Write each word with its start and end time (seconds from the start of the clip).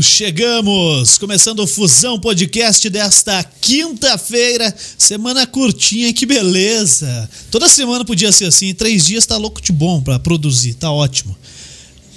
Chegamos, 0.00 1.18
começando 1.18 1.60
o 1.60 1.66
Fusão 1.66 2.18
Podcast 2.18 2.88
desta 2.88 3.42
quinta-feira, 3.42 4.72
semana 4.96 5.44
curtinha, 5.44 6.12
que 6.12 6.24
beleza! 6.24 7.28
Toda 7.50 7.68
semana 7.68 8.04
podia 8.04 8.30
ser 8.30 8.44
assim, 8.44 8.72
três 8.74 9.04
dias 9.06 9.26
tá 9.26 9.36
louco 9.36 9.60
de 9.60 9.72
bom 9.72 10.00
para 10.00 10.20
produzir, 10.20 10.74
tá 10.74 10.90
ótimo. 10.90 11.36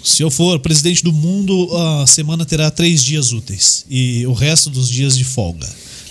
Se 0.03 0.21
eu 0.21 0.29
for 0.29 0.59
presidente 0.59 1.03
do 1.03 1.11
mundo, 1.11 1.75
a 1.75 2.05
semana 2.05 2.45
terá 2.45 2.69
três 2.69 3.03
dias 3.03 3.31
úteis 3.31 3.83
e 3.89 4.27
o 4.27 4.33
resto 4.33 4.69
dos 4.69 4.87
dias 4.87 5.17
de 5.17 5.23
folga, 5.23 5.67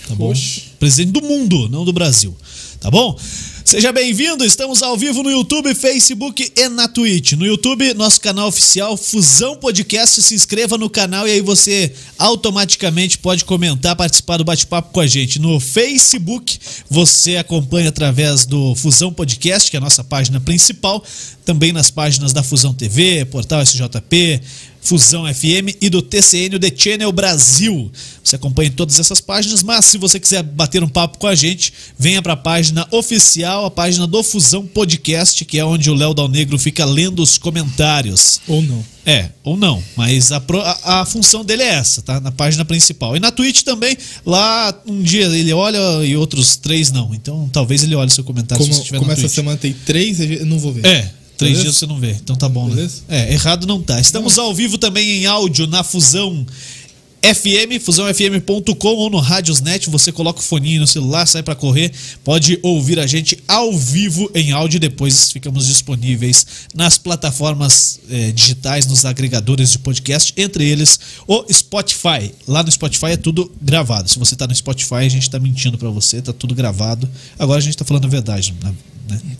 tá 0.07 0.13
bom? 0.13 0.31
Oxe. 0.31 0.63
Presidente 0.77 1.13
do 1.13 1.21
mundo, 1.21 1.69
não 1.69 1.85
do 1.85 1.93
Brasil, 1.93 2.35
tá 2.81 2.91
bom? 2.91 3.17
Seja 3.65 3.91
bem-vindo, 3.91 4.45
estamos 4.45 4.83
ao 4.83 4.95
vivo 4.95 5.23
no 5.23 5.31
YouTube, 5.31 5.73
Facebook 5.73 6.51
e 6.55 6.69
na 6.69 6.87
Twitch. 6.87 7.31
No 7.31 7.47
YouTube, 7.47 7.95
nosso 7.95 8.21
canal 8.21 8.47
oficial 8.47 8.95
Fusão 8.95 9.55
Podcast, 9.55 10.21
se 10.21 10.35
inscreva 10.35 10.77
no 10.77 10.87
canal 10.87 11.27
e 11.27 11.31
aí 11.31 11.41
você 11.41 11.91
automaticamente 12.19 13.17
pode 13.17 13.43
comentar, 13.43 13.95
participar 13.95 14.37
do 14.37 14.43
bate-papo 14.43 14.93
com 14.93 14.99
a 14.99 15.07
gente. 15.07 15.39
No 15.39 15.59
Facebook, 15.59 16.59
você 16.87 17.37
acompanha 17.37 17.89
através 17.89 18.45
do 18.45 18.75
Fusão 18.75 19.11
Podcast, 19.11 19.71
que 19.71 19.75
é 19.75 19.79
a 19.79 19.81
nossa 19.81 20.03
página 20.03 20.39
principal, 20.39 21.03
também 21.43 21.73
nas 21.73 21.89
páginas 21.89 22.31
da 22.31 22.43
Fusão 22.43 22.71
TV, 22.71 23.25
Portal 23.25 23.63
SJP, 23.63 24.41
Fusão 24.85 25.25
FM 25.25 25.75
e 25.81 25.89
do 25.89 25.99
TCN, 26.01 26.55
o 26.55 26.59
The 26.59 26.71
Channel 26.75 27.11
Brasil. 27.11 27.91
Você 28.23 28.35
acompanha 28.35 28.71
todas 28.71 28.99
essas 28.99 29.19
páginas, 29.19 29.63
mas 29.63 29.83
se 29.85 29.97
você 29.97 30.19
quiser 30.19 30.43
bater 30.43 30.83
um 30.83 30.87
papo 30.87 31.17
com 31.17 31.25
a 31.25 31.33
gente, 31.33 31.73
venha 31.97 32.21
para 32.21 32.33
a 32.33 32.37
página 32.37 32.87
oficial, 32.91 33.65
a 33.65 33.71
página 33.71 34.05
do 34.05 34.21
Fusão 34.21 34.65
Podcast, 34.65 35.43
que 35.43 35.57
é 35.57 35.65
onde 35.65 35.89
o 35.89 35.95
Léo 35.95 36.13
Dal 36.13 36.27
Negro 36.27 36.57
fica 36.59 36.85
lendo 36.85 37.21
os 37.23 37.37
comentários. 37.37 38.39
Ou 38.47 38.61
não. 38.61 38.85
É, 39.07 39.29
ou 39.43 39.55
não, 39.55 39.83
mas 39.95 40.31
a, 40.31 40.37
a, 40.83 41.01
a 41.01 41.05
função 41.05 41.45
dele 41.45 41.61
é 41.61 41.75
essa, 41.75 42.01
tá? 42.01 42.19
Na 42.19 42.31
página 42.31 42.65
principal. 42.65 43.15
E 43.15 43.19
na 43.19 43.31
Twitch 43.31 43.61
também, 43.61 43.95
lá 44.25 44.73
um 44.87 45.01
dia 45.01 45.25
ele 45.25 45.53
olha 45.53 45.77
e 46.03 46.15
outros 46.15 46.55
três 46.55 46.91
não. 46.91 47.13
Então 47.13 47.47
talvez 47.53 47.83
ele 47.83 47.93
olhe 47.93 48.09
seu 48.09 48.23
comentário 48.23 48.63
se 48.63 48.69
Como, 48.69 48.81
estiver 48.81 48.97
como 48.99 49.11
essa 49.11 49.21
Twitch. 49.21 49.33
semana 49.35 49.57
tem 49.57 49.73
três, 49.73 50.19
eu 50.19 50.45
não 50.47 50.57
vou 50.57 50.73
ver. 50.73 50.85
É, 50.87 51.11
três 51.37 51.53
Beleza? 51.53 51.63
dias 51.63 51.77
você 51.77 51.85
não 51.85 51.99
vê. 51.99 52.11
Então 52.11 52.35
tá 52.35 52.47
bom, 52.49 52.69
Beleza? 52.69 53.01
né? 53.07 53.27
É, 53.29 53.33
errado 53.33 53.65
não 53.67 53.81
tá. 53.81 53.99
Estamos 53.99 54.37
ao 54.37 54.53
vivo 54.53 54.77
também 54.77 55.09
em 55.21 55.25
áudio 55.25 55.67
na 55.67 55.83
Fusão 55.83 56.45
FM, 57.23 57.81
fusãofm.com 57.83 58.87
ou 58.87 59.09
no 59.09 59.17
Radiosnet. 59.17 59.89
Você 59.89 60.11
coloca 60.11 60.39
o 60.41 60.43
foninho 60.43 60.81
no 60.81 60.85
celular, 60.85 61.25
sai 61.25 61.41
pra 61.41 61.55
correr, 61.55 61.91
pode 62.23 62.59
ouvir 62.61 62.99
a 62.99 63.07
gente 63.07 63.35
ao 63.47 63.75
vivo 63.75 64.29
em 64.35 64.51
áudio. 64.51 64.79
Depois 64.79 65.31
ficamos 65.31 65.65
disponíveis 65.65 66.45
nas 66.75 66.99
plataformas 66.99 67.99
eh, 68.11 68.31
digitais, 68.31 68.85
nos 68.85 69.05
agregadores 69.05 69.71
de 69.71 69.79
podcast, 69.79 70.33
entre 70.37 70.65
eles 70.69 70.99
o 71.27 71.43
Spotify. 71.51 72.31
Lá 72.47 72.61
no 72.61 72.71
Spotify 72.71 73.07
é 73.13 73.17
tudo 73.17 73.51
gravado. 73.59 74.07
Se 74.07 74.19
você 74.19 74.35
tá 74.35 74.45
no 74.45 74.53
Spotify, 74.53 74.95
a 74.95 75.09
gente 75.09 75.27
tá 75.27 75.39
mentindo 75.39 75.79
pra 75.79 75.89
você, 75.89 76.21
tá 76.21 76.31
tudo 76.31 76.53
gravado. 76.53 77.09
Agora 77.39 77.57
a 77.57 77.63
gente 77.63 77.75
tá 77.75 77.83
falando 77.83 78.05
a 78.05 78.09
verdade, 78.09 78.53
né? 78.63 78.71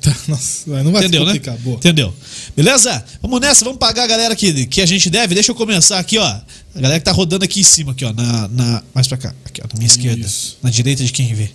Tá, 0.02 0.16
nossa, 0.28 0.84
não 0.84 0.92
vai 0.92 1.02
Entendeu, 1.02 1.22
se 1.22 1.26
né? 1.26 1.34
complicar. 1.34 1.58
Boa. 1.58 1.78
Entendeu? 1.78 2.14
Beleza? 2.56 3.04
Vamos 3.22 3.40
nessa, 3.42 3.66
vamos 3.66 3.80
pagar 3.80 4.04
a 4.04 4.08
galera 4.08 4.36
que, 4.36 4.66
que 4.68 4.82
a 4.82 4.86
gente 4.86 5.10
deve. 5.10 5.34
Deixa 5.34 5.52
eu 5.52 5.56
começar 5.56 6.00
aqui, 6.00 6.18
ó. 6.18 6.26
A 6.26 6.80
galera 6.80 7.00
que 7.00 7.06
tá 7.06 7.12
rodando 7.12 7.44
aqui 7.46 7.62
em 7.62 7.64
cima, 7.64 7.92
aqui, 7.92 8.06
ó. 8.06 8.14
Na, 8.14 8.48
na, 8.48 8.84
mais 8.94 9.08
pra 9.08 9.18
cá, 9.18 9.34
aqui, 9.46 9.62
ó, 9.64 9.68
na 9.68 9.78
minha 9.78 9.88
esquerda. 9.88 10.26
Isso. 10.26 10.58
Na 10.62 10.70
direita 10.70 11.04
de 11.04 11.12
quem 11.12 11.34
vê. 11.34 11.50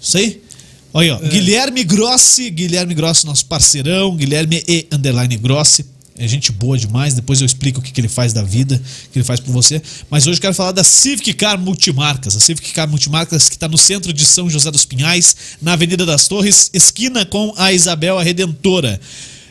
Isso 0.00 0.18
aí? 0.18 0.42
Olha 0.92 1.16
ó. 1.16 1.18
Guilherme 1.18 1.84
Grossi, 1.84 2.48
Guilherme 2.50 2.94
Grossi, 2.94 3.26
nosso 3.26 3.44
parceirão. 3.46 4.16
Guilherme 4.16 4.62
E. 4.66 4.86
Underline 4.92 5.36
Grossi. 5.36 5.84
É 6.18 6.26
gente 6.26 6.50
boa 6.52 6.78
demais. 6.78 7.14
Depois 7.14 7.40
eu 7.40 7.46
explico 7.46 7.80
o 7.80 7.82
que, 7.82 7.92
que 7.92 8.00
ele 8.00 8.08
faz 8.08 8.32
da 8.32 8.42
vida, 8.42 8.76
o 8.76 9.10
que 9.10 9.18
ele 9.18 9.24
faz 9.24 9.40
por 9.40 9.52
você. 9.52 9.82
Mas 10.10 10.26
hoje 10.26 10.38
eu 10.38 10.42
quero 10.42 10.54
falar 10.54 10.72
da 10.72 10.84
Civic 10.84 11.32
Car 11.34 11.58
Multimarcas. 11.58 12.36
A 12.36 12.40
Civic 12.40 12.72
Car 12.72 12.88
Multimarcas 12.88 13.48
que 13.48 13.56
está 13.56 13.68
no 13.68 13.78
centro 13.78 14.12
de 14.12 14.24
São 14.24 14.48
José 14.48 14.70
dos 14.70 14.84
Pinhais, 14.84 15.36
na 15.60 15.74
Avenida 15.74 16.06
das 16.06 16.26
Torres, 16.28 16.70
esquina 16.72 17.24
com 17.26 17.52
a 17.56 17.72
Isabel 17.72 18.18
a 18.18 18.22
Redentora. 18.22 19.00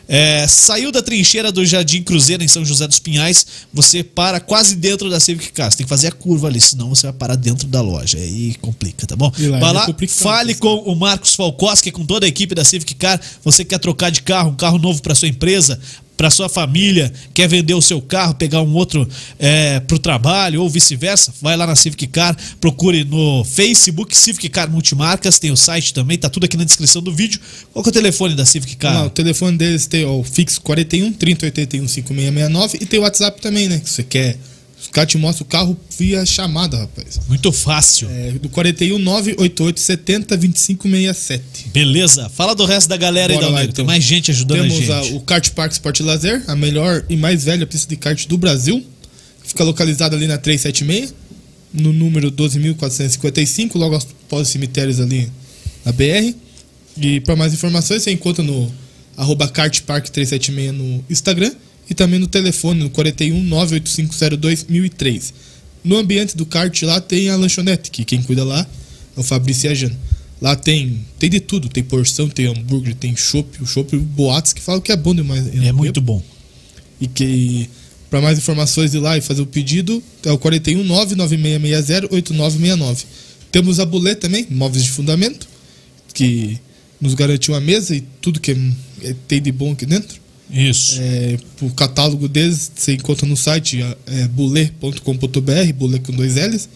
É, 0.08 0.46
saiu 0.46 0.92
da 0.92 1.02
trincheira 1.02 1.50
do 1.50 1.64
Jardim 1.66 2.00
Cruzeiro 2.00 2.42
em 2.42 2.48
São 2.48 2.64
José 2.64 2.86
dos 2.86 3.00
Pinhais, 3.00 3.44
você 3.72 4.04
para 4.04 4.38
quase 4.38 4.76
dentro 4.76 5.10
da 5.10 5.18
Civic 5.18 5.50
Car. 5.52 5.70
Você 5.70 5.78
tem 5.78 5.84
que 5.84 5.90
fazer 5.90 6.08
a 6.08 6.12
curva 6.12 6.46
ali, 6.46 6.60
senão 6.60 6.88
você 6.90 7.08
vai 7.08 7.12
parar 7.12 7.34
dentro 7.34 7.66
da 7.66 7.80
loja. 7.80 8.16
Aí 8.16 8.54
complica, 8.60 9.06
tá 9.06 9.16
bom? 9.16 9.32
Lá 9.36 9.58
vai 9.58 9.70
é 9.70 9.72
lá, 9.72 9.86
complicado, 9.86 10.16
fale 10.16 10.54
pessoal. 10.54 10.84
com 10.84 10.92
o 10.92 10.94
Marcos 10.94 11.34
Falcoski, 11.34 11.90
com 11.90 12.06
toda 12.06 12.24
a 12.24 12.28
equipe 12.28 12.54
da 12.54 12.64
Civic 12.64 12.94
Car. 12.94 13.20
Você 13.42 13.64
quer 13.64 13.78
trocar 13.78 14.10
de 14.10 14.22
carro, 14.22 14.50
um 14.50 14.56
carro 14.56 14.78
novo 14.78 15.02
para 15.02 15.14
sua 15.14 15.28
empresa, 15.28 15.80
para 16.16 16.30
sua 16.30 16.48
família, 16.48 17.12
quer 17.34 17.48
vender 17.48 17.74
o 17.74 17.82
seu 17.82 18.00
carro, 18.00 18.34
pegar 18.34 18.62
um 18.62 18.74
outro 18.74 19.06
é, 19.38 19.80
para 19.80 19.96
o 19.96 19.98
trabalho 19.98 20.62
ou 20.62 20.68
vice-versa, 20.68 21.32
vai 21.40 21.56
lá 21.56 21.66
na 21.66 21.76
Civic 21.76 22.06
Car, 22.06 22.36
procure 22.60 23.04
no 23.04 23.44
Facebook 23.44 24.16
Civic 24.16 24.48
Car 24.48 24.70
Multimarcas, 24.70 25.38
tem 25.38 25.50
o 25.50 25.56
site 25.56 25.92
também, 25.92 26.16
tá 26.16 26.28
tudo 26.28 26.44
aqui 26.44 26.56
na 26.56 26.64
descrição 26.64 27.02
do 27.02 27.12
vídeo. 27.12 27.40
Qual 27.72 27.84
é 27.84 27.88
o 27.88 27.92
telefone 27.92 28.34
da 28.34 28.46
Civic 28.46 28.76
Car? 28.76 28.94
Lá, 28.94 29.06
o 29.06 29.10
telefone 29.10 29.56
deles 29.56 29.86
tem 29.86 30.04
o 30.04 30.24
fixo 30.24 30.60
41 30.62 31.12
3081 31.12 31.88
5669 31.88 32.78
e 32.80 32.86
tem 32.86 32.98
o 32.98 33.02
WhatsApp 33.02 33.40
também, 33.40 33.68
né? 33.68 33.78
Que 33.78 33.90
você 33.90 34.02
quer. 34.02 34.38
Os 34.86 34.92
caras 34.92 35.10
te 35.10 35.18
mostram 35.18 35.44
o 35.44 35.50
carro 35.50 35.76
via 35.98 36.24
chamada, 36.24 36.78
rapaz. 36.78 37.18
Muito 37.28 37.50
fácil. 37.50 38.08
É, 38.08 38.30
do 38.32 38.48
41 38.48 38.98
988 39.00 39.80
70 39.80 40.36
2567. 40.36 41.68
Beleza? 41.72 42.28
Fala 42.30 42.54
do 42.54 42.64
resto 42.64 42.88
da 42.88 42.96
galera 42.96 43.32
aí, 43.32 43.36
Bora 43.36 43.46
lá, 43.46 43.50
Dalneiro. 43.50 43.72
então. 43.72 43.84
Tem 43.84 43.86
mais 43.86 44.04
gente 44.04 44.30
ajudando 44.30 44.60
Temos 44.62 44.88
a 44.90 45.02
gente. 45.02 45.14
o 45.14 45.20
Kart 45.20 45.50
Park 45.50 45.72
Sport 45.72 46.00
Lazer, 46.00 46.42
a 46.46 46.54
melhor 46.54 47.04
e 47.08 47.16
mais 47.16 47.42
velha 47.44 47.66
pista 47.66 47.88
de 47.88 47.96
kart 47.96 48.26
do 48.28 48.38
Brasil. 48.38 48.82
Fica 49.44 49.64
localizada 49.64 50.14
ali 50.16 50.28
na 50.28 50.38
376, 50.38 51.12
no 51.74 51.92
número 51.92 52.30
12.455, 52.30 53.72
logo 53.74 53.96
após 53.96 54.42
os 54.46 54.48
cemitérios 54.52 55.00
ali 55.00 55.28
na 55.84 55.90
BR. 55.92 56.32
E 56.96 57.20
para 57.20 57.34
mais 57.34 57.52
informações, 57.52 58.02
você 58.04 58.12
encontra 58.12 58.42
no 58.44 58.72
arroba 59.16 59.48
kartpark376 59.48 60.70
no 60.70 61.04
Instagram 61.10 61.50
e 61.88 61.94
também 61.94 62.18
no 62.18 62.26
telefone 62.26 62.80
no 62.80 62.90
41 62.90 63.42
98502 63.42 64.64
1003. 64.68 65.34
No 65.84 65.96
ambiente 65.96 66.36
do 66.36 66.44
kart 66.44 66.82
lá 66.82 67.00
tem 67.00 67.28
a 67.28 67.36
lanchonete, 67.36 67.90
que 67.90 68.04
quem 68.04 68.22
cuida 68.22 68.44
lá 68.44 68.66
é 69.16 69.20
o 69.20 69.22
Fabrício 69.22 69.70
Ajano. 69.70 69.96
Lá 70.40 70.54
tem, 70.54 71.00
tem 71.18 71.30
de 71.30 71.40
tudo, 71.40 71.68
tem 71.68 71.82
porção, 71.82 72.28
tem 72.28 72.46
hambúrguer, 72.46 72.94
tem 72.94 73.16
chopp, 73.16 73.62
o 73.62 73.66
chopp 73.66 73.96
boatos 73.96 74.52
que 74.52 74.60
falam 74.60 74.80
que 74.80 74.92
é 74.92 74.96
bom 74.96 75.14
demais. 75.14 75.46
É 75.64 75.72
muito 75.72 76.00
bom. 76.00 76.22
E 77.00 77.06
que 77.06 77.70
para 78.10 78.20
mais 78.20 78.38
informações 78.38 78.94
ir 78.94 78.98
lá 78.98 79.16
e 79.16 79.20
fazer 79.20 79.42
o 79.42 79.46
pedido 79.46 80.02
é 80.24 80.32
o 80.32 80.38
41 80.38 80.82
99660 80.84 82.08
8969. 82.14 83.04
Temos 83.50 83.80
a 83.80 83.86
Bulê 83.86 84.14
também, 84.14 84.46
móveis 84.50 84.84
de 84.84 84.90
fundamento, 84.90 85.48
que 86.12 86.58
nos 87.00 87.14
garante 87.14 87.50
uma 87.50 87.60
mesa 87.60 87.94
e 87.94 88.02
tudo 88.20 88.40
que 88.40 88.52
é- 89.02 89.14
tem 89.26 89.40
de 89.40 89.52
bom 89.52 89.72
aqui 89.72 89.86
dentro. 89.86 90.20
Isso. 90.50 91.00
É, 91.00 91.36
o 91.60 91.70
catálogo 91.70 92.28
deles 92.28 92.70
você 92.74 92.94
encontra 92.94 93.26
no 93.26 93.36
site 93.36 93.80
é, 94.06 94.28
bulê.com.br, 94.28 95.72
bulê 95.74 95.98
com 95.98 96.12
dois 96.12 96.36
L's. 96.36 96.68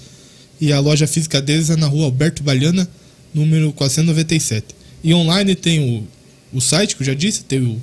E 0.60 0.72
a 0.72 0.80
loja 0.80 1.06
física 1.06 1.40
deles 1.40 1.70
é 1.70 1.76
na 1.76 1.86
rua 1.86 2.04
Alberto 2.04 2.42
Baliana, 2.42 2.88
número 3.32 3.72
497. 3.72 4.74
E 5.02 5.14
online 5.14 5.54
tem 5.54 5.80
o, 5.80 6.06
o 6.52 6.60
site, 6.60 6.96
que 6.96 7.02
eu 7.02 7.06
já 7.06 7.14
disse, 7.14 7.44
tem 7.44 7.60
o, 7.60 7.80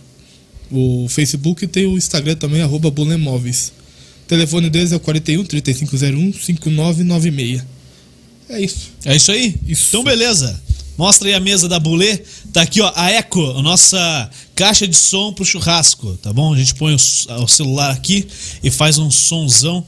o 0.69 1.07
Facebook 1.09 1.63
e 1.63 1.67
tem 1.67 1.85
o 1.85 1.97
Instagram 1.97 2.35
também, 2.35 2.61
arroba 2.61 2.91
bulemóveis. 2.91 3.71
O 4.25 4.27
telefone 4.27 4.69
deles 4.69 4.91
é 4.91 4.97
o 4.97 4.99
41 4.99 5.45
3501 5.45 6.33
5996. 6.33 7.63
É 8.49 8.61
isso. 8.61 8.91
É 9.05 9.15
isso 9.15 9.31
aí? 9.31 9.55
Isso. 9.67 9.87
Então, 9.89 10.03
beleza. 10.03 10.61
Mostra 10.97 11.27
aí 11.27 11.33
a 11.33 11.39
mesa 11.39 11.67
da 11.67 11.79
Bulê. 11.79 12.17
Tá 12.51 12.63
aqui, 12.63 12.81
ó, 12.81 12.91
a 12.95 13.11
Eco, 13.11 13.51
a 13.51 13.61
nossa 13.61 14.29
caixa 14.55 14.87
de 14.87 14.95
som 14.95 15.31
pro 15.31 15.45
churrasco, 15.45 16.17
tá 16.21 16.33
bom? 16.33 16.53
A 16.53 16.57
gente 16.57 16.73
põe 16.75 16.95
o, 16.95 17.43
o 17.43 17.47
celular 17.47 17.91
aqui 17.91 18.27
e 18.63 18.71
faz 18.71 18.97
um 18.97 19.11
sonzão. 19.11 19.85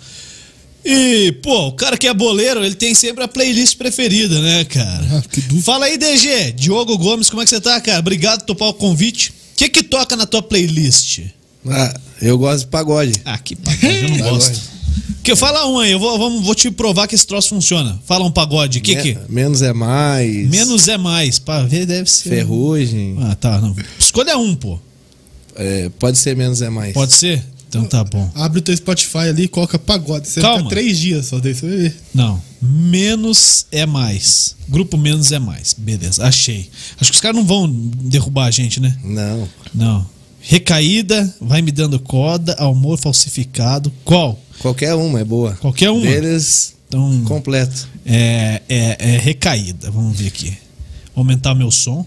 E, 0.85 1.31
pô, 1.43 1.67
o 1.67 1.71
cara 1.73 1.97
que 1.97 2.07
é 2.07 2.13
boleiro, 2.13 2.63
ele 2.63 2.75
tem 2.75 2.95
sempre 2.95 3.23
a 3.23 3.27
playlist 3.27 3.75
preferida, 3.77 4.39
né, 4.41 4.63
cara? 4.63 5.07
Ah. 5.11 5.61
Fala 5.61 5.85
aí, 5.85 5.97
DG. 5.97 6.53
Diogo 6.53 6.97
Gomes, 6.97 7.29
como 7.29 7.41
é 7.41 7.45
que 7.45 7.49
você 7.49 7.59
tá, 7.59 7.81
cara? 7.81 7.99
Obrigado 7.99 8.41
por 8.41 8.47
topar 8.47 8.69
o 8.69 8.73
convite. 8.73 9.29
O 9.29 9.33
que 9.57 9.67
que 9.67 9.83
toca 9.83 10.15
na 10.15 10.25
tua 10.25 10.41
playlist? 10.41 11.21
Ah, 11.67 11.93
eu 12.21 12.37
gosto 12.37 12.61
de 12.61 12.67
pagode. 12.67 13.13
Ah, 13.25 13.37
que 13.37 13.55
pagode, 13.55 14.03
eu 14.03 14.09
não 14.09 14.17
gosto. 14.29 14.78
Que, 15.23 15.35
fala 15.35 15.67
um 15.67 15.77
aí, 15.79 15.91
eu 15.91 15.99
vou, 15.99 16.17
vamos, 16.17 16.43
vou 16.43 16.55
te 16.55 16.71
provar 16.71 17.07
que 17.07 17.13
esse 17.15 17.27
troço 17.27 17.49
funciona. 17.49 17.99
Fala 18.05 18.25
um 18.25 18.31
pagode. 18.31 18.79
Que 18.81 18.95
Me- 18.95 19.01
que? 19.01 19.17
Menos 19.29 19.61
é 19.61 19.73
mais. 19.73 20.49
Menos 20.49 20.87
é 20.87 20.97
mais. 20.97 21.37
Pra 21.39 21.63
ver, 21.63 21.85
deve 21.85 22.09
ser. 22.09 22.29
Ferrugem. 22.29 23.17
Ah, 23.21 23.35
tá. 23.35 23.59
Não. 23.61 23.75
Escolha 23.99 24.37
um, 24.37 24.55
pô. 24.55 24.79
É, 25.55 25.89
pode 25.99 26.17
ser 26.17 26.35
menos 26.35 26.61
é 26.61 26.69
mais. 26.69 26.93
Pode 26.93 27.13
ser? 27.13 27.43
Então 27.67 27.83
tá 27.85 28.03
bom. 28.03 28.31
Abre 28.33 28.59
o 28.59 28.61
teu 28.63 28.75
Spotify 28.75 29.27
ali 29.29 29.43
e 29.43 29.47
coloca 29.47 29.77
pagode. 29.77 30.27
Você 30.27 30.41
Calma. 30.41 30.57
fica 30.63 30.69
três 30.69 30.97
dias 30.97 31.27
só, 31.27 31.39
daí 31.39 31.53
você 31.53 31.67
vai 31.67 31.77
ver. 31.77 31.95
Não. 32.15 32.41
Menos 32.59 33.67
é 33.71 33.85
mais. 33.85 34.55
Grupo 34.67 34.97
menos 34.97 35.31
é 35.31 35.37
mais. 35.37 35.75
Beleza, 35.77 36.23
achei. 36.25 36.67
Acho 36.99 37.11
que 37.11 37.15
os 37.15 37.21
caras 37.21 37.37
não 37.37 37.45
vão 37.45 37.67
derrubar 37.69 38.45
a 38.47 38.51
gente, 38.51 38.79
né? 38.79 38.97
Não. 39.03 39.47
Não. 39.75 40.07
Recaída, 40.41 41.31
vai 41.39 41.61
me 41.61 41.71
dando 41.71 41.99
corda, 41.99 42.53
amor 42.53 42.97
falsificado. 42.97 43.91
Qual? 44.03 44.39
Qualquer 44.59 44.93
uma 44.95 45.19
é 45.19 45.23
boa. 45.23 45.53
Qualquer 45.61 45.89
uma? 45.89 46.01
Deles, 46.01 46.75
Então, 46.87 47.23
completo. 47.25 47.87
é, 48.05 48.61
é, 48.67 48.97
é 48.99 49.17
recaída. 49.17 49.89
Vamos 49.91 50.17
ver 50.17 50.27
aqui. 50.27 50.49
Vou 51.15 51.21
aumentar 51.23 51.55
meu 51.55 51.71
som. 51.71 52.05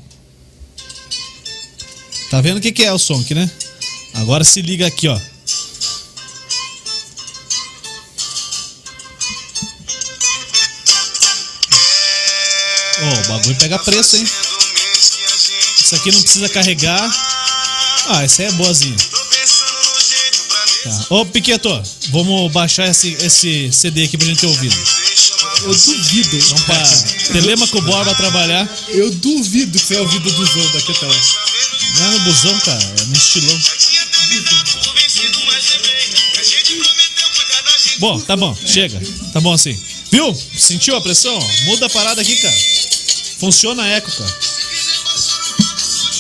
Tá 2.31 2.41
vendo 2.41 2.59
o 2.59 2.61
que, 2.61 2.73
que 2.73 2.83
é 2.85 2.93
o 2.93 2.99
som 2.99 3.21
aqui, 3.21 3.35
né? 3.35 3.51
Agora 4.15 4.45
se 4.45 4.61
liga 4.63 4.87
aqui, 4.87 5.09
ó. 5.09 5.19
Ó, 13.03 13.21
o 13.21 13.29
bagulho 13.29 13.57
pega 13.57 13.79
preço, 13.79 14.17
hein? 14.17 14.25
Isso 15.81 15.95
aqui 15.97 16.13
não 16.13 16.23
precisa 16.23 16.49
carregar. 16.49 17.11
Ah, 18.09 18.23
essa 18.23 18.43
aí 18.43 18.49
é 18.49 18.53
boazinha. 18.53 18.97
Tá. 20.83 21.07
Ô, 21.11 21.25
Piqueto, 21.27 21.69
vamos 22.11 22.51
baixar 22.53 22.89
esse, 22.89 23.13
esse 23.21 23.71
CD 23.73 24.05
aqui 24.05 24.19
pra 24.19 24.27
gente 24.27 24.45
ouvir. 24.47 24.73
Eu 25.63 25.75
duvido. 25.75 26.39
Vamos 26.39 26.63
pra 26.65 27.33
Telemaco 27.33 27.81
Borba 27.83 28.15
trabalhar. 28.15 28.69
Eu 28.89 29.11
duvido 29.11 29.79
que 29.79 29.87
você 29.87 29.95
é 29.95 30.01
ouvido 30.01 30.31
do 30.31 30.47
Zão 30.47 30.73
daqui 30.73 30.93
até 30.93 31.07
lá. 31.07 31.21
Não 31.99 32.07
é 32.07 32.11
no 32.11 32.21
busão, 32.21 32.59
cara, 32.61 32.83
é 32.83 33.05
no 33.05 33.17
estilão. 33.17 33.61
Bom, 37.99 38.21
tá 38.21 38.37
bom, 38.37 38.57
chega. 38.67 39.01
Tá 39.33 39.41
bom 39.41 39.53
assim. 39.53 39.79
Viu? 40.11 40.35
Sentiu 40.59 40.97
a 40.97 41.01
pressão? 41.01 41.39
Muda 41.65 41.87
a 41.87 41.91
parada 41.91 42.21
aqui, 42.21 42.35
cara. 42.37 42.57
Funciona 43.39 43.83
a 43.85 43.89
eco, 43.89 44.11
cara. 44.11 44.39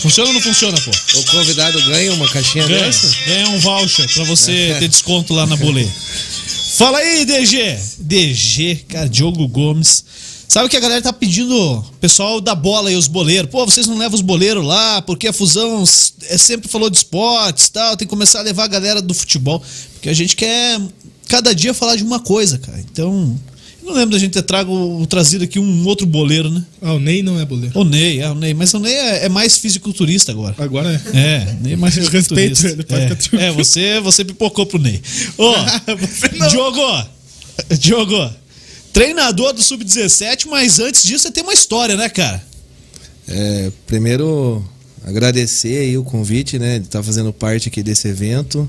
Funciona 0.03 0.31
ou 0.31 0.35
não 0.35 0.41
funciona, 0.41 0.77
pô? 0.81 0.91
O 1.19 1.25
convidado 1.27 1.81
ganha 1.85 2.13
uma 2.15 2.29
caixinha 2.29 2.67
Ganha, 2.67 2.87
dessa? 2.87 3.09
ganha 3.25 3.49
um 3.51 3.59
voucher 3.61 4.13
pra 4.13 4.25
você 4.25 4.77
ter 4.81 4.89
desconto 4.89 5.33
lá 5.33 5.47
na 5.47 5.57
bolê. 5.57 5.87
Fala 6.77 6.99
aí, 6.99 7.25
DG. 7.25 7.79
DG, 8.01 8.85
cara, 8.89 9.09
Diogo 9.09 9.47
Gomes. 9.47 10.05
Sabe 10.49 10.69
que 10.69 10.77
a 10.77 10.81
galera 10.81 11.01
tá 11.01 11.13
pedindo, 11.13 11.83
pessoal 12.01 12.41
da 12.41 12.55
bola 12.55 12.91
e 12.91 12.97
os 12.97 13.07
boleiros. 13.07 13.51
Pô, 13.51 13.65
vocês 13.65 13.87
não 13.87 13.97
levam 13.97 14.17
os 14.17 14.21
boleiros 14.21 14.65
lá, 14.65 15.01
porque 15.03 15.29
a 15.29 15.33
fusão 15.33 15.85
é, 16.29 16.37
sempre 16.37 16.69
falou 16.69 16.91
de 16.91 16.97
esportes 16.97 17.67
e 17.69 17.73
tal. 17.73 17.97
Tem 17.97 18.07
que 18.07 18.11
começar 18.11 18.41
a 18.41 18.43
levar 18.43 18.65
a 18.65 18.69
galera 18.69 19.01
do 19.01 19.15
futebol. 19.15 19.63
Porque 19.95 20.09
a 20.09 20.15
gente 20.15 20.35
quer 20.35 20.81
cada 21.29 21.55
dia 21.55 21.73
falar 21.73 21.95
de 21.97 22.03
uma 22.03 22.19
coisa, 22.19 22.59
cara. 22.59 22.81
Então, 22.81 23.39
não 23.83 23.93
lembro 23.93 24.11
da 24.11 24.19
gente 24.19 24.33
ter 24.33 24.43
trago, 24.43 25.07
trazido 25.07 25.45
aqui 25.45 25.59
um 25.59 25.87
outro 25.87 26.07
boleiro, 26.07 26.51
né? 26.51 26.65
Ah, 26.81 26.95
o 26.95 27.01
Ney 27.01 27.23
não 27.23 27.39
é 27.41 27.45
boleiro. 27.45 27.79
O 27.79 27.85
Ney, 27.85 28.21
é 28.21 28.31
o 28.31 28.35
Ney. 28.35 28.55
Mas 28.55 28.73
o 28.75 28.79
Ney 28.79 28.95
é, 28.95 29.25
é 29.25 29.29
mais 29.29 29.57
fisiculturista 29.59 30.33
agora. 30.33 30.55
Agora 30.59 31.03
é. 31.13 31.19
É, 31.19 31.57
Ney 31.61 31.73
é 31.73 31.77
mais 31.77 31.97
Eu 31.99 32.09
respeito 32.09 32.57
fisiculturista. 32.57 32.69
ele, 32.69 33.19
pode 33.19 33.43
é, 33.43 33.47
é, 33.47 33.53
você, 33.53 34.01
você 34.01 34.25
pipocou 34.25 34.67
pro 34.67 34.79
Ney. 34.79 35.01
Ô, 35.37 35.53
não. 36.39 36.49
Diogo, 36.49 37.07
Diogo, 37.79 38.31
treinador 38.93 39.53
do 39.53 39.63
Sub-17, 39.63 40.47
mas 40.47 40.79
antes 40.79 41.03
disso 41.03 41.25
você 41.25 41.31
tem 41.31 41.43
uma 41.43 41.55
história, 41.55 41.97
né, 41.97 42.09
cara? 42.09 42.43
É, 43.27 43.71
primeiro, 43.87 44.65
agradecer 45.05 45.79
aí 45.79 45.97
o 45.97 46.05
convite, 46.05 46.59
né, 46.59 46.79
de 46.79 46.87
estar 46.87 47.03
fazendo 47.03 47.33
parte 47.33 47.69
aqui 47.69 47.83
desse 47.83 48.09
evento, 48.09 48.69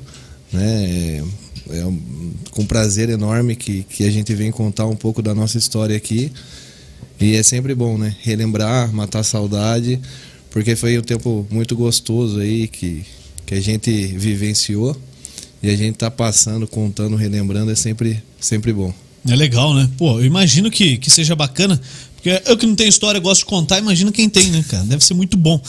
né, 0.51 1.23
é, 1.73 1.85
um- 1.85 2.31
com 2.51 2.65
prazer 2.65 3.09
enorme 3.09 3.55
que, 3.55 3.83
que 3.83 4.05
a 4.05 4.11
gente 4.11 4.33
vem 4.33 4.51
contar 4.51 4.85
um 4.85 4.95
pouco 4.95 5.21
da 5.21 5.33
nossa 5.35 5.57
história 5.57 5.97
aqui, 5.97 6.31
e 7.19 7.35
é 7.35 7.43
sempre 7.43 7.73
bom, 7.75 7.97
né, 7.97 8.15
relembrar, 8.21 8.93
matar 8.93 9.19
a 9.19 9.23
saudade, 9.23 9.99
porque 10.49 10.75
foi 10.75 10.97
um 10.97 11.01
tempo 11.01 11.45
muito 11.49 11.75
gostoso 11.75 12.39
aí 12.39 12.67
que, 12.67 13.03
que 13.45 13.55
a 13.55 13.59
gente 13.61 13.89
vivenciou, 14.07 14.95
e 15.61 15.69
a 15.69 15.75
gente 15.75 15.95
tá 15.95 16.11
passando, 16.11 16.67
contando, 16.67 17.15
relembrando, 17.15 17.71
é 17.71 17.75
sempre, 17.75 18.21
sempre 18.39 18.73
bom. 18.73 18.93
É 19.27 19.35
legal, 19.35 19.73
né? 19.73 19.89
Pô, 19.97 20.19
eu 20.19 20.25
imagino 20.25 20.69
que, 20.69 20.97
que 20.97 21.09
seja 21.09 21.33
bacana. 21.35 21.79
Porque 22.15 22.41
eu 22.45 22.57
que 22.57 22.65
não 22.65 22.75
tenho 22.75 22.89
história, 22.89 23.17
gosto 23.19 23.39
de 23.39 23.45
contar, 23.45 23.79
imagina 23.79 24.11
quem 24.11 24.27
tem, 24.29 24.47
né, 24.49 24.63
cara? 24.69 24.83
Deve 24.83 25.03
ser 25.05 25.13
muito 25.13 25.37
bom. 25.37 25.61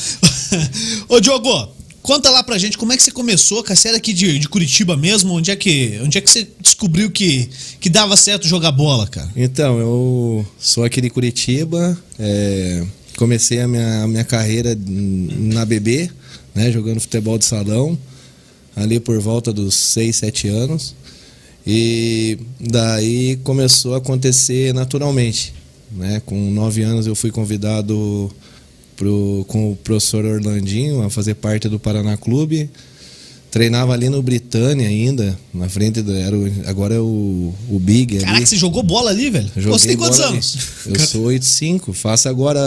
Ô, 1.09 1.21
Diogo, 1.21 1.69
conta 2.05 2.29
lá 2.29 2.43
pra 2.45 2.59
gente 2.59 2.77
como 2.77 2.93
é 2.93 2.97
que 2.99 3.03
você 3.03 3.11
começou, 3.11 3.63
cara? 3.63 3.75
Você 3.75 3.89
era 3.89 3.97
aqui 3.97 4.13
de, 4.13 4.39
de 4.39 4.47
Curitiba 4.47 4.95
mesmo? 4.95 5.33
Onde 5.33 5.51
é, 5.51 5.57
que, 5.57 5.99
onde 6.03 6.19
é 6.19 6.21
que 6.21 6.31
você 6.31 6.47
descobriu 6.61 7.11
que, 7.11 7.49
que 7.81 7.89
dava 7.89 8.15
certo 8.15 8.47
jogar 8.47 8.71
bola, 8.73 9.07
cara? 9.07 9.31
Então, 9.35 9.79
eu 9.79 10.47
sou 10.59 10.85
aqui 10.85 11.01
de 11.01 11.09
Curitiba, 11.09 11.99
é, 12.19 12.85
comecei 13.17 13.59
a 13.63 13.67
minha, 13.67 14.03
a 14.03 14.07
minha 14.07 14.23
carreira 14.23 14.79
na 14.79 15.65
BB, 15.65 16.11
né, 16.55 16.71
jogando 16.71 17.01
futebol 17.01 17.39
de 17.39 17.47
salão, 17.47 17.99
ali 18.77 19.01
por 19.01 19.19
volta 19.19 19.51
dos 19.51 19.75
6, 19.75 20.15
7 20.15 20.49
anos. 20.49 20.95
E 21.67 22.39
daí 22.61 23.37
começou 23.43 23.95
a 23.95 23.97
acontecer 23.97 24.75
naturalmente. 24.75 25.55
Né? 25.91 26.21
Com 26.27 26.51
9 26.51 26.83
anos 26.83 27.07
eu 27.07 27.15
fui 27.15 27.31
convidado 27.31 28.31
pro, 28.97 29.45
com 29.49 29.73
o 29.73 29.77
professor 29.77 30.25
Orlandinho 30.25 31.03
a 31.03 31.11
fazer 31.11 31.35
parte 31.35 31.69
do 31.69 31.79
Paraná 31.79 32.17
Clube. 32.17 32.71
Treinava 33.51 33.93
ali 33.93 34.09
no 34.09 34.21
Britânia 34.21 34.89
ainda, 34.89 35.39
na 35.55 35.69
frente 35.69 36.03
do. 36.03 36.13
Era 36.13 36.37
o, 36.37 36.53
agora 36.67 36.97
é 36.97 36.99
o, 36.99 37.55
o 37.71 37.79
Big 37.79 38.17
ali. 38.17 38.25
Caraca, 38.25 38.47
você 38.47 38.57
jogou 38.57 38.83
bola 38.83 39.11
ali, 39.11 39.31
velho? 39.31 39.49
Pô, 39.49 39.79
você 39.79 39.87
tem 39.87 39.97
quantos 39.97 40.19
ali. 40.19 40.33
anos? 40.33 40.59
Eu 40.87 40.99
sou 41.07 41.23
85. 41.27 41.93
Faço 41.93 42.29
agora, 42.29 42.61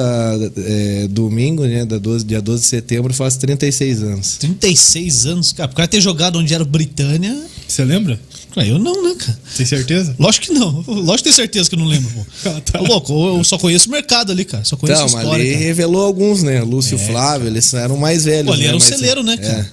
é, 0.55 1.07
domingo, 1.09 1.65
né? 1.65 1.83
Da 1.83 1.97
12, 1.97 2.23
dia 2.23 2.41
12 2.41 2.61
de 2.61 2.69
setembro, 2.69 3.13
faço 3.13 3.37
36 3.37 4.01
anos. 4.01 4.37
36 4.37 5.25
anos, 5.25 5.51
cara. 5.51 5.67
Por 5.67 5.75
cara 5.75 5.89
ter 5.89 5.99
jogado 5.99 6.39
onde 6.39 6.53
era 6.53 6.63
o 6.63 6.65
Britânia. 6.65 7.37
Você 7.67 7.83
lembra? 7.83 8.17
Cara, 8.57 8.67
eu 8.69 8.79
não, 8.79 9.03
né, 9.03 9.13
cara? 9.13 9.37
Tem 9.55 9.65
certeza? 9.67 10.15
Lógico 10.17 10.47
que 10.47 10.53
não. 10.53 10.83
Lógico 10.87 11.17
que 11.17 11.23
tenho 11.25 11.35
certeza 11.35 11.69
que 11.69 11.75
eu 11.75 11.79
não 11.79 11.85
lembro, 11.85 12.09
pô. 12.09 12.25
Ah, 12.49 12.59
tá. 12.61 12.79
Louco, 12.79 13.13
eu 13.37 13.43
só 13.43 13.55
conheço 13.55 13.87
o 13.87 13.91
mercado 13.91 14.31
ali, 14.31 14.43
cara. 14.43 14.63
Só 14.65 14.75
conheço 14.75 15.03
Então, 15.03 15.19
história. 15.19 15.43
ali 15.43 15.51
cara. 15.53 15.63
revelou 15.63 16.01
alguns, 16.01 16.41
né? 16.41 16.63
Lúcio 16.63 16.97
Flávio, 16.97 17.47
eles 17.47 17.71
eram 17.75 17.97
mais 17.97 18.25
velhos. 18.25 18.47
Pô, 18.47 18.53
ali 18.53 18.63
né? 18.63 18.67
era 18.69 18.77
um 18.77 18.79
Mas, 18.79 18.87
celeiro, 18.89 19.21
né, 19.21 19.33
é, 19.33 19.37
cara? 19.37 19.71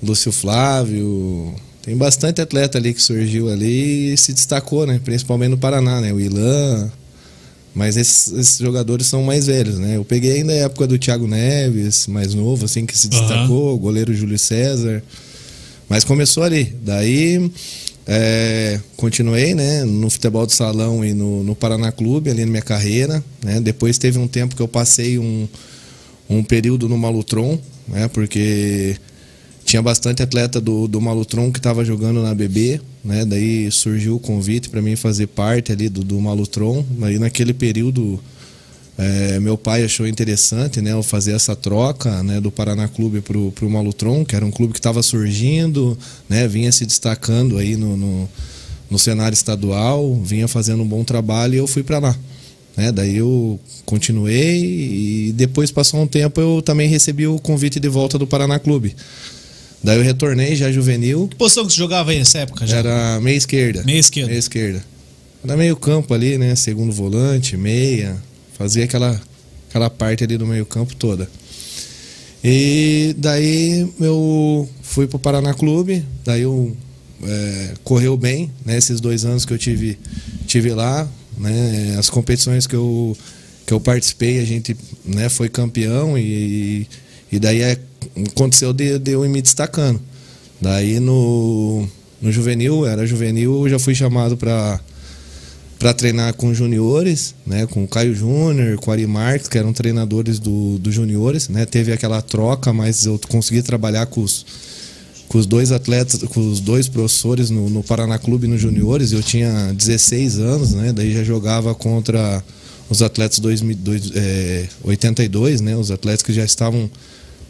Lúcio 0.00 0.30
Flávio. 0.30 1.56
Tem 1.82 1.96
bastante 1.96 2.40
atleta 2.40 2.78
ali 2.78 2.94
que 2.94 3.02
surgiu 3.02 3.50
ali 3.50 4.12
e 4.12 4.16
se 4.16 4.32
destacou, 4.32 4.86
né? 4.86 5.00
Principalmente 5.04 5.50
no 5.50 5.58
Paraná, 5.58 6.00
né? 6.00 6.12
O 6.12 6.20
Ilan. 6.20 6.88
Mas 7.74 7.96
esses, 7.96 8.32
esses 8.32 8.58
jogadores 8.58 9.08
são 9.08 9.24
mais 9.24 9.48
velhos, 9.48 9.76
né? 9.76 9.96
Eu 9.96 10.04
peguei 10.04 10.34
ainda 10.38 10.52
a 10.52 10.56
época 10.56 10.86
do 10.86 10.96
Thiago 10.96 11.26
Neves, 11.26 12.06
mais 12.06 12.32
novo, 12.32 12.64
assim, 12.64 12.86
que 12.86 12.96
se 12.96 13.08
destacou, 13.08 13.74
o 13.74 13.78
goleiro 13.78 14.14
Júlio 14.14 14.38
César. 14.38 15.02
Mas 15.88 16.04
começou 16.04 16.44
ali. 16.44 16.76
Daí 16.84 17.50
é, 18.06 18.80
continuei 18.96 19.54
né, 19.54 19.84
no 19.84 20.10
futebol 20.10 20.46
de 20.46 20.52
salão 20.52 21.04
e 21.04 21.12
no, 21.12 21.42
no 21.44 21.54
Paraná 21.54 21.92
Clube, 21.92 22.30
ali 22.30 22.44
na 22.44 22.50
minha 22.50 22.62
carreira. 22.62 23.22
Né? 23.42 23.60
Depois 23.60 23.98
teve 23.98 24.18
um 24.18 24.26
tempo 24.26 24.56
que 24.56 24.62
eu 24.62 24.68
passei 24.68 25.18
um, 25.18 25.48
um 26.28 26.42
período 26.42 26.88
no 26.88 26.96
Malutron, 26.98 27.58
né, 27.86 28.08
porque 28.08 28.96
tinha 29.64 29.82
bastante 29.82 30.22
atleta 30.22 30.60
do, 30.60 30.88
do 30.88 31.00
Malutron 31.00 31.52
que 31.52 31.58
estava 31.58 31.84
jogando 31.84 32.22
na 32.22 32.34
BB. 32.34 32.80
Né? 33.04 33.24
Daí 33.24 33.70
surgiu 33.70 34.16
o 34.16 34.20
convite 34.20 34.68
para 34.68 34.82
mim 34.82 34.96
fazer 34.96 35.28
parte 35.28 35.70
ali 35.70 35.88
do, 35.88 36.02
do 36.02 36.20
Malutron. 36.20 36.84
Aí 37.02 37.18
naquele 37.18 37.54
período 37.54 38.18
é, 38.98 39.40
meu 39.40 39.56
pai 39.56 39.82
achou 39.84 40.06
interessante 40.06 40.80
né, 40.82 40.92
eu 40.92 41.02
fazer 41.02 41.32
essa 41.32 41.56
troca 41.56 42.22
né, 42.22 42.40
do 42.40 42.50
Paraná 42.50 42.86
Clube 42.86 43.20
para 43.22 43.36
o 43.38 43.70
Malutron, 43.70 44.24
que 44.24 44.36
era 44.36 44.44
um 44.44 44.50
clube 44.50 44.72
que 44.72 44.78
estava 44.78 45.02
surgindo, 45.02 45.96
né, 46.28 46.46
vinha 46.46 46.70
se 46.70 46.84
destacando 46.84 47.56
aí 47.56 47.76
no, 47.76 47.96
no, 47.96 48.28
no 48.90 48.98
cenário 48.98 49.34
estadual, 49.34 50.20
vinha 50.22 50.46
fazendo 50.46 50.82
um 50.82 50.86
bom 50.86 51.02
trabalho 51.02 51.54
e 51.54 51.58
eu 51.58 51.66
fui 51.66 51.82
para 51.82 51.98
lá. 51.98 52.16
Né, 52.76 52.92
daí 52.92 53.16
eu 53.16 53.58
continuei 53.84 55.28
e 55.28 55.32
depois 55.34 55.70
passou 55.70 56.00
um 56.00 56.06
tempo 56.06 56.40
eu 56.40 56.62
também 56.62 56.88
recebi 56.88 57.26
o 57.26 57.38
convite 57.38 57.80
de 57.80 57.88
volta 57.88 58.18
do 58.18 58.26
Paraná 58.26 58.58
Clube. 58.58 58.94
Daí 59.82 59.96
eu 59.96 60.02
retornei 60.04 60.54
já 60.54 60.70
juvenil, 60.70 61.26
Que 61.28 61.36
posição 61.36 61.66
que 61.66 61.72
você 61.72 61.78
jogava 61.78 62.10
aí 62.10 62.18
nessa 62.18 62.38
época 62.40 62.66
já? 62.66 62.76
era 62.76 63.18
meia 63.20 63.36
esquerda. 63.36 63.82
Meia 63.82 63.98
esquerda. 63.98 64.28
Meia 64.28 64.38
esquerda. 64.38 64.84
Era 65.42 65.56
meio 65.56 65.74
campo 65.74 66.12
ali, 66.12 66.36
né? 66.36 66.54
Segundo 66.54 66.92
volante, 66.92 67.56
meia. 67.56 68.14
Fazia 68.60 68.84
aquela, 68.84 69.18
aquela 69.70 69.88
parte 69.88 70.22
ali 70.22 70.36
do 70.36 70.46
meio 70.46 70.66
campo 70.66 70.94
toda. 70.94 71.26
E 72.44 73.14
daí 73.16 73.90
eu 73.98 74.68
fui 74.82 75.06
pro 75.06 75.18
Paraná 75.18 75.54
Clube. 75.54 76.04
Daí 76.26 76.42
eu 76.42 76.76
é, 77.22 77.72
correu 77.82 78.18
bem, 78.18 78.50
né? 78.62 78.76
Esses 78.76 79.00
dois 79.00 79.24
anos 79.24 79.46
que 79.46 79.54
eu 79.54 79.56
tive, 79.56 79.98
tive 80.46 80.74
lá. 80.74 81.08
Né? 81.38 81.96
As 81.98 82.10
competições 82.10 82.66
que 82.66 82.76
eu, 82.76 83.16
que 83.66 83.72
eu 83.72 83.80
participei, 83.80 84.40
a 84.40 84.44
gente 84.44 84.76
né, 85.06 85.30
foi 85.30 85.48
campeão 85.48 86.18
e, 86.18 86.86
e 87.32 87.38
daí 87.38 87.62
é- 87.62 87.80
aconteceu 88.28 88.74
de, 88.74 88.98
de 88.98 89.12
eu 89.12 89.24
ir 89.24 89.30
me 89.30 89.40
destacando. 89.40 89.98
Daí 90.60 91.00
no, 91.00 91.88
no 92.20 92.30
juvenil, 92.30 92.84
era 92.84 93.06
juvenil, 93.06 93.62
eu 93.62 93.70
já 93.70 93.78
fui 93.78 93.94
chamado 93.94 94.36
para 94.36 94.78
para 95.80 95.94
treinar 95.94 96.34
com 96.34 96.52
juniores, 96.52 97.34
né, 97.46 97.66
com 97.66 97.82
o 97.82 97.88
Caio 97.88 98.14
Júnior, 98.14 98.76
com 98.76 98.90
o 98.90 98.92
Ari 98.92 99.06
Marques, 99.06 99.48
que 99.48 99.56
eram 99.56 99.72
treinadores 99.72 100.38
do, 100.38 100.78
do 100.78 100.92
juniores, 100.92 101.48
né, 101.48 101.64
teve 101.64 101.90
aquela 101.90 102.20
troca, 102.20 102.70
mas 102.70 103.06
eu 103.06 103.18
consegui 103.30 103.62
trabalhar 103.62 104.04
com 104.04 104.20
os, 104.20 104.44
com 105.26 105.38
os 105.38 105.46
dois 105.46 105.72
atletas, 105.72 106.22
com 106.24 106.50
os 106.50 106.60
dois 106.60 106.86
professores 106.86 107.48
no, 107.48 107.70
no 107.70 107.82
Paraná 107.82 108.18
Clube 108.18 108.46
no 108.46 108.58
Juniores. 108.58 109.12
Eu 109.12 109.22
tinha 109.22 109.72
16 109.72 110.38
anos, 110.38 110.74
né? 110.74 110.92
Daí 110.92 111.12
já 111.12 111.22
jogava 111.22 111.72
contra 111.72 112.42
os 112.90 113.00
atletas 113.00 113.38
2002, 113.38 114.10
é, 114.16 114.68
82, 114.82 115.60
né? 115.60 115.76
Os 115.76 115.92
atletas 115.92 116.22
que 116.22 116.32
já 116.32 116.44
estavam 116.44 116.90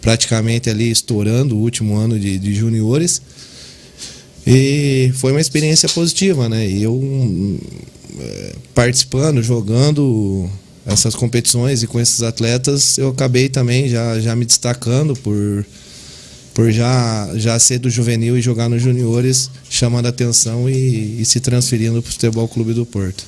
praticamente 0.02 0.68
ali 0.68 0.90
estourando 0.90 1.56
o 1.56 1.58
último 1.58 1.96
ano 1.96 2.20
de, 2.20 2.38
de 2.38 2.54
juniores. 2.54 3.22
E 4.52 5.12
foi 5.14 5.30
uma 5.33 5.40
experiência 5.40 5.88
positiva, 5.88 6.49
né? 6.49 6.69
E 6.69 6.83
eu 6.83 7.00
é, 8.19 8.54
participando, 8.75 9.42
jogando 9.42 10.50
essas 10.85 11.14
competições 11.14 11.83
e 11.83 11.87
com 11.87 12.00
esses 12.00 12.23
atletas, 12.23 12.99
eu 12.99 13.11
acabei 13.11 13.49
também 13.49 13.88
já, 13.88 14.19
já 14.19 14.35
me 14.35 14.45
destacando 14.45 15.14
por, 15.14 15.64
por 16.52 16.73
já, 16.73 17.30
já 17.37 17.59
ser 17.59 17.78
do 17.78 17.88
juvenil 17.88 18.37
e 18.37 18.40
jogar 18.40 18.69
nos 18.69 18.83
juniores, 18.83 19.50
chamando 19.69 20.07
atenção 20.07 20.69
e, 20.69 21.21
e 21.21 21.25
se 21.25 21.38
transferindo 21.38 22.02
para 22.02 22.09
o 22.09 22.12
Futebol 22.12 22.49
Clube 22.49 22.75
do 22.75 22.85
Porto. 22.85 23.25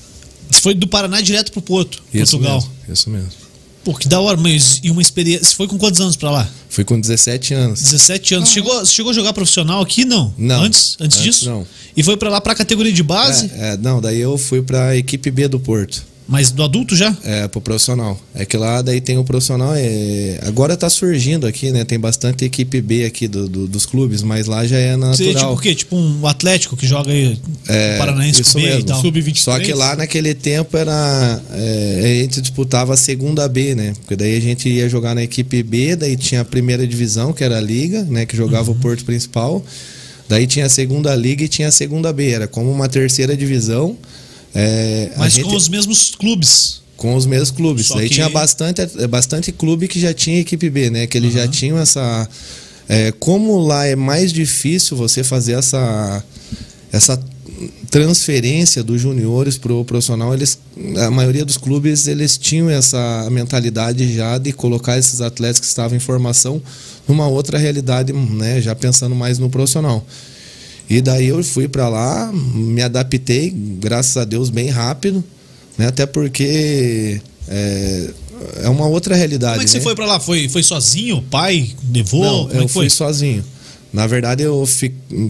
Você 0.50 0.60
foi 0.60 0.74
do 0.74 0.88
Paraná 0.88 1.20
direto 1.20 1.52
para 1.52 1.60
o 1.60 1.62
Porto, 1.62 2.02
Isso 2.12 2.36
Portugal. 2.36 2.56
mesmo, 2.56 2.72
isso 2.92 3.10
mesmo. 3.10 3.41
Pô, 3.84 3.94
que 3.94 4.06
da 4.06 4.20
hora, 4.20 4.36
mas 4.36 4.80
e 4.82 4.90
uma 4.90 5.02
experiência. 5.02 5.44
Você 5.44 5.54
foi 5.56 5.66
com 5.66 5.76
quantos 5.76 6.00
anos 6.00 6.14
pra 6.14 6.30
lá? 6.30 6.48
Fui 6.68 6.84
com 6.84 7.00
17 7.00 7.52
anos. 7.54 7.82
17 7.82 8.34
anos. 8.36 8.50
Chegou, 8.50 8.78
você 8.78 8.92
chegou 8.94 9.10
a 9.10 9.14
jogar 9.14 9.32
profissional 9.32 9.82
aqui? 9.82 10.04
Não. 10.04 10.32
Não. 10.38 10.62
Antes, 10.62 10.96
antes, 11.00 11.18
Antes 11.18 11.22
disso? 11.22 11.50
não. 11.50 11.66
E 11.96 12.02
foi 12.02 12.16
pra 12.16 12.30
lá 12.30 12.40
pra 12.40 12.54
categoria 12.54 12.92
de 12.92 13.02
base, 13.02 13.50
É, 13.54 13.74
é, 13.74 13.76
não, 13.76 14.00
daí 14.00 14.20
eu 14.20 14.38
fui 14.38 14.62
para 14.62 14.88
a 14.88 14.96
equipe 14.96 15.30
B 15.30 15.48
do 15.48 15.58
Porto. 15.60 16.02
Mas 16.32 16.50
do 16.50 16.62
adulto 16.62 16.96
já? 16.96 17.14
É, 17.22 17.46
pro 17.46 17.60
profissional. 17.60 18.18
É 18.34 18.44
que 18.46 18.56
lá 18.56 18.80
daí 18.80 19.00
tem 19.00 19.18
o 19.18 19.22
profissional. 19.24 19.74
É... 19.76 20.40
Agora 20.46 20.76
tá 20.76 20.88
surgindo 20.88 21.46
aqui, 21.46 21.70
né? 21.70 21.84
Tem 21.84 22.00
bastante 22.00 22.44
equipe 22.44 22.80
B 22.80 23.04
aqui 23.04 23.28
do, 23.28 23.46
do- 23.46 23.66
dos 23.68 23.84
clubes, 23.84 24.22
mas 24.22 24.46
lá 24.46 24.66
já 24.66 24.78
é 24.78 24.96
Você, 24.96 25.24
tipo 25.24 25.32
natural. 25.34 25.54
o 25.54 25.58
quê? 25.58 25.74
Tipo 25.74 25.94
um 25.96 26.26
Atlético 26.26 26.76
que 26.76 26.86
joga 26.86 27.12
aí 27.12 27.38
É, 27.68 27.98
Paranaense 27.98 28.40
isso 28.40 28.54
B 28.58 28.62
e 28.62 28.66
mesmo. 28.66 28.84
tal. 28.84 29.00
Sub-23. 29.02 29.36
Só 29.36 29.58
que 29.60 29.72
lá 29.74 29.94
naquele 29.94 30.32
tempo 30.34 30.76
era. 30.76 31.40
é, 31.52 32.00
a 32.02 32.22
gente 32.22 32.40
disputava 32.40 32.94
a 32.94 32.96
segunda 32.96 33.46
B, 33.46 33.74
né? 33.74 33.92
Porque 34.00 34.16
daí 34.16 34.34
a 34.36 34.40
gente 34.40 34.68
ia 34.68 34.88
jogar 34.88 35.14
na 35.14 35.22
equipe 35.22 35.62
B, 35.62 35.94
daí 35.94 36.16
tinha 36.16 36.40
a 36.40 36.44
primeira 36.44 36.86
divisão, 36.86 37.32
que 37.32 37.44
era 37.44 37.58
a 37.58 37.60
Liga, 37.60 38.02
né? 38.04 38.24
Que 38.24 38.36
jogava 38.36 38.70
Uhum. 38.70 38.76
o 38.76 38.80
Porto 38.80 39.04
Principal. 39.04 39.62
Daí 40.28 40.46
tinha 40.46 40.64
a 40.64 40.68
segunda 40.70 41.14
Liga 41.14 41.44
e 41.44 41.48
tinha 41.48 41.68
a 41.68 41.70
segunda 41.72 42.10
B. 42.10 42.30
Era 42.30 42.48
como 42.48 42.70
uma 42.70 42.88
terceira 42.88 43.36
divisão. 43.36 43.98
É, 44.54 45.12
Mas 45.16 45.32
gente- 45.34 45.44
com 45.48 45.56
os 45.56 45.68
mesmos 45.68 46.14
clubes. 46.14 46.80
com 46.96 47.14
os 47.16 47.26
mesmos 47.26 47.50
clubes. 47.50 47.86
Só 47.86 47.96
Daí 47.96 48.08
que- 48.08 48.14
tinha 48.14 48.28
bastante, 48.28 48.80
é, 48.80 49.06
bastante 49.06 49.50
clube 49.52 49.88
que 49.88 49.98
já 49.98 50.12
tinha 50.14 50.40
equipe 50.40 50.68
B, 50.70 50.90
né? 50.90 51.06
Que 51.06 51.16
eles 51.18 51.32
já 51.34 51.48
tinham 51.48 51.78
essa. 51.78 52.28
é, 52.88 53.10
como 53.12 53.58
lá 53.58 53.86
é 53.86 53.96
mais 53.96 54.32
difícil 54.32 54.96
você 54.96 55.24
fazer 55.24 55.52
essa, 55.52 56.22
essa 56.92 57.18
transferência 57.90 58.82
dos 58.82 59.00
juniores 59.00 59.56
pro 59.58 59.84
profissional, 59.84 60.32
eles, 60.34 60.58
a 60.98 61.10
maioria 61.10 61.44
dos 61.44 61.56
clubes 61.56 62.06
eles 62.06 62.36
tinham 62.38 62.68
essa 62.70 63.28
mentalidade 63.30 64.14
já 64.14 64.38
de 64.38 64.52
colocar 64.52 64.98
esses 64.98 65.20
atletas 65.20 65.60
que 65.60 65.66
estavam 65.66 65.96
em 65.96 66.00
formação 66.00 66.60
numa 67.06 67.26
outra 67.28 67.58
realidade, 67.58 68.12
né? 68.12 68.60
Já 68.60 68.74
pensando 68.74 69.14
mais 69.14 69.38
no 69.38 69.50
profissional. 69.50 70.04
E 70.88 71.00
daí 71.00 71.28
eu 71.28 71.42
fui 71.42 71.68
para 71.68 71.88
lá, 71.88 72.30
me 72.32 72.82
adaptei, 72.82 73.50
graças 73.50 74.16
a 74.16 74.24
Deus, 74.24 74.50
bem 74.50 74.68
rápido, 74.68 75.24
né? 75.78 75.86
Até 75.86 76.06
porque 76.06 77.20
é, 77.48 78.10
é 78.64 78.68
uma 78.68 78.86
outra 78.86 79.14
realidade. 79.14 79.54
Como 79.54 79.62
é 79.62 79.64
que 79.64 79.70
você 79.70 79.78
né? 79.78 79.84
foi 79.84 79.94
pra 79.94 80.06
lá? 80.06 80.20
Foi, 80.20 80.48
foi 80.48 80.62
sozinho? 80.62 81.22
Pai? 81.30 81.70
Levou? 81.92 82.24
Não, 82.24 82.48
Como 82.48 82.60
é 82.60 82.64
eu 82.64 82.68
fui 82.68 82.90
sozinho. 82.90 83.44
Na 83.92 84.06
verdade, 84.06 84.42
eu 84.42 84.66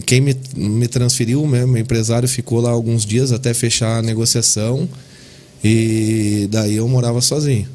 quem 0.05 0.21
me, 0.21 0.35
me 0.55 0.87
transferiu, 0.87 1.45
né, 1.47 1.65
meu 1.65 1.81
empresário 1.81 2.29
ficou 2.29 2.61
lá 2.61 2.69
alguns 2.69 3.05
dias 3.05 3.31
até 3.31 3.53
fechar 3.53 3.99
a 3.99 4.01
negociação. 4.01 4.87
E 5.63 6.47
daí 6.51 6.75
eu 6.75 6.87
morava 6.87 7.21
sozinho. 7.21 7.67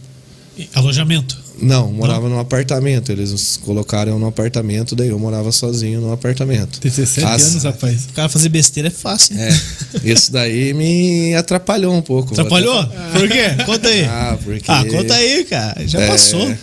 Alojamento. 0.75 1.37
Não, 1.61 1.91
morava 1.93 2.29
num 2.29 2.39
apartamento. 2.39 3.11
Eles 3.11 3.33
nos 3.33 3.57
colocaram 3.57 4.19
no 4.19 4.27
apartamento, 4.27 4.95
daí 4.95 5.09
eu 5.09 5.19
morava 5.19 5.51
sozinho 5.51 6.01
no 6.01 6.13
apartamento. 6.13 6.79
17 6.81 7.27
As- 7.27 7.43
anos, 7.51 7.65
rapaz. 7.65 8.05
O 8.11 8.13
cara 8.13 8.29
fazer 8.29 8.49
besteira 8.49 8.89
é 8.89 8.91
fácil. 8.93 9.37
É, 9.39 9.49
isso 10.05 10.31
daí 10.33 10.73
me 10.73 11.35
atrapalhou 11.35 11.95
um 11.95 12.03
pouco. 12.03 12.33
Atrapalhou? 12.33 12.79
até 12.79 13.19
Por 13.19 13.29
quê? 13.29 13.65
Conta 13.67 13.89
aí. 13.89 14.05
Ah, 14.05 14.39
porque- 14.43 14.71
Ah, 14.71 14.85
conta 14.85 15.15
aí, 15.15 15.45
cara. 15.45 15.87
Já 15.87 16.01
É, 16.01 16.07
passou. 16.09 16.55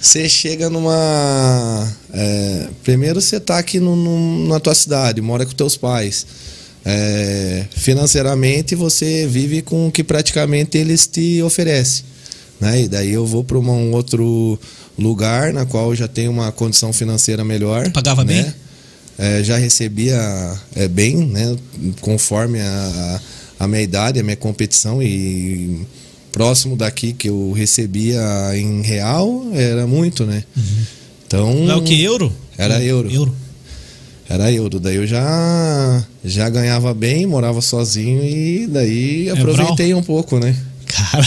Você 0.00 0.28
chega 0.28 0.68
numa. 0.68 1.88
é, 2.12 2.66
primeiro 2.82 3.20
você 3.20 3.38
tá 3.40 3.58
aqui 3.58 3.78
no, 3.80 3.94
no- 3.96 4.48
na 4.48 4.58
tua 4.60 4.74
cidade, 4.74 5.20
mora 5.20 5.46
com 5.46 5.52
teus 5.52 5.76
pais. 5.76 6.26
É, 6.84 7.64
financeiramente 7.76 8.74
você 8.74 9.26
vive 9.28 9.62
com 9.62 9.86
o 9.86 9.92
que 9.92 10.02
praticamente 10.02 10.76
eles 10.76 11.06
te 11.06 11.40
oferecem. 11.42 12.04
Né? 12.62 12.82
E 12.82 12.88
daí 12.88 13.12
eu 13.12 13.26
vou 13.26 13.42
para 13.42 13.58
um 13.58 13.90
outro 13.90 14.56
lugar 14.96 15.52
na 15.52 15.66
qual 15.66 15.90
eu 15.90 15.96
já 15.96 16.06
tenho 16.06 16.30
uma 16.30 16.52
condição 16.52 16.92
financeira 16.92 17.42
melhor. 17.42 17.90
Pagava 17.90 18.24
né? 18.24 18.34
bem? 18.44 18.54
É, 19.18 19.42
já 19.42 19.56
recebia 19.56 20.16
é, 20.76 20.86
bem, 20.86 21.16
né? 21.16 21.56
Conforme 22.00 22.60
a, 22.60 23.20
a 23.58 23.66
minha 23.66 23.82
idade, 23.82 24.20
a 24.20 24.22
minha 24.22 24.36
competição 24.36 25.02
e 25.02 25.84
próximo 26.30 26.76
daqui 26.76 27.12
que 27.12 27.28
eu 27.28 27.50
recebia 27.50 28.22
em 28.54 28.80
real 28.80 29.44
era 29.52 29.84
muito, 29.84 30.24
né? 30.24 30.44
Então 31.26 31.68
É 31.68 31.74
o 31.74 31.82
que? 31.82 32.00
Euro? 32.00 32.32
Era 32.56 32.80
euro. 32.80 33.10
Euro. 33.10 33.34
era 34.28 34.52
euro. 34.52 34.78
Daí 34.78 34.96
eu 34.96 35.06
já 35.06 36.06
já 36.24 36.48
ganhava 36.48 36.94
bem, 36.94 37.26
morava 37.26 37.60
sozinho 37.60 38.22
e 38.24 38.68
daí 38.68 39.28
É 39.28 39.32
aproveitei 39.32 39.92
um 39.94 40.02
pouco, 40.02 40.38
né? 40.38 40.56
Cara. 40.86 41.26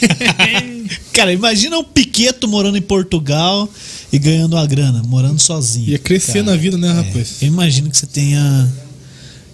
cara, 1.12 1.32
imagina 1.32 1.78
um 1.78 1.84
Piqueto 1.84 2.46
morando 2.48 2.76
em 2.78 2.82
Portugal 2.82 3.68
e 4.12 4.18
ganhando 4.18 4.54
uma 4.54 4.66
grana, 4.66 5.02
morando 5.04 5.40
sozinho. 5.40 5.88
Ia 5.90 5.98
crescer 5.98 6.32
Cara, 6.44 6.44
na 6.44 6.56
vida, 6.56 6.76
né, 6.78 6.88
é, 6.88 6.92
rapaz? 6.92 7.36
eu 7.42 7.48
imagino 7.48 7.90
que 7.90 7.96
você 7.96 8.06
tenha 8.06 8.72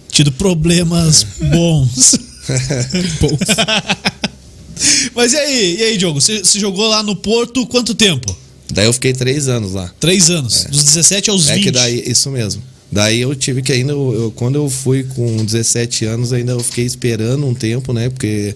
tido 0.09 0.31
problemas 0.31 1.25
bons. 1.51 2.15
Pô, 3.19 3.29
Mas 5.15 5.33
e 5.33 5.37
aí, 5.37 5.77
e 5.79 5.83
aí, 5.83 5.97
Diogo? 5.97 6.19
Você, 6.19 6.39
você 6.39 6.59
jogou 6.59 6.87
lá 6.87 7.01
no 7.03 7.15
Porto 7.15 7.65
quanto 7.67 7.93
tempo? 7.95 8.35
Daí 8.71 8.85
eu 8.85 8.93
fiquei 8.93 9.13
três 9.13 9.47
anos 9.47 9.73
lá. 9.73 9.91
Três 9.99 10.29
anos. 10.29 10.65
Dos 10.69 10.83
17 10.83 11.29
aos 11.29 11.47
É 11.49 11.55
20. 11.55 11.63
que 11.63 11.71
daí, 11.71 12.03
isso 12.07 12.29
mesmo. 12.31 12.61
Daí 12.91 13.21
eu 13.21 13.33
tive 13.35 13.61
que 13.61 13.71
ainda, 13.71 13.91
eu- 13.93 14.31
quando 14.35 14.55
eu 14.55 14.69
fui 14.69 15.03
com 15.03 15.43
17 15.45 16.05
anos, 16.05 16.33
ainda 16.33 16.51
eu 16.53 16.59
fiquei 16.59 16.85
esperando 16.85 17.45
um 17.45 17.53
tempo, 17.53 17.93
né? 17.93 18.09
Porque 18.09 18.55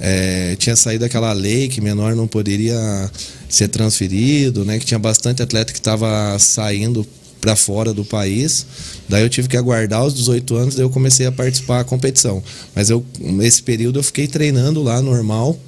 é, 0.00 0.56
tinha 0.56 0.76
saído 0.76 1.04
aquela 1.04 1.32
lei 1.32 1.68
que 1.68 1.80
menor 1.80 2.14
não 2.14 2.26
poderia 2.26 3.10
ser 3.48 3.68
transferido, 3.68 4.64
né? 4.64 4.78
Que 4.78 4.84
tinha 4.86 4.98
bastante 4.98 5.42
atleta 5.42 5.72
que 5.72 5.78
estava 5.78 6.36
saindo 6.38 7.06
para 7.40 7.54
fora 7.56 7.92
do 7.92 8.04
país. 8.04 8.66
Daí 9.08 9.22
eu 9.22 9.28
tive 9.28 9.48
que 9.48 9.56
aguardar 9.56 10.04
os 10.04 10.14
18 10.14 10.56
anos, 10.56 10.74
daí 10.74 10.84
eu 10.84 10.90
comecei 10.90 11.26
a 11.26 11.32
participar 11.32 11.78
da 11.78 11.84
competição. 11.84 12.42
Mas 12.74 12.90
eu, 12.90 13.04
nesse 13.18 13.62
período 13.62 13.98
eu 13.98 14.02
fiquei 14.02 14.26
treinando 14.26 14.82
lá 14.82 15.00
normal. 15.00 15.58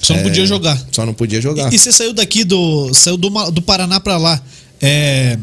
Só 0.00 0.12
não 0.12 0.20
É, 0.20 0.22
podia 0.24 0.46
jogar. 0.46 0.86
Só 0.92 1.06
não 1.06 1.14
podia 1.14 1.40
jogar. 1.40 1.72
E, 1.72 1.76
e 1.76 1.78
você 1.78 1.90
saiu 1.90 2.12
daqui 2.12 2.44
do. 2.44 2.92
Saiu 2.92 3.16
do, 3.16 3.30
do 3.50 3.62
Paraná 3.62 3.98
pra 4.00 4.16
lá. 4.18 4.40
É, 4.80 5.38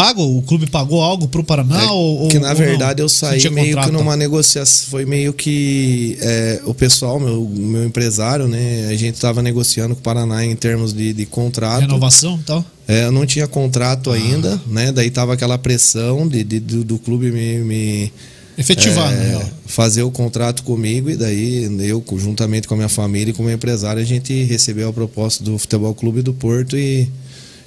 pago? 0.00 0.22
O 0.38 0.42
clube 0.42 0.66
pagou 0.68 1.02
algo 1.02 1.26
pro 1.28 1.42
Paraná? 1.42 1.82
É, 1.82 1.86
ou, 1.86 2.28
que 2.28 2.38
na 2.38 2.50
ou 2.50 2.56
verdade 2.56 3.00
não? 3.00 3.04
eu 3.04 3.08
saí 3.08 3.48
meio 3.50 3.68
contrato? 3.68 3.86
que 3.86 3.92
numa 3.96 4.16
negociação. 4.16 4.90
Foi 4.90 5.04
meio 5.04 5.32
que 5.32 6.16
é, 6.20 6.60
o 6.64 6.74
pessoal, 6.74 7.18
meu, 7.18 7.48
meu 7.48 7.84
empresário, 7.84 8.46
né? 8.46 8.88
A 8.90 8.94
gente 8.96 9.18
tava 9.20 9.42
negociando 9.42 9.94
com 9.94 10.00
o 10.00 10.02
Paraná 10.04 10.44
em 10.44 10.54
termos 10.54 10.92
de, 10.92 11.12
de 11.12 11.26
contrato. 11.26 11.80
Renovação 11.80 12.38
e 12.40 12.44
tal? 12.44 12.64
É, 12.86 13.04
eu 13.06 13.12
não 13.12 13.24
tinha 13.26 13.46
contrato 13.48 14.10
Ah. 14.10 14.14
ainda, 14.14 14.60
né? 14.66 14.92
Daí 14.92 15.10
tava 15.10 15.32
aquela 15.34 15.58
pressão 15.58 16.28
de, 16.28 16.44
de- 16.44 16.60
do, 16.60 16.84
do 16.84 16.98
clube 16.98 17.32
me, 17.32 17.58
me 17.58 18.12
Efetivar, 18.58 19.12
é, 19.12 19.28
real. 19.30 19.44
fazer 19.66 20.02
o 20.02 20.10
contrato 20.10 20.62
comigo 20.62 21.10
e 21.10 21.16
daí 21.16 21.64
eu, 21.80 22.02
juntamente 22.16 22.66
com 22.66 22.74
a 22.74 22.76
minha 22.76 22.88
família 22.88 23.30
e 23.30 23.34
com 23.34 23.42
o 23.42 23.46
meu 23.46 23.54
empresário, 23.54 24.00
a 24.00 24.04
gente 24.04 24.44
recebeu 24.44 24.88
a 24.88 24.92
proposta 24.92 25.44
do 25.44 25.58
Futebol 25.58 25.94
Clube 25.94 26.22
do 26.22 26.32
Porto 26.32 26.76
e 26.76 27.08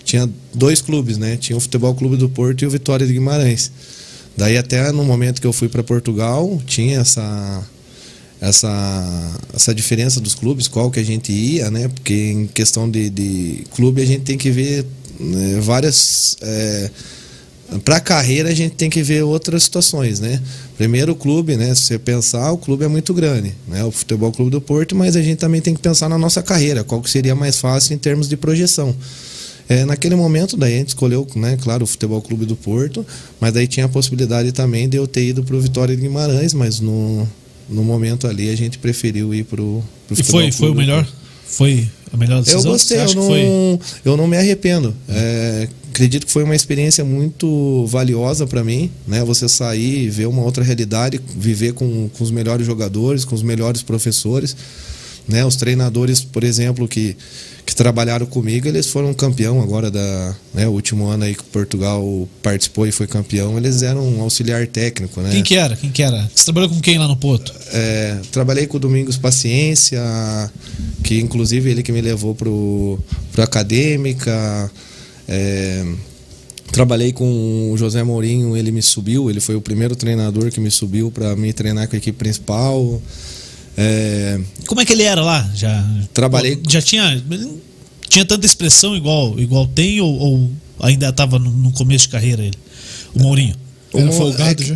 tinha 0.09 0.27
dois 0.51 0.81
clubes, 0.81 1.19
né? 1.19 1.37
Tinha 1.37 1.55
o 1.55 1.59
Futebol 1.59 1.93
Clube 1.93 2.17
do 2.17 2.27
Porto 2.27 2.63
e 2.63 2.65
o 2.65 2.69
Vitória 2.69 3.05
de 3.05 3.13
Guimarães. 3.13 3.71
Daí 4.35 4.57
até 4.57 4.91
no 4.91 5.03
momento 5.03 5.39
que 5.39 5.45
eu 5.45 5.53
fui 5.53 5.69
para 5.69 5.83
Portugal, 5.83 6.59
tinha 6.65 6.99
essa 6.99 7.63
essa 8.41 9.39
essa 9.53 9.75
diferença 9.75 10.19
dos 10.19 10.33
clubes, 10.33 10.67
qual 10.67 10.89
que 10.89 10.99
a 10.99 11.03
gente 11.03 11.31
ia, 11.31 11.69
né? 11.69 11.87
Porque 11.89 12.13
em 12.13 12.47
questão 12.47 12.89
de, 12.89 13.07
de 13.11 13.63
clube 13.75 14.01
a 14.01 14.05
gente 14.05 14.21
tem 14.21 14.35
que 14.35 14.49
ver 14.49 14.83
né, 15.19 15.59
várias 15.61 16.35
é, 16.41 16.89
para 17.85 17.99
carreira 17.99 18.49
a 18.49 18.55
gente 18.55 18.73
tem 18.73 18.89
que 18.89 19.03
ver 19.03 19.21
outras 19.21 19.61
situações, 19.61 20.19
né? 20.19 20.41
Primeiro 20.75 21.11
o 21.11 21.15
clube, 21.15 21.55
né? 21.55 21.75
Se 21.75 21.83
você 21.83 21.99
pensar, 21.99 22.51
o 22.51 22.57
clube 22.57 22.83
é 22.83 22.87
muito 22.87 23.13
grande, 23.13 23.53
né? 23.67 23.83
O 23.83 23.91
Futebol 23.91 24.31
Clube 24.31 24.49
do 24.49 24.59
Porto, 24.59 24.95
mas 24.95 25.15
a 25.15 25.21
gente 25.21 25.37
também 25.37 25.61
tem 25.61 25.75
que 25.75 25.81
pensar 25.81 26.09
na 26.09 26.17
nossa 26.17 26.41
carreira, 26.41 26.83
qual 26.83 26.99
que 26.99 27.11
seria 27.11 27.35
mais 27.35 27.59
fácil 27.59 27.93
em 27.93 27.99
termos 27.99 28.27
de 28.27 28.35
projeção. 28.35 28.95
É, 29.69 29.85
naquele 29.85 30.15
momento, 30.15 30.57
daí 30.57 30.73
a 30.73 30.77
gente 30.79 30.89
escolheu, 30.89 31.27
né, 31.35 31.55
claro, 31.61 31.83
o 31.83 31.87
Futebol 31.87 32.19
Clube 32.23 32.43
do 32.43 32.55
Porto, 32.55 33.05
mas 33.39 33.53
daí 33.53 33.67
tinha 33.67 33.85
a 33.85 33.89
possibilidade 33.89 34.51
também 34.51 34.89
de 34.89 34.97
eu 34.97 35.07
ter 35.07 35.23
ido 35.27 35.43
para 35.43 35.55
o 35.55 35.61
Vitória 35.61 35.95
de 35.95 36.01
Guimarães, 36.01 36.55
mas 36.55 36.79
no, 36.79 37.27
no 37.69 37.83
momento 37.83 38.25
ali 38.25 38.49
a 38.49 38.57
gente 38.57 38.79
preferiu 38.79 39.31
ir 39.31 39.43
para 39.43 39.61
o 39.61 39.83
E 40.09 40.23
foi, 40.23 40.51
foi 40.51 40.71
o 40.71 40.75
melhor? 40.75 41.07
Foi 41.45 41.87
a 42.11 42.17
melhor 42.17 42.39
decisão? 42.39 42.61
Eu 42.61 42.71
gostei, 42.71 42.97
eu 42.97 43.13
não, 43.13 43.27
foi... 43.27 43.79
eu 44.03 44.17
não 44.17 44.27
me 44.27 44.37
arrependo. 44.37 44.95
É, 45.07 45.67
acredito 45.91 46.25
que 46.25 46.31
foi 46.31 46.43
uma 46.43 46.55
experiência 46.55 47.03
muito 47.03 47.85
valiosa 47.87 48.47
para 48.47 48.63
mim, 48.63 48.89
né? 49.07 49.23
Você 49.23 49.47
sair, 49.47 50.09
ver 50.09 50.27
uma 50.27 50.41
outra 50.41 50.63
realidade, 50.63 51.19
viver 51.35 51.73
com, 51.73 52.09
com 52.09 52.23
os 52.23 52.31
melhores 52.31 52.65
jogadores, 52.65 53.25
com 53.25 53.35
os 53.35 53.43
melhores 53.43 53.83
professores, 53.83 54.55
né? 55.29 55.45
Os 55.45 55.55
treinadores, 55.55 56.21
por 56.21 56.43
exemplo, 56.43 56.87
que 56.87 57.15
que 57.69 57.75
trabalharam 57.75 58.25
comigo, 58.25 58.67
eles 58.67 58.87
foram 58.87 59.13
campeão 59.13 59.61
agora 59.61 59.91
da, 59.91 60.35
né, 60.55 60.67
o 60.67 60.71
último 60.71 61.05
ano 61.05 61.23
aí 61.23 61.35
que 61.35 61.43
Portugal 61.43 62.27
participou 62.41 62.87
e 62.87 62.91
foi 62.91 63.05
campeão, 63.05 63.59
eles 63.59 63.83
eram 63.83 64.01
um 64.01 64.21
auxiliar 64.21 64.65
técnico, 64.65 65.21
né? 65.21 65.29
Quem 65.29 65.43
que 65.43 65.55
era? 65.55 65.75
Quem 65.75 65.91
que 65.91 66.01
era? 66.01 66.29
Você 66.33 66.45
trabalhou 66.45 66.69
com 66.69 66.81
quem 66.81 66.97
lá 66.97 67.07
no 67.07 67.15
Porto? 67.15 67.53
É, 67.71 68.17
trabalhei 68.31 68.65
com 68.65 68.77
o 68.77 68.79
Domingos 68.79 69.17
Paciência, 69.17 70.01
que 71.03 71.19
inclusive 71.19 71.69
ele 71.69 71.83
que 71.83 71.91
me 71.91 72.01
levou 72.01 72.33
pro, 72.33 72.97
pro 73.31 73.43
Acadêmica, 73.43 74.71
é, 75.27 75.85
Trabalhei 76.71 77.11
com 77.11 77.71
o 77.71 77.77
José 77.77 78.03
Mourinho, 78.03 78.55
ele 78.55 78.71
me 78.71 78.81
subiu, 78.81 79.29
ele 79.29 79.39
foi 79.39 79.55
o 79.55 79.61
primeiro 79.61 79.95
treinador 79.95 80.51
que 80.51 80.59
me 80.59 80.69
subiu 80.69 81.09
para 81.09 81.35
me 81.35 81.51
treinar 81.51 81.87
com 81.87 81.95
a 81.95 81.97
equipe 81.97 82.17
principal. 82.17 83.01
É... 83.81 84.37
Como 84.67 84.81
é 84.81 84.85
que 84.85 84.91
ele 84.91 85.03
era 85.03 85.21
lá? 85.21 85.49
Já 85.55 85.85
trabalhei. 86.13 86.59
Já 86.67 86.81
tinha 86.81 87.23
tinha 88.09 88.25
tanta 88.25 88.45
expressão 88.45 88.93
igual 88.93 89.39
igual 89.39 89.65
tem 89.67 90.01
ou, 90.01 90.13
ou 90.17 90.51
ainda 90.81 91.07
estava 91.07 91.39
no, 91.39 91.49
no, 91.49 91.71
começo 91.71 92.05
de 92.05 92.09
carreira 92.09 92.43
ele? 92.43 92.57
O 93.15 93.19
Mourinho. 93.19 93.55
Era 93.93 94.11
folgado 94.11 94.61
é 94.61 94.65
já. 94.65 94.75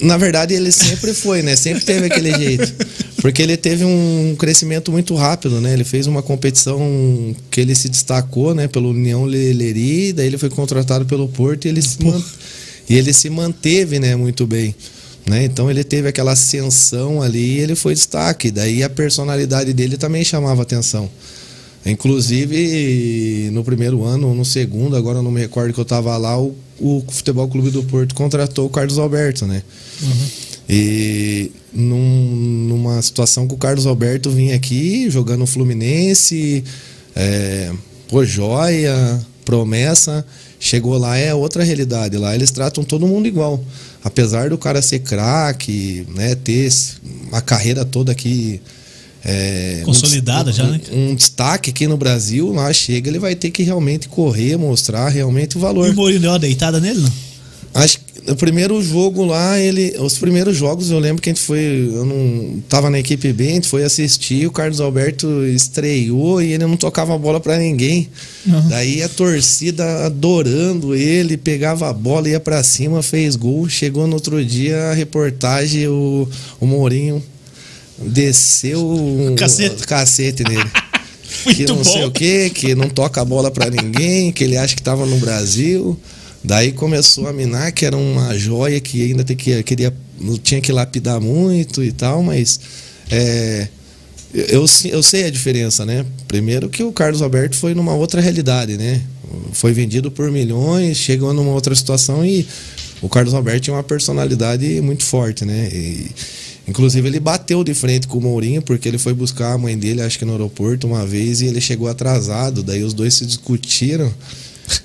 Na 0.00 0.16
verdade, 0.16 0.54
ele 0.54 0.72
sempre 0.72 1.12
foi, 1.12 1.42
né? 1.42 1.54
Sempre 1.54 1.84
teve 1.84 2.06
aquele 2.06 2.34
jeito. 2.34 2.72
Porque 3.20 3.42
ele 3.42 3.56
teve 3.56 3.84
um 3.84 4.34
crescimento 4.38 4.90
muito 4.90 5.14
rápido, 5.14 5.60
né? 5.60 5.72
Ele 5.72 5.84
fez 5.84 6.06
uma 6.06 6.22
competição 6.22 6.78
que 7.50 7.60
ele 7.60 7.74
se 7.74 7.88
destacou, 7.88 8.54
né? 8.54 8.68
Pelo 8.68 8.90
União 8.90 9.24
Leleri, 9.24 10.12
daí 10.12 10.26
ele 10.26 10.38
foi 10.38 10.50
contratado 10.50 11.04
pelo 11.04 11.28
Porto 11.28 11.64
e 11.66 11.68
ele, 11.68 11.82
se, 11.82 12.02
man... 12.02 12.22
e 12.88 12.96
ele 12.96 13.12
se 13.12 13.28
manteve, 13.30 13.98
né? 13.98 14.14
Muito 14.14 14.46
bem. 14.46 14.74
Né? 15.26 15.44
Então 15.44 15.70
ele 15.70 15.84
teve 15.84 16.08
aquela 16.08 16.32
ascensão 16.32 17.20
ali 17.20 17.56
e 17.56 17.58
ele 17.58 17.74
foi 17.74 17.94
destaque. 17.94 18.50
Daí 18.50 18.82
a 18.82 18.90
personalidade 18.90 19.72
dele 19.72 19.96
também 19.96 20.24
chamava 20.24 20.62
atenção. 20.62 21.08
Inclusive, 21.84 23.50
no 23.52 23.64
primeiro 23.64 24.04
ano 24.04 24.28
ou 24.28 24.34
no 24.34 24.44
segundo, 24.44 24.96
agora 24.96 25.18
eu 25.18 25.22
não 25.22 25.30
me 25.30 25.40
recordo 25.40 25.72
que 25.72 25.80
eu 25.80 25.82
estava 25.82 26.16
lá, 26.16 26.38
o, 26.38 26.54
o 26.78 27.04
Futebol 27.08 27.48
Clube 27.48 27.70
do 27.70 27.82
Porto 27.82 28.14
contratou 28.14 28.66
o 28.66 28.70
Carlos 28.70 28.98
Alberto, 28.98 29.46
né? 29.46 29.62
Uhum. 30.02 30.26
E 30.68 31.50
num, 31.72 32.66
numa 32.68 33.00
situação 33.00 33.48
que 33.48 33.54
o 33.54 33.58
Carlos 33.58 33.86
Alberto 33.86 34.30
vinha 34.30 34.54
aqui 34.54 35.08
jogando 35.08 35.46
Fluminense, 35.46 36.62
é, 37.16 37.72
pô, 38.08 38.24
joia, 38.24 39.20
promessa, 39.44 40.26
chegou 40.60 40.98
lá 40.98 41.16
é 41.16 41.32
outra 41.34 41.64
realidade. 41.64 42.18
Lá 42.18 42.34
eles 42.34 42.50
tratam 42.50 42.84
todo 42.84 43.06
mundo 43.06 43.26
igual 43.26 43.64
apesar 44.08 44.50
do 44.50 44.58
cara 44.58 44.82
ser 44.82 45.00
craque, 45.00 46.06
né, 46.14 46.34
ter 46.34 46.68
uma 47.30 47.40
carreira 47.40 47.84
toda 47.84 48.10
aqui 48.10 48.60
é, 49.24 49.82
consolidada 49.84 50.50
um, 50.50 50.52
já, 50.52 50.64
né? 50.64 50.80
Um, 50.90 51.10
um, 51.10 51.14
destaque 51.14 51.70
aqui 51.70 51.86
no 51.86 51.96
Brasil, 51.96 52.52
lá 52.52 52.72
chega, 52.72 53.10
ele 53.10 53.18
vai 53.18 53.34
ter 53.34 53.50
que 53.50 53.62
realmente 53.62 54.08
correr, 54.08 54.56
mostrar 54.56 55.08
realmente 55.08 55.56
o 55.56 55.60
valor. 55.60 55.86
E 55.86 55.90
o 55.90 55.94
Mourinho 55.94 56.20
deu 56.20 56.30
uma 56.30 56.38
deitada 56.38 56.80
nele, 56.80 57.00
não? 57.00 57.12
Acho 57.74 57.98
que 57.98 58.07
o 58.30 58.36
primeiro 58.36 58.80
jogo 58.82 59.24
lá, 59.24 59.58
ele. 59.58 59.94
Os 59.98 60.18
primeiros 60.18 60.56
jogos 60.56 60.90
eu 60.90 60.98
lembro 60.98 61.22
que 61.22 61.30
a 61.30 61.32
gente 61.32 61.42
foi. 61.42 61.90
Eu 61.92 62.04
não 62.04 62.60
tava 62.68 62.90
na 62.90 62.98
equipe 62.98 63.32
B, 63.32 63.48
a 63.48 63.54
gente 63.54 63.68
foi 63.68 63.82
assistir, 63.84 64.46
o 64.46 64.50
Carlos 64.50 64.80
Alberto 64.80 65.44
estreou 65.46 66.40
e 66.42 66.52
ele 66.52 66.66
não 66.66 66.76
tocava 66.76 67.14
a 67.14 67.18
bola 67.18 67.40
para 67.40 67.58
ninguém. 67.58 68.08
Uhum. 68.46 68.68
Daí 68.68 69.02
a 69.02 69.08
torcida 69.08 70.06
adorando 70.06 70.94
ele, 70.94 71.36
pegava 71.36 71.88
a 71.88 71.92
bola, 71.92 72.28
ia 72.28 72.40
para 72.40 72.62
cima, 72.62 73.02
fez 73.02 73.36
gol. 73.36 73.68
Chegou 73.68 74.06
no 74.06 74.14
outro 74.14 74.44
dia 74.44 74.90
a 74.90 74.94
reportagem, 74.94 75.88
o, 75.88 76.28
o 76.60 76.66
Mourinho 76.66 77.22
desceu 77.98 78.86
um 78.88 79.34
cacete, 79.36 79.86
cacete 79.86 80.44
nele. 80.44 80.70
que 81.54 81.66
não 81.66 81.76
bom. 81.76 81.84
sei 81.84 82.04
o 82.04 82.10
que, 82.10 82.50
que 82.50 82.74
não 82.74 82.88
toca 82.88 83.20
a 83.20 83.24
bola 83.24 83.50
para 83.50 83.70
ninguém, 83.70 84.32
que 84.32 84.44
ele 84.44 84.56
acha 84.56 84.74
que 84.74 84.82
tava 84.82 85.04
no 85.04 85.18
Brasil. 85.18 85.98
Daí 86.42 86.72
começou 86.72 87.26
a 87.26 87.32
minar 87.32 87.72
que 87.72 87.84
era 87.84 87.96
uma 87.96 88.36
joia 88.38 88.80
que 88.80 89.02
ainda 89.02 89.24
tem 89.24 89.36
que, 89.36 89.62
queria, 89.62 89.92
tinha 90.42 90.60
que 90.60 90.72
lapidar 90.72 91.20
muito 91.20 91.82
e 91.82 91.90
tal, 91.90 92.22
mas 92.22 92.60
é, 93.10 93.68
eu, 94.32 94.64
eu 94.84 95.02
sei 95.02 95.24
a 95.24 95.30
diferença, 95.30 95.84
né? 95.84 96.04
Primeiro 96.26 96.68
que 96.68 96.82
o 96.82 96.92
Carlos 96.92 97.22
Alberto 97.22 97.56
foi 97.56 97.74
numa 97.74 97.94
outra 97.94 98.20
realidade, 98.20 98.76
né? 98.76 99.02
Foi 99.52 99.72
vendido 99.72 100.10
por 100.10 100.30
milhões, 100.30 100.96
chegou 100.96 101.32
numa 101.32 101.52
outra 101.52 101.74
situação 101.74 102.24
e 102.24 102.46
o 103.00 103.08
Carlos 103.08 103.34
Alberto 103.34 103.62
tinha 103.62 103.74
uma 103.74 103.82
personalidade 103.82 104.80
muito 104.80 105.04
forte, 105.04 105.44
né? 105.44 105.68
E, 105.72 106.10
inclusive 106.68 107.08
ele 107.08 107.18
bateu 107.18 107.64
de 107.64 107.72
frente 107.72 108.06
com 108.06 108.18
o 108.18 108.20
Mourinho 108.20 108.60
porque 108.60 108.86
ele 108.86 108.98
foi 108.98 109.14
buscar 109.14 109.54
a 109.54 109.58
mãe 109.58 109.76
dele, 109.76 110.02
acho 110.02 110.18
que 110.18 110.24
no 110.24 110.32
aeroporto 110.32 110.86
uma 110.86 111.06
vez 111.06 111.40
e 111.40 111.46
ele 111.46 111.60
chegou 111.60 111.88
atrasado, 111.88 112.62
daí 112.62 112.82
os 112.82 112.92
dois 112.92 113.14
se 113.14 113.24
discutiram. 113.24 114.12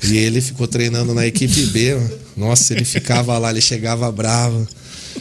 E 0.04 0.18
ele 0.18 0.42
ficou 0.42 0.68
treinando 0.68 1.14
na 1.14 1.26
equipe 1.26 1.66
B. 1.68 1.98
Nossa, 2.36 2.74
ele 2.74 2.86
ficava 2.86 3.38
lá, 3.38 3.50
ele 3.50 3.62
chegava 3.62 4.12
bravo. 4.12 4.68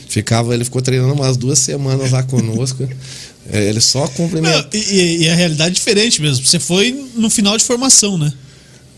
Ficava, 0.09 0.55
ele 0.55 0.65
ficou 0.65 0.83
treinando 0.83 1.15
umas 1.15 1.37
duas 1.37 1.59
semanas 1.59 2.11
lá 2.11 2.23
conosco. 2.23 2.89
É, 3.51 3.69
ele 3.69 3.81
só 3.81 4.07
cumprimentou. 4.09 4.65
E, 4.73 5.25
e, 5.25 5.29
a 5.29 5.35
realidade 5.35 5.71
é 5.71 5.75
diferente 5.75 6.23
mesmo. 6.23 6.45
Você 6.45 6.59
foi 6.59 6.93
no 7.15 7.29
final 7.29 7.57
de 7.57 7.65
formação, 7.65 8.17
né? 8.17 8.33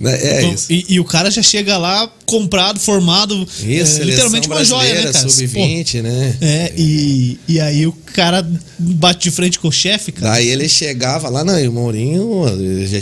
É, 0.03 0.09
é 0.09 0.39
então, 0.41 0.55
isso. 0.55 0.73
E, 0.73 0.87
e, 0.89 1.01
o 1.01 1.05
cara 1.05 1.31
já 1.31 1.43
chega 1.43 1.79
lá 1.79 2.11
comprado, 2.27 2.81
formado. 2.81 3.47
Isso, 3.63 4.01
é, 4.01 4.05
literalmente 4.05 4.49
uma 4.49 4.65
joia, 4.65 4.95
né, 4.95 5.13
cara? 5.13 5.29
Sub-20, 5.29 6.03
né? 6.03 6.37
É, 6.41 6.73
e, 6.77 7.39
e 7.47 7.61
aí 7.61 7.87
o 7.87 7.93
cara 7.93 8.47
bate 8.79 9.29
de 9.29 9.31
frente 9.31 9.59
com 9.59 9.69
o 9.69 9.73
chefe, 9.73 10.11
cara. 10.11 10.33
Daí 10.33 10.49
ele 10.49 10.69
chegava 10.69 11.29
lá, 11.29 11.45
não, 11.45 11.59
e 11.59 11.69
o 11.69 11.73
Mourinho 11.73 12.45
já, 12.87 13.01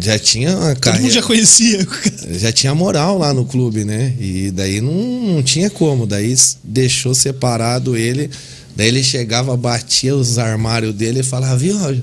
já 0.00 0.18
tinha 0.18 0.56
uma 0.56 0.74
Todo 0.76 1.00
mundo 1.00 1.10
já 1.10 1.22
conhecia. 1.22 1.84
Já 2.34 2.52
tinha 2.52 2.74
moral 2.74 3.18
lá 3.18 3.32
no 3.32 3.44
clube, 3.44 3.84
né? 3.84 4.12
E 4.18 4.50
daí 4.50 4.80
não, 4.80 4.92
não 4.92 5.42
tinha 5.42 5.70
como. 5.70 6.06
Daí 6.06 6.34
deixou 6.62 7.14
separado 7.14 7.96
ele. 7.96 8.30
Daí 8.76 8.88
ele 8.88 9.02
chegava, 9.02 9.56
batia 9.56 10.16
os 10.16 10.38
armários 10.38 10.94
dele 10.94 11.20
e 11.20 11.22
falava, 11.22 11.56
viu, 11.56 11.78
Roger? 11.78 12.02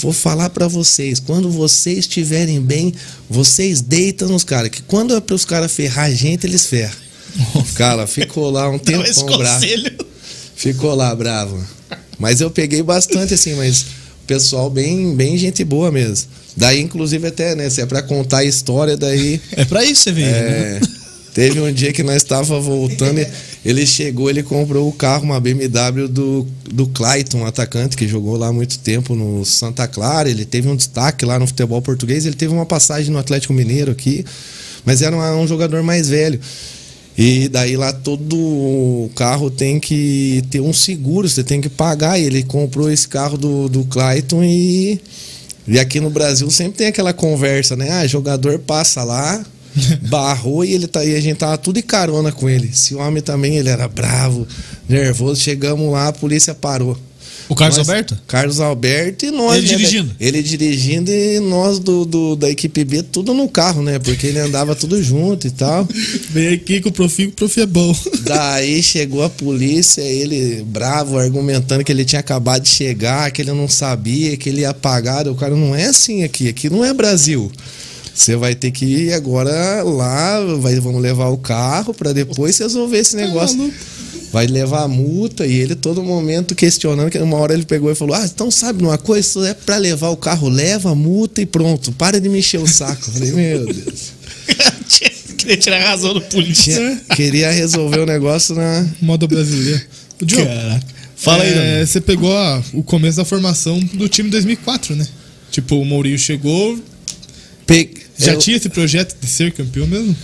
Vou 0.00 0.12
falar 0.12 0.50
para 0.50 0.68
vocês, 0.68 1.18
quando 1.18 1.50
vocês 1.50 1.98
estiverem 1.98 2.60
bem, 2.60 2.94
vocês 3.28 3.80
deitam 3.80 4.28
nos 4.28 4.44
caras, 4.44 4.70
que 4.70 4.82
quando 4.82 5.16
é 5.16 5.20
para 5.20 5.34
os 5.34 5.44
caras 5.44 5.72
ferrar 5.72 6.06
a 6.06 6.10
gente, 6.10 6.46
eles 6.46 6.66
ferram. 6.66 6.96
Cara, 7.74 8.06
ficou 8.06 8.50
lá 8.50 8.68
um 8.70 8.78
tempo 8.78 9.02
bravo. 9.36 9.66
Ficou 10.56 10.94
lá 10.94 11.14
bravo. 11.14 11.64
Mas 12.18 12.40
eu 12.40 12.50
peguei 12.50 12.82
bastante 12.82 13.34
assim, 13.34 13.54
mas 13.54 13.82
o 14.22 14.26
pessoal 14.26 14.68
bem, 14.68 15.14
bem 15.14 15.36
gente 15.38 15.62
boa 15.64 15.90
mesmo. 15.90 16.28
Daí, 16.56 16.80
inclusive, 16.80 17.28
até, 17.28 17.54
né? 17.54 17.70
Se 17.70 17.80
é 17.80 17.86
pra 17.86 18.02
contar 18.02 18.38
a 18.38 18.44
história, 18.44 18.96
daí. 18.96 19.40
É 19.52 19.64
pra 19.64 19.84
isso 19.84 20.02
você 20.02 20.12
veio, 20.12 20.26
é, 20.26 20.30
né? 20.30 20.80
Teve 21.32 21.60
um 21.60 21.72
dia 21.72 21.92
que 21.92 22.02
nós 22.02 22.16
estava 22.16 22.58
voltando, 22.58 23.24
ele 23.68 23.84
chegou, 23.84 24.30
ele 24.30 24.42
comprou 24.42 24.88
o 24.88 24.92
carro, 24.92 25.24
uma 25.24 25.38
BMW 25.38 26.08
do, 26.08 26.46
do 26.72 26.86
Clayton, 26.86 27.44
atacante 27.44 27.98
que 27.98 28.08
jogou 28.08 28.34
lá 28.34 28.50
muito 28.50 28.78
tempo 28.78 29.14
no 29.14 29.44
Santa 29.44 29.86
Clara. 29.86 30.30
Ele 30.30 30.46
teve 30.46 30.66
um 30.70 30.74
destaque 30.74 31.26
lá 31.26 31.38
no 31.38 31.46
futebol 31.46 31.82
português, 31.82 32.24
ele 32.24 32.34
teve 32.34 32.50
uma 32.50 32.64
passagem 32.64 33.12
no 33.12 33.18
Atlético 33.18 33.52
Mineiro 33.52 33.92
aqui, 33.92 34.24
mas 34.86 35.02
era 35.02 35.14
um, 35.14 35.42
um 35.42 35.46
jogador 35.46 35.82
mais 35.82 36.08
velho. 36.08 36.40
E 37.18 37.46
daí 37.50 37.76
lá 37.76 37.92
todo 37.92 39.10
carro 39.14 39.50
tem 39.50 39.78
que 39.78 40.42
ter 40.50 40.62
um 40.62 40.72
seguro, 40.72 41.28
você 41.28 41.44
tem 41.44 41.60
que 41.60 41.68
pagar. 41.68 42.18
E 42.18 42.24
ele 42.24 42.42
comprou 42.44 42.90
esse 42.90 43.06
carro 43.06 43.36
do, 43.36 43.68
do 43.68 43.84
Clayton 43.84 44.42
e. 44.44 44.98
E 45.66 45.78
aqui 45.78 46.00
no 46.00 46.08
Brasil 46.08 46.50
sempre 46.50 46.78
tem 46.78 46.86
aquela 46.86 47.12
conversa, 47.12 47.76
né? 47.76 47.90
Ah, 47.90 48.06
jogador 48.06 48.58
passa 48.60 49.04
lá, 49.04 49.44
barrou 50.08 50.64
e 50.64 50.74
ele 50.74 50.86
tá 50.86 51.04
e 51.04 51.14
a 51.14 51.20
gente 51.20 51.38
tava 51.38 51.58
tudo 51.58 51.76
de 51.76 51.82
carona 51.82 52.32
com 52.32 52.48
ele. 52.48 52.68
Esse 52.68 52.94
homem 52.94 53.22
também, 53.22 53.56
ele 53.56 53.68
era 53.68 53.88
bravo, 53.88 54.46
nervoso. 54.88 55.40
Chegamos 55.40 55.90
lá, 55.92 56.08
a 56.08 56.12
polícia 56.12 56.54
parou. 56.54 56.98
O 57.48 57.54
Carlos 57.54 57.78
nós, 57.78 57.88
Alberto? 57.88 58.18
Carlos 58.26 58.60
Alberto 58.60 59.24
e 59.24 59.30
nós. 59.30 59.56
Ele 59.56 59.66
né, 59.66 59.76
dirigindo? 59.76 60.16
Ele 60.20 60.42
dirigindo 60.42 61.10
e 61.10 61.40
nós 61.40 61.78
do, 61.78 62.04
do, 62.04 62.36
da 62.36 62.50
equipe 62.50 62.84
B 62.84 63.02
tudo 63.02 63.32
no 63.32 63.48
carro, 63.48 63.82
né? 63.82 63.98
Porque 63.98 64.26
ele 64.26 64.38
andava 64.38 64.74
tudo 64.74 65.00
junto 65.02 65.46
e 65.46 65.50
tal. 65.50 65.88
Vem 66.30 66.48
aqui 66.48 66.80
com 66.82 66.90
o 66.90 66.92
Profi, 66.92 67.26
o 67.26 67.32
Profi 67.32 67.62
é 67.62 67.66
bom. 67.66 67.96
Daí 68.20 68.82
chegou 68.82 69.24
a 69.24 69.30
polícia, 69.30 70.02
ele 70.02 70.62
bravo, 70.62 71.18
argumentando 71.18 71.82
que 71.82 71.90
ele 71.90 72.04
tinha 72.04 72.20
acabado 72.20 72.62
de 72.62 72.68
chegar, 72.68 73.30
que 73.30 73.40
ele 73.40 73.52
não 73.52 73.68
sabia, 73.68 74.36
que 74.36 74.50
ele 74.50 74.60
ia 74.60 74.74
pagar. 74.74 75.26
O 75.26 75.34
cara 75.34 75.56
não 75.56 75.74
é 75.74 75.86
assim 75.86 76.24
aqui, 76.24 76.48
aqui 76.48 76.68
não 76.68 76.84
é 76.84 76.92
Brasil. 76.92 77.50
Você 78.18 78.34
vai 78.34 78.52
ter 78.56 78.72
que 78.72 78.84
ir 78.84 79.12
agora 79.12 79.82
lá, 79.84 80.40
vai, 80.56 80.74
vamos 80.80 81.00
levar 81.00 81.28
o 81.28 81.38
carro 81.38 81.94
para 81.94 82.12
depois 82.12 82.58
resolver 82.58 82.98
esse 82.98 83.14
negócio. 83.14 83.56
maluco. 83.56 83.76
Vai 84.32 84.46
levar 84.48 84.82
a 84.82 84.88
multa 84.88 85.46
e 85.46 85.54
ele 85.54 85.76
todo 85.76 86.02
momento 86.02 86.52
questionando, 86.56 87.10
que 87.10 87.18
uma 87.18 87.36
hora 87.38 87.54
ele 87.54 87.64
pegou 87.64 87.90
e 87.92 87.94
falou: 87.94 88.16
Ah, 88.16 88.24
então 88.26 88.50
sabe 88.50 88.82
uma 88.82 88.98
coisa, 88.98 89.20
isso 89.20 89.44
é 89.44 89.54
para 89.54 89.76
levar 89.76 90.08
o 90.08 90.16
carro, 90.16 90.48
leva 90.48 90.90
a 90.90 90.94
multa 90.96 91.40
e 91.40 91.46
pronto, 91.46 91.92
para 91.92 92.20
de 92.20 92.28
me 92.28 92.40
encher 92.40 92.58
o 92.60 92.66
saco. 92.66 93.04
Eu 93.08 93.12
falei, 93.12 93.30
meu 93.32 93.66
Deus. 93.72 94.12
Queria 95.38 95.56
tirar 95.56 95.76
a 95.80 95.90
razão 95.90 96.12
do 96.12 96.20
polícia. 96.22 96.74
Tinha- 96.74 97.00
queria 97.14 97.50
resolver 97.52 98.00
o 98.00 98.06
negócio 98.06 98.54
na. 98.56 98.84
Moda 99.00 99.26
brasileira. 99.28 99.80
O 100.20 100.26
Diogo, 100.26 100.44
Caraca. 100.50 100.86
Fala 101.16 101.44
aí, 101.44 101.52
é. 101.80 101.86
Você 101.86 102.00
pegou 102.00 102.36
a- 102.36 102.60
o 102.74 102.82
começo 102.82 103.16
da 103.18 103.24
formação 103.24 103.78
do 103.94 104.08
time 104.08 104.28
2004, 104.28 104.96
né? 104.96 105.06
Tipo, 105.52 105.76
o 105.76 105.84
Mourinho 105.84 106.18
chegou, 106.18 106.78
Pe- 107.66 107.90
já 108.18 108.32
eu- 108.32 108.38
tinha 108.38 108.56
esse 108.56 108.68
projeto 108.68 109.16
de 109.20 109.26
ser 109.26 109.52
campeão 109.52 109.86
mesmo? 109.86 110.14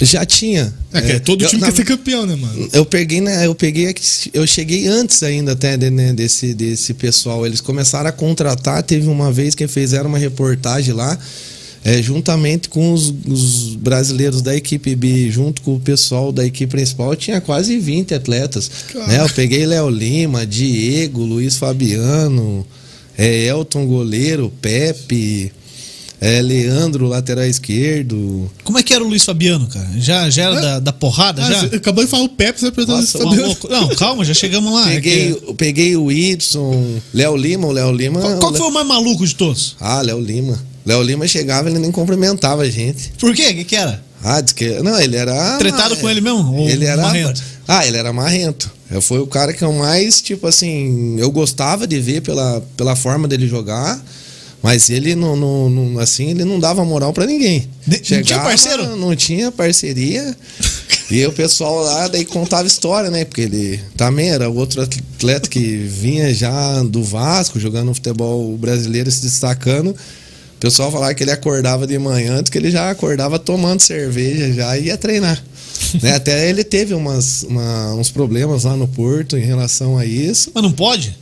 Já 0.00 0.26
tinha. 0.26 0.74
É, 0.92 1.00
que 1.00 1.12
É, 1.12 1.18
todo 1.18 1.42
eu- 1.42 1.48
time 1.48 1.60
na- 1.62 1.68
quer 1.68 1.76
ser 1.76 1.84
campeão, 1.86 2.26
né, 2.26 2.36
mano? 2.36 2.68
Eu 2.72 2.84
peguei, 2.84 3.20
né? 3.22 3.46
Eu 3.46 3.54
peguei, 3.54 3.94
eu 4.34 4.46
cheguei 4.46 4.86
antes 4.86 5.22
ainda 5.22 5.52
até 5.52 5.74
de- 5.78 5.88
né, 5.90 6.12
desse, 6.12 6.52
desse 6.52 6.92
pessoal. 6.92 7.46
Eles 7.46 7.62
começaram 7.62 8.08
a 8.08 8.12
contratar. 8.12 8.82
Teve 8.82 9.08
uma 9.08 9.32
vez 9.32 9.54
que 9.54 9.66
fizeram 9.66 10.10
uma 10.10 10.18
reportagem 10.18 10.92
lá, 10.92 11.18
é, 11.82 12.02
juntamente 12.02 12.68
com 12.68 12.92
os, 12.92 13.14
os 13.26 13.74
brasileiros 13.76 14.42
da 14.42 14.54
equipe 14.54 14.94
B, 14.94 15.30
junto 15.30 15.62
com 15.62 15.76
o 15.76 15.80
pessoal 15.80 16.30
da 16.30 16.44
equipe 16.44 16.70
principal, 16.72 17.16
tinha 17.16 17.40
quase 17.40 17.78
20 17.78 18.12
atletas. 18.12 18.70
Cara. 18.92 19.06
Né? 19.06 19.20
Eu 19.22 19.30
peguei 19.30 19.64
Léo 19.64 19.88
Lima, 19.88 20.44
Diego, 20.44 21.22
Luiz 21.22 21.56
Fabiano, 21.56 22.66
é, 23.16 23.46
Elton 23.46 23.86
Goleiro, 23.86 24.52
Pepe, 24.60 25.50
é, 26.20 26.40
Leandro, 26.40 27.06
lateral 27.06 27.44
esquerdo. 27.46 28.50
Como 28.64 28.78
é 28.78 28.82
que 28.82 28.92
era 28.94 29.04
o 29.04 29.08
Luiz 29.08 29.24
Fabiano, 29.24 29.66
cara? 29.66 29.88
Já, 29.98 30.28
já 30.30 30.44
era 30.44 30.60
da, 30.60 30.78
da 30.80 30.92
porrada, 30.92 31.42
Ah, 31.44 31.52
já? 31.52 31.62
acabou 31.76 32.02
de 32.04 32.10
falar 32.10 32.24
o 32.24 32.28
Pepe, 32.28 32.58
você 32.58 32.66
vai 32.66 32.72
perguntar 32.72 33.00
Nossa, 33.00 33.18
Uma 33.18 33.30
também. 33.30 33.46
louco- 33.46 33.68
Não, 33.68 33.88
calma, 33.90 34.24
já 34.24 34.34
chegamos 34.34 34.72
lá. 34.72 34.90
É 34.90 34.94
Peguei, 34.94 35.34
que- 35.34 35.54
peguei 35.54 35.96
o 35.96 36.04
Whitson, 36.04 37.00
Léo 37.12 37.36
Lima, 37.36 37.66
o 37.66 37.72
Léo 37.72 37.92
Lima. 37.92 38.20
Qual, 38.20 38.38
qual 38.38 38.52
que 38.52 38.58
foi 38.58 38.68
o 38.68 38.72
mais 38.72 38.86
maluco 38.86 39.26
de 39.26 39.34
todos? 39.34 39.76
Ah, 39.80 40.00
Léo 40.02 40.20
Lima. 40.20 40.58
Léo 40.84 41.02
Lima 41.02 41.26
chegava, 41.26 41.68
ele 41.68 41.78
nem 41.78 41.90
cumprimentava 41.90 42.62
a 42.62 42.70
gente. 42.70 43.12
Por 43.18 43.34
quê? 43.34 43.48
O 43.50 43.54
que, 43.54 43.64
que 43.64 43.76
era? 43.76 44.02
Ah, 44.22 44.40
diz 44.40 44.52
que. 44.52 44.68
Não, 44.82 44.98
ele 45.00 45.16
era. 45.16 45.58
Tretado 45.58 45.96
com 45.96 46.08
ele 46.08 46.20
mesmo? 46.20 46.66
Ele 46.68 46.84
era. 46.86 47.02
marrento? 47.02 47.42
Ah, 47.68 47.86
ele 47.86 47.96
era 47.96 48.12
marrento. 48.12 48.70
Eu 48.90 49.02
Foi 49.02 49.18
o 49.18 49.26
cara 49.26 49.52
que 49.52 49.62
eu 49.64 49.72
mais, 49.72 50.20
tipo 50.20 50.46
assim, 50.46 51.16
eu 51.18 51.30
gostava 51.30 51.86
de 51.88 51.98
ver 52.00 52.22
pela, 52.22 52.62
pela 52.76 52.94
forma 52.96 53.26
dele 53.28 53.46
jogar. 53.48 54.00
Mas 54.66 54.90
ele 54.90 55.14
não, 55.14 55.36
não, 55.36 55.70
não- 55.70 55.98
assim, 56.00 56.30
ele 56.30 56.44
não 56.44 56.58
dava 56.58 56.84
moral 56.84 57.12
pra 57.12 57.24
ninguém. 57.24 57.68
De- 57.86 57.98
não 58.16 58.22
tinha 58.24 58.40
parceiro? 58.40 58.96
Não 58.96 59.14
tinha 59.14 59.52
parceria. 59.52 60.36
E 61.08 61.24
o 61.24 61.30
pessoal 61.32 61.84
lá 61.84 62.08
daí 62.08 62.24
contava 62.24 62.66
história, 62.66 63.08
né? 63.08 63.24
Porque 63.24 63.42
ele 63.42 63.78
também 63.96 64.30
era 64.30 64.48
outro 64.48 64.82
atleta 64.82 65.48
que 65.48 65.60
vinha 65.76 66.34
já 66.34 66.82
do 66.82 67.00
Vasco, 67.04 67.60
jogando 67.60 67.94
futebol 67.94 68.56
brasileiro, 68.56 69.08
se 69.08 69.22
destacando. 69.22 69.90
O 69.90 70.58
pessoal 70.58 70.90
falava 70.90 71.14
que 71.14 71.22
ele 71.22 71.30
acordava 71.30 71.86
de 71.86 71.96
manhã, 71.96 72.34
antes 72.38 72.50
que 72.50 72.58
ele 72.58 72.72
já 72.72 72.90
acordava 72.90 73.38
tomando 73.38 73.78
cerveja 73.80 74.52
já 74.52 74.76
e 74.76 74.86
ia 74.86 74.96
treinar. 74.96 75.40
né? 76.02 76.14
Até 76.16 76.48
ele 76.50 76.64
teve 76.64 76.92
umas, 76.92 77.44
uma- 77.44 77.94
uns 77.94 78.10
problemas 78.10 78.64
lá 78.64 78.76
no 78.76 78.88
Porto 78.88 79.36
em 79.38 79.44
relação 79.44 79.96
a 79.96 80.04
isso. 80.04 80.50
Mas 80.52 80.62
não 80.64 80.72
pode? 80.72 81.16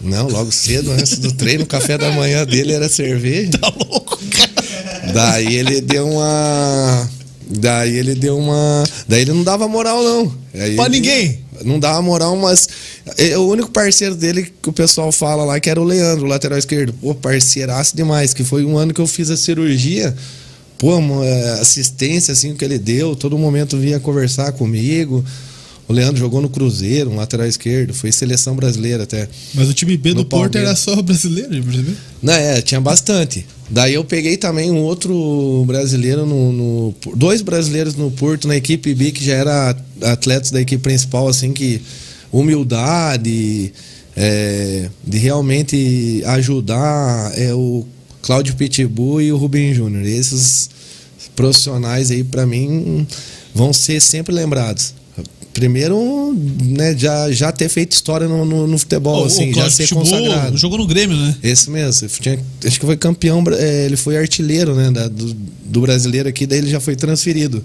Não, 0.00 0.28
logo 0.28 0.52
cedo, 0.52 0.90
antes 0.92 1.18
do 1.18 1.32
treino, 1.32 1.64
o 1.64 1.66
café 1.66 1.96
da 1.96 2.10
manhã 2.12 2.44
dele 2.44 2.72
era 2.72 2.88
cerveja. 2.88 3.50
Tá 3.58 3.68
louco, 3.88 4.18
cara. 4.30 5.12
Daí 5.12 5.56
ele 5.56 5.80
deu 5.80 6.06
uma. 6.08 7.10
Daí 7.48 7.96
ele 7.96 8.14
deu 8.14 8.36
uma. 8.38 8.84
Daí 9.08 9.22
ele 9.22 9.32
não 9.32 9.42
dava 9.42 9.66
moral, 9.68 10.02
não. 10.02 10.34
Aí 10.54 10.76
Pra 10.76 10.86
ele- 10.86 10.96
ninguém? 10.96 11.38
Não 11.64 11.78
dava 11.80 12.02
moral, 12.02 12.36
mas. 12.36 12.68
é, 13.16 13.38
O 13.38 13.46
único 13.48 13.70
parceiro 13.70 14.14
dele 14.14 14.52
que 14.62 14.68
o 14.68 14.72
pessoal 14.72 15.10
fala 15.10 15.44
lá 15.44 15.58
que 15.58 15.70
era 15.70 15.80
o 15.80 15.84
Leandro, 15.84 16.26
o 16.26 16.28
lateral 16.28 16.58
esquerdo. 16.58 16.92
Pô, 17.00 17.14
parceiraço 17.14 17.96
demais. 17.96 18.34
Que 18.34 18.44
foi 18.44 18.64
um 18.64 18.76
ano 18.76 18.92
que 18.92 19.00
eu 19.00 19.06
fiz 19.06 19.30
a 19.30 19.36
cirurgia. 19.36 20.14
Pô, 20.78 20.98
é, 21.24 21.52
assistência 21.60 22.32
assim 22.32 22.54
que 22.54 22.62
ele 22.64 22.78
deu. 22.78 23.16
Todo 23.16 23.38
momento 23.38 23.78
vinha 23.78 23.98
conversar 23.98 24.52
comigo. 24.52 25.24
O 25.88 25.92
Leandro 25.92 26.18
jogou 26.18 26.40
no 26.42 26.48
Cruzeiro, 26.48 27.10
um 27.10 27.16
lateral 27.16 27.46
esquerdo. 27.46 27.94
Foi 27.94 28.10
seleção 28.10 28.56
brasileira 28.56 29.04
até. 29.04 29.28
Mas 29.54 29.68
o 29.68 29.74
time 29.74 29.96
B 29.96 30.14
do 30.14 30.24
Porto 30.24 30.52
Palmeiras. 30.54 30.68
era 30.68 30.76
só 30.96 31.00
brasileiro, 31.00 31.62
percebeu? 31.62 31.94
Não, 32.22 32.32
é, 32.32 32.60
tinha 32.60 32.80
bastante. 32.80 33.46
Daí 33.70 33.94
eu 33.94 34.04
peguei 34.04 34.36
também 34.36 34.70
um 34.70 34.78
outro 34.82 35.64
brasileiro 35.66 36.26
no, 36.26 36.52
no- 36.52 36.94
dois 37.16 37.40
brasileiros 37.42 37.94
no 37.94 38.10
Porto 38.10 38.48
na 38.48 38.56
equipe 38.56 38.94
B 38.94 39.12
que 39.12 39.24
já 39.24 39.34
era 39.34 39.76
atletas 40.02 40.50
da 40.50 40.60
equipe 40.60 40.82
principal 40.82 41.28
assim 41.28 41.52
que 41.52 41.80
humildade 42.32 43.72
é, 44.16 44.88
de 45.04 45.18
realmente 45.18 46.22
ajudar 46.26 47.32
é 47.38 47.52
o 47.54 47.84
Cláudio 48.22 48.54
Pitbull 48.56 49.20
e 49.20 49.32
o 49.32 49.36
Rubem 49.36 49.74
Júnior. 49.74 50.04
Esses 50.04 50.70
profissionais 51.34 52.10
aí 52.10 52.24
pra 52.24 52.46
mim 52.46 53.06
vão 53.54 53.72
ser 53.72 54.00
sempre 54.00 54.34
lembrados. 54.34 54.94
Primeiro, 55.56 56.36
né, 56.64 56.94
já, 56.98 57.32
já 57.32 57.50
ter 57.50 57.70
feito 57.70 57.92
história 57.92 58.28
no, 58.28 58.44
no, 58.44 58.66
no 58.66 58.76
futebol, 58.76 59.22
Ô, 59.22 59.24
assim, 59.24 59.54
já 59.54 59.70
ser 59.70 59.88
consagrado. 59.88 60.54
jogou 60.58 60.76
no 60.76 60.86
Grêmio, 60.86 61.16
né? 61.16 61.34
Esse 61.42 61.70
mesmo. 61.70 62.06
Tinha- 62.20 62.38
acho 62.62 62.78
que 62.78 62.84
foi 62.84 62.94
campeão. 62.94 63.42
é, 63.58 63.86
ele 63.86 63.96
foi 63.96 64.18
artilheiro 64.18 64.74
né, 64.74 64.90
da- 64.90 65.08
do, 65.08 65.34
do 65.64 65.80
brasileiro 65.80 66.28
aqui, 66.28 66.46
daí 66.46 66.58
ele 66.58 66.68
já 66.68 66.78
foi 66.78 66.94
transferido. 66.94 67.62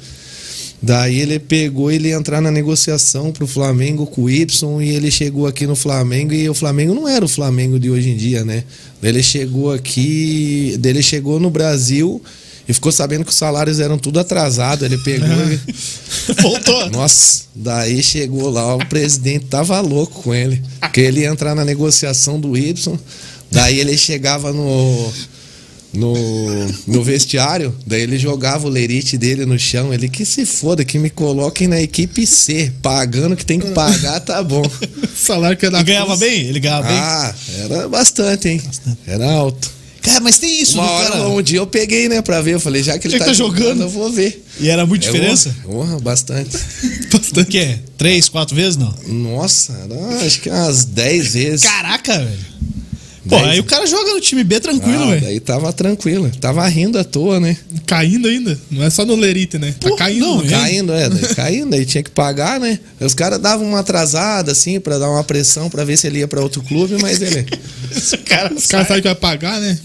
Daí 0.81 1.19
ele 1.19 1.37
pegou 1.37 1.91
ele 1.91 2.07
ia 2.07 2.15
entrar 2.15 2.39
na 2.39 2.49
negociação 2.49 3.29
pro 3.33 3.45
Flamengo 3.45 4.05
com 4.07 4.21
o 4.23 4.29
Y 4.29 4.81
e 4.81 4.89
ele 4.95 5.11
chegou 5.11 5.45
aqui 5.45 5.67
no 5.67 5.75
Flamengo 5.75 6.33
e 6.33 6.49
o 6.49 6.53
Flamengo 6.53 6.93
não 6.95 7.09
era 7.09 7.25
o 7.25 7.27
Flamengo 7.27 7.77
de 7.77 7.91
hoje 7.91 8.09
em 8.09 8.15
dia, 8.15 8.45
né? 8.45 8.63
Ele 9.03 9.21
chegou 9.21 9.69
aqui, 9.73 10.79
ele 10.81 11.03
chegou 11.03 11.41
no 11.41 11.49
Brasil 11.49 12.21
e 12.67 12.73
ficou 12.73 12.91
sabendo 12.91 13.25
que 13.25 13.31
os 13.31 13.37
salários 13.37 13.79
eram 13.79 13.97
tudo 13.97 14.19
atrasado. 14.19 14.85
Ele 14.85 14.97
pegou 14.99 15.27
e 15.27 15.59
Voltou. 16.41 16.89
nossa, 16.89 17.43
daí 17.55 18.01
chegou 18.03 18.49
lá, 18.49 18.75
o 18.75 18.85
presidente 18.85 19.45
tava 19.45 19.79
louco 19.81 20.23
com 20.23 20.33
ele. 20.33 20.61
Porque 20.79 21.01
ele 21.01 21.21
ia 21.21 21.29
entrar 21.29 21.55
na 21.55 21.65
negociação 21.65 22.39
do 22.39 22.57
Y, 22.57 22.97
daí 23.51 23.79
ele 23.79 23.97
chegava 23.97 24.53
no, 24.53 25.13
no, 25.93 26.15
no 26.87 27.03
vestiário, 27.03 27.75
daí 27.85 28.01
ele 28.01 28.17
jogava 28.17 28.67
o 28.67 28.69
lerite 28.69 29.17
dele 29.17 29.45
no 29.45 29.59
chão. 29.59 29.93
Ele 29.93 30.07
que 30.07 30.25
se 30.25 30.45
foda, 30.45 30.85
que 30.85 30.97
me 30.97 31.09
coloquem 31.09 31.67
na 31.67 31.81
equipe 31.81 32.25
C, 32.25 32.71
pagando 32.81 33.33
o 33.33 33.37
que 33.37 33.45
tem 33.45 33.59
que 33.59 33.71
pagar, 33.71 34.19
tá 34.21 34.41
bom. 34.41 34.63
Salário 35.15 35.57
que 35.57 35.65
é 35.65 35.69
da 35.69 35.79
Ele 35.79 35.87
ganhava 35.87 36.15
bem? 36.15 36.41
Ele 36.47 36.59
ganhava 36.59 36.87
bem? 36.87 36.97
Ah, 36.97 37.35
era 37.63 37.89
bastante, 37.89 38.47
hein? 38.49 38.61
Era 39.05 39.31
alto. 39.31 39.80
Cara, 40.01 40.19
mas 40.19 40.39
tem 40.39 40.61
isso, 40.61 40.79
Uma 40.79 40.89
hora, 40.89 41.09
cara? 41.11 41.27
um 41.29 41.41
dia 41.41 41.59
eu 41.59 41.67
peguei, 41.67 42.09
né, 42.09 42.21
pra 42.21 42.41
ver. 42.41 42.55
Eu 42.55 42.59
falei, 42.59 42.81
já 42.81 42.97
que 42.97 43.07
ele 43.07 43.19
tá, 43.19 43.25
tá 43.25 43.33
jogando, 43.33 43.59
jogando. 43.59 43.81
eu 43.83 43.89
vou 43.89 44.11
ver. 44.11 44.43
E 44.59 44.67
era 44.69 44.85
muita 44.85 45.07
É, 45.07 45.11
diferença? 45.11 45.55
Honra, 45.67 45.91
honra, 45.93 45.99
bastante. 46.01 46.57
O 47.37 47.45
quê? 47.45 47.77
Três, 47.97 48.27
quatro 48.27 48.55
vezes? 48.55 48.77
Não. 48.77 48.93
Nossa, 49.07 49.73
era, 49.73 50.25
acho 50.25 50.41
que 50.41 50.49
umas 50.49 50.85
10 50.85 51.33
vezes. 51.33 51.61
Caraca, 51.63 52.17
velho. 52.17 52.51
Pô, 53.29 53.35
Dez. 53.35 53.49
aí 53.49 53.59
o 53.59 53.63
cara 53.63 53.85
joga 53.85 54.15
no 54.15 54.19
time 54.19 54.43
B 54.43 54.59
tranquilo, 54.59 55.03
Ah, 55.03 55.09
velho. 55.11 55.21
daí 55.21 55.39
tava 55.39 55.71
tranquilo. 55.71 56.31
Tava 56.41 56.67
rindo 56.67 56.97
à 56.97 57.03
toa, 57.03 57.39
né? 57.39 57.55
Caindo 57.85 58.27
ainda. 58.27 58.59
Não 58.71 58.83
é 58.83 58.89
só 58.89 59.05
no 59.05 59.13
Lerite, 59.15 59.59
né? 59.59 59.75
Tá 59.79 59.89
Pô, 59.89 59.95
caindo. 59.95 60.21
não, 60.25 60.41
né? 60.41 60.49
Caindo, 60.49 60.91
é, 60.91 61.07
daí 61.07 61.21
caindo, 61.35 61.75
aí 61.75 61.85
tinha 61.85 62.01
que 62.01 62.09
pagar, 62.09 62.59
né? 62.59 62.79
Os 62.99 63.13
caras 63.13 63.37
davam 63.37 63.67
uma 63.67 63.79
atrasada, 63.81 64.51
assim, 64.51 64.79
pra 64.79 64.97
dar 64.97 65.11
uma 65.11 65.23
pressão 65.23 65.69
pra 65.69 65.83
ver 65.85 65.97
se 65.97 66.07
ele 66.07 66.17
ia 66.17 66.27
pra 66.27 66.41
outro 66.41 66.63
clube, 66.63 66.97
mas 66.99 67.21
ele. 67.21 67.45
Esse 67.95 68.17
cara 68.17 68.51
Os 68.51 68.65
caras 68.65 68.87
sabem 68.87 69.03
que 69.03 69.07
vai 69.09 69.15
pagar, 69.15 69.61
né? 69.61 69.77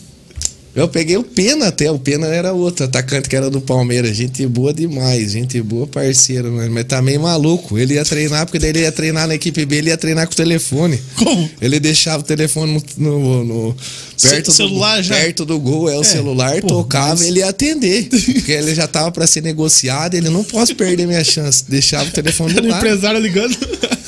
Eu 0.76 0.86
peguei 0.88 1.16
o 1.16 1.22
Pena 1.24 1.68
até, 1.68 1.90
o 1.90 1.98
Pena 1.98 2.26
era 2.26 2.52
outro 2.52 2.84
atacante 2.84 3.28
que 3.30 3.34
era 3.34 3.48
do 3.48 3.62
Palmeiras. 3.62 4.14
Gente 4.14 4.46
boa 4.46 4.74
demais, 4.74 5.32
gente 5.32 5.60
boa 5.62 5.86
parceiro, 5.86 6.52
mas, 6.52 6.68
mas 6.70 6.84
tá 6.84 7.00
meio 7.00 7.18
maluco. 7.22 7.78
Ele 7.78 7.94
ia 7.94 8.04
treinar, 8.04 8.44
porque 8.44 8.58
daí 8.58 8.68
ele 8.70 8.80
ia 8.80 8.92
treinar 8.92 9.26
na 9.26 9.34
equipe 9.34 9.64
B, 9.64 9.76
ele 9.76 9.88
ia 9.88 9.96
treinar 9.96 10.26
com 10.26 10.34
o 10.34 10.36
telefone. 10.36 11.00
Como? 11.16 11.48
Ele 11.62 11.80
deixava 11.80 12.20
o 12.20 12.26
telefone 12.26 12.82
no, 12.98 13.18
no- 13.18 13.44
no- 13.44 13.76
perto, 14.20 14.50
Ce- 14.50 14.58
celular 14.58 14.98
do, 14.98 15.02
já? 15.04 15.14
perto 15.14 15.44
do 15.46 15.58
gol, 15.58 15.88
é 15.88 15.96
o 15.98 16.04
celular, 16.04 16.60
pô, 16.60 16.66
tocava, 16.68 17.10
mas- 17.16 17.22
ele 17.22 17.38
ia 17.38 17.48
atender. 17.48 18.08
Porque 18.36 18.52
ele 18.52 18.74
já 18.74 18.86
tava 18.86 19.10
pra 19.10 19.26
ser 19.26 19.42
negociado, 19.42 20.14
ele 20.14 20.28
não 20.28 20.44
posso 20.44 20.74
perder 20.74 21.06
minha 21.06 21.24
chance. 21.24 21.64
Deixava 21.66 22.04
o 22.08 22.12
telefone 22.12 22.52
do 22.52 22.58
Era 22.58 22.66
o 22.66 22.70
lado. 22.70 22.84
empresário 22.86 23.18
ligando. 23.20 23.56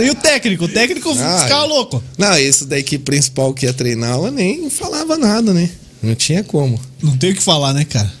E 0.00 0.10
o 0.10 0.14
técnico? 0.14 0.64
O 0.66 0.68
técnico 0.68 1.10
Ah, 1.18 1.40
ficava 1.42 1.64
louco. 1.64 2.00
Não, 2.16 2.38
esse 2.38 2.64
da 2.64 2.78
equipe 2.78 3.02
principal 3.04 3.52
que 3.52 3.66
ia 3.66 3.72
treinar, 3.72 4.16
eu 4.16 4.30
nem 4.30 4.70
falava 4.70 5.18
nada, 5.18 5.52
né? 5.52 5.68
Não 6.02 6.14
tinha 6.14 6.44
como. 6.44 6.80
Não 7.02 7.16
tem 7.16 7.32
o 7.32 7.34
que 7.34 7.42
falar, 7.42 7.72
né, 7.72 7.84
cara? 7.84 8.12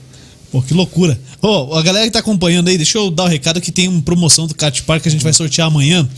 Pô, 0.50 0.62
que 0.62 0.72
loucura. 0.72 1.18
Ô, 1.42 1.74
a 1.74 1.82
galera 1.82 2.06
que 2.06 2.12
tá 2.12 2.20
acompanhando 2.20 2.68
aí, 2.68 2.76
deixa 2.76 2.98
eu 2.98 3.10
dar 3.10 3.24
o 3.24 3.28
recado 3.28 3.60
que 3.60 3.70
tem 3.70 3.86
uma 3.86 4.02
promoção 4.02 4.46
do 4.46 4.54
Kart 4.54 4.82
Park 4.82 5.02
que 5.02 5.08
a 5.08 5.12
gente 5.12 5.22
vai 5.22 5.32
sortear 5.32 5.68
amanhã. 5.68 6.08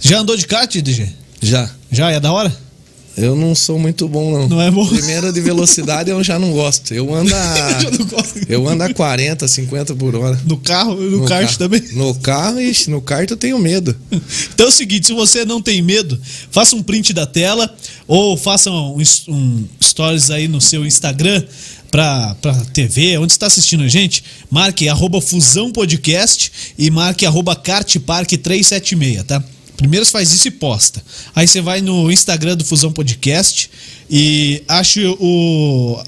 Já 0.00 0.20
andou 0.20 0.36
de 0.36 0.46
kart, 0.46 0.74
DG? 0.76 1.08
Já. 1.40 1.68
Já? 1.90 2.10
É 2.10 2.20
da 2.20 2.32
hora? 2.32 2.56
Eu 3.20 3.36
não 3.36 3.54
sou 3.54 3.78
muito 3.78 4.08
bom, 4.08 4.32
não. 4.32 4.48
Não 4.48 4.62
é 4.62 4.70
bom? 4.70 4.86
Primeiro 4.86 5.32
de 5.32 5.40
velocidade 5.40 6.10
eu 6.10 6.22
já 6.24 6.38
não 6.38 6.52
gosto. 6.52 6.94
Eu 6.94 7.14
ando 7.14 7.34
a, 7.34 7.80
Eu 8.48 8.68
ando 8.68 8.84
a 8.84 8.92
40, 8.92 9.46
50 9.46 9.94
por 9.94 10.14
hora. 10.14 10.40
No 10.46 10.56
carro 10.56 11.02
e 11.02 11.10
no, 11.10 11.26
kart 11.26 11.44
carro. 11.44 11.58
também. 11.58 11.82
No 11.92 12.14
carro, 12.14 12.60
ixi, 12.60 12.90
no 12.90 13.02
kart 13.02 13.30
eu 13.30 13.36
tenho 13.36 13.58
medo. 13.58 13.94
Então 14.54 14.66
é 14.66 14.68
o 14.68 14.72
seguinte, 14.72 15.06
se 15.06 15.12
você 15.12 15.44
não 15.44 15.60
tem 15.60 15.82
medo, 15.82 16.18
faça 16.50 16.74
um 16.74 16.82
print 16.82 17.12
da 17.12 17.26
tela 17.26 17.72
ou 18.06 18.36
faça 18.36 18.70
um, 18.70 18.96
um 19.28 19.64
stories 19.82 20.30
aí 20.30 20.48
no 20.48 20.60
seu 20.60 20.86
Instagram 20.86 21.42
pra, 21.90 22.34
pra 22.40 22.54
TV, 22.72 23.18
onde 23.18 23.32
está 23.32 23.46
assistindo 23.46 23.82
a 23.82 23.88
gente, 23.88 24.22
marque 24.50 24.88
arroba 24.88 25.20
Fusão 25.20 25.72
Podcast 25.72 26.52
e 26.78 26.90
marque 26.90 27.26
arroba 27.26 27.54
Kartpark 27.56 28.30
376, 28.36 29.24
tá? 29.24 29.42
Primeiro 29.80 30.04
você 30.04 30.12
faz 30.12 30.30
isso 30.30 30.46
e 30.46 30.50
posta. 30.50 31.02
Aí 31.34 31.48
você 31.48 31.62
vai 31.62 31.80
no 31.80 32.12
Instagram 32.12 32.54
do 32.54 32.66
Fusão 32.66 32.92
Podcast 32.92 33.70
e 34.10 34.62
acha 34.68 35.00
o, 35.18 36.02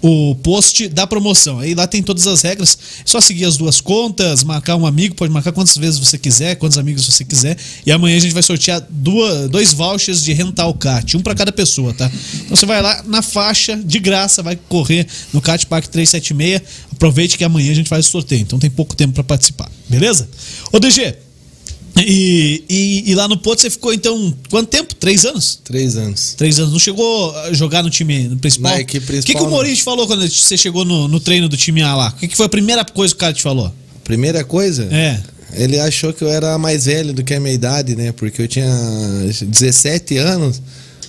o 0.00 0.36
post 0.36 0.86
da 0.86 1.08
promoção. 1.08 1.58
Aí 1.58 1.74
lá 1.74 1.88
tem 1.88 2.04
todas 2.04 2.24
as 2.28 2.42
regras. 2.42 2.78
É 3.00 3.02
só 3.04 3.20
seguir 3.20 3.44
as 3.44 3.56
duas 3.56 3.80
contas, 3.80 4.44
marcar 4.44 4.76
um 4.76 4.86
amigo, 4.86 5.16
pode 5.16 5.32
marcar 5.32 5.50
quantas 5.50 5.76
vezes 5.76 5.98
você 5.98 6.16
quiser, 6.16 6.54
quantos 6.54 6.78
amigos 6.78 7.04
você 7.04 7.24
quiser. 7.24 7.58
E 7.84 7.90
amanhã 7.90 8.16
a 8.16 8.20
gente 8.20 8.32
vai 8.32 8.44
sortear 8.44 8.80
duas, 8.88 9.50
dois 9.50 9.72
vouchers 9.72 10.22
de 10.22 10.32
rental 10.32 10.72
kart, 10.74 11.16
um 11.16 11.20
para 11.20 11.34
cada 11.34 11.50
pessoa, 11.50 11.92
tá? 11.92 12.08
Então 12.44 12.56
você 12.56 12.64
vai 12.64 12.80
lá 12.80 13.02
na 13.08 13.22
faixa, 13.22 13.76
de 13.76 13.98
graça, 13.98 14.40
vai 14.40 14.54
correr 14.68 15.04
no 15.32 15.40
Kart 15.40 15.64
Park 15.64 15.86
376. 15.88 16.62
Aproveite 16.92 17.36
que 17.36 17.42
amanhã 17.42 17.72
a 17.72 17.74
gente 17.74 17.88
faz 17.88 18.06
o 18.06 18.08
sorteio. 18.08 18.42
Então 18.42 18.60
tem 18.60 18.70
pouco 18.70 18.94
tempo 18.94 19.14
para 19.14 19.24
participar, 19.24 19.68
beleza? 19.88 20.28
Ô 20.70 20.78
DG, 20.78 21.25
e, 21.98 22.62
e, 22.68 23.10
e 23.10 23.14
lá 23.14 23.26
no 23.28 23.36
Porto 23.38 23.60
você 23.60 23.70
ficou 23.70 23.92
então 23.92 24.34
quanto 24.50 24.68
tempo? 24.68 24.94
Três 24.94 25.24
anos? 25.24 25.58
Três 25.64 25.96
anos. 25.96 26.34
Três 26.36 26.58
anos. 26.58 26.72
Não 26.72 26.78
chegou 26.78 27.34
a 27.38 27.52
jogar 27.52 27.82
no 27.82 27.90
time 27.90 28.28
no 28.28 28.36
principal? 28.38 28.72
Na 28.72 28.80
equipe 28.80 28.98
O 28.98 29.00
que, 29.00 29.06
que 29.06 29.22
principal, 29.22 29.46
o. 29.46 29.50
Maurício 29.50 29.76
te 29.78 29.82
falou 29.84 30.06
quando 30.06 30.28
você 30.28 30.56
chegou 30.56 30.84
no, 30.84 31.08
no 31.08 31.18
treino 31.20 31.48
do 31.48 31.56
time 31.56 31.82
A 31.82 31.94
lá? 31.94 32.08
O 32.08 32.20
que, 32.20 32.28
que 32.28 32.36
foi 32.36 32.46
a 32.46 32.50
primeira 32.50 32.84
coisa 32.84 33.14
que 33.14 33.18
o 33.18 33.20
cara 33.20 33.32
te 33.32 33.42
falou? 33.42 33.72
Primeira 34.04 34.44
coisa, 34.44 34.88
É. 34.92 35.20
ele 35.54 35.78
achou 35.80 36.12
que 36.12 36.22
eu 36.22 36.28
era 36.28 36.56
mais 36.58 36.84
velho 36.86 37.12
do 37.12 37.24
que 37.24 37.34
a 37.34 37.40
minha 37.40 37.54
idade, 37.54 37.96
né? 37.96 38.12
Porque 38.12 38.42
eu 38.42 38.48
tinha 38.48 38.68
17 39.42 40.16
anos. 40.18 40.60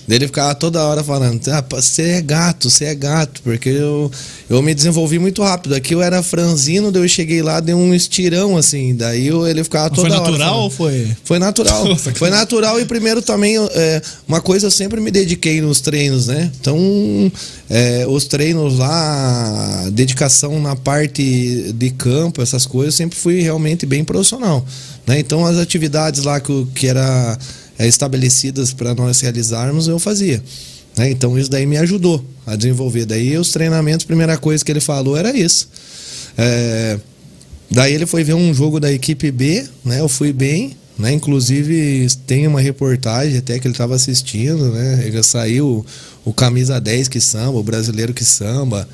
Ele 0.08 0.26
ficava 0.26 0.54
toda 0.54 0.82
hora 0.82 1.04
falando, 1.04 1.40
ah, 1.50 1.64
você 1.68 2.02
é 2.02 2.22
gato, 2.22 2.70
você 2.70 2.86
é 2.86 2.94
gato, 2.94 3.42
porque 3.42 3.68
eu, 3.68 4.10
eu 4.48 4.62
me 4.62 4.74
desenvolvi 4.74 5.18
muito 5.18 5.42
rápido. 5.42 5.74
Aqui 5.74 5.94
eu 5.94 6.00
era 6.02 6.22
franzino, 6.22 6.90
daí 6.90 7.02
eu 7.02 7.08
cheguei 7.08 7.42
lá, 7.42 7.60
dei 7.60 7.74
um 7.74 7.92
estirão, 7.94 8.56
assim. 8.56 8.94
Daí 8.94 9.26
eu- 9.26 9.46
ele 9.46 9.62
ficava 9.62 9.94
Foi 9.94 10.04
toda 10.04 10.14
hora. 10.20 10.30
natural 10.30 10.48
falando, 10.48 10.62
ou 10.64 10.70
foi. 10.70 11.16
Foi 11.24 11.38
natural. 11.38 11.84
Nossa, 11.88 12.14
foi 12.14 12.30
natural 12.30 12.80
e 12.80 12.84
primeiro 12.86 13.20
também 13.20 13.56
é, 13.58 14.02
uma 14.26 14.40
coisa 14.40 14.66
eu 14.66 14.70
sempre 14.70 15.00
me 15.00 15.10
dediquei 15.10 15.60
nos 15.60 15.80
treinos, 15.80 16.26
né? 16.26 16.50
Então 16.60 17.30
é, 17.68 18.06
os 18.08 18.24
treinos 18.24 18.78
lá, 18.78 19.88
dedicação 19.92 20.60
na 20.60 20.74
parte 20.74 21.72
de 21.74 21.90
campo, 21.90 22.40
essas 22.42 22.64
coisas, 22.64 22.94
eu 22.94 22.96
sempre 22.96 23.18
fui 23.18 23.40
realmente 23.40 23.84
bem 23.84 24.04
profissional. 24.04 24.64
Né? 25.06 25.18
Então 25.20 25.44
as 25.44 25.58
atividades 25.58 26.22
lá 26.24 26.40
que, 26.40 26.66
que 26.74 26.86
era 26.86 27.38
estabelecidas 27.86 28.72
para 28.72 28.94
nós 28.94 29.20
realizarmos 29.20 29.86
eu 29.86 29.98
fazia. 29.98 30.42
né? 30.96 31.10
Então 31.10 31.38
isso 31.38 31.50
daí 31.50 31.66
me 31.66 31.76
ajudou 31.76 32.24
a 32.46 32.56
desenvolver. 32.56 33.04
Daí 33.04 33.36
os 33.36 33.52
treinamentos, 33.52 34.04
primeira 34.04 34.36
coisa 34.36 34.64
que 34.64 34.72
ele 34.72 34.80
falou 34.80 35.16
era 35.16 35.36
isso. 35.36 35.68
É, 36.36 36.98
Daí 37.70 37.92
ele 37.92 38.06
foi 38.06 38.24
ver 38.24 38.34
um 38.34 38.52
jogo 38.54 38.80
da 38.80 38.90
equipe 38.90 39.30
B, 39.30 39.64
né? 39.84 40.00
Eu 40.00 40.08
fui 40.08 40.32
bem, 40.32 40.74
né? 40.98 41.12
Inclusive 41.12 42.08
tem 42.26 42.46
uma 42.46 42.60
reportagem 42.60 43.36
até 43.36 43.58
que 43.58 43.66
ele 43.66 43.74
estava 43.74 43.94
assistindo, 43.94 44.72
né? 44.72 45.02
Ele 45.04 45.22
saiu 45.22 45.84
o 46.24 46.32
camisa 46.32 46.80
10 46.80 47.08
que 47.08 47.20
samba, 47.20 47.58
o 47.58 47.62
brasileiro 47.62 48.14
que 48.14 48.24
samba. 48.24 48.88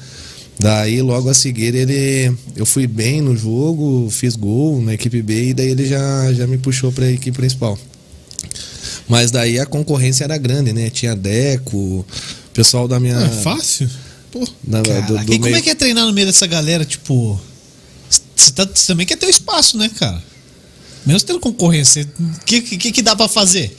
Daí 0.58 1.00
logo 1.02 1.28
a 1.28 1.34
seguir 1.34 1.74
ele 1.74 2.36
eu 2.56 2.66
fui 2.66 2.86
bem 2.86 3.20
no 3.20 3.36
jogo, 3.36 4.08
fiz 4.10 4.34
gol 4.34 4.80
na 4.80 4.94
equipe 4.94 5.22
B 5.22 5.50
e 5.50 5.54
daí 5.54 5.68
ele 5.68 5.86
já 5.86 6.32
já 6.32 6.46
me 6.46 6.58
puxou 6.58 6.90
para 6.90 7.06
a 7.06 7.12
equipe 7.12 7.36
principal. 7.36 7.78
Mas 9.08 9.30
daí 9.30 9.58
a 9.58 9.66
concorrência 9.66 10.24
era 10.24 10.36
grande, 10.38 10.72
né? 10.72 10.88
Tinha 10.90 11.14
Deco, 11.14 11.76
o 11.76 12.06
pessoal 12.54 12.88
da 12.88 12.98
minha 12.98 13.16
É 13.18 13.28
fácil? 13.28 13.88
Pô. 14.32 14.46
da- 14.64 14.80
do- 14.82 15.18
do 15.24 15.32
e 15.34 15.36
como 15.38 15.44
meio- 15.44 15.56
é 15.56 15.60
que 15.62 15.70
é 15.70 15.74
treinar 15.74 16.06
no 16.06 16.12
meio 16.12 16.26
dessa 16.26 16.46
galera, 16.46 16.84
tipo. 16.84 17.38
Você, 18.34 18.50
tá- 18.52 18.66
também 18.66 19.06
quer 19.06 19.16
ter 19.16 19.26
o 19.26 19.30
espaço, 19.30 19.76
né, 19.78 19.88
cara? 19.98 20.22
Mesmo 21.06 21.26
tendo 21.26 21.38
concorrência, 21.40 22.08
o 22.18 22.44
que, 22.44 22.60
que, 22.62 22.90
que 22.92 23.02
dá 23.02 23.14
pra 23.14 23.28
fazer? 23.28 23.76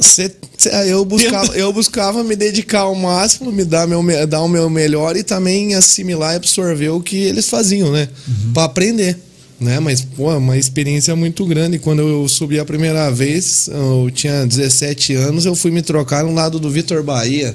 Cê- 0.00 0.32
cê- 0.56 0.70
eu, 0.90 1.04
buscava, 1.04 1.52
eu 1.58 1.72
buscava 1.72 2.22
me 2.24 2.36
dedicar 2.36 2.80
ao 2.82 2.94
máximo, 2.94 3.50
me 3.50 3.64
dar, 3.64 3.86
meu, 3.88 4.02
me- 4.02 4.24
dar 4.26 4.40
o 4.42 4.48
meu 4.48 4.70
melhor 4.70 5.16
e 5.16 5.22
também 5.24 5.74
assimilar 5.74 6.34
e 6.34 6.36
absorver 6.36 6.90
o 6.90 7.00
que 7.00 7.16
eles 7.16 7.48
faziam, 7.48 7.90
né? 7.92 8.08
Pra 8.54 8.64
aprender. 8.64 9.18
Né? 9.60 9.80
Mas, 9.80 10.02
pô, 10.02 10.30
é 10.30 10.36
uma 10.36 10.56
experiência 10.56 11.14
muito 11.16 11.44
grande. 11.44 11.78
Quando 11.78 12.00
eu 12.00 12.28
subi 12.28 12.58
a 12.60 12.64
primeira 12.64 13.10
vez, 13.10 13.68
eu 13.72 14.10
tinha 14.12 14.46
17 14.46 15.14
anos, 15.14 15.46
eu 15.46 15.54
fui 15.56 15.70
me 15.70 15.82
trocar 15.82 16.24
no 16.24 16.32
lado 16.32 16.60
do 16.60 16.70
Vitor 16.70 17.02
Bahia. 17.02 17.54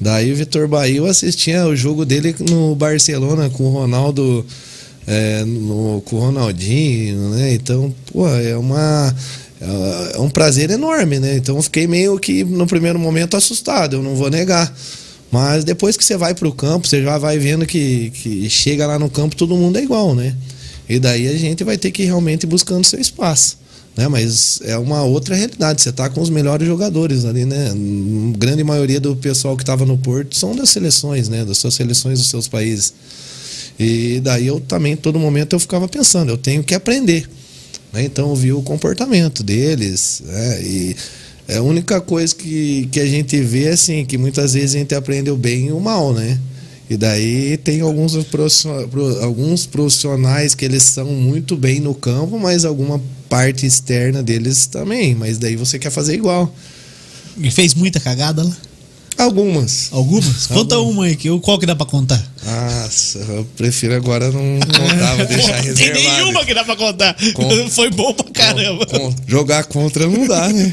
Daí 0.00 0.32
o 0.32 0.36
Vitor 0.36 0.66
Bahia, 0.68 0.96
eu 0.98 1.06
assistia 1.06 1.64
o 1.66 1.76
jogo 1.76 2.04
dele 2.04 2.34
no 2.50 2.74
Barcelona 2.74 3.48
com 3.48 3.64
o 3.64 3.70
Ronaldo, 3.70 4.44
é, 5.06 5.44
no- 5.44 6.02
com 6.04 6.16
o 6.16 6.20
Ronaldinho, 6.20 7.30
né? 7.30 7.54
Então, 7.54 7.94
pô, 8.12 8.28
é 8.28 8.56
uma 8.56 9.14
é 10.14 10.18
um 10.20 10.28
prazer 10.28 10.70
enorme, 10.70 11.18
né? 11.18 11.36
Então 11.36 11.56
eu 11.56 11.62
fiquei 11.62 11.86
meio 11.86 12.18
que 12.18 12.44
no 12.44 12.66
primeiro 12.66 12.98
momento 12.98 13.36
assustado, 13.36 13.96
eu 13.96 14.02
não 14.02 14.14
vou 14.14 14.28
negar. 14.28 14.74
Mas 15.32 15.64
depois 15.64 15.96
que 15.96 16.04
você 16.04 16.16
vai 16.16 16.34
pro 16.34 16.52
campo, 16.52 16.86
você 16.86 17.02
já 17.02 17.16
vai 17.18 17.38
vendo 17.38 17.64
que, 17.66 18.10
que 18.10 18.50
chega 18.50 18.86
lá 18.86 18.98
no 18.98 19.08
campo 19.08 19.34
todo 19.34 19.56
mundo 19.56 19.78
é 19.78 19.82
igual, 19.82 20.14
né? 20.14 20.34
E 20.88 20.98
daí 20.98 21.28
a 21.28 21.36
gente 21.36 21.64
vai 21.64 21.76
ter 21.76 21.90
que 21.90 22.02
ir 22.02 22.06
realmente 22.06 22.46
buscando 22.46 22.84
seu 22.84 23.00
espaço. 23.00 23.58
Né? 23.96 24.08
Mas 24.08 24.60
é 24.64 24.76
uma 24.76 25.02
outra 25.02 25.34
realidade. 25.34 25.80
Você 25.80 25.90
tá 25.90 26.08
com 26.08 26.20
os 26.20 26.28
melhores 26.30 26.66
jogadores 26.66 27.24
ali, 27.24 27.44
né? 27.44 27.70
A 27.70 28.38
grande 28.38 28.62
maioria 28.62 29.00
do 29.00 29.16
pessoal 29.16 29.56
que 29.56 29.62
estava 29.62 29.86
no 29.86 29.96
Porto 29.96 30.36
são 30.36 30.54
das 30.54 30.68
seleções, 30.68 31.28
né? 31.28 31.44
Das 31.44 31.58
suas 31.58 31.74
seleções 31.74 32.18
dos 32.18 32.28
seus 32.28 32.46
países. 32.46 32.92
E 33.78 34.20
daí 34.20 34.46
eu 34.46 34.60
também, 34.60 34.96
todo 34.96 35.18
momento, 35.18 35.54
eu 35.54 35.60
ficava 35.60 35.88
pensando, 35.88 36.30
eu 36.30 36.38
tenho 36.38 36.62
que 36.62 36.74
aprender. 36.74 37.28
né? 37.92 38.04
Então 38.04 38.30
eu 38.30 38.36
vi 38.36 38.52
o 38.52 38.62
comportamento 38.62 39.42
deles. 39.42 40.22
né? 40.24 40.62
E 40.62 40.96
é 41.48 41.56
a 41.56 41.62
única 41.62 42.00
coisa 42.00 42.34
que, 42.34 42.88
que 42.90 43.00
a 43.00 43.06
gente 43.06 43.40
vê 43.40 43.68
assim, 43.68 44.04
que 44.04 44.18
muitas 44.18 44.52
vezes 44.54 44.74
a 44.74 44.78
gente 44.78 44.94
aprende 44.94 45.30
o 45.30 45.36
bem 45.36 45.68
e 45.68 45.72
o 45.72 45.80
mal, 45.80 46.12
né? 46.12 46.38
E 46.88 46.96
daí 46.96 47.56
tem 47.56 47.80
alguns, 47.80 48.14
alguns 49.22 49.66
profissionais 49.66 50.54
que 50.54 50.64
eles 50.64 50.82
são 50.84 51.06
muito 51.06 51.56
bem 51.56 51.80
no 51.80 51.94
campo, 51.94 52.38
mas 52.38 52.64
alguma 52.64 53.00
parte 53.28 53.66
externa 53.66 54.22
deles 54.22 54.66
também. 54.66 55.14
Mas 55.14 55.36
daí 55.38 55.56
você 55.56 55.78
quer 55.78 55.90
fazer 55.90 56.14
igual. 56.14 56.54
E 57.38 57.50
fez 57.50 57.74
muita 57.74 57.98
cagada 57.98 58.42
lá? 58.44 58.56
Algumas. 59.18 59.88
Algumas? 59.92 60.46
Conta 60.52 60.78
uma 60.78 61.06
aí, 61.06 61.16
que 61.16 61.28
eu, 61.28 61.40
qual 61.40 61.58
que 61.58 61.66
dá 61.66 61.74
pra 61.74 61.86
contar? 61.86 62.22
Nossa, 62.44 63.18
eu 63.18 63.46
prefiro 63.56 63.94
agora 63.94 64.30
não 64.30 64.60
contar, 64.60 65.16
vou 65.16 65.26
deixar 65.26 65.54
Tem 65.62 65.64
reservado. 65.64 66.00
nenhuma 66.16 66.44
que 66.44 66.54
dá 66.54 66.62
pra 66.64 66.76
contar. 66.76 67.16
Foi 67.70 67.90
bom 67.90 68.12
pra 68.14 68.30
caramba. 68.30 68.86
Jogar 69.26 69.64
contra 69.64 70.06
não 70.06 70.26
dá, 70.28 70.48
né? 70.50 70.72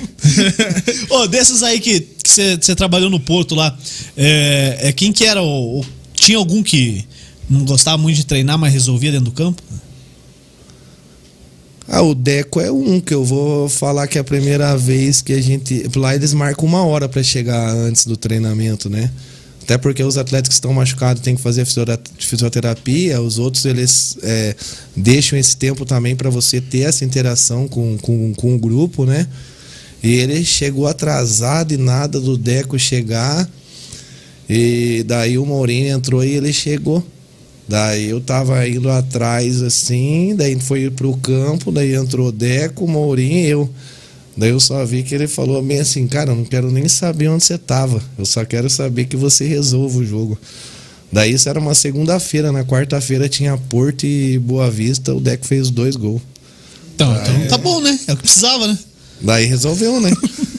Ô, 1.10 1.26
desses 1.28 1.63
aí 1.63 1.80
que 1.80 2.06
você 2.23 2.76
trabalhou 2.76 3.10
no 3.10 3.19
Porto 3.19 3.56
lá, 3.56 3.76
é, 4.15 4.78
é, 4.82 4.91
quem 4.91 5.12
que 5.13 5.23
era 5.26 5.41
o, 5.41 5.80
o- 5.80 5.86
Tinha 6.23 6.38
algum 6.38 6.63
que 6.63 7.05
não 7.49 7.65
gostava 7.65 7.97
muito 7.97 8.15
de 8.15 8.25
treinar, 8.25 8.57
mas 8.57 8.71
resolvia 8.71 9.12
dentro 9.12 9.25
do 9.25 9.33
campo? 9.33 9.62
Ah, 11.86 12.01
o 12.01 12.15
Deco 12.15 12.62
é 12.62 12.71
um 12.71 13.01
que 13.01 13.13
eu 13.13 13.25
vou 13.25 13.67
falar 13.67 14.07
que 14.07 14.17
é 14.17 14.21
a 14.21 14.23
primeira 14.23 14.77
vez 14.77 15.21
que 15.21 15.33
a 15.33 15.41
gente. 15.41 15.86
Lá 15.93 16.15
eles 16.15 16.33
marcam 16.33 16.65
uma 16.65 16.81
hora 16.81 17.09
para 17.09 17.21
chegar 17.21 17.75
antes 17.75 18.05
do 18.05 18.15
treinamento, 18.15 18.89
né? 18.89 19.12
Até 19.63 19.77
porque 19.77 20.01
os 20.01 20.17
atletas 20.17 20.47
que 20.47 20.53
estão 20.53 20.73
machucados 20.73 21.21
têm 21.21 21.36
que 21.36 21.41
fazer 21.41 21.67
fisioterapia, 22.17 23.21
os 23.21 23.38
outros 23.38 23.65
eles 23.65 24.17
é, 24.23 24.55
deixam 24.95 25.38
esse 25.38 25.57
tempo 25.57 25.86
também 25.86 26.15
para 26.15 26.29
você 26.29 26.62
ter 26.62 26.83
essa 26.83 27.03
interação 27.03 27.67
com, 27.67 27.97
com, 27.97 28.33
com 28.33 28.55
o 28.55 28.57
grupo, 28.57 29.05
né? 29.05 29.27
E 30.01 30.13
ele 30.13 30.45
chegou 30.45 30.88
atrasado 30.88 31.73
e 31.73 31.77
nada 31.77 32.17
do 32.17 32.38
Deco 32.38 32.79
chegar. 32.79 33.45
E 34.49 35.03
daí 35.06 35.38
o 35.38 35.45
Mourinho 35.45 35.95
entrou 35.95 36.23
e 36.23 36.32
ele 36.32 36.51
chegou. 36.51 37.03
Daí 37.67 38.10
eu 38.10 38.19
tava 38.19 38.67
indo 38.67 38.89
atrás 38.89 39.62
assim, 39.62 40.36
daí 40.36 40.60
foi 40.60 40.89
pro 40.89 41.15
campo, 41.17 41.71
daí 41.71 41.95
entrou 41.95 42.27
o 42.27 42.32
Deco, 42.32 42.86
o 42.86 42.88
Mourinho 42.88 43.38
e 43.38 43.47
eu. 43.47 43.69
Daí 44.36 44.49
eu 44.49 44.60
só 44.60 44.84
vi 44.86 45.03
que 45.03 45.15
ele 45.15 45.27
falou 45.27 45.62
bem 45.62 45.79
assim, 45.79 46.08
cara, 46.08 46.32
eu 46.32 46.36
não 46.36 46.43
quero 46.43 46.71
nem 46.71 46.88
saber 46.89 47.29
onde 47.29 47.43
você 47.43 47.58
tava. 47.58 48.01
Eu 48.17 48.25
só 48.25 48.43
quero 48.43 48.69
saber 48.69 49.06
que 49.06 49.15
você 49.15 49.45
resolva 49.47 49.99
o 49.99 50.06
jogo. 50.06 50.38
Daí 51.12 51.32
isso 51.34 51.47
era 51.47 51.60
uma 51.60 51.75
segunda-feira, 51.75 52.51
na 52.51 52.65
quarta-feira 52.65 53.29
tinha 53.29 53.56
Porto 53.56 54.06
e 54.06 54.39
Boa 54.39 54.69
Vista, 54.69 55.13
o 55.13 55.19
Deco 55.19 55.45
fez 55.45 55.69
dois 55.69 55.95
gols. 55.95 56.21
Então, 56.95 57.15
então 57.15 57.47
tá 57.47 57.58
bom, 57.58 57.79
né? 57.79 57.97
É 58.08 58.13
o 58.13 58.15
que 58.17 58.23
precisava, 58.23 58.67
né? 58.67 58.77
Daí 59.21 59.45
resolveu, 59.45 60.01
né? 60.01 60.12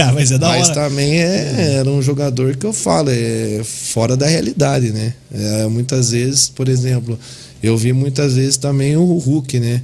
Cara, 0.00 0.14
mas 0.14 0.32
é 0.32 0.38
da 0.38 0.48
Mas 0.48 0.70
hora. 0.70 0.74
também 0.88 1.20
é, 1.20 1.74
era 1.74 1.90
um 1.90 2.00
jogador 2.00 2.56
que 2.56 2.64
eu 2.64 2.72
falo, 2.72 3.10
é 3.10 3.60
fora 3.62 4.16
da 4.16 4.26
realidade, 4.26 4.92
né? 4.92 5.12
É, 5.30 5.66
muitas 5.66 6.12
vezes, 6.12 6.48
por 6.48 6.70
exemplo, 6.70 7.18
eu 7.62 7.76
vi 7.76 7.92
muitas 7.92 8.34
vezes 8.34 8.56
também 8.56 8.96
o 8.96 9.04
Hulk, 9.18 9.60
né? 9.60 9.82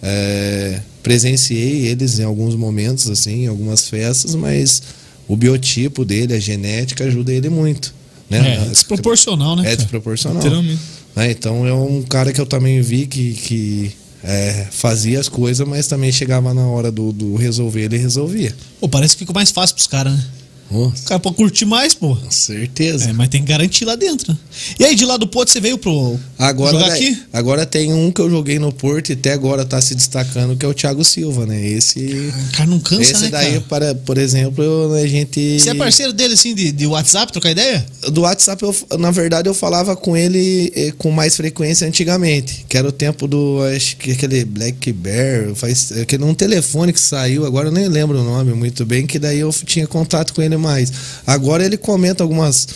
É, 0.00 0.80
presenciei 1.02 1.88
eles 1.88 2.20
em 2.20 2.22
alguns 2.22 2.54
momentos, 2.54 3.10
assim, 3.10 3.44
em 3.44 3.46
algumas 3.48 3.88
festas, 3.88 4.36
mas 4.36 4.82
o 5.26 5.36
biotipo 5.36 6.04
dele, 6.04 6.32
a 6.32 6.38
genética, 6.38 7.02
ajuda 7.02 7.32
ele 7.32 7.48
muito. 7.48 7.92
Né? 8.30 8.54
É, 8.54 8.68
desproporcional, 8.68 9.56
né? 9.56 9.72
É 9.72 9.74
desproporcional. 9.74 10.40
Literalmente. 10.40 10.80
né? 11.16 11.28
Então 11.32 11.66
é 11.66 11.74
um 11.74 12.02
cara 12.02 12.32
que 12.32 12.40
eu 12.40 12.46
também 12.46 12.80
vi 12.80 13.04
que, 13.08 13.32
que 13.32 13.92
é, 14.22 14.66
fazia 14.70 15.18
as 15.18 15.28
coisas, 15.28 15.66
mas 15.66 15.86
também 15.86 16.12
chegava 16.12 16.52
na 16.52 16.66
hora 16.66 16.90
do, 16.90 17.12
do 17.12 17.36
resolver, 17.36 17.82
ele 17.82 17.96
resolvia. 17.96 18.54
Pô, 18.80 18.88
parece 18.88 19.14
que 19.14 19.20
fica 19.20 19.32
mais 19.32 19.50
fácil 19.50 19.74
pros 19.74 19.86
caras, 19.86 20.12
né? 20.12 20.24
O 20.70 20.78
Nossa, 20.84 21.04
cara 21.04 21.18
pode 21.20 21.36
curtir 21.36 21.64
mais, 21.64 21.94
pô. 21.94 22.16
certeza. 22.30 23.10
É, 23.10 23.12
mas 23.12 23.28
tem 23.28 23.40
que 23.42 23.48
garantir 23.48 23.84
lá 23.84 23.96
dentro. 23.96 24.32
né? 24.32 24.38
E 24.78 24.84
aí, 24.84 24.94
de 24.94 25.04
lá 25.04 25.16
do 25.16 25.26
Porto, 25.26 25.50
você 25.50 25.60
veio 25.60 25.76
pro. 25.78 26.18
Agora, 26.38 26.72
jogar 26.72 26.88
daí- 26.90 27.08
aqui? 27.08 27.22
agora 27.32 27.66
tem 27.66 27.92
um 27.92 28.10
que 28.12 28.20
eu 28.20 28.30
joguei 28.30 28.58
no 28.58 28.72
Porto 28.72 29.10
e 29.10 29.12
até 29.14 29.32
agora 29.32 29.64
tá 29.64 29.80
se 29.80 29.94
destacando, 29.94 30.56
que 30.56 30.64
é 30.64 30.68
o 30.68 30.74
Thiago 30.74 31.04
Silva, 31.04 31.44
né? 31.46 31.64
Esse, 31.66 31.98
O 32.00 32.56
cara 32.56 32.70
não 32.70 32.78
cansa, 32.78 33.02
esse 33.02 33.22
né, 33.24 33.28
daí, 33.30 33.48
cara? 33.54 33.60
para, 33.68 33.94
por 33.94 34.16
exemplo, 34.16 34.62
eu- 34.62 34.94
a 34.94 35.06
gente. 35.06 35.58
Você 35.58 35.70
é 35.70 35.74
parceiro 35.74 36.12
dele, 36.12 36.34
assim, 36.34 36.54
de, 36.54 36.70
de 36.72 36.86
WhatsApp, 36.86 37.32
trocar 37.32 37.50
ideia? 37.50 37.84
Do 38.12 38.22
WhatsApp, 38.22 38.62
eu, 38.62 38.74
na 38.98 39.10
verdade, 39.10 39.48
eu 39.48 39.54
falava 39.54 39.96
com 39.96 40.16
ele 40.16 40.72
eh, 40.74 40.92
com 40.96 41.10
mais 41.10 41.36
frequência 41.36 41.86
antigamente. 41.86 42.64
Que 42.68 42.76
era 42.76 42.88
o 42.88 42.92
tempo 42.92 43.26
do. 43.26 43.58
Acho 43.74 43.96
que 43.96 44.12
aquele 44.12 44.44
Black 44.44 44.92
Bear. 44.92 45.54
Faz, 45.54 45.92
aquele 46.00 46.22
um 46.24 46.34
telefone 46.34 46.92
que 46.92 47.00
saiu, 47.00 47.44
agora 47.44 47.68
eu 47.68 47.72
nem 47.72 47.88
lembro 47.88 48.20
o 48.20 48.24
nome 48.24 48.52
muito 48.54 48.84
bem, 48.86 49.06
que 49.06 49.18
daí 49.18 49.40
eu 49.40 49.50
tinha 49.64 49.86
contato 49.86 50.32
com 50.32 50.40
ele 50.42 50.56
mais. 50.60 50.92
Agora 51.26 51.64
ele 51.64 51.76
comenta 51.76 52.22
algumas, 52.22 52.68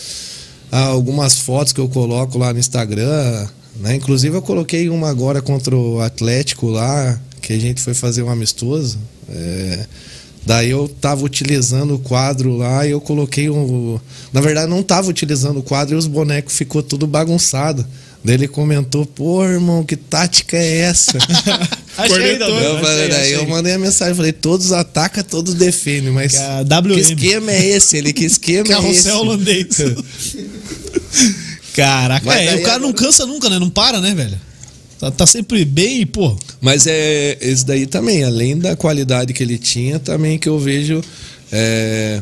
ah, 0.71 0.87
algumas 0.87 1.37
fotos 1.37 1.71
que 1.71 1.79
eu 1.79 1.87
coloco 1.87 2.37
lá 2.37 2.51
no 2.51 2.59
Instagram. 2.59 3.47
Né? 3.77 3.95
Inclusive 3.95 4.35
eu 4.35 4.41
coloquei 4.41 4.89
uma 4.89 5.09
agora 5.09 5.41
contra 5.41 5.75
o 5.75 6.01
Atlético 6.01 6.67
lá, 6.67 7.19
que 7.41 7.53
a 7.53 7.59
gente 7.59 7.81
foi 7.81 7.93
fazer 7.93 8.23
um 8.23 8.29
amistoso. 8.29 8.97
É, 9.29 9.85
Daí 10.45 10.69
eu 10.69 10.87
tava 10.87 11.25
utilizando 11.25 11.95
o 11.95 11.99
quadro 11.99 12.55
lá 12.55 12.85
e 12.85 12.91
eu 12.91 13.01
coloquei 13.01 13.49
um. 13.49 13.99
Na 14.31 14.41
verdade, 14.41 14.69
não 14.69 14.83
tava 14.83 15.09
utilizando 15.09 15.57
o 15.57 15.63
quadro 15.63 15.95
e 15.95 15.97
os 15.97 16.05
bonecos 16.05 16.55
ficou 16.55 16.83
tudo 16.83 17.07
bagunçado. 17.07 17.85
Daí 18.23 18.35
ele 18.35 18.47
comentou, 18.47 19.05
pô, 19.05 19.43
irmão, 19.43 19.83
que 19.83 19.95
tática 19.95 20.55
é 20.55 20.77
essa? 20.81 21.17
Achei. 21.97 22.37
Douglas, 22.37 22.63
eu 22.63 22.71
achei, 22.71 22.83
falei, 22.85 23.07
daí 23.09 23.21
achei. 23.21 23.35
eu 23.35 23.47
mandei 23.47 23.73
a 23.73 23.79
mensagem, 23.79 24.15
falei, 24.15 24.33
todos 24.33 24.71
atacam, 24.71 25.23
todos 25.23 25.53
defendem, 25.53 26.11
mas 26.11 26.33
Que 26.33 26.37
a 26.37 26.81
que 26.81 26.99
esquema 26.99 27.51
é 27.51 27.65
esse? 27.65 27.97
Ele, 27.97 28.11
que 28.13 28.25
esquema 28.25 28.67
é 28.67 28.71
esse? 28.71 28.81
Carrossel 28.81 29.17
holandês. 29.17 29.67
Caraca, 31.73 32.33
é, 32.33 32.55
o 32.55 32.61
cara 32.63 32.79
não 32.79 32.89
agora- 32.89 33.05
cansa 33.05 33.25
nunca, 33.25 33.49
né? 33.49 33.59
Não 33.59 33.69
para, 33.69 33.99
né, 33.99 34.13
velho? 34.13 34.39
Tá, 34.99 35.11
tá 35.11 35.27
sempre 35.27 35.65
bem 35.65 36.01
e, 36.01 36.05
pô. 36.05 36.37
Mas 36.61 36.87
é 36.87 37.37
esse 37.41 37.65
daí 37.65 37.85
também, 37.85 38.23
além 38.23 38.57
da 38.57 38.75
qualidade 38.75 39.33
que 39.33 39.43
ele 39.43 39.57
tinha, 39.57 39.99
também 39.99 40.39
que 40.39 40.47
eu 40.47 40.57
vejo 40.57 41.01
é, 41.51 42.21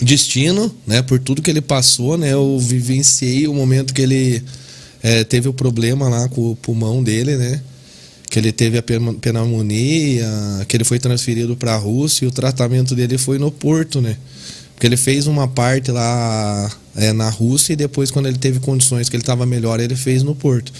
destino, 0.00 0.74
né? 0.86 1.02
Por 1.02 1.18
tudo 1.18 1.42
que 1.42 1.50
ele 1.50 1.60
passou, 1.60 2.16
né? 2.16 2.32
Eu 2.32 2.58
vivenciei 2.58 3.46
o 3.46 3.52
momento 3.54 3.92
que 3.92 4.00
ele 4.02 4.42
é, 5.02 5.22
teve 5.24 5.48
o 5.48 5.52
problema 5.52 6.08
lá 6.08 6.28
com 6.28 6.52
o 6.52 6.56
pulmão 6.56 7.02
dele, 7.02 7.36
né? 7.36 7.60
Que 8.36 8.40
ele 8.40 8.52
teve 8.52 8.76
a 8.76 8.82
pneumonia, 8.82 10.28
que 10.68 10.76
ele 10.76 10.84
foi 10.84 10.98
transferido 10.98 11.56
para 11.56 11.72
a 11.72 11.78
Rússia 11.78 12.26
e 12.26 12.28
o 12.28 12.30
tratamento 12.30 12.94
dele 12.94 13.16
foi 13.16 13.38
no 13.38 13.50
Porto, 13.50 13.98
né? 13.98 14.14
Porque 14.74 14.86
ele 14.86 14.98
fez 14.98 15.26
uma 15.26 15.48
parte 15.48 15.90
lá 15.90 16.70
é, 16.94 17.14
na 17.14 17.30
Rússia 17.30 17.72
e 17.72 17.76
depois, 17.76 18.10
quando 18.10 18.26
ele 18.26 18.36
teve 18.36 18.60
condições 18.60 19.08
que 19.08 19.16
ele 19.16 19.22
estava 19.22 19.46
melhor, 19.46 19.80
ele 19.80 19.96
fez 19.96 20.22
no 20.22 20.34
Porto. 20.34 20.70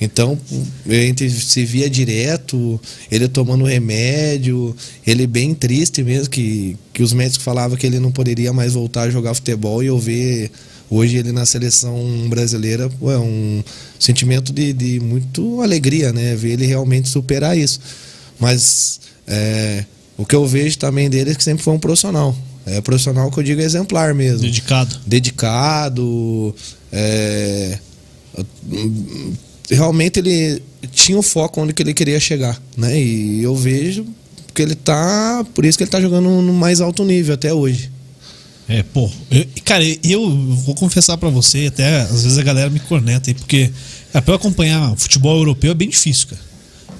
Então, 0.00 0.40
a 0.88 0.94
gente 0.94 1.28
se 1.28 1.62
via 1.66 1.90
direto, 1.90 2.80
ele 3.12 3.28
tomando 3.28 3.66
remédio, 3.66 4.74
ele 5.06 5.26
bem 5.26 5.52
triste 5.52 6.02
mesmo, 6.02 6.30
que, 6.30 6.74
que 6.90 7.02
os 7.02 7.12
médicos 7.12 7.44
falavam 7.44 7.76
que 7.76 7.86
ele 7.86 8.00
não 8.00 8.10
poderia 8.10 8.50
mais 8.50 8.72
voltar 8.72 9.02
a 9.02 9.10
jogar 9.10 9.34
futebol 9.34 9.82
e 9.82 9.88
eu 9.88 9.98
ver 9.98 10.50
hoje 10.90 11.16
ele 11.16 11.32
na 11.32 11.46
seleção 11.46 11.98
brasileira, 12.28 12.88
pô, 12.88 13.10
é 13.10 13.18
um 13.18 13.62
sentimento 13.98 14.52
de, 14.52 14.72
de 14.72 15.00
muito 15.00 15.60
alegria, 15.62 16.12
né? 16.12 16.34
Ver 16.34 16.52
ele 16.52 16.66
realmente 16.66 17.08
superar 17.08 17.56
isso. 17.56 17.80
Mas 18.38 19.00
é, 19.26 19.84
o 20.16 20.24
que 20.24 20.34
eu 20.34 20.46
vejo 20.46 20.78
também 20.78 21.08
dele 21.08 21.30
é 21.30 21.34
que 21.34 21.42
sempre 21.44 21.62
foi 21.62 21.74
um 21.74 21.78
profissional. 21.78 22.36
É 22.66 22.80
profissional 22.80 23.30
que 23.30 23.38
eu 23.38 23.42
digo 23.42 23.60
exemplar 23.60 24.14
mesmo 24.14 24.40
Dedicado. 24.40 24.98
dedicado. 25.06 26.54
é, 26.90 27.78
realmente 29.70 30.18
ele 30.18 30.62
tinha 30.92 31.18
o 31.18 31.22
foco 31.22 31.60
onde 31.60 31.72
que 31.72 31.82
ele 31.82 31.94
queria 31.94 32.18
chegar, 32.18 32.60
né? 32.76 32.98
E 32.98 33.42
eu 33.42 33.54
vejo 33.54 34.06
que 34.54 34.62
ele 34.62 34.74
tá, 34.74 35.44
por 35.54 35.64
isso 35.64 35.76
que 35.76 35.84
ele 35.84 35.90
tá 35.90 36.00
jogando 36.00 36.28
no 36.28 36.52
mais 36.52 36.80
alto 36.80 37.04
nível 37.04 37.34
até 37.34 37.52
hoje. 37.52 37.90
É, 38.68 38.82
pô. 38.82 39.10
eu- 39.30 39.46
cara, 39.64 39.84
eu 40.02 40.30
vou 40.64 40.74
confessar 40.74 41.16
pra 41.18 41.28
você, 41.28 41.66
até 41.66 42.00
às 42.02 42.22
vezes 42.22 42.38
a 42.38 42.42
galera 42.42 42.70
me 42.70 42.80
corneta 42.80 43.28
aí, 43.30 43.34
porque 43.34 43.70
cara, 44.12 44.22
pra 44.22 44.32
eu 44.32 44.36
acompanhar 44.36 44.94
futebol 44.96 45.36
europeu 45.36 45.70
é 45.72 45.74
bem 45.74 45.88
difícil, 45.88 46.28
cara. 46.28 46.40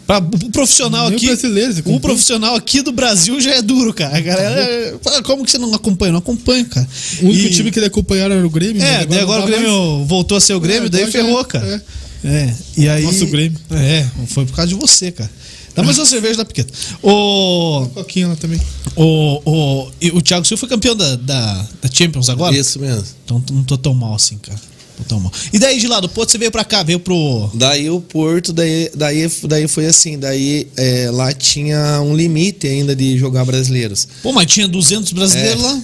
Pra, 0.07 0.19
o 0.19 0.51
profissional 0.51 1.05
Nem 1.09 1.15
o 1.15 1.17
aqui. 1.17 1.29
O 1.31 1.33
acompanha? 1.81 2.01
profissional 2.01 2.55
aqui 2.55 2.83
do 2.83 2.93
Brasil 2.93 3.41
já 3.41 3.53
é 3.55 3.63
duro, 3.63 3.95
cara. 3.95 4.15
A 4.15 4.21
galera. 4.21 4.99
fala, 5.03 5.23
Como 5.23 5.43
que 5.47 5.51
você 5.51 5.57
não 5.57 5.73
acompanha? 5.73 6.13
Não 6.13 6.19
acompanho, 6.19 6.67
cara. 6.67 6.87
O 7.23 7.29
único 7.29 7.47
E- 7.47 7.51
time 7.51 7.71
que 7.71 7.79
ele 7.79 7.87
acompanhava 7.87 8.35
era 8.35 8.47
o 8.47 8.51
Grêmio. 8.51 8.83
É, 8.83 8.97
agora 8.99 9.23
o 9.23 9.27
não 9.27 9.41
tá 9.41 9.47
Grêmio 9.47 10.05
voltou 10.05 10.37
a 10.37 10.41
ser 10.43 10.53
o 10.53 10.61
Grêmio, 10.61 10.87
É, 10.87 10.89
daí 10.91 11.05
agora 11.05 11.13
já 11.13 11.25
ferrou, 11.25 11.41
é, 11.41 11.45
cara. 11.45 11.85
É. 12.23 12.55
E 12.77 12.87
aí. 12.87 13.03
Nosso 13.05 13.27
Grêmio. 13.29 13.59
É, 13.71 14.05
foi 14.27 14.45
por 14.45 14.55
causa 14.55 14.69
de 14.69 14.75
você, 14.75 15.11
cara. 15.11 15.31
Dá 15.75 15.83
mais 15.83 15.99
uma 15.99 16.07
cerveja 16.07 16.37
da 16.37 16.45
Piqueta. 16.45 16.73
O, 17.03 17.81
mais. 17.81 17.93
Coquinha 17.95 18.29
lá 18.29 18.37
também. 18.37 18.61
o, 18.97 19.41
o, 19.45 19.91
o 20.15 20.23
Thiago 20.23 20.47
Silva 20.47 20.61
foi 20.61 20.69
campeão 20.69 20.95
da, 20.95 21.17
da, 21.17 21.67
da 21.83 21.91
Champions 21.93 22.29
agora? 22.29 22.57
Isso 22.57 22.79
mesmo. 22.79 23.05
Então 23.25 23.43
não 23.51 23.65
tô 23.65 23.77
tão 23.77 23.93
mal 23.95 24.15
assim, 24.15 24.39
cara. 24.39 24.61
Tô 24.97 25.03
tão 25.03 25.19
mal. 25.19 25.33
E 25.53 25.59
daí 25.59 25.81
de 25.81 25.89
lá 25.89 25.99
do 25.99 26.09
Porto 26.09 26.31
você 26.31 26.39
veio 26.39 26.53
pra 26.53 26.65
cá, 26.65 26.85
veio 26.85 27.01
pro. 27.01 27.51
Daí 27.55 27.91
o 27.91 28.01
Porto, 28.01 28.53
daí, 28.53 28.89
daí, 28.95 29.29
daí 29.49 29.67
foi 29.67 29.87
assim, 29.87 30.17
daí 30.17 30.69
é, 30.77 31.11
lá 31.11 31.33
tinha 31.33 32.01
um 32.01 32.15
limite 32.15 32.69
ainda 32.69 32.95
de 32.95 33.19
jogar 33.19 33.45
brasileiros. 33.45 34.07
Pô, 34.23 34.33
mas 34.33 34.47
tinha 34.47 34.69
200 34.69 35.13
brasileiros 35.13 35.61
É. 35.65 35.67
lá. 35.67 35.83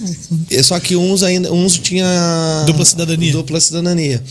E 0.49 0.63
Só 0.63 0.79
que 0.79 0.95
uns 0.95 1.23
ainda, 1.23 1.51
uns 1.51 1.77
tinha 1.77 2.07
Dupla 2.65 2.85
cidadania. 2.85 3.33
Dupla 3.33 3.59
cidadania. 3.59 4.23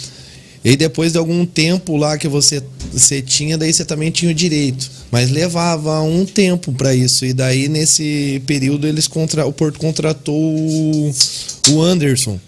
E 0.65 0.77
depois 0.77 1.13
de 1.13 1.19
algum 1.19 1.45
tempo 1.45 1.97
lá 1.99 2.17
que 2.17 2.29
você, 2.29 2.63
você 2.93 3.23
tinha, 3.23 3.57
daí 3.57 3.73
você 3.73 3.85
também 3.85 4.11
tinha 4.11 4.31
o 4.31 4.35
direito. 4.35 4.91
Mas 5.11 5.31
levava 5.31 6.01
um 6.01 6.25
tempo 6.25 6.73
para 6.73 6.95
isso. 6.95 7.25
E 7.25 7.33
daí 7.33 7.69
nesse 7.69 8.43
período 8.47 8.87
eles 8.87 9.07
contra, 9.07 9.47
o 9.47 9.53
Porto 9.53 9.79
contratou 9.79 10.37
o, 10.37 11.13
o 11.71 11.83
Anderson. 11.83 12.39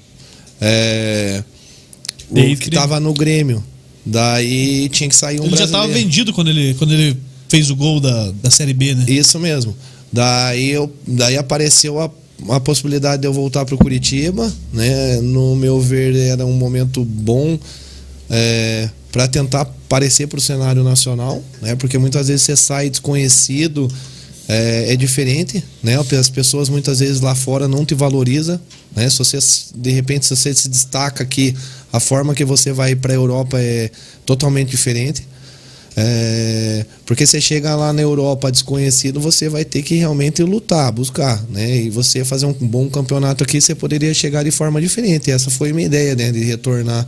É, 0.60 1.42
o 2.30 2.56
que 2.56 2.70
tava 2.70 2.98
no 3.00 3.12
Grêmio. 3.12 3.62
Daí 4.04 4.88
tinha 4.88 5.08
que 5.08 5.14
sair 5.14 5.40
um 5.40 5.44
ele 5.44 5.50
já 5.50 5.58
brasileiro. 5.58 5.88
tava 5.88 5.92
vendido 5.92 6.32
quando 6.32 6.48
ele, 6.48 6.74
quando 6.74 6.92
ele 6.92 7.16
fez 7.48 7.70
o 7.70 7.76
gol 7.76 8.00
da, 8.00 8.32
da 8.42 8.50
Série 8.50 8.72
B, 8.72 8.94
né? 8.94 9.04
Isso 9.08 9.38
mesmo. 9.38 9.76
Daí, 10.12 10.70
eu, 10.70 10.92
daí 11.06 11.36
apareceu 11.36 12.00
a, 12.00 12.10
a 12.48 12.60
possibilidade 12.60 13.22
de 13.22 13.28
eu 13.28 13.32
voltar 13.32 13.64
para 13.64 13.74
o 13.74 13.78
Curitiba, 13.78 14.52
né? 14.72 15.20
No 15.20 15.54
meu 15.54 15.80
ver 15.80 16.14
era 16.16 16.44
um 16.44 16.52
momento 16.52 17.04
bom 17.04 17.58
para 19.10 19.28
tentar 19.28 19.66
aparecer 19.92 20.26
para 20.26 20.38
o 20.38 20.40
cenário 20.40 20.82
nacional, 20.82 21.44
né? 21.60 21.76
Porque 21.76 21.98
muitas 21.98 22.28
vezes 22.28 22.46
você 22.46 22.56
sai 22.56 22.88
desconhecido, 22.88 23.92
é, 24.48 24.94
é 24.94 24.96
diferente, 24.96 25.62
né? 25.82 25.98
As 26.18 26.30
pessoas 26.30 26.70
muitas 26.70 27.00
vezes 27.00 27.20
lá 27.20 27.34
fora 27.34 27.68
não 27.68 27.84
te 27.84 27.94
valorizam, 27.94 28.58
né? 28.96 29.08
Se 29.10 29.18
você 29.18 29.38
de 29.74 29.90
repente 29.90 30.24
se 30.24 30.34
você 30.34 30.54
se 30.54 30.68
destaca 30.70 31.22
aqui, 31.22 31.54
a 31.92 32.00
forma 32.00 32.34
que 32.34 32.42
você 32.42 32.72
vai 32.72 32.96
para 32.96 33.12
a 33.12 33.16
Europa 33.16 33.60
é 33.60 33.90
totalmente 34.24 34.70
diferente. 34.70 35.28
É, 35.94 36.86
porque 37.04 37.26
você 37.26 37.38
chega 37.38 37.76
lá 37.76 37.92
na 37.92 38.00
Europa 38.00 38.50
desconhecido, 38.50 39.20
você 39.20 39.50
vai 39.50 39.62
ter 39.62 39.82
que 39.82 39.96
realmente 39.96 40.42
lutar, 40.42 40.90
buscar, 40.90 41.44
né? 41.50 41.82
E 41.82 41.90
você 41.90 42.24
fazer 42.24 42.46
um 42.46 42.54
bom 42.54 42.88
campeonato 42.88 43.44
aqui, 43.44 43.60
você 43.60 43.74
poderia 43.74 44.14
chegar 44.14 44.42
de 44.42 44.50
forma 44.50 44.80
diferente. 44.80 45.30
Essa 45.30 45.50
foi 45.50 45.68
a 45.68 45.74
minha 45.74 45.86
ideia, 45.86 46.16
né? 46.16 46.32
De 46.32 46.42
retornar 46.44 47.06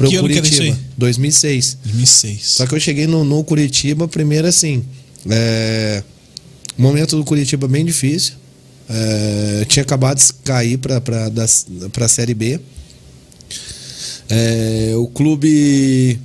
para 0.00 0.06
o 0.06 0.10
Que 0.10 0.16
ano 0.16 0.28
que 0.28 0.38
era 0.38 0.46
isso 0.46 0.56
Curitiba. 0.56 0.78
aí? 0.78 0.94
2006. 0.96 1.78
2006. 1.84 2.46
Só 2.46 2.66
que 2.66 2.74
eu 2.74 2.80
cheguei 2.80 3.06
no, 3.06 3.22
no 3.22 3.44
Curitiba, 3.44 4.08
primeiro 4.08 4.48
assim, 4.48 4.82
é, 5.28 6.02
momento 6.76 7.16
do 7.16 7.24
Curitiba 7.24 7.68
bem 7.68 7.84
difícil. 7.84 8.32
É, 8.88 9.66
tinha 9.68 9.82
acabado 9.82 10.16
de 10.18 10.32
cair 10.42 10.78
para 10.78 11.02
a 12.00 12.08
Série 12.08 12.32
B. 12.32 12.58
É, 14.30 14.94
o 14.96 15.06
clube 15.06 16.18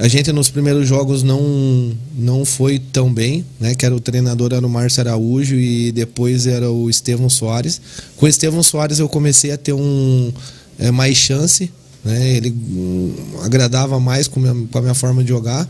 a 0.00 0.08
gente 0.08 0.32
nos 0.32 0.48
primeiros 0.48 0.88
jogos 0.88 1.22
não, 1.22 1.92
não 2.16 2.44
foi 2.44 2.78
tão 2.78 3.12
bem, 3.12 3.44
né? 3.60 3.74
Que 3.76 3.86
era 3.86 3.94
o 3.94 4.00
treinador 4.00 4.52
era 4.52 4.66
o 4.66 4.68
Márcio 4.68 5.02
Araújo 5.02 5.54
e 5.54 5.92
depois 5.92 6.46
era 6.46 6.68
o 6.70 6.90
Estevão 6.90 7.30
Soares. 7.30 7.80
Com 8.16 8.26
o 8.26 8.28
Estevão 8.28 8.62
Soares 8.62 8.98
eu 8.98 9.08
comecei 9.08 9.52
a 9.52 9.56
ter 9.56 9.74
um 9.74 10.32
é, 10.78 10.90
mais 10.90 11.16
chance, 11.16 11.70
né? 12.04 12.36
Ele 12.36 12.50
hum, 12.50 13.14
agradava 13.42 13.98
mais 14.00 14.28
com, 14.28 14.40
minha, 14.40 14.54
com 14.70 14.78
a 14.78 14.82
minha 14.82 14.94
forma 14.94 15.22
de 15.22 15.28
jogar. 15.28 15.68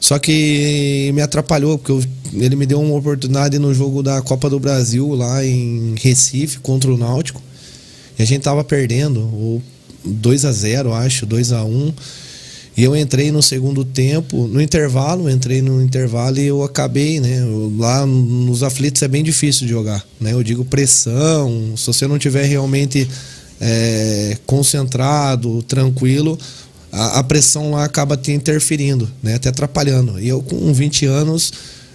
Só 0.00 0.18
que 0.18 1.10
me 1.14 1.22
atrapalhou, 1.22 1.78
porque 1.78 1.92
eu, 1.92 2.02
ele 2.34 2.56
me 2.56 2.66
deu 2.66 2.80
uma 2.80 2.96
oportunidade 2.96 3.58
no 3.58 3.72
jogo 3.72 4.02
da 4.02 4.20
Copa 4.20 4.50
do 4.50 4.58
Brasil 4.58 5.08
lá 5.14 5.44
em 5.44 5.94
Recife 5.96 6.58
contra 6.58 6.92
o 6.92 6.98
Náutico. 6.98 7.40
E 8.18 8.22
a 8.22 8.26
gente 8.26 8.42
tava 8.42 8.64
perdendo, 8.64 9.62
2 10.04 10.44
a 10.44 10.52
0 10.52 10.92
acho, 10.92 11.24
2 11.24 11.52
a 11.52 11.64
1 11.64 11.92
e 12.74 12.84
eu 12.84 12.96
entrei 12.96 13.30
no 13.30 13.42
segundo 13.42 13.84
tempo, 13.84 14.48
no 14.48 14.60
intervalo, 14.60 15.28
entrei 15.28 15.60
no 15.60 15.82
intervalo 15.82 16.38
e 16.38 16.46
eu 16.46 16.62
acabei, 16.62 17.20
né? 17.20 17.42
Lá 17.78 18.06
nos 18.06 18.62
aflitos 18.62 19.02
é 19.02 19.08
bem 19.08 19.22
difícil 19.22 19.66
de 19.66 19.72
jogar, 19.72 20.02
né? 20.18 20.32
Eu 20.32 20.42
digo 20.42 20.64
pressão, 20.64 21.74
se 21.76 21.86
você 21.86 22.06
não 22.06 22.18
tiver 22.18 22.44
realmente 22.44 23.06
é, 23.62 24.36
concentrado, 24.44 25.62
tranquilo, 25.62 26.36
a, 26.90 27.20
a, 27.20 27.22
pressão 27.22 27.70
lá 27.70 27.84
acaba 27.84 28.16
te 28.16 28.32
interferindo, 28.32 29.08
né? 29.22 29.36
Até 29.36 29.48
atrapalhando. 29.48 30.20
E 30.20 30.28
eu 30.28 30.42
com 30.42 30.72
20 30.74 31.06
anos 31.06 31.52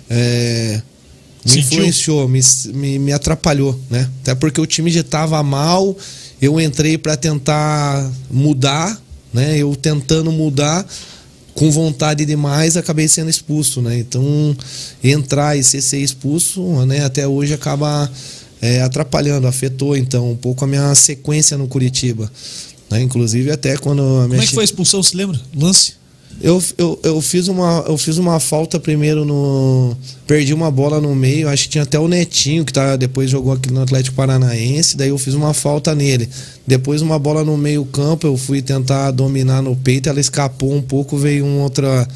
é, 0.09 0.81
me 1.45 1.51
Sentiu? 1.51 1.79
influenciou, 1.79 2.27
me, 2.29 2.39
me, 2.73 2.99
me 2.99 3.11
atrapalhou, 3.11 3.77
né? 3.89 4.09
Até 4.21 4.33
porque 4.33 4.61
o 4.61 4.65
time 4.65 4.89
já 4.89 5.01
estava 5.01 5.43
mal, 5.43 5.95
eu 6.41 6.59
entrei 6.59 6.97
para 6.97 7.17
tentar 7.17 8.09
mudar 8.31 8.97
né? 9.33 9.57
Eu 9.57 9.75
tentando 9.75 10.31
mudar 10.31 10.85
com 11.53 11.71
vontade 11.71 12.23
demais, 12.25 12.77
acabei 12.77 13.07
sendo 13.07 13.29
expulso, 13.29 13.81
né? 13.81 13.97
Então, 13.97 14.55
entrar 15.03 15.57
e 15.57 15.63
ser, 15.63 15.81
ser 15.81 15.99
expulso, 15.99 16.61
né? 16.85 17.03
Até 17.03 17.27
hoje 17.27 17.53
acaba 17.53 18.11
é, 18.61 18.81
atrapalhando, 18.81 19.47
afetou 19.47 19.95
então 19.95 20.31
um 20.31 20.35
pouco 20.35 20.63
a 20.63 20.67
minha 20.67 20.93
sequência 20.95 21.57
no 21.57 21.67
Curitiba. 21.67 22.31
Né? 22.89 23.01
Inclusive 23.01 23.51
até 23.51 23.77
quando 23.77 24.01
a 24.01 24.27
minha 24.27 24.29
Como 24.29 24.41
é 24.41 24.45
que 24.45 24.53
foi 24.53 24.63
a 24.63 24.65
expulsão, 24.65 25.01
se 25.03 25.15
lembra? 25.15 25.39
Lance? 25.55 25.97
Eu, 26.39 26.63
eu, 26.77 26.99
eu, 27.03 27.21
fiz 27.21 27.47
uma, 27.47 27.83
eu 27.87 27.97
fiz 27.97 28.17
uma 28.17 28.39
falta 28.39 28.79
primeiro 28.79 29.25
no. 29.25 29.97
Perdi 30.27 30.53
uma 30.53 30.69
bola 30.69 31.01
no 31.01 31.15
meio, 31.15 31.49
acho 31.49 31.63
que 31.63 31.69
tinha 31.69 31.83
até 31.83 31.97
o 31.99 32.07
Netinho, 32.07 32.63
que 32.63 32.71
tá, 32.71 32.95
depois 32.95 33.29
jogou 33.29 33.53
aqui 33.53 33.71
no 33.73 33.81
Atlético 33.81 34.15
Paranaense, 34.15 34.95
daí 34.95 35.09
eu 35.09 35.17
fiz 35.17 35.33
uma 35.33 35.51
falta 35.53 35.95
nele. 35.95 36.29
Depois 36.65 37.01
uma 37.01 37.17
bola 37.17 37.43
no 37.43 37.57
meio-campo, 37.57 38.27
eu 38.27 38.37
fui 38.37 38.61
tentar 38.61 39.09
dominar 39.11 39.63
no 39.63 39.75
peito, 39.75 40.09
ela 40.09 40.19
escapou 40.19 40.75
um 40.75 40.81
pouco, 40.81 41.17
veio 41.17 41.43
um 41.43 41.61
outra. 41.61 42.07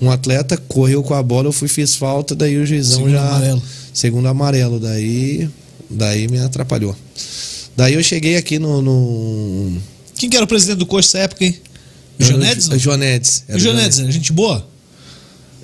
Um 0.00 0.10
atleta 0.10 0.58
correu 0.58 1.02
com 1.02 1.14
a 1.14 1.22
bola, 1.22 1.48
eu 1.48 1.52
fui, 1.52 1.68
fiz 1.68 1.96
falta, 1.96 2.34
daí 2.34 2.58
o 2.58 2.66
juizão 2.66 2.98
segundo 2.98 3.12
já. 3.12 3.28
Amarelo. 3.28 3.62
Segundo 3.94 4.28
amarelo. 4.28 4.78
Daí. 4.78 5.48
Daí 5.88 6.28
me 6.28 6.38
atrapalhou. 6.38 6.96
Daí 7.76 7.94
eu 7.94 8.02
cheguei 8.02 8.36
aqui 8.36 8.58
no. 8.58 8.80
no... 8.80 9.78
Quem 10.16 10.30
que 10.30 10.36
era 10.36 10.44
o 10.44 10.48
presidente 10.48 10.78
do 10.78 10.86
Coxa 10.86 11.06
nessa 11.06 11.18
época, 11.18 11.44
hein? 11.44 11.56
Jonedes? 12.18 12.68
Jonedes. 12.80 13.44
Jonedes, 13.56 14.00
é 14.00 14.10
gente 14.10 14.32
boa? 14.32 14.66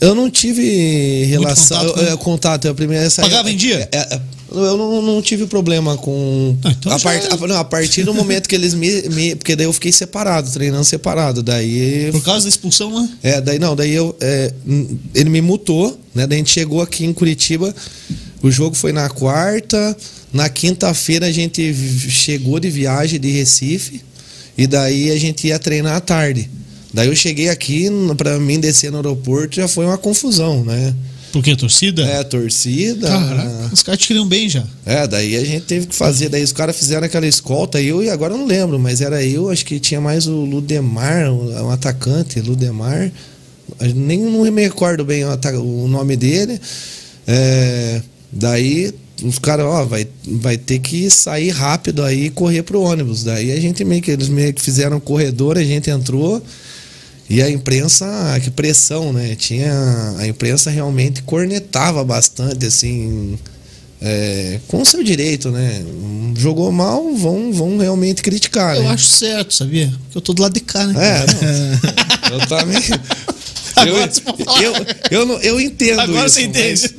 Eu 0.00 0.14
não 0.14 0.28
tive 0.28 1.24
relação. 1.26 1.78
Muito 1.78 1.92
contato, 1.92 2.04
eu, 2.04 2.10
eu, 2.10 2.18
contato 2.18 2.68
a 2.68 2.74
primeira 2.74 3.04
essa 3.04 3.22
Pagava 3.22 3.48
em 3.48 3.56
dia? 3.56 3.88
É, 3.92 3.98
é, 3.98 4.20
eu 4.50 4.76
não, 4.76 5.00
não, 5.00 5.22
tive 5.22 5.46
problema 5.46 5.96
com. 5.96 6.56
Ah, 6.64 6.70
então 6.70 6.92
a, 6.92 6.98
part, 6.98 7.24
é. 7.24 7.32
a, 7.32 7.46
não, 7.46 7.56
a 7.56 7.64
partir 7.64 8.02
do 8.02 8.12
momento 8.12 8.48
que 8.48 8.54
eles 8.54 8.74
me, 8.74 9.02
me, 9.08 9.36
Porque 9.36 9.54
daí 9.54 9.64
eu 9.64 9.72
fiquei 9.72 9.92
separado, 9.92 10.50
treinando 10.50 10.84
separado. 10.84 11.40
Daí. 11.40 12.10
Por 12.10 12.22
causa 12.22 12.42
da 12.42 12.48
expulsão 12.48 12.92
lá? 12.92 13.08
É, 13.22 13.40
daí 13.40 13.60
não, 13.60 13.76
daí 13.76 13.92
eu. 13.92 14.14
É, 14.20 14.52
ele 15.14 15.30
me 15.30 15.40
mutou, 15.40 15.98
né? 16.12 16.26
Daí 16.26 16.36
a 16.36 16.38
gente 16.38 16.50
chegou 16.50 16.82
aqui 16.82 17.04
em 17.04 17.12
Curitiba. 17.12 17.72
O 18.42 18.50
jogo 18.50 18.74
foi 18.74 18.92
na 18.92 19.08
quarta. 19.08 19.96
Na 20.32 20.48
quinta-feira 20.48 21.26
a 21.26 21.32
gente 21.32 21.74
chegou 22.10 22.58
de 22.58 22.68
viagem 22.68 23.20
de 23.20 23.30
Recife. 23.30 24.02
E 24.58 24.66
daí 24.66 25.10
a 25.10 25.18
gente 25.18 25.46
ia 25.46 25.58
treinar 25.58 25.96
à 25.96 26.00
tarde. 26.00 26.50
Daí 26.92 27.08
eu 27.08 27.16
cheguei 27.16 27.48
aqui, 27.48 27.88
para 28.18 28.38
mim 28.38 28.60
descer 28.60 28.90
no 28.90 28.98
aeroporto 28.98 29.56
já 29.56 29.66
foi 29.66 29.86
uma 29.86 29.96
confusão, 29.96 30.62
né? 30.64 30.94
Por 31.32 31.42
que? 31.42 31.56
Torcida? 31.56 32.04
É, 32.04 32.22
torcida. 32.22 33.08
Caraca, 33.08 33.70
os 33.72 33.82
caras 33.82 33.98
te 33.98 34.08
queriam 34.08 34.28
bem 34.28 34.50
já. 34.50 34.62
É, 34.84 35.06
daí 35.06 35.34
a 35.34 35.44
gente 35.44 35.64
teve 35.64 35.86
que 35.86 35.94
fazer. 35.94 36.28
Daí 36.28 36.42
os 36.42 36.52
caras 36.52 36.76
fizeram 36.76 37.06
aquela 37.06 37.26
escolta, 37.26 37.80
eu 37.80 38.02
e 38.02 38.10
agora 38.10 38.34
eu 38.34 38.38
não 38.38 38.46
lembro, 38.46 38.78
mas 38.78 39.00
era 39.00 39.24
eu, 39.24 39.48
acho 39.48 39.64
que 39.64 39.80
tinha 39.80 39.98
mais 39.98 40.26
o 40.26 40.44
Ludemar, 40.44 41.32
um 41.32 41.70
atacante, 41.70 42.38
Ludemar. 42.40 43.10
Nem 43.94 44.18
não 44.18 44.42
me 44.52 44.62
recordo 44.62 45.06
bem 45.06 45.24
o 45.24 45.88
nome 45.88 46.16
dele. 46.16 46.60
É, 47.26 48.02
daí 48.32 48.92
os 49.22 49.38
caras, 49.38 49.66
ó, 49.66 49.84
vai, 49.84 50.06
vai 50.26 50.56
ter 50.56 50.78
que 50.80 51.08
sair 51.10 51.50
rápido 51.50 52.02
aí 52.02 52.26
e 52.26 52.30
correr 52.30 52.62
pro 52.62 52.80
ônibus. 52.80 53.22
Daí 53.24 53.52
a 53.52 53.60
gente 53.60 53.84
meio 53.84 54.02
que, 54.02 54.10
eles 54.10 54.28
meio 54.28 54.52
que 54.52 54.60
fizeram 54.60 54.96
um 54.96 55.00
corredor, 55.00 55.58
a 55.58 55.62
gente 55.62 55.90
entrou 55.90 56.42
e 57.30 57.40
a 57.40 57.48
imprensa, 57.48 58.06
que 58.42 58.50
pressão, 58.50 59.12
né? 59.12 59.34
Tinha, 59.36 59.72
a 60.18 60.26
imprensa 60.26 60.70
realmente 60.70 61.22
cornetava 61.22 62.04
bastante, 62.04 62.66
assim, 62.66 63.38
é, 64.00 64.60
com 64.68 64.84
seu 64.84 65.02
direito, 65.02 65.50
né? 65.50 65.82
Jogou 66.36 66.70
mal, 66.72 67.14
vão, 67.14 67.52
vão 67.52 67.78
realmente 67.78 68.22
criticar, 68.22 68.76
Eu 68.76 68.82
né? 68.82 68.90
acho 68.90 69.06
certo, 69.06 69.54
sabia? 69.54 69.90
Porque 70.04 70.18
eu 70.18 70.20
tô 70.20 70.34
do 70.34 70.42
lado 70.42 70.52
de 70.52 70.60
cá, 70.60 70.86
né? 70.86 70.94
É, 70.94 71.26
não. 72.30 72.36
eu 72.38 72.46
também... 72.46 72.82
Eu, 73.74 73.96
eu, 73.96 74.74
eu, 75.10 75.28
eu, 75.28 75.40
eu 75.40 75.60
entendo 75.60 76.00
Agora 76.00 76.26
isso, 76.26 76.34
você 76.34 76.42
entende. 76.42 76.94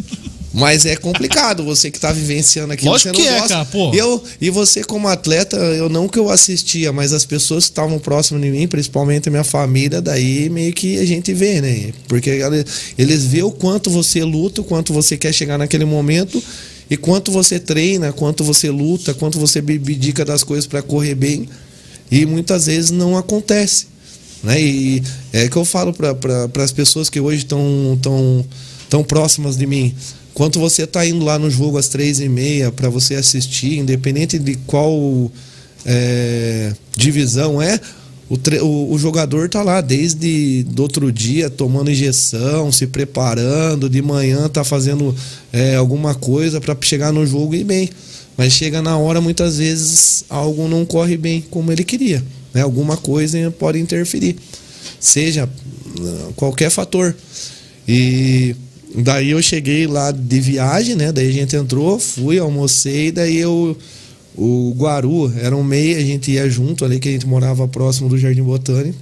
Mas, 0.54 0.86
é 0.86 0.96
complicado 0.96 1.64
você 1.64 1.90
que 1.90 1.98
está 1.98 2.12
vivenciando 2.12 2.74
aquilo. 2.74 2.92
Lógico 2.92 3.16
você 3.16 3.22
não 3.24 3.28
que 3.28 3.40
gosta. 3.40 3.54
é, 3.54 3.58
cara, 3.58 3.66
pô. 3.66 3.92
Eu, 3.92 4.24
e 4.40 4.52
você 4.52 4.84
como 4.84 5.08
atleta, 5.08 5.58
eu 5.58 5.90
não 5.90 6.08
que 6.08 6.20
eu 6.20 6.30
assistia, 6.30 6.94
mas 6.94 7.12
as 7.12 7.26
pessoas 7.26 7.66
que 7.66 7.72
estavam 7.72 7.98
próximas 7.98 8.44
de 8.44 8.52
mim, 8.52 8.68
principalmente 8.68 9.28
a 9.30 9.32
minha 9.32 9.44
família, 9.44 10.00
daí 10.00 10.50
meio 10.50 10.72
que 10.72 11.00
a 11.00 11.06
gente 11.06 11.34
vê, 11.34 11.60
né? 11.60 11.92
Porque 12.08 12.40
eles 12.96 13.26
vê 13.26 13.42
o 13.42 13.50
quanto 13.50 13.90
você 13.90 14.24
luta, 14.24 14.62
o 14.62 14.64
quanto 14.64 14.94
você 14.94 15.18
quer 15.18 15.34
chegar 15.34 15.58
naquele 15.58 15.86
momento 15.86 16.42
e 16.88 16.96
quanto 16.96 17.32
você 17.32 17.60
treina, 17.60 18.14
quanto 18.14 18.44
você 18.44 18.70
luta, 18.70 19.12
quanto 19.16 19.40
você 19.40 19.58
abdica 19.58 20.24
das 20.24 20.44
coisas 20.44 20.68
para 20.68 20.84
correr 20.84 21.16
bem. 21.16 21.50
E 22.12 22.28
muitas 22.28 22.68
vezes 22.68 22.92
não 22.92 23.18
acontece. 23.18 23.88
Né? 24.44 24.62
E 24.62 25.04
é 25.32 25.48
que 25.48 25.56
eu 25.56 25.66
falo 25.66 25.92
para 25.92 26.14
pra, 26.14 26.64
as 26.64 26.72
pessoas 26.72 27.10
que 27.10 27.20
hoje 27.20 27.40
estão 27.40 27.98
tão, 28.00 28.46
tão 28.88 29.04
próximas 29.04 29.58
de 29.58 29.66
mim 29.66 29.96
Quanto 30.34 30.60
você 30.60 30.84
está 30.84 31.06
indo 31.06 31.24
lá 31.24 31.38
no 31.38 31.50
jogo 31.50 31.78
às 31.78 31.88
três 31.88 32.20
e 32.20 32.28
meia 32.28 32.72
para 32.72 32.90
você 32.90 33.16
assistir, 33.16 33.78
independente 33.78 34.40
de 34.40 34.56
qual 34.66 35.32
é, 35.86 36.74
divisão 36.98 37.62
é, 37.62 37.80
o, 38.30 38.66
o, 38.66 38.94
o, 38.94 38.98
jogador 38.98 39.48
tá 39.50 39.62
lá 39.62 39.80
desde 39.82 40.64
do 40.64 40.82
outro 40.82 41.12
dia 41.12 41.50
tomando 41.50 41.92
injeção, 41.92 42.72
se 42.72 42.88
preparando, 42.88 43.90
de 43.90 44.02
manhã 44.02 44.50
tá 44.50 44.64
fazendo 44.64 45.16
é, 45.52 45.76
alguma 45.76 46.16
coisa 46.16 46.60
para 46.60 46.76
chegar 46.82 47.12
no 47.12 47.26
jogo 47.28 47.54
e 47.54 47.64
bem. 47.64 47.90
Mas 48.36 48.54
chega 48.54 48.82
na 48.82 48.98
hora, 48.98 49.22
muitas 49.22 49.58
vezes, 49.58 50.26
algo 50.30 50.68
não 50.68 50.86
corre 50.86 51.16
bem 51.16 51.44
como 51.52 51.72
ele 51.72 51.84
queria. 51.84 52.24
Né? 52.52 52.62
Alguma 52.62 52.98
coisa 52.98 53.52
pode 53.52 53.78
interferir. 53.80 54.36
Seja 55.00 55.48
qualquer 56.36 56.72
fator. 56.72 57.16
E 57.88 58.56
Daí 58.96 59.32
eu 59.32 59.42
cheguei 59.42 59.88
lá 59.88 60.12
de 60.12 60.40
viagem, 60.40 60.96
né? 60.96 61.12
Daí 61.12 61.30
a 61.30 61.32
gente 61.32 61.56
entrou, 61.56 62.00
fui, 62.00 62.38
almocei, 62.38 63.12
daí 63.12 63.38
eu. 63.38 63.78
O 64.36 64.74
Guaru 64.76 65.32
era 65.40 65.56
um 65.56 65.64
meia, 65.64 65.98
a 65.98 66.02
gente 66.02 66.32
ia 66.32 66.50
junto 66.50 66.84
ali, 66.84 67.00
que 67.00 67.08
a 67.08 67.12
gente 67.12 67.28
morava 67.28 67.68
próximo 67.68 68.10
do 68.10 68.18
Jardim 68.18 68.42
Botânico. 68.42 68.98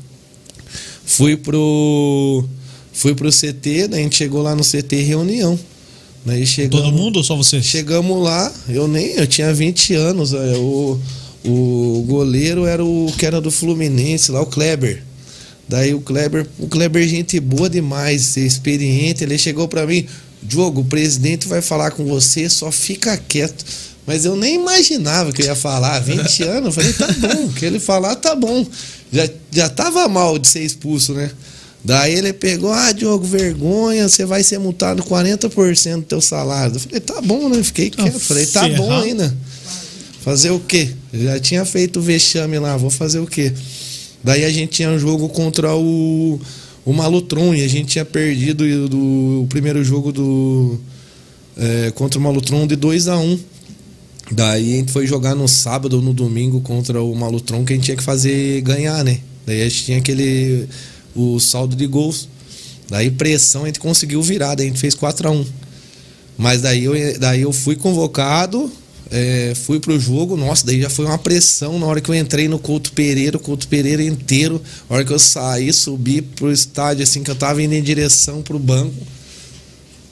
Fui 1.06 1.38
pro. 1.38 2.46
Fui 2.94 3.16
pro 3.16 3.30
CT, 3.30 3.88
daí 3.90 4.02
a 4.02 4.04
gente 4.04 4.18
chegou 4.18 4.42
lá 4.42 4.56
no 4.56 4.64
CT 4.64 4.96
reunião. 5.04 5.58
Daí 6.26 6.46
chegamos, 6.46 6.86
Todo 6.86 6.96
mundo 6.96 7.18
ou 7.18 7.24
só 7.24 7.36
você? 7.36 7.62
Chegamos 7.62 8.22
lá, 8.22 8.52
eu 8.70 8.88
nem, 8.88 9.16
eu 9.16 9.26
tinha 9.26 9.54
20 9.54 9.94
anos. 9.96 10.34
É, 10.34 10.58
o, 10.58 11.00
o 11.44 12.06
goleiro 12.08 12.66
era 12.66 12.84
o 12.84 13.12
que 13.18 13.26
era 13.26 13.42
do 13.42 13.50
Fluminense 13.50 14.32
lá, 14.32 14.42
o 14.42 14.46
Kleber. 14.46 15.04
Daí 15.68 15.94
o 15.94 16.02
Kleber, 16.02 16.46
o 16.60 16.68
Kleber, 16.68 17.08
gente 17.08 17.40
boa 17.40 17.70
demais, 17.70 18.36
experiente. 18.38 19.24
Ele 19.24 19.38
chegou 19.38 19.68
para 19.68 19.86
mim, 19.86 20.06
Diogo, 20.44 20.82
o 20.82 20.86
presidente 20.86 21.48
vai 21.48 21.62
falar 21.62 21.92
com 21.92 22.06
você, 22.06 22.50
só 22.50 22.72
fica 22.72 23.16
quieto. 23.18 23.64
Mas 24.06 24.26
eu 24.26 24.36
nem 24.36 24.56
imaginava 24.56 25.32
que 25.32 25.42
eu 25.42 25.46
ia 25.46 25.56
falar 25.56 26.00
20 26.00 26.44
anos. 26.44 26.66
Eu 26.78 26.84
falei, 26.84 26.94
tá 26.94 27.08
bom, 27.28 27.46
o 27.46 27.54
que 27.54 27.66
ele 27.66 27.80
falar 27.80 28.16
tá 28.16 28.36
bom. 28.36 28.66
Já, 29.14 29.30
já 29.52 29.70
tava 29.70 30.08
mal 30.08 30.38
de 30.40 30.48
ser 30.48 30.64
expulso, 30.64 31.14
né? 31.14 31.32
Daí 31.84 32.14
ele 32.14 32.32
pegou, 32.32 32.72
ah, 32.72 32.92
Diogo, 32.92 33.26
vergonha, 33.26 34.08
você 34.08 34.24
vai 34.24 34.44
ser 34.44 34.60
multado 34.60 35.04
40% 35.04 35.96
do 35.96 36.02
teu 36.04 36.22
salário. 36.22 36.76
Eu 36.76 36.80
falei, 36.80 37.00
tá 37.00 37.22
bom, 37.22 37.50
né? 37.50 37.64
Fiquei 37.64 37.90
quieto. 37.90 38.20
falei, 38.20 38.46
tá 38.46 38.68
bom 38.70 38.92
ainda. 38.92 39.36
Fazer 40.24 40.52
o 40.52 40.60
quê? 40.60 40.90
Eu 41.12 41.24
já 41.24 41.40
tinha 41.40 41.66
feito 41.66 42.00
o 42.00 42.02
vexame 42.02 42.60
lá, 42.60 42.78
vou 42.78 42.92
fazer 42.92 43.20
o 43.20 43.26
quê? 43.26 43.52
Daí 44.24 44.46
a 44.46 44.52
gente 44.52 44.72
tinha 44.72 44.90
um 44.90 45.00
jogo 45.00 45.30
contra 45.30 45.76
o, 45.76 46.40
o 46.86 46.94
Malutron 46.94 47.54
e 47.56 47.64
a 47.64 47.68
gente 47.68 47.88
tinha 47.88 48.06
perdido 48.06 48.64
o, 48.64 48.90
do, 48.90 49.42
o 49.44 49.48
primeiro 49.50 49.84
jogo 49.84 50.12
do 50.12 50.80
é, 51.58 51.92
contra 51.92 52.20
o 52.20 52.22
Malutron 52.22 52.68
de 52.68 52.76
2 52.76 53.08
a 53.08 53.18
1 53.18 53.24
um. 53.24 53.40
Daí 54.32 54.74
a 54.74 54.78
gente 54.78 54.92
foi 54.92 55.06
jogar 55.06 55.36
no 55.36 55.48
sábado 55.48 55.98
ou 55.98 56.02
no 56.02 56.14
domingo 56.14 56.62
contra 56.62 57.02
o 57.02 57.14
Malutron 57.16 57.66
que 57.66 57.74
a 57.74 57.76
gente 57.76 57.86
tinha 57.86 57.98
que 57.98 58.04
fazer 58.04 58.62
ganhar, 58.62 59.04
né? 59.04 59.20
Daí 59.46 59.62
a 59.62 59.68
gente 59.68 59.86
tinha 59.86 59.98
aquele 59.98 60.68
o 61.16 61.40
saldo 61.40 61.76
de 61.76 61.86
gols. 61.88 62.30
Daí 62.90 63.10
pressão 63.10 63.64
a 63.64 63.68
gente 63.68 63.80
conseguiu 63.80 64.22
virar, 64.22 64.56
daí 64.56 64.68
a 64.68 64.70
gente 64.70 64.80
fez 64.80 64.94
4 64.96 65.28
a 65.28 65.32
1 65.32 65.46
Mas 66.38 66.62
daí 66.62 66.84
eu, 66.84 66.94
daí 67.20 67.42
eu 67.42 67.52
fui 67.52 67.76
convocado, 67.76 68.72
é, 69.12 69.54
fui 69.66 69.80
pro 69.80 70.00
jogo, 70.00 70.38
nossa, 70.38 70.66
daí 70.66 70.82
já 70.82 70.90
foi 70.90 71.06
uma 71.06 71.18
pressão 71.18 71.78
na 71.78 71.86
hora 71.86 72.00
que 72.00 72.10
eu 72.10 72.16
entrei 72.16 72.48
no 72.48 72.58
Couto 72.58 72.94
Pereira, 72.94 73.36
o 73.38 73.40
Couto 73.40 73.68
Pereira 73.68 74.02
inteiro, 74.02 74.62
na 74.90 74.96
hora 74.96 75.06
que 75.06 75.12
eu 75.12 75.20
saí, 75.20 75.72
subi 75.74 76.22
pro 76.22 76.52
estádio, 76.52 77.04
assim, 77.04 77.22
que 77.22 77.30
eu 77.30 77.36
tava 77.36 77.62
indo 77.62 77.74
em 77.74 77.84
direção 77.84 78.42
pro 78.42 78.58
banco, 78.58 78.96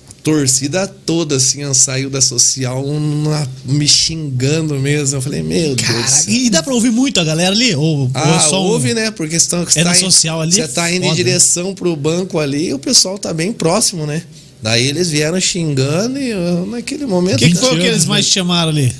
a 0.09 0.21
torcida 0.21 0.85
toda, 0.85 1.37
assim, 1.37 1.61
saiu 1.73 2.09
da 2.09 2.19
social, 2.21 2.85
uma, 2.85 3.47
me 3.63 3.87
xingando 3.87 4.75
mesmo, 4.77 5.15
eu 5.17 5.21
falei, 5.21 5.41
meu 5.41 5.75
Deus 5.75 5.87
Cara, 5.87 6.23
e 6.27 6.49
dá 6.49 6.61
pra 6.61 6.73
ouvir 6.73 6.91
muito 6.91 7.19
a 7.21 7.23
galera 7.23 7.55
ali? 7.55 7.73
Ou, 7.75 7.99
ou 8.01 8.11
Ah, 8.13 8.35
é 8.35 8.39
só 8.49 8.61
um- 8.61 8.67
ouve, 8.67 8.93
né? 8.93 9.11
Porque 9.11 9.37
estão, 9.37 9.65
É 9.75 9.83
no 9.83 9.95
social 9.95 10.41
ali, 10.41 10.51
Você 10.53 10.67
tá 10.67 10.91
indo 10.91 11.03
foda. 11.03 11.13
em 11.13 11.15
direção 11.15 11.73
pro 11.73 11.95
banco 11.95 12.37
ali 12.37 12.67
e 12.67 12.73
o 12.73 12.79
pessoal 12.79 13.17
tá 13.17 13.33
bem 13.33 13.53
próximo, 13.53 14.05
né? 14.05 14.21
Daí 14.61 14.87
eles 14.87 15.09
vieram 15.09 15.39
xingando 15.39 16.19
e 16.19 16.29
eu, 16.31 16.65
naquele 16.65 17.05
momento. 17.05 17.35
O 17.35 17.39
que, 17.39 17.51
que 17.51 17.57
foi 17.57 17.77
o 17.77 17.79
que 17.79 17.87
eles 17.87 18.05
mais 18.05 18.25
chamaram 18.25 18.69
ali? 18.69 18.93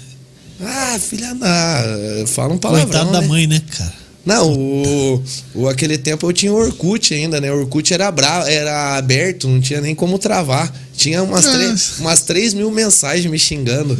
Ah, 0.61 0.99
filha 0.99 1.33
da. 1.35 1.83
Fala 2.27 2.53
um 2.53 2.57
palavrão. 2.57 2.85
Coitado 2.87 3.11
da 3.11 3.21
né? 3.21 3.27
mãe, 3.27 3.47
né, 3.47 3.61
cara? 3.77 3.93
Não, 4.25 4.53
o, 4.53 5.23
o 5.55 5.67
aquele 5.69 5.97
tempo 5.97 6.27
eu 6.27 6.33
tinha 6.33 6.51
o 6.51 6.55
Orkut 6.55 7.13
ainda, 7.13 7.39
né? 7.39 7.51
O 7.51 7.59
Orkut 7.61 7.93
era 7.93 8.11
bravo, 8.11 8.47
era 8.47 8.97
aberto, 8.97 9.47
não 9.47 9.59
tinha 9.61 9.81
nem 9.81 9.95
como 9.95 10.19
travar. 10.19 10.71
Tinha 10.95 11.23
umas, 11.23 11.45
três, 11.45 11.99
umas 11.99 12.21
3 12.23 12.53
mil 12.53 12.69
mensagens 12.69 13.25
me 13.25 13.39
xingando. 13.39 13.97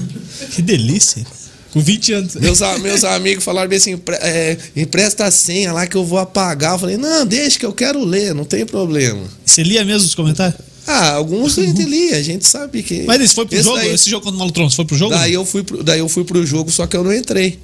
Que 0.51 0.61
delícia. 0.61 1.25
Com 1.71 1.79
20 1.79 2.13
anos. 2.13 2.35
Meus, 2.35 2.59
meus 2.81 3.03
amigos 3.03 3.43
falaram 3.43 3.69
bem 3.69 3.77
assim: 3.77 3.91
"Empre- 3.91 4.17
é, 4.21 4.57
empresta 4.75 5.25
a 5.25 5.31
senha 5.31 5.71
lá 5.71 5.87
que 5.87 5.95
eu 5.95 6.03
vou 6.03 6.19
apagar. 6.19 6.73
Eu 6.73 6.79
falei, 6.79 6.97
não, 6.97 7.25
deixa 7.25 7.57
que 7.57 7.65
eu 7.65 7.71
quero 7.73 8.03
ler, 8.03 8.33
não 8.33 8.43
tem 8.43 8.65
problema. 8.65 9.21
Você 9.45 9.63
lia 9.63 9.85
mesmo 9.85 10.05
os 10.07 10.15
comentários? 10.15 10.59
Ah, 10.91 11.11
alguns 11.13 11.57
a 11.57 11.61
gente 11.63 11.83
lia, 11.83 12.17
a 12.17 12.21
gente 12.23 12.47
sabe 12.47 12.81
que. 12.81 13.03
Mas 13.03 13.21
esse 13.21 13.35
foi 13.35 13.45
pro 13.45 13.55
Esse 13.55 13.63
jogo? 13.63 13.77
daí- 13.77 13.93
Esse 13.93 14.09
jogo 14.09 14.23
contra 14.23 14.35
o 14.35 14.39
Malutron, 14.39 14.69
foi 14.71 14.85
pro 14.85 14.97
jogo? 14.97 15.11
Daí 15.13 15.33
eu, 15.33 15.45
fui 15.45 15.61
pro, 15.63 15.83
daí 15.83 15.99
eu 15.99 16.09
fui 16.09 16.23
pro 16.23 16.43
jogo, 16.45 16.71
só 16.71 16.87
que 16.87 16.97
eu 16.97 17.03
não 17.03 17.13
entrei. 17.13 17.59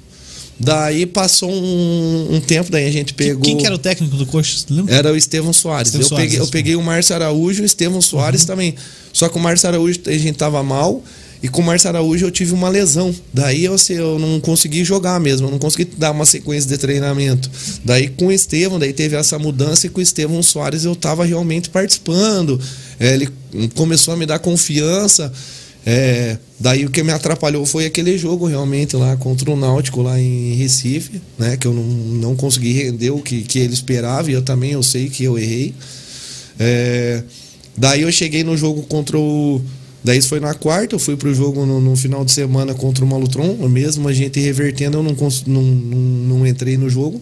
Daí 0.58 1.04
passou 1.04 1.50
um, 1.52 2.36
um 2.36 2.40
tempo, 2.40 2.70
daí 2.70 2.86
a 2.86 2.90
gente 2.90 3.12
pegou. 3.12 3.42
Quem 3.42 3.58
que 3.58 3.66
era 3.66 3.74
o 3.74 3.78
técnico 3.78 4.16
do 4.16 4.24
Coxa? 4.24 4.64
Lembra? 4.70 4.94
Era 4.94 5.12
o 5.12 5.16
Estevão 5.16 5.52
Soares. 5.52 5.88
Estevão 5.88 6.04
eu, 6.04 6.08
Soares, 6.08 6.30
peguei, 6.30 6.40
eu 6.40 6.48
peguei 6.48 6.76
o 6.76 6.82
Márcio 6.82 7.14
Araújo 7.14 7.60
e 7.60 7.64
o 7.64 7.66
Estevão 7.66 8.00
Soares 8.00 8.44
também. 8.44 8.74
Só 9.12 9.28
que 9.28 9.36
o 9.36 9.40
Márcio 9.40 9.68
Araújo 9.68 10.00
a 10.06 10.12
gente 10.12 10.36
tava 10.36 10.62
mal. 10.62 11.02
E 11.42 11.48
com 11.48 11.60
o 11.60 11.64
Márcio 11.64 11.88
Araújo 11.88 12.26
eu 12.26 12.30
tive 12.30 12.52
uma 12.52 12.68
lesão. 12.68 13.14
Daí 13.32 13.64
eu, 13.64 13.74
assim, 13.74 13.94
eu 13.94 14.18
não 14.18 14.40
consegui 14.40 14.84
jogar 14.84 15.20
mesmo. 15.20 15.46
Eu 15.46 15.50
não 15.50 15.58
consegui 15.58 15.84
dar 15.96 16.12
uma 16.12 16.26
sequência 16.26 16.68
de 16.68 16.78
treinamento. 16.78 17.50
Daí 17.84 18.08
com 18.08 18.26
o 18.26 18.32
Estevão, 18.32 18.78
daí 18.78 18.92
teve 18.92 19.16
essa 19.16 19.38
mudança. 19.38 19.86
E 19.86 19.90
com 19.90 20.00
o 20.00 20.02
Estevão 20.02 20.42
Soares 20.42 20.84
eu 20.84 20.96
tava 20.96 21.24
realmente 21.24 21.70
participando. 21.70 22.60
É, 22.98 23.14
ele 23.14 23.28
começou 23.74 24.14
a 24.14 24.16
me 24.16 24.26
dar 24.26 24.38
confiança. 24.38 25.32
É, 25.88 26.36
daí 26.58 26.84
o 26.84 26.90
que 26.90 27.00
me 27.04 27.12
atrapalhou 27.12 27.64
foi 27.64 27.86
aquele 27.86 28.18
jogo 28.18 28.46
realmente 28.46 28.96
lá 28.96 29.16
contra 29.16 29.48
o 29.48 29.56
Náutico 29.56 30.02
lá 30.02 30.20
em 30.20 30.54
Recife, 30.54 31.20
né? 31.38 31.56
Que 31.56 31.68
eu 31.68 31.72
não, 31.72 31.84
não 31.84 32.36
consegui 32.36 32.72
render 32.72 33.10
o 33.10 33.20
que, 33.20 33.42
que 33.42 33.60
ele 33.60 33.72
esperava 33.72 34.28
e 34.28 34.34
eu 34.34 34.42
também 34.42 34.72
eu 34.72 34.82
sei 34.82 35.08
que 35.08 35.22
eu 35.22 35.38
errei. 35.38 35.72
É, 36.58 37.22
daí 37.76 38.02
eu 38.02 38.10
cheguei 38.10 38.42
no 38.42 38.56
jogo 38.56 38.82
contra 38.82 39.16
o. 39.16 39.62
Daí 40.06 40.18
isso 40.18 40.28
foi 40.28 40.38
na 40.38 40.54
quarta, 40.54 40.94
eu 40.94 41.00
fui 41.00 41.16
pro 41.16 41.34
jogo 41.34 41.66
no, 41.66 41.80
no 41.80 41.96
final 41.96 42.24
de 42.24 42.30
semana 42.30 42.72
contra 42.74 43.04
o 43.04 43.08
Malutron, 43.08 43.56
mesmo 43.68 44.06
a 44.08 44.12
gente 44.12 44.38
revertendo, 44.38 44.98
eu 44.98 45.02
não, 45.02 45.16
não, 45.48 45.62
não, 45.62 45.62
não 46.38 46.46
entrei 46.46 46.76
no 46.76 46.88
jogo. 46.88 47.20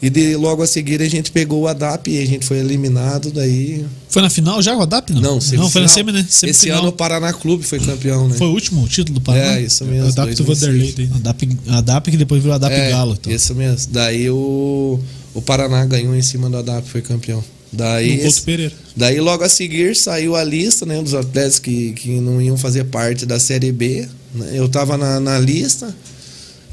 E 0.00 0.08
de, 0.08 0.34
logo 0.34 0.62
a 0.62 0.66
seguir 0.66 1.02
a 1.02 1.08
gente 1.08 1.30
pegou 1.30 1.60
o 1.60 1.68
ADAP 1.68 2.08
e 2.08 2.22
a 2.22 2.26
gente 2.26 2.46
foi 2.46 2.56
eliminado, 2.56 3.30
daí. 3.30 3.84
Foi 4.08 4.22
na 4.22 4.30
final 4.30 4.62
já 4.62 4.74
o 4.74 4.80
ADAP? 4.80 5.10
Não, 5.12 5.20
Não, 5.20 5.32
não 5.34 5.40
foi 5.40 5.82
na 5.82 5.88
semifinal. 5.88 5.88
semi, 5.88 6.12
né? 6.12 6.20
Esse 6.26 6.38
Semifinal. 6.38 6.78
ano 6.80 6.88
o 6.88 6.92
Paraná 6.92 7.32
Clube 7.34 7.64
foi 7.64 7.78
campeão, 7.78 8.26
né? 8.26 8.34
Foi 8.38 8.46
o 8.46 8.50
último 8.52 8.88
título 8.88 9.20
do 9.20 9.22
Paraná? 9.22 9.58
É, 9.58 9.62
isso 9.62 9.84
mesmo. 9.84 10.08
Adapta 10.08 10.42
o 10.42 10.46
2006. 10.46 11.08
Vanderlei. 11.08 11.10
ADAP, 11.20 11.48
ADAP 11.68 12.10
que 12.10 12.16
depois 12.16 12.40
virou 12.42 12.54
ADAP 12.56 12.72
É, 12.72 12.90
Galo. 12.90 13.12
Então. 13.20 13.30
Isso 13.30 13.54
mesmo. 13.54 13.92
Daí 13.92 14.30
o, 14.30 14.98
o 15.34 15.42
Paraná 15.42 15.84
ganhou 15.84 16.16
em 16.16 16.22
cima 16.22 16.48
do 16.48 16.56
ADAP, 16.56 16.88
foi 16.88 17.02
campeão. 17.02 17.44
Daí, 17.72 18.20
daí 18.94 19.18
logo 19.18 19.42
a 19.42 19.48
seguir 19.48 19.96
saiu 19.96 20.36
a 20.36 20.44
lista 20.44 20.84
né, 20.84 21.00
dos 21.00 21.14
atletas 21.14 21.58
que, 21.58 21.92
que 21.94 22.20
não 22.20 22.40
iam 22.40 22.58
fazer 22.58 22.84
parte 22.84 23.24
da 23.24 23.40
Série 23.40 23.72
B. 23.72 24.06
né? 24.34 24.50
Eu 24.52 24.68
tava 24.68 24.98
na, 24.98 25.18
na 25.18 25.38
lista. 25.38 25.94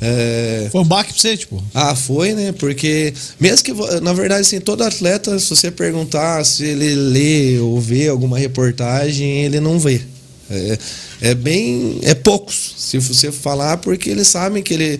É, 0.01 0.67
Foi 0.71 0.81
um 0.81 0.85
baque 0.85 1.11
pra 1.13 1.21
você, 1.21 1.35
tipo. 1.37 1.61
ah, 1.73 1.95
foi, 1.95 2.33
né? 2.33 2.51
Porque, 2.53 3.13
mesmo 3.39 3.63
que, 3.65 3.73
na 4.01 4.13
verdade, 4.13 4.41
assim, 4.41 4.59
todo 4.59 4.81
atleta, 4.83 5.37
se 5.39 5.49
você 5.49 5.69
perguntar 5.71 6.45
se 6.45 6.63
ele 6.63 6.95
lê 6.95 7.59
ou 7.59 7.79
vê 7.81 8.07
alguma 8.07 8.37
reportagem, 8.37 9.43
ele 9.43 9.59
não 9.59 9.77
vê. 9.77 10.01
É, 10.49 10.77
é 11.21 11.35
bem. 11.35 11.99
É 12.01 12.13
poucos, 12.13 12.75
se 12.77 12.97
você 12.97 13.31
falar, 13.31 13.77
porque 13.77 14.09
eles 14.09 14.27
sabem 14.27 14.63
que 14.63 14.73
ele 14.73 14.99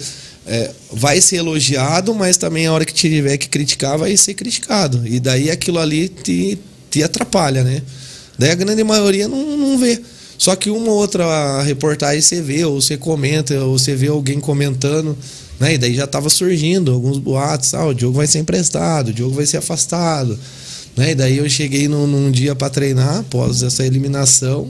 é, 0.49 0.71
vai 0.91 1.21
ser 1.21 1.35
elogiado, 1.35 2.13
mas 2.15 2.35
também 2.35 2.65
a 2.65 2.73
hora 2.73 2.83
que 2.83 2.93
tiver 2.93 3.37
que 3.37 3.47
criticar, 3.47 3.99
vai 3.99 4.17
ser 4.17 4.33
criticado. 4.33 5.05
E 5.05 5.19
daí 5.19 5.51
aquilo 5.51 5.77
ali 5.77 6.09
te, 6.09 6.57
te 6.89 7.03
atrapalha, 7.03 7.63
né? 7.63 7.83
Daí 8.37 8.49
a 8.49 8.55
grande 8.55 8.83
maioria 8.83 9.27
não, 9.27 9.55
não 9.55 9.77
vê. 9.77 10.01
Só 10.39 10.55
que 10.55 10.71
uma 10.71 10.89
ou 10.89 10.97
outra 10.97 11.61
reportagem 11.61 12.21
você 12.21 12.41
vê, 12.41 12.65
ou 12.65 12.81
você 12.81 12.97
comenta, 12.97 13.53
ou 13.63 13.77
você 13.77 13.93
vê 13.93 14.07
alguém 14.07 14.39
comentando, 14.39 15.15
né? 15.59 15.75
E 15.75 15.77
daí 15.77 15.93
já 15.93 16.07
tava 16.07 16.31
surgindo 16.31 16.91
alguns 16.91 17.19
boatos, 17.19 17.75
ah, 17.75 17.85
o 17.85 17.93
Diogo 17.93 18.17
vai 18.17 18.25
ser 18.25 18.39
emprestado, 18.39 19.09
o 19.09 19.13
Diogo 19.13 19.35
vai 19.35 19.45
ser 19.45 19.57
afastado, 19.57 20.39
né? 20.97 21.11
E 21.11 21.15
daí 21.15 21.37
eu 21.37 21.47
cheguei 21.47 21.87
num, 21.87 22.07
num 22.07 22.31
dia 22.31 22.55
para 22.55 22.71
treinar, 22.71 23.19
após 23.19 23.61
essa 23.61 23.85
eliminação, 23.85 24.69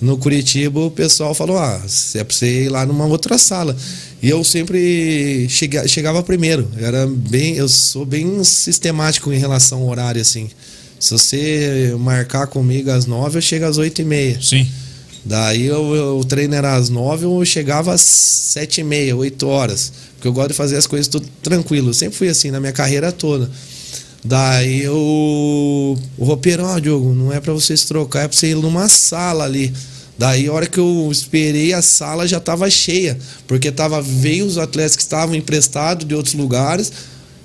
no 0.00 0.16
Curitiba, 0.16 0.80
o 0.80 0.90
pessoal 0.90 1.34
falou: 1.34 1.58
ah, 1.58 1.80
é 2.14 2.24
pra 2.24 2.34
você 2.36 2.64
ir 2.64 2.68
lá 2.68 2.84
numa 2.86 3.06
outra 3.06 3.36
sala. 3.38 3.76
E 4.22 4.28
eu 4.28 4.42
sempre 4.42 5.46
chega, 5.48 5.86
chegava 5.86 6.22
primeiro. 6.22 6.68
Era 6.76 7.06
bem, 7.06 7.54
eu 7.56 7.68
sou 7.68 8.04
bem 8.04 8.42
sistemático 8.44 9.32
em 9.32 9.38
relação 9.38 9.82
ao 9.82 9.88
horário, 9.88 10.20
assim. 10.20 10.48
Se 10.98 11.12
você 11.12 11.94
marcar 12.00 12.46
comigo 12.48 12.90
às 12.90 13.06
nove, 13.06 13.38
eu 13.38 13.42
chego 13.42 13.64
às 13.64 13.78
oito 13.78 14.00
e 14.02 14.04
meia. 14.04 14.38
Sim. 14.42 14.66
Daí 15.24 15.66
eu, 15.66 15.94
eu- 15.94 16.18
o 16.18 16.24
treino 16.24 16.54
era 16.54 16.74
às 16.74 16.88
nove, 16.88 17.24
eu 17.24 17.44
chegava 17.44 17.92
às 17.94 18.00
sete 18.00 18.80
e 18.80 18.84
meia, 18.84 19.14
oito 19.16 19.46
horas. 19.46 19.92
Porque 20.14 20.26
eu 20.26 20.32
gosto 20.32 20.48
de 20.48 20.54
fazer 20.54 20.76
as 20.76 20.86
coisas 20.86 21.06
tudo 21.06 21.26
tranquilo. 21.42 21.90
Eu 21.90 21.94
sempre 21.94 22.16
fui 22.18 22.28
assim 22.28 22.50
na 22.50 22.58
minha 22.58 22.72
carreira 22.72 23.12
toda. 23.12 23.48
Daí 24.24 24.82
eu, 24.82 24.94
o 24.94 26.24
roupeiro, 26.24 26.64
ó, 26.64 26.78
Diogo, 26.78 27.14
não 27.14 27.32
é 27.32 27.40
pra 27.40 27.52
você 27.52 27.76
se 27.76 27.86
trocar, 27.86 28.24
é 28.24 28.28
pra 28.28 28.36
você 28.36 28.48
ir 28.48 28.56
numa 28.56 28.88
sala 28.88 29.44
ali. 29.44 29.72
Daí 30.18 30.48
a 30.48 30.52
hora 30.52 30.66
que 30.66 30.80
eu 30.80 31.08
esperei, 31.12 31.72
a 31.72 31.80
sala 31.80 32.26
já 32.26 32.40
tava 32.40 32.68
cheia. 32.68 33.16
Porque 33.46 33.70
tava, 33.70 34.02
veio 34.02 34.44
os 34.44 34.58
atletas 34.58 34.96
que 34.96 35.02
estavam 35.02 35.34
emprestados 35.36 36.06
de 36.06 36.14
outros 36.14 36.34
lugares. 36.34 36.92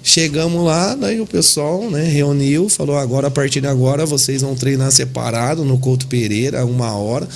Chegamos 0.02 0.66
lá, 0.66 0.96
daí 0.96 1.22
o 1.22 1.28
pessoal 1.28 1.90
né, 1.90 2.04
reuniu, 2.04 2.68
falou: 2.68 2.98
agora, 2.98 3.28
a 3.28 3.32
partir 3.32 3.62
de 3.62 3.68
agora, 3.68 4.06
vocês 4.06 4.42
vão 4.42 4.56
treinar 4.56 4.92
separado 4.92 5.64
no 5.64 5.78
Couto 5.78 6.08
Pereira, 6.08 6.66
uma 6.66 6.94
hora. 6.94 7.28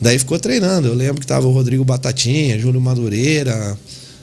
Daí 0.00 0.18
ficou 0.18 0.38
treinando. 0.38 0.88
Eu 0.88 0.94
lembro 0.94 1.20
que 1.20 1.26
tava 1.26 1.46
o 1.46 1.52
Rodrigo 1.52 1.84
Batatinha, 1.84 2.58
Júlio 2.58 2.80
Madureira, 2.80 3.76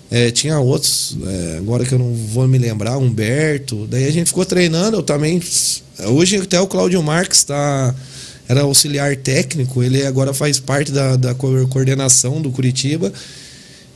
é, 0.10 0.32
tinha 0.32 0.60
outros, 0.60 1.18
é, 1.26 1.58
agora 1.58 1.86
que 1.86 1.94
eu 1.94 2.00
não 2.00 2.14
vou 2.14 2.48
me 2.48 2.58
lembrar, 2.58 2.98
Humberto. 2.98 3.88
Daí 3.90 4.06
a 4.06 4.12
gente 4.12 4.28
ficou 4.28 4.46
treinando. 4.46 4.98
Eu 4.98 5.04
também. 5.04 5.42
Hoje 6.06 6.38
até 6.38 6.60
o 6.60 6.68
Cláudio 6.68 7.02
Marques 7.04 7.44
tá, 7.44 7.94
era 8.48 8.62
auxiliar 8.62 9.16
técnico, 9.18 9.84
ele 9.84 10.06
agora 10.06 10.34
faz 10.34 10.60
parte 10.60 10.92
da, 10.92 11.16
da 11.16 11.34
co- 11.34 11.68
coordenação 11.68 12.42
do 12.42 12.52
Curitiba. 12.52 13.12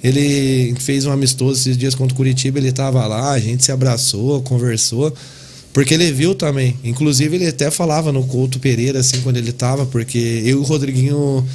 Ele 0.03 0.73
fez 0.79 1.05
um 1.05 1.11
amistoso 1.11 1.61
esses 1.61 1.77
dias 1.77 1.93
contra 1.93 2.13
o 2.13 2.17
Curitiba, 2.17 2.57
ele 2.57 2.69
estava 2.69 3.05
lá, 3.05 3.31
a 3.31 3.39
gente 3.39 3.63
se 3.63 3.71
abraçou, 3.71 4.41
conversou. 4.41 5.13
Porque 5.71 5.93
ele 5.93 6.11
viu 6.11 6.35
também. 6.35 6.75
Inclusive, 6.83 7.35
ele 7.35 7.47
até 7.47 7.71
falava 7.71 8.11
no 8.11 8.25
Couto 8.25 8.59
Pereira, 8.59 8.99
assim, 8.99 9.21
quando 9.21 9.37
ele 9.37 9.53
tava, 9.53 9.85
porque 9.85 10.17
eu 10.43 10.49
e 10.49 10.53
o 10.55 10.63
Rodriguinho, 10.63 11.47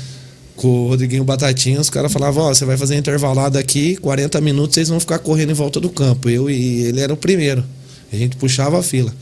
com 0.56 0.68
o 0.68 0.88
Rodriguinho 0.88 1.22
Batatinha, 1.22 1.80
os 1.80 1.90
caras 1.90 2.12
falavam, 2.12 2.44
ó, 2.44 2.54
você 2.54 2.64
vai 2.64 2.76
fazer 2.76 2.96
intervalado 2.96 3.58
aqui, 3.58 3.96
40 3.96 4.40
minutos, 4.40 4.74
vocês 4.74 4.88
vão 4.88 4.98
ficar 4.98 5.18
correndo 5.18 5.50
em 5.50 5.54
volta 5.54 5.78
do 5.78 5.90
campo. 5.90 6.28
Eu 6.28 6.50
e 6.50 6.82
ele 6.84 7.00
era 7.00 7.12
o 7.12 7.16
primeiro. 7.16 7.64
A 8.12 8.16
gente 8.16 8.36
puxava 8.36 8.78
a 8.78 8.82
fila. 8.82 9.12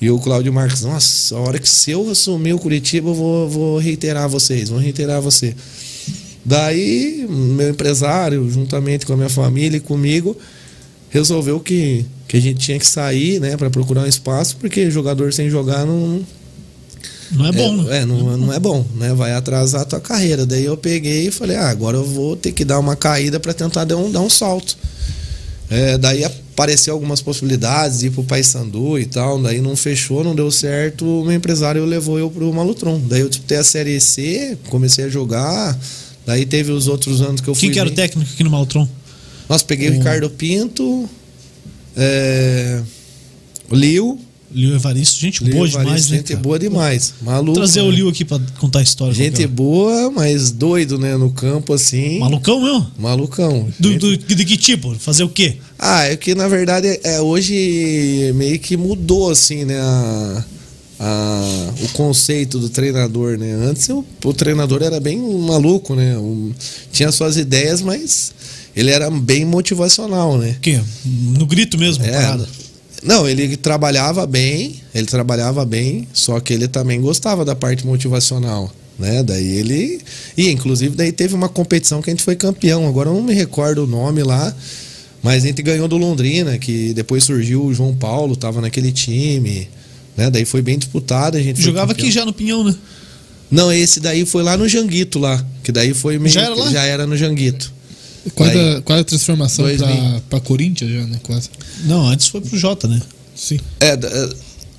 E 0.00 0.10
o 0.10 0.18
Cláudio 0.18 0.52
Marques, 0.52 0.82
nossa, 0.82 1.36
a 1.36 1.40
hora 1.40 1.58
que 1.58 1.68
se 1.68 1.90
eu 1.90 2.08
assumir 2.08 2.52
o 2.52 2.58
Curitiba, 2.58 3.10
eu 3.10 3.14
vou, 3.14 3.48
vou 3.48 3.78
reiterar 3.78 4.28
vocês, 4.28 4.68
vou 4.68 4.78
reiterar 4.78 5.20
você. 5.20 5.54
Daí, 6.44 7.26
meu 7.28 7.70
empresário, 7.70 8.48
juntamente 8.48 9.04
com 9.04 9.12
a 9.12 9.16
minha 9.16 9.28
família 9.28 9.76
e 9.76 9.80
comigo, 9.80 10.36
resolveu 11.10 11.58
que 11.58 12.06
que 12.28 12.36
a 12.36 12.40
gente 12.40 12.60
tinha 12.60 12.78
que 12.78 12.86
sair, 12.86 13.40
né, 13.40 13.56
para 13.56 13.70
procurar 13.70 14.02
um 14.02 14.06
espaço, 14.06 14.58
porque 14.58 14.90
jogador 14.90 15.32
sem 15.32 15.48
jogar 15.48 15.86
não 15.86 16.20
Não 17.30 17.46
é 17.46 17.52
bom, 17.52 17.74
é, 17.74 17.84
né? 17.84 17.98
é, 17.98 18.06
não, 18.06 18.36
não 18.36 18.52
é 18.52 18.58
bom, 18.58 18.84
né? 18.96 19.12
Vai 19.14 19.32
atrasar 19.32 19.82
a 19.82 19.84
tua 19.84 20.00
carreira. 20.00 20.46
Daí 20.46 20.64
eu 20.64 20.76
peguei 20.76 21.28
e 21.28 21.30
falei, 21.30 21.56
ah, 21.56 21.68
agora 21.68 21.96
eu 21.96 22.04
vou 22.04 22.36
ter 22.36 22.52
que 22.52 22.64
dar 22.64 22.78
uma 22.78 22.96
caída 22.96 23.38
para 23.38 23.52
tentar 23.52 23.84
dar 23.84 23.96
um, 23.96 24.10
dar 24.10 24.20
um 24.20 24.30
salto. 24.30 24.76
É, 25.70 25.98
daí 25.98 26.24
apareceu 26.24 26.94
algumas 26.94 27.20
possibilidades 27.20 27.98
de 27.98 28.06
ir 28.06 28.10
pro 28.10 28.24
Paysandu 28.24 28.98
e 28.98 29.04
tal, 29.04 29.40
daí 29.40 29.60
não 29.60 29.76
fechou, 29.76 30.24
não 30.24 30.34
deu 30.34 30.50
certo, 30.50 31.04
o 31.04 31.24
meu 31.24 31.34
empresário 31.34 31.84
levou 31.84 32.18
eu 32.18 32.30
pro 32.30 32.50
Malutron. 32.52 32.98
Daí 33.06 33.20
eu 33.20 33.28
disputei 33.28 33.58
a 33.58 33.64
Série 33.64 34.00
C, 34.00 34.56
comecei 34.70 35.04
a 35.04 35.08
jogar, 35.10 35.78
daí 36.26 36.46
teve 36.46 36.72
os 36.72 36.88
outros 36.88 37.20
anos 37.20 37.42
que 37.42 37.48
eu 37.48 37.54
fui... 37.54 37.60
Quem 37.60 37.70
que 37.72 37.78
era 37.78 37.88
o 37.88 37.92
técnico 37.92 38.30
aqui 38.32 38.42
no 38.42 38.50
Maltron? 38.50 38.88
Nossa, 39.46 39.64
peguei 39.66 39.88
o 39.88 39.92
O- 39.92 39.94
Ricardo 39.98 40.30
Pinto, 40.30 41.06
é, 41.94 42.80
o 43.70 43.74
Liu, 43.74 44.18
Liu 44.50 44.74
Evaristo, 44.74 45.20
gente 45.20 45.44
Liu 45.44 45.52
boa 45.54 45.66
Evaristo, 45.68 45.84
demais, 45.84 46.10
né? 46.10 46.16
gente 46.16 46.36
boa 46.36 46.58
demais, 46.58 47.14
maluco. 47.20 47.52
Trazer 47.58 47.82
o 47.82 47.90
né? 47.90 47.96
Liu 47.96 48.08
aqui 48.08 48.24
pra 48.24 48.40
contar 48.58 48.78
a 48.78 48.82
história. 48.82 49.12
Gente 49.12 49.46
boa, 49.46 50.10
mas 50.10 50.50
doido, 50.50 50.98
né? 50.98 51.16
No 51.16 51.30
campo, 51.30 51.74
assim. 51.74 52.18
Malucão 52.18 52.60
mesmo? 52.62 52.90
Malucão. 52.98 53.68
Do, 53.78 53.90
Gente- 53.92 54.00
do- 54.00 54.34
de 54.34 54.44
que 54.44 54.56
tipo? 54.56 54.94
Fazer 54.94 55.22
o 55.24 55.28
quê? 55.28 55.56
Ah, 55.78 56.04
é 56.04 56.16
que 56.16 56.34
na 56.34 56.48
verdade 56.48 56.98
é, 57.04 57.20
hoje 57.20 58.32
meio 58.36 58.58
que 58.58 58.76
mudou, 58.76 59.30
assim, 59.30 59.64
né? 59.66 59.78
A, 59.78 60.44
a- 61.00 61.70
o 61.84 61.88
conceito 61.90 62.58
do 62.58 62.68
treinador, 62.68 63.36
né? 63.38 63.52
Antes 63.52 63.88
o, 63.90 64.04
o 64.24 64.32
treinador 64.32 64.82
era 64.82 64.98
bem 64.98 65.18
maluco, 65.18 65.94
né? 65.94 66.16
O- 66.16 66.52
tinha 66.92 67.12
suas 67.12 67.36
ideias, 67.36 67.80
mas 67.82 68.32
ele 68.74 68.90
era 68.90 69.10
bem 69.10 69.44
motivacional, 69.44 70.38
né? 70.38 70.54
O 70.56 70.60
quê? 70.60 70.80
No 71.04 71.46
grito 71.46 71.76
mesmo, 71.78 72.04
É. 72.04 72.12
parada. 72.12 72.48
Não, 73.02 73.28
ele 73.28 73.56
trabalhava 73.56 74.26
bem, 74.26 74.80
ele 74.94 75.06
trabalhava 75.06 75.64
bem, 75.64 76.08
só 76.12 76.40
que 76.40 76.52
ele 76.52 76.66
também 76.66 77.00
gostava 77.00 77.44
da 77.44 77.54
parte 77.54 77.86
motivacional, 77.86 78.72
né? 78.98 79.22
Daí 79.22 79.58
ele 79.58 80.00
e 80.36 80.48
inclusive 80.50 80.96
daí 80.96 81.12
teve 81.12 81.34
uma 81.34 81.48
competição 81.48 82.02
que 82.02 82.10
a 82.10 82.12
gente 82.12 82.24
foi 82.24 82.34
campeão, 82.34 82.88
agora 82.88 83.08
eu 83.08 83.14
não 83.14 83.22
me 83.22 83.34
recordo 83.34 83.84
o 83.84 83.86
nome 83.86 84.22
lá, 84.22 84.54
mas 85.22 85.44
a 85.44 85.46
gente 85.46 85.62
ganhou 85.62 85.86
do 85.86 85.96
Londrina, 85.96 86.58
que 86.58 86.92
depois 86.92 87.24
surgiu 87.24 87.64
o 87.64 87.74
João 87.74 87.94
Paulo, 87.94 88.36
tava 88.36 88.60
naquele 88.60 88.90
time, 88.90 89.68
né? 90.16 90.28
Daí 90.30 90.44
foi 90.44 90.62
bem 90.62 90.76
disputado, 90.78 91.36
a 91.36 91.42
gente 91.42 91.62
Jogava 91.62 91.92
aqui 91.92 92.10
já 92.10 92.24
no 92.24 92.32
Pinhão, 92.32 92.64
né? 92.64 92.74
Não, 93.50 93.72
esse 93.72 94.00
daí 94.00 94.26
foi 94.26 94.42
lá 94.42 94.56
no 94.56 94.68
Janguito 94.68 95.18
lá, 95.18 95.42
que 95.62 95.72
daí 95.72 95.94
foi 95.94 96.18
meio 96.18 96.34
Já 96.34 96.42
era 96.42 96.54
lá? 96.54 96.70
já 96.70 96.82
era 96.82 97.06
no 97.06 97.16
Janguito. 97.16 97.77
Quase, 98.34 98.52
Aí- 98.58 98.76
a, 98.76 98.80
quase 98.82 99.00
a 99.00 99.04
transformação 99.04 99.64
pra, 99.76 100.20
pra 100.30 100.40
Corinthians 100.40 100.90
já, 100.90 101.06
né? 101.06 101.18
Quase. 101.22 101.50
Não, 101.84 102.06
antes 102.06 102.26
foi 102.28 102.40
pro 102.40 102.56
Jota, 102.56 102.86
né? 102.88 103.00
Sim. 103.34 103.58
É, 103.80 103.96
da- 103.96 104.30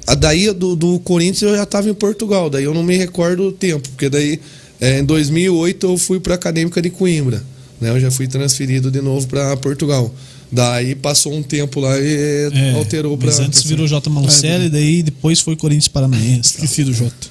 a 0.08 0.16
daí 0.16 0.52
do, 0.54 0.76
do 0.76 1.00
Corinthians 1.00 1.43
eu 1.43 1.56
já 1.56 1.64
estava 1.64 1.88
em 1.89 1.93
Portugal, 1.93 2.50
daí 2.50 2.64
eu 2.64 2.74
não 2.74 2.84
me 2.84 2.97
recordo 2.97 3.43
o 3.47 3.52
tempo, 3.52 3.88
porque 3.89 4.10
daí 4.10 4.39
é, 4.82 5.00
em 5.00 5.04
2008 5.06 5.86
eu 5.86 5.97
fui 5.97 6.20
para 6.20 6.34
a 6.34 6.36
Acadêmica 6.36 6.82
de 6.82 6.89
Coimbra, 6.89 7.43
né? 7.80 7.89
Eu 7.91 8.00
já 8.00 8.10
fui 8.10 8.28
transferido 8.28 8.89
de 8.89 9.02
novo 9.02 9.28
para 9.28 9.56
Portugal. 9.58 10.14
Daí 10.52 10.95
passou 10.95 11.32
um 11.36 11.43
tempo 11.43 11.80
lá 11.80 11.95
e 12.00 12.50
É, 12.52 12.72
alterou 12.74 13.16
para 13.16 13.28
Mas 13.28 13.39
antes 13.39 13.62
virou 13.64 13.88
Jota 13.88 14.10
Malucelli, 14.10 14.66
É, 14.66 14.70
daí 14.70 15.04
depois 15.04 15.39
foi 15.41 15.56
Corinthians 15.56 15.88
Paranaense. 15.88 16.54
tal. 16.56 16.66
Esqueci 16.66 16.84
do 16.84 16.91
Jota. 16.91 17.28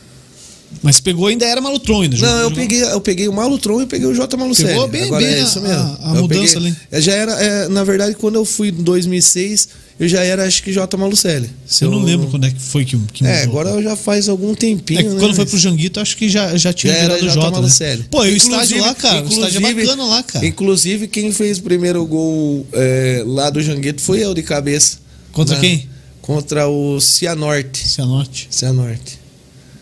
Mas 0.83 1.01
pegou 1.01 1.27
ainda 1.27 1.45
era 1.47 1.61
Malutron 1.61 2.03
ainda. 2.03 2.17
Não, 2.19 2.41
eu 2.43 2.51
peguei, 2.53 2.83
eu 2.85 3.01
peguei 3.01 3.27
o 3.27 3.33
Malutron 3.33 3.83
e 3.83 3.87
peguei 3.87 4.07
o 4.07 4.15
J 4.15 4.37
Malucelli. 4.37 4.69
Pegou 4.69 4.87
bem- 4.89 5.03
Agora 5.05 5.25
bem 5.25 5.35
é 5.35 5.41
a- 5.41 5.43
isso 5.43 5.61
mesmo. 5.61 5.77
a- 5.77 5.99
a 6.13 6.15
Eu 6.17 6.23
mudança 6.23 6.55
peguei- 6.55 6.69
ali. 6.69 6.77
é, 6.93 7.01
Já 7.01 7.13
era, 7.13 7.33
é, 7.33 7.69
na 7.69 7.83
verdade, 7.85 8.15
quando 8.15 8.35
eu 8.37 8.45
fui 8.45 8.69
em 8.69 8.73
2006, 8.73 9.69
eu 9.99 10.07
já 10.07 10.23
era, 10.23 10.45
acho 10.45 10.63
que 10.63 10.73
J 10.73 10.97
Malucelli. 10.97 11.51
Se 11.67 11.85
Eu 11.85 11.91
não 11.91 12.03
lembro 12.05 12.29
quando 12.29 12.47
é 12.47 12.51
que 12.51 12.61
foi 12.61 12.85
que, 12.85 12.97
que 13.13 13.27
É, 13.27 13.47
mudou. 13.47 13.61
agora 13.61 13.83
já 13.83 13.97
faz 13.97 14.29
algum 14.29 14.55
tempinho. 14.55 15.01
É 15.01 15.03
que 15.03 15.09
quando 15.11 15.29
né? 15.31 15.35
foi 15.35 15.47
pro 15.47 15.59
Janguito, 15.59 15.99
acho 16.01 16.17
que 16.17 16.29
já, 16.29 16.57
já 16.57 16.73
tinha 16.73 16.93
Já 16.93 16.99
era 16.99 17.15
virado 17.15 17.27
J. 17.29 17.35
Jota, 17.35 17.47
né? 17.51 17.57
Malucelli. 17.57 18.05
Pô, 18.11 18.25
e 18.25 18.33
o 18.33 18.37
estádio 18.37 18.81
lá, 18.81 18.95
cara, 18.95 19.25
o 19.25 19.29
estádio 19.29 19.67
é 19.67 19.75
bacana 19.75 20.05
lá, 20.05 20.23
cara. 20.23 20.47
Inclusive, 20.47 21.09
quem 21.09 21.33
fez 21.33 21.59
o 21.59 21.63
primeiro 21.63 22.05
gol 22.07 22.67
é, 22.73 23.23
lá 23.27 23.51
do 23.51 23.61
Jangueto 23.61 24.01
foi 24.01 24.21
eu 24.23 24.35
de 24.35 24.43
cabeça. 24.43 24.99
Contra 25.33 25.55
Na- 25.57 25.61
quem? 25.61 25.89
Contra 26.23 26.69
o 26.69 27.01
Cianorte. 27.01 27.89
Cianorte. 27.89 28.49
Cianorte. 28.51 29.18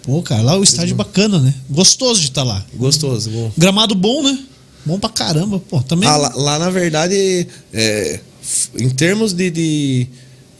Pô, 0.06 0.22
cara, 0.22 0.40
lá 0.40 0.56
o 0.56 0.62
estádio 0.62 0.92
é 0.92 0.96
bacana, 0.96 1.40
né? 1.40 1.52
Gostoso 1.68 2.20
de 2.20 2.28
estar 2.28 2.44
lá. 2.44 2.64
Gostoso, 2.74 3.28
bom. 3.28 3.52
Gramado 3.58 3.92
bom, 3.94 4.22
né? 4.22 4.38
Bom 4.84 5.00
pra 5.00 5.10
caramba, 5.10 5.58
pô. 5.58 5.82
Também. 5.82 6.08
Ah, 6.08 6.16
lá, 6.16 6.32
lá, 6.36 6.58
na 6.60 6.70
verdade, 6.70 7.48
é, 7.72 8.20
em 8.78 8.88
termos 8.88 9.32
de, 9.32 9.50
de, 9.50 10.06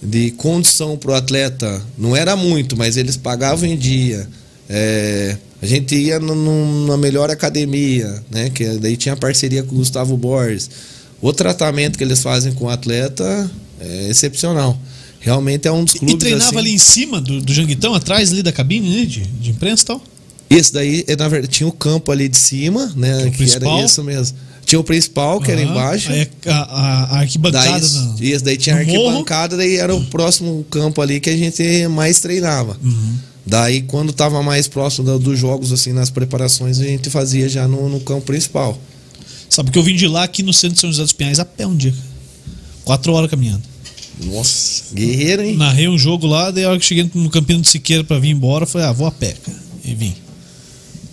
de 0.02 0.30
condição 0.32 0.96
pro 0.96 1.14
atleta, 1.14 1.80
não 1.96 2.16
era 2.16 2.34
muito, 2.34 2.76
mas 2.76 2.96
eles 2.96 3.16
pagavam 3.16 3.68
em 3.68 3.76
dia. 3.76 4.28
É, 4.68 5.36
a 5.62 5.66
gente 5.66 5.94
ia 5.94 6.18
na 6.18 6.96
melhor 6.96 7.30
academia, 7.30 8.20
né? 8.28 8.50
Que 8.50 8.66
daí 8.78 8.96
tinha 8.96 9.16
parceria 9.16 9.62
com 9.62 9.76
o 9.76 9.78
Gustavo 9.78 10.16
Borges. 10.16 10.68
O 11.22 11.32
tratamento 11.32 11.96
que 11.96 12.02
eles 12.02 12.20
fazem 12.20 12.52
com 12.52 12.64
o 12.64 12.68
atleta 12.68 13.48
é 13.80 14.08
excepcional. 14.08 14.76
Realmente 15.20 15.66
é 15.66 15.72
um 15.72 15.84
dos 15.84 15.94
clubes. 15.94 16.14
e 16.14 16.18
treinava 16.18 16.44
assim, 16.50 16.58
ali 16.58 16.72
em 16.74 16.78
cima 16.78 17.20
do, 17.20 17.40
do 17.40 17.52
Janguitão, 17.52 17.94
atrás 17.94 18.32
ali 18.32 18.42
da 18.42 18.52
cabine 18.52 18.88
né, 19.00 19.04
de, 19.04 19.20
de 19.22 19.50
imprensa 19.50 19.82
e 19.82 19.86
tal. 19.86 20.02
Esse 20.48 20.72
daí, 20.72 21.04
é, 21.08 21.16
na 21.16 21.26
verdade, 21.28 21.52
tinha 21.52 21.68
o 21.68 21.72
campo 21.72 22.12
ali 22.12 22.28
de 22.28 22.36
cima, 22.38 22.92
né? 22.94 23.30
Que 23.36 23.42
era 23.50 23.84
isso 23.84 24.02
mesmo. 24.04 24.36
Tinha 24.64 24.78
o 24.80 24.84
principal, 24.84 25.40
que 25.40 25.50
era 25.50 25.60
Aham. 25.62 25.70
embaixo. 25.70 26.10
A, 26.46 26.52
a- 26.52 27.04
a 27.04 27.18
arquibancada. 27.20 27.68
Daí, 27.80 27.80
na- 27.80 28.14
isso, 28.20 28.44
daí 28.44 28.56
tinha 28.56 28.76
a 28.76 28.78
no 28.80 28.86
morro. 28.86 29.06
arquibancada, 29.06 29.56
daí 29.56 29.76
era 29.76 29.94
o 29.94 30.04
próximo 30.06 30.64
campo 30.70 31.00
ali 31.00 31.18
que 31.20 31.30
a 31.30 31.36
gente 31.36 31.62
mais 31.88 32.20
treinava. 32.20 32.76
Uhum. 32.82 33.16
Daí, 33.44 33.82
quando 33.82 34.12
tava 34.12 34.42
mais 34.42 34.66
próximo 34.68 35.18
dos 35.18 35.38
jogos, 35.38 35.72
assim, 35.72 35.92
nas 35.92 36.10
preparações, 36.10 36.78
a 36.80 36.84
gente 36.84 37.08
fazia 37.10 37.48
já 37.48 37.66
no, 37.68 37.88
no 37.88 38.00
campo 38.00 38.22
principal. 38.22 38.76
Sabe 39.48 39.70
que 39.70 39.78
eu 39.78 39.82
vim 39.84 39.94
de 39.94 40.06
lá 40.08 40.24
aqui 40.24 40.42
no 40.42 40.52
centro 40.52 40.74
de 40.74 40.80
São 40.80 40.90
José 40.90 41.02
dos 41.04 41.12
Pinhais 41.12 41.38
a 41.38 41.44
pé 41.44 41.64
um 41.66 41.76
dia. 41.76 41.94
Quatro 42.84 43.12
horas 43.12 43.30
caminhando. 43.30 43.62
Nossa, 44.24 44.94
guerreiro, 44.94 45.42
hein? 45.42 45.56
Narrei 45.56 45.88
um 45.88 45.98
jogo 45.98 46.26
lá, 46.26 46.50
daí 46.50 46.64
a 46.64 46.70
hora 46.70 46.78
que 46.78 46.84
cheguei 46.84 47.10
no 47.14 47.28
Campino 47.30 47.60
de 47.60 47.68
Siqueira 47.68 48.02
pra 48.02 48.18
vir 48.18 48.30
embora, 48.30 48.64
falei, 48.66 48.86
ah, 48.86 48.92
vou 48.92 49.06
a 49.06 49.10
pé, 49.12 49.34
cara. 49.44 49.58
E 49.84 49.94
vim. 49.94 50.14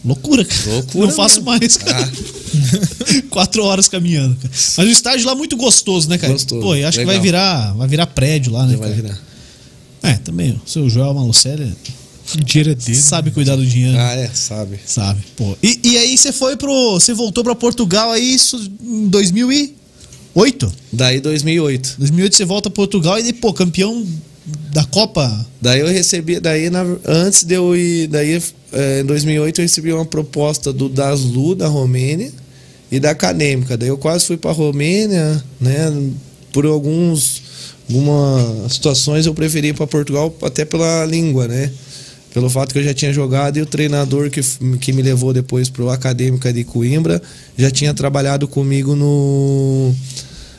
Loucura, 0.06 0.44
cara. 0.44 0.72
Loucura 0.72 1.08
Não 1.08 1.14
faço 1.14 1.42
mesmo. 1.42 1.46
mais, 1.52 1.78
cara. 1.78 2.12
Quatro 3.30 3.64
horas 3.64 3.88
caminhando, 3.88 4.36
cara. 4.36 4.50
Mas 4.78 4.88
o 4.88 4.92
estádio 4.92 5.26
lá 5.26 5.32
é 5.34 5.36
muito 5.36 5.56
gostoso, 5.58 6.10
né, 6.10 6.18
cara? 6.18 6.34
Gostoso, 6.34 6.62
Pô, 6.62 6.76
eu 6.76 6.88
acho 6.88 6.98
que 7.00 7.06
vai 7.06 7.16
legal. 7.16 7.24
virar, 7.24 7.74
vai 7.74 7.88
virar 7.88 8.08
prédio 8.08 8.52
lá, 8.52 8.66
né? 8.66 8.74
Já 8.74 8.80
vai 8.80 8.90
cara? 8.90 9.02
virar. 9.02 9.22
É, 10.04 10.14
também. 10.16 10.52
O 10.66 10.70
seu 10.70 10.90
Joel 10.90 11.14
Malucelli 11.14 11.74
O 12.38 12.44
dinheiro 12.44 12.72
é 12.72 12.76
dele. 12.76 12.98
sabe 12.98 13.32
cuidar 13.32 13.56
do 13.56 13.66
dinheiro. 13.66 13.98
Ah, 13.98 14.14
é, 14.16 14.30
sabe. 14.34 14.78
Sabe, 14.86 15.22
pô. 15.38 15.58
E, 15.64 15.80
e 15.84 15.98
aí 15.98 16.18
você 16.18 16.34
foi 16.34 16.58
pro. 16.58 16.94
Você 16.96 17.14
voltou 17.14 17.44
pra 17.44 17.56
Portugal 17.56 18.12
aí 18.12 18.34
isso 18.34 18.58
em 18.82 19.08
2008? 20.36 20.74
Daí 20.92 21.20
2008. 21.20 21.96
2008 22.00 22.36
você 22.36 22.46
volta 22.46 22.70
pra 22.70 22.76
Portugal 22.76 23.20
e, 23.20 23.34
pô, 23.34 23.54
campeão 23.54 24.06
da 24.74 24.84
Copa. 24.86 25.46
Daí 25.62 25.80
eu 25.80 25.88
recebi, 25.88 26.40
daí 26.40 26.70
na- 26.70 26.98
antes 27.06 27.44
de 27.44 27.54
eu 27.56 27.76
ir, 27.76 28.08
daí 28.08 28.42
eh, 28.74 29.02
em 29.02 29.06
2008 29.06 29.60
eu 29.60 29.64
recebi 29.64 29.94
uma 29.94 30.06
proposta 30.06 30.74
do 30.74 30.90
Daslu 30.90 31.56
da 31.56 31.68
Romênia 31.68 32.32
e 32.92 33.00
da 33.00 33.12
Acadêmica. 33.12 33.78
Daí 33.78 33.90
eu 33.90 33.98
quase 33.98 34.26
fui 34.26 34.38
para 34.38 34.52
Romênia, 34.52 35.44
né? 35.62 35.92
Por 36.52 36.66
alguns 36.66 37.42
algumas 37.90 38.74
situações 38.74 39.26
eu 39.26 39.34
preferi 39.34 39.68
ir 39.70 39.74
para 39.74 39.86
Portugal 39.86 40.34
até 40.42 40.66
pela 40.66 41.06
língua, 41.06 41.48
né? 41.48 41.72
Pelo 42.34 42.50
fato 42.50 42.74
que 42.74 42.80
eu 42.80 42.84
já 42.84 42.94
tinha 42.94 43.14
jogado 43.14 43.58
e 43.58 43.62
o 43.62 43.66
treinador 43.66 44.30
que, 44.32 44.42
que 44.80 44.92
me 44.92 45.04
levou 45.04 45.32
depois 45.34 45.70
pro 45.70 45.90
Acadêmica 45.90 46.52
de 46.52 46.64
Coimbra 46.64 47.22
já 47.56 47.70
tinha 47.70 47.94
trabalhado 47.94 48.48
comigo 48.48 48.96
no 48.96 49.94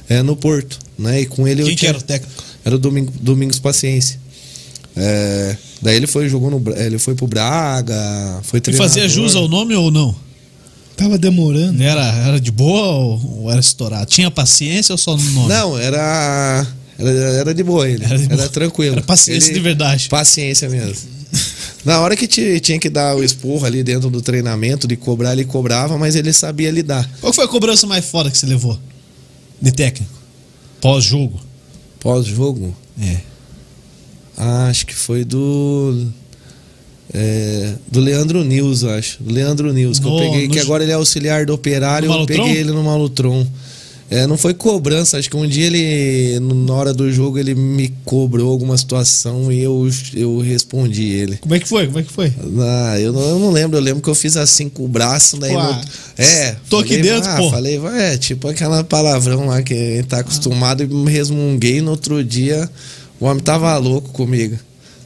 eh, 0.09 0.23
no 0.23 0.37
Porto, 0.37 0.79
né? 0.99 1.21
E 1.23 1.27
com 1.27 1.47
ele 1.47 1.63
eu 1.63 1.67
Quem 1.67 1.75
que 1.75 1.81
tinha 1.81 1.91
era 1.91 1.99
o 1.99 2.03
técnico? 2.03 2.43
era 2.65 2.75
o 2.75 2.79
Domingo, 2.79 3.13
Domingos 3.21 3.59
Paciência. 3.59 4.19
É, 4.97 5.57
daí 5.83 5.97
ele 5.97 6.07
foi 6.07 6.29
jogou 6.29 6.51
no 6.51 6.63
ele 6.77 6.99
foi 6.99 7.15
pro 7.15 7.27
Braga, 7.27 8.41
foi 8.45 8.59
E 8.59 8.61
treinador. 8.61 8.89
fazia 8.89 9.09
jus 9.09 9.35
ao 9.35 9.49
nome 9.49 9.75
ou 9.75 9.91
não? 9.91 10.15
Tava 10.97 11.19
demorando. 11.19 11.83
Era, 11.83 12.03
era 12.29 12.41
de 12.41 12.53
boa 12.53 12.87
ou, 12.87 13.41
ou 13.43 13.51
era 13.51 13.59
estourado? 13.59 14.07
Tinha 14.07 14.31
paciência 14.31 14.93
ou 14.93 14.99
só 14.99 15.17
no 15.17 15.23
nome? 15.33 15.49
Não, 15.49 15.77
era 15.77 16.65
era, 16.97 17.11
era 17.11 17.55
de 17.55 17.65
boa 17.65 17.89
ele. 17.91 18.05
Era 18.05 18.17
de 18.17 18.29
boa. 18.29 18.49
tranquilo. 18.49 18.93
Era 18.93 19.03
paciência 19.03 19.49
Ele- 19.49 19.55
de 19.55 19.61
verdade. 19.61 20.09
Paciência 20.09 20.69
mesmo. 20.69 20.95
Na 21.85 21.99
hora 22.01 22.15
que 22.17 22.29
ti- 22.29 22.61
tinha 22.61 22.79
que 22.79 22.89
dar 22.89 23.17
o 23.17 23.25
esporro 23.25 23.67
ali 23.67 23.83
dentro 23.83 24.09
do 24.09 24.23
treinamento, 24.23 24.87
de 24.87 24.97
cobrar, 24.97 25.33
ele 25.33 25.45
cobrava, 25.45 25.99
mas 25.99 26.15
ele 26.15 26.33
sabia 26.33 26.71
lidar. 26.71 27.11
Qual 27.21 27.33
foi 27.33 27.45
a 27.45 27.49
cobrança 27.49 27.85
mais 27.89 28.05
foda 28.05 28.31
que 28.31 28.39
você 28.39 28.47
levou? 28.47 28.79
De 29.61 29.73
técnico? 29.73 30.13
Pós-jogo? 30.81 31.41
Pós-jogo, 32.01 32.77
É. 33.01 33.19
ah, 34.37 34.67
acho 34.69 34.87
que 34.87 34.95
foi 34.95 35.25
do. 35.25 36.07
é, 37.13 37.75
do 37.91 38.01
Leandro 38.01 38.43
Nils, 38.45 38.85
acho. 38.85 39.23
Do 39.23 39.33
Leandro 39.33 39.73
Nils, 39.73 39.99
que 39.99 40.05
No- 40.05 40.19
eu 40.19 40.31
peguei, 40.31 40.49
no- 40.49 40.53
que 40.55 40.59
agora 40.61 40.83
ele 40.83 40.93
é 40.93 40.97
auxiliar 40.97 41.47
do 41.47 41.55
operário, 41.55 42.11
eu 42.13 42.27
peguei 42.27 42.57
ele 42.59 42.73
no 42.73 42.83
Malutron. 42.83 43.47
É, 44.11 44.27
não 44.27 44.37
foi 44.37 44.53
cobrança, 44.53 45.19
acho 45.19 45.31
que 45.31 45.37
um 45.37 45.47
dia 45.49 45.67
ele, 45.67 46.39
na 46.39 46.75
hora 46.75 46.93
do 46.93 47.11
jogo, 47.11 47.39
ele 47.39 47.55
me 47.55 47.89
cobrou 48.05 48.51
alguma 48.53 48.77
situação 48.77 49.51
e 49.51 49.63
eu, 49.63 49.89
eu 50.15 50.39
respondi 50.41 51.05
ele. 51.09 51.39
Como 51.39 51.55
é 51.55 51.59
que 51.59 51.67
foi? 51.67 51.87
Como 51.87 51.99
é 51.99 52.03
que 52.03 52.13
foi? 52.13 52.33
Ah, 52.61 53.01
eu 53.01 53.13
não, 53.13 53.21
eu 53.23 53.39
não 53.39 53.51
lembro, 53.51 53.79
eu 53.79 53.83
lembro 53.83 54.03
que 54.03 54.09
eu 54.09 54.15
fiz 54.15 54.37
assim 54.37 54.69
com 54.69 54.85
o 54.85 54.89
braço, 54.89 55.39
daí. 55.39 55.53
Pô, 55.55 55.63
no- 55.63 55.81
é. 56.19 56.57
tô 56.69 56.79
aqui 56.79 56.97
falei, 56.99 57.03
dentro, 57.03 57.31
ah, 57.31 57.37
pô. 57.37 57.51
Falei, 57.51 57.81
é, 57.99 58.17
tipo 58.19 58.47
aquela 58.47 58.85
palavrão 58.85 59.47
lá 59.47 59.63
que 59.63 59.73
a 59.75 59.97
gente 59.97 60.07
tá 60.07 60.19
acostumado 60.21 60.83
e 60.83 60.87
me 60.87 61.11
resmunguei 61.11 61.81
no 61.81 61.91
outro 61.93 62.23
dia, 62.23 62.71
o 63.19 63.25
homem 63.25 63.43
tava 63.43 63.77
louco 63.79 64.11
comigo. 64.11 64.57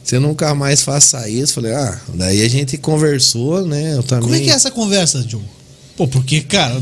Você 0.03 0.19
nunca 0.19 0.53
mais 0.53 0.81
faça 0.81 1.27
isso. 1.29 1.53
Falei, 1.53 1.71
ah, 1.73 1.99
daí 2.15 2.43
a 2.43 2.49
gente 2.49 2.77
conversou, 2.77 3.65
né? 3.65 3.95
Eu 3.95 4.03
também. 4.03 4.23
Como 4.23 4.35
é 4.35 4.39
que 4.41 4.49
é 4.49 4.53
essa 4.53 4.71
conversa, 4.71 5.21
Diogo? 5.23 5.45
Pô, 5.95 6.07
porque, 6.07 6.41
cara, 6.41 6.81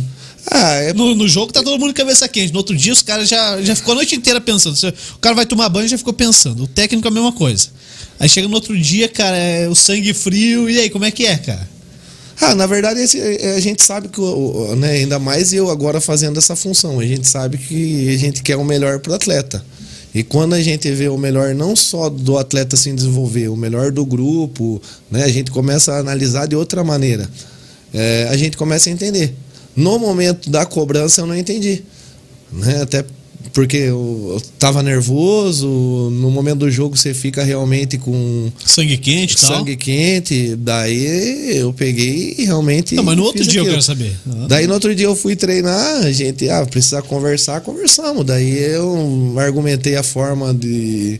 Ah, 0.49 0.73
é 0.75 0.93
no, 0.93 1.13
no 1.13 1.27
jogo 1.27 1.51
tá 1.51 1.61
todo 1.61 1.79
mundo 1.79 1.93
cabeça 1.93 2.27
quente. 2.27 2.51
No 2.53 2.59
outro 2.59 2.75
dia 2.75 2.93
os 2.93 3.01
caras 3.01 3.27
já, 3.27 3.61
já 3.61 3.75
ficou 3.75 3.91
a 3.93 3.95
noite 3.95 4.15
inteira 4.15 4.39
pensando. 4.39 4.75
O 5.15 5.19
cara 5.19 5.35
vai 5.35 5.45
tomar 5.45 5.67
banho 5.69 5.85
e 5.85 5.89
já 5.89 5.97
ficou 5.97 6.13
pensando. 6.13 6.63
O 6.63 6.67
técnico 6.67 7.07
é 7.07 7.11
a 7.11 7.13
mesma 7.13 7.31
coisa. 7.33 7.67
Aí 8.19 8.29
chega 8.29 8.47
no 8.47 8.55
outro 8.55 8.77
dia, 8.79 9.07
cara, 9.09 9.35
é 9.35 9.67
o 9.67 9.75
sangue 9.75 10.13
frio. 10.13 10.69
E 10.69 10.79
aí, 10.79 10.89
como 10.89 11.05
é 11.05 11.11
que 11.11 11.25
é, 11.25 11.37
cara? 11.37 11.67
Ah, 12.39 12.55
na 12.55 12.65
verdade, 12.65 12.99
esse- 13.01 13.19
é, 13.19 13.55
a 13.55 13.59
gente 13.59 13.83
sabe 13.83 14.07
que, 14.09 14.21
o- 14.21 14.71
o- 14.71 14.75
né, 14.75 14.91
ainda 14.91 15.19
mais 15.19 15.53
eu 15.53 15.69
agora 15.69 15.99
fazendo 15.99 16.37
essa 16.37 16.55
função, 16.55 16.99
a 16.99 17.05
gente 17.05 17.27
sabe 17.27 17.57
que 17.57 18.09
a 18.13 18.17
gente 18.17 18.41
quer 18.43 18.55
o 18.55 18.63
melhor 18.63 18.99
pro 18.99 19.13
atleta. 19.13 19.63
E 20.15 20.23
quando 20.23 20.53
a 20.53 20.61
gente 20.61 20.89
vê 20.91 21.09
o 21.09 21.17
melhor 21.17 21.53
não 21.53 21.75
só 21.75 22.09
do 22.09 22.37
atleta 22.37 22.77
se 22.77 22.91
desenvolver, 22.91 23.49
o 23.49 23.55
melhor 23.55 23.91
do 23.91 24.05
grupo, 24.05 24.81
né, 25.11 25.23
a 25.23 25.29
gente 25.29 25.51
começa 25.51 25.93
a 25.93 25.99
analisar 25.99 26.47
de 26.47 26.55
outra 26.55 26.83
maneira. 26.83 27.29
É, 27.93 28.27
a 28.31 28.37
gente 28.37 28.55
começa 28.55 28.89
a 28.89 28.93
entender. 28.93 29.35
No 29.77 29.99
momento 29.99 30.49
da 30.49 30.65
cobrança 30.65 31.21
eu 31.21 31.27
não 31.27 31.37
entendi. 31.37 31.83
Né, 32.51 32.81
até 32.81 33.05
porque 33.53 33.77
eu, 33.77 34.33
eu 34.33 34.41
tava 34.59 34.83
nervoso, 34.83 35.67
no 35.67 36.29
momento 36.29 36.59
do 36.59 36.71
jogo 36.71 36.95
você 36.95 37.13
fica 37.13 37.43
realmente 37.43 37.97
com 37.97 38.51
Sangue 38.63 38.97
quente 38.97 39.33
e 39.33 39.39
tal. 39.39 39.57
sangue 39.57 39.75
quente, 39.75 40.55
daí 40.55 41.57
eu 41.57 41.73
peguei 41.73 42.35
e 42.37 42.45
realmente. 42.45 42.95
Não, 42.95 43.03
mas 43.03 43.17
no 43.17 43.23
outro 43.23 43.43
dia 43.43 43.59
eu 43.59 43.63
aquilo. 43.63 43.75
quero 43.75 43.81
saber. 43.81 44.15
Daí 44.47 44.67
no 44.67 44.73
outro 44.73 44.93
dia 44.93 45.05
eu 45.05 45.15
fui 45.15 45.35
treinar, 45.35 46.05
a 46.05 46.11
gente, 46.11 46.49
ah, 46.49 46.65
precisa 46.65 47.01
conversar, 47.01 47.61
conversamos. 47.61 48.25
Daí 48.25 48.57
eu 48.57 49.33
argumentei 49.37 49.95
a 49.95 50.03
forma 50.03 50.53
de, 50.53 51.19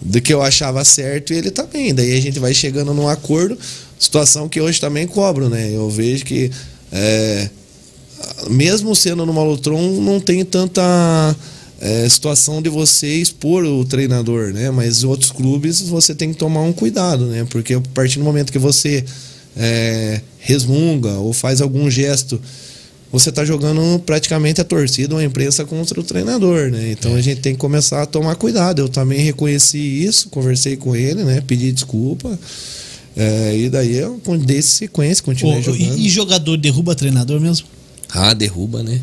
de 0.00 0.20
que 0.20 0.32
eu 0.32 0.42
achava 0.42 0.84
certo 0.84 1.32
e 1.32 1.36
ele 1.36 1.50
também. 1.50 1.94
Daí 1.94 2.12
a 2.12 2.20
gente 2.20 2.38
vai 2.38 2.54
chegando 2.54 2.92
num 2.94 3.08
acordo, 3.08 3.56
situação 3.98 4.48
que 4.48 4.60
hoje 4.60 4.80
também 4.80 5.06
cobro, 5.06 5.48
né? 5.48 5.70
Eu 5.72 5.88
vejo 5.88 6.24
que 6.24 6.50
é, 6.90 7.50
mesmo 8.50 8.94
sendo 8.94 9.24
no 9.26 9.32
Malotron, 9.32 10.00
não 10.00 10.20
tem 10.20 10.44
tanta 10.44 11.36
é, 11.80 12.08
situação 12.08 12.60
de 12.60 12.68
você 12.68 13.06
expor 13.14 13.64
o 13.64 13.84
treinador, 13.84 14.52
né? 14.52 14.70
Mas 14.70 15.02
em 15.02 15.06
outros 15.06 15.30
clubes 15.30 15.80
você 15.82 16.14
tem 16.14 16.32
que 16.32 16.38
tomar 16.38 16.62
um 16.62 16.72
cuidado, 16.72 17.26
né? 17.26 17.46
Porque 17.50 17.74
a 17.74 17.80
partir 17.94 18.18
do 18.18 18.24
momento 18.24 18.52
que 18.52 18.58
você 18.58 19.04
é, 19.56 20.20
resmunga 20.38 21.12
ou 21.12 21.32
faz 21.32 21.60
algum 21.60 21.90
gesto, 21.90 22.40
você 23.10 23.30
está 23.30 23.44
jogando 23.44 24.00
praticamente 24.00 24.60
a 24.60 24.64
torcida 24.64 25.14
ou 25.14 25.20
a 25.20 25.24
imprensa 25.24 25.64
contra 25.64 25.98
o 25.98 26.02
treinador, 26.02 26.70
né? 26.70 26.90
Então 26.92 27.14
a 27.14 27.20
gente 27.20 27.40
tem 27.40 27.54
que 27.54 27.58
começar 27.58 28.02
a 28.02 28.06
tomar 28.06 28.34
cuidado. 28.34 28.80
Eu 28.80 28.88
também 28.88 29.20
reconheci 29.20 29.78
isso, 29.78 30.28
conversei 30.28 30.76
com 30.76 30.94
ele, 30.94 31.24
né? 31.24 31.42
Pedi 31.46 31.72
desculpa. 31.72 32.38
É, 33.16 33.56
e 33.56 33.70
daí 33.70 33.96
eu 33.96 34.20
dei 34.44 34.62
sequência, 34.62 35.24
continuei 35.24 35.56
Pô, 35.56 35.72
jogando. 35.72 35.98
e, 35.98 36.06
e 36.06 36.08
jogador 36.08 36.56
derruba 36.56 36.94
treinador 36.94 37.40
mesmo? 37.40 37.66
Ah, 38.10 38.32
derruba, 38.34 38.82
né? 38.82 39.00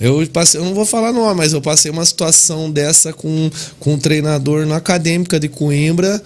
Eu 0.00 0.26
passei, 0.28 0.60
eu 0.60 0.64
não 0.64 0.74
vou 0.74 0.84
falar 0.84 1.12
nome, 1.12 1.34
mas 1.36 1.52
eu 1.52 1.60
passei 1.60 1.90
uma 1.90 2.04
situação 2.04 2.70
dessa 2.70 3.12
com, 3.12 3.50
com 3.80 3.94
um 3.94 3.98
treinador 3.98 4.66
na 4.66 4.76
acadêmica 4.76 5.40
de 5.40 5.48
Coimbra, 5.48 6.22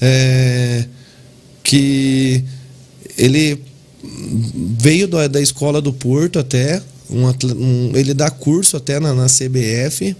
é, 0.00 0.84
que 1.64 2.44
ele 3.18 3.60
veio 4.78 5.08
da, 5.08 5.26
da 5.26 5.40
escola 5.40 5.80
do 5.82 5.92
Porto 5.92 6.38
até, 6.38 6.80
um 7.10 7.26
um- 7.26 7.92
ele 7.96 8.14
dá 8.14 8.30
curso 8.30 8.76
até 8.76 9.00
na, 9.00 9.12
na 9.12 9.26
CBF. 9.28 10.16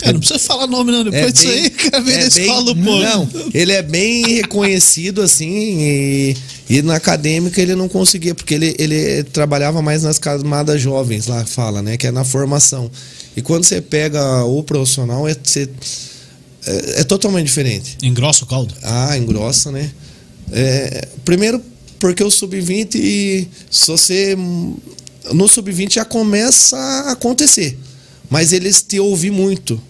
Cara, 0.00 0.12
não 0.12 0.20
precisa 0.20 0.38
falar 0.38 0.66
nome, 0.66 0.92
não. 0.92 1.04
Depois 1.04 1.32
disso 1.32 1.48
aí, 1.48 1.70
cara, 1.70 2.02
vem 2.02 2.14
da 2.14 2.20
é 2.20 2.30
bem- 2.30 2.42
escola 2.44 2.62
do 2.64 2.76
Porto. 2.76 3.02
Não, 3.02 3.28
ele 3.54 3.72
é 3.72 3.82
bem 3.82 4.26
reconhecido, 4.34 5.22
assim, 5.22 5.48
e, 5.80 6.36
e 6.68 6.82
na 6.82 6.96
acadêmica 6.96 7.60
ele 7.60 7.74
não 7.74 7.88
conseguia, 7.88 8.34
porque 8.34 8.54
ele, 8.54 8.74
ele 8.78 9.22
trabalhava 9.24 9.80
mais 9.82 10.02
nas 10.02 10.18
camadas 10.18 10.80
jovens, 10.80 11.26
lá 11.26 11.44
fala, 11.46 11.82
né? 11.82 11.96
Que 11.96 12.06
é 12.08 12.10
na 12.10 12.24
formação. 12.24 12.90
E 13.36 13.42
quando 13.42 13.64
você 13.64 13.80
pega 13.80 14.44
o 14.44 14.62
profissional, 14.62 15.26
é, 15.28 15.34
você- 15.42 15.68
é, 16.66 17.00
é 17.00 17.04
totalmente 17.04 17.46
diferente. 17.46 17.96
Engrossa 18.02 18.44
o 18.44 18.46
caldo. 18.46 18.74
Ah, 18.82 19.16
engrossa, 19.16 19.70
né? 19.70 19.90
É, 20.52 21.08
primeiro, 21.24 21.60
porque 21.98 22.22
o 22.22 22.30
sub-20, 22.30 22.94
e 22.96 23.48
se 23.70 23.86
você. 23.88 24.36
No 25.32 25.48
sub-20 25.48 25.94
já 25.94 26.04
começa 26.04 26.76
a 26.76 27.12
acontecer. 27.12 27.76
Mas 28.28 28.52
eles 28.52 28.82
te 28.82 28.98
ouvem 28.98 29.30
muito. 29.30 29.80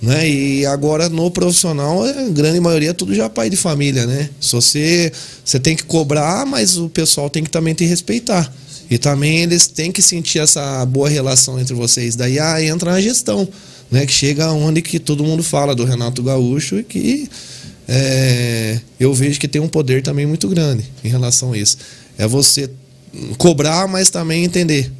Né? 0.00 0.28
E 0.28 0.66
agora 0.66 1.08
no 1.08 1.30
profissional, 1.30 2.02
a 2.02 2.28
grande 2.30 2.58
maioria 2.58 2.90
é 2.90 2.92
tudo 2.92 3.14
já 3.14 3.30
pai 3.30 3.48
de 3.48 3.56
família, 3.56 4.04
né? 4.04 4.28
Se 4.40 4.52
você, 4.52 5.12
você 5.44 5.60
tem 5.60 5.76
que 5.76 5.84
cobrar, 5.84 6.44
mas 6.44 6.76
o 6.76 6.88
pessoal 6.88 7.30
tem 7.30 7.44
que 7.44 7.50
também 7.50 7.72
te 7.72 7.84
respeitar. 7.84 8.52
E 8.90 8.98
também 8.98 9.38
eles 9.38 9.68
têm 9.68 9.92
que 9.92 10.02
sentir 10.02 10.40
essa 10.40 10.84
boa 10.86 11.08
relação 11.08 11.58
entre 11.58 11.72
vocês. 11.72 12.16
Daí 12.16 12.40
ah, 12.40 12.60
entra 12.62 12.94
a 12.94 13.00
gestão, 13.00 13.48
né? 13.90 14.04
Que 14.04 14.12
chega 14.12 14.50
onde 14.50 14.82
que 14.82 14.98
todo 14.98 15.22
mundo 15.22 15.42
fala 15.42 15.72
do 15.72 15.84
Renato 15.84 16.20
Gaúcho 16.20 16.80
e 16.80 16.82
que 16.82 17.30
é, 17.86 18.80
eu 18.98 19.14
vejo 19.14 19.38
que 19.38 19.46
tem 19.46 19.60
um 19.60 19.68
poder 19.68 20.02
também 20.02 20.26
muito 20.26 20.48
grande 20.48 20.84
em 21.04 21.08
relação 21.08 21.52
a 21.52 21.58
isso. 21.58 21.78
É 22.18 22.26
você 22.26 22.68
cobrar, 23.38 23.86
mas 23.86 24.10
também 24.10 24.44
entender. 24.44 24.90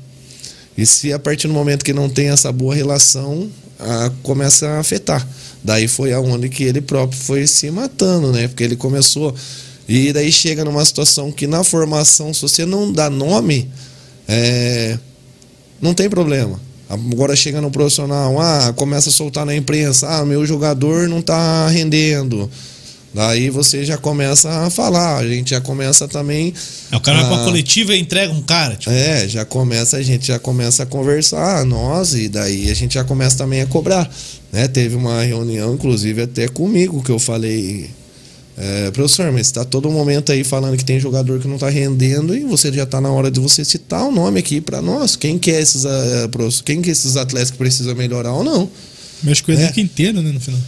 E 0.77 0.87
se 0.87 1.12
a 1.12 1.18
partir 1.18 1.49
do 1.49 1.53
momento 1.55 1.85
que 1.85 1.93
não 1.93 2.09
tem 2.09 2.29
essa 2.29 2.51
boa 2.51 2.75
relação, 2.75 3.49
a- 3.79 4.11
começa 4.23 4.68
a 4.68 4.79
afetar. 4.81 5.27
Daí 5.62 5.87
foi 5.87 6.12
aonde 6.12 6.49
que 6.49 6.64
ele 6.64 6.81
próprio 6.81 7.18
foi 7.20 7.47
se 7.47 7.70
matando, 7.70 8.33
né? 8.33 8.49
Porque 8.49 8.64
ele 8.64 8.77
começou. 8.77 9.35
E 9.89 10.12
daí 10.12 10.33
chega 10.33 10.64
numa 10.64 10.85
situação 10.85 11.31
que 11.31 11.47
na 11.47 11.62
formação, 11.62 12.33
se 12.33 12.43
você 12.43 12.64
não 12.64 12.93
dá 12.93 13.11
nome, 13.11 13.68
é, 14.27 14.99
não 15.81 15.93
tem 15.95 16.09
problema. 16.09 16.61
Agora 16.89 17.35
chega 17.35 17.61
no 17.61 17.70
profissional, 17.70 18.39
ah, 18.41 18.73
começa 18.77 19.09
a 19.09 19.12
soltar 19.12 19.47
na 19.47 19.55
imprensa, 19.57 20.09
ah, 20.09 20.25
meu 20.25 20.45
jogador 20.45 21.09
não 21.09 21.23
tá 21.23 21.68
rendendo. 21.68 22.51
Daí 23.15 23.51
você 23.51 23.85
já 23.85 23.99
começa 23.99 24.49
a 24.49 24.71
falar, 24.71 25.19
a 25.19 25.29
gente 25.29 25.51
já 25.51 25.61
começa 25.61 26.09
também. 26.09 26.55
É, 26.91 26.97
o 26.97 27.01
cara 27.01 27.21
vai 27.23 27.37
pra 27.37 27.45
coletiva 27.45 27.95
e 27.95 28.01
entrega 28.01 28.33
um 28.33 28.41
cara. 28.41 28.75
Tipo, 28.77 28.91
É, 28.91 29.29
já 29.29 29.45
começa, 29.45 29.99
a 29.99 30.03
gente 30.03 30.27
já 30.29 30.39
começa 30.39 30.83
a 30.85 30.87
conversar, 30.87 31.65
nós, 31.67 32.15
e 32.15 32.29
daí 32.29 32.71
a 32.71 32.75
gente 32.75 32.95
já 32.95 33.05
começa 33.05 33.37
também 33.37 33.61
a 33.61 33.67
cobrar. 33.67 34.11
Né? 34.51 34.67
Teve 34.67 34.97
uma 34.97 35.23
reunião, 35.23 35.75
inclusive, 35.75 36.23
até 36.23 36.49
comigo, 36.49 37.03
que 37.03 37.11
eu 37.11 37.19
falei, 37.19 37.91
é, 38.57 38.91
professor, 38.91 39.31
mas 39.31 39.47
está 39.47 39.63
todo 39.63 39.91
momento 39.91 40.33
aí 40.33 40.43
falando 40.43 40.77
que 40.79 40.85
tem 40.85 40.99
jogador 40.99 41.39
que 41.39 41.47
não 41.49 41.57
está 41.57 41.69
rendendo 41.69 42.35
e 42.35 42.45
você 42.45 42.73
já 42.73 42.85
está 42.85 42.99
na 42.99 43.11
hora 43.11 43.31
de 43.31 43.41
você 43.41 43.63
citar 43.63 44.05
o 44.05 44.11
nome 44.13 44.39
aqui 44.41 44.59
para 44.61 44.81
nós. 44.81 45.17
Quem 45.17 45.39
que 45.39 45.51
é 45.51 45.61
esses, 45.61 45.85
professor? 46.31 46.63
quem 46.65 46.81
que 46.81 46.89
é 46.89 46.93
esses 46.93 47.17
atletas 47.19 47.51
que 47.51 47.59
precisam 47.59 47.95
melhorar 47.95 48.33
ou 48.33 48.43
não? 48.45 48.71
Mexe 49.23 49.43
com 49.43 49.53
o 49.53 49.55
É. 49.55 49.59
elenco 49.59 49.81
inteiro, 49.81 50.21
né, 50.23 50.33
no 50.33 50.41
final. 50.41 50.61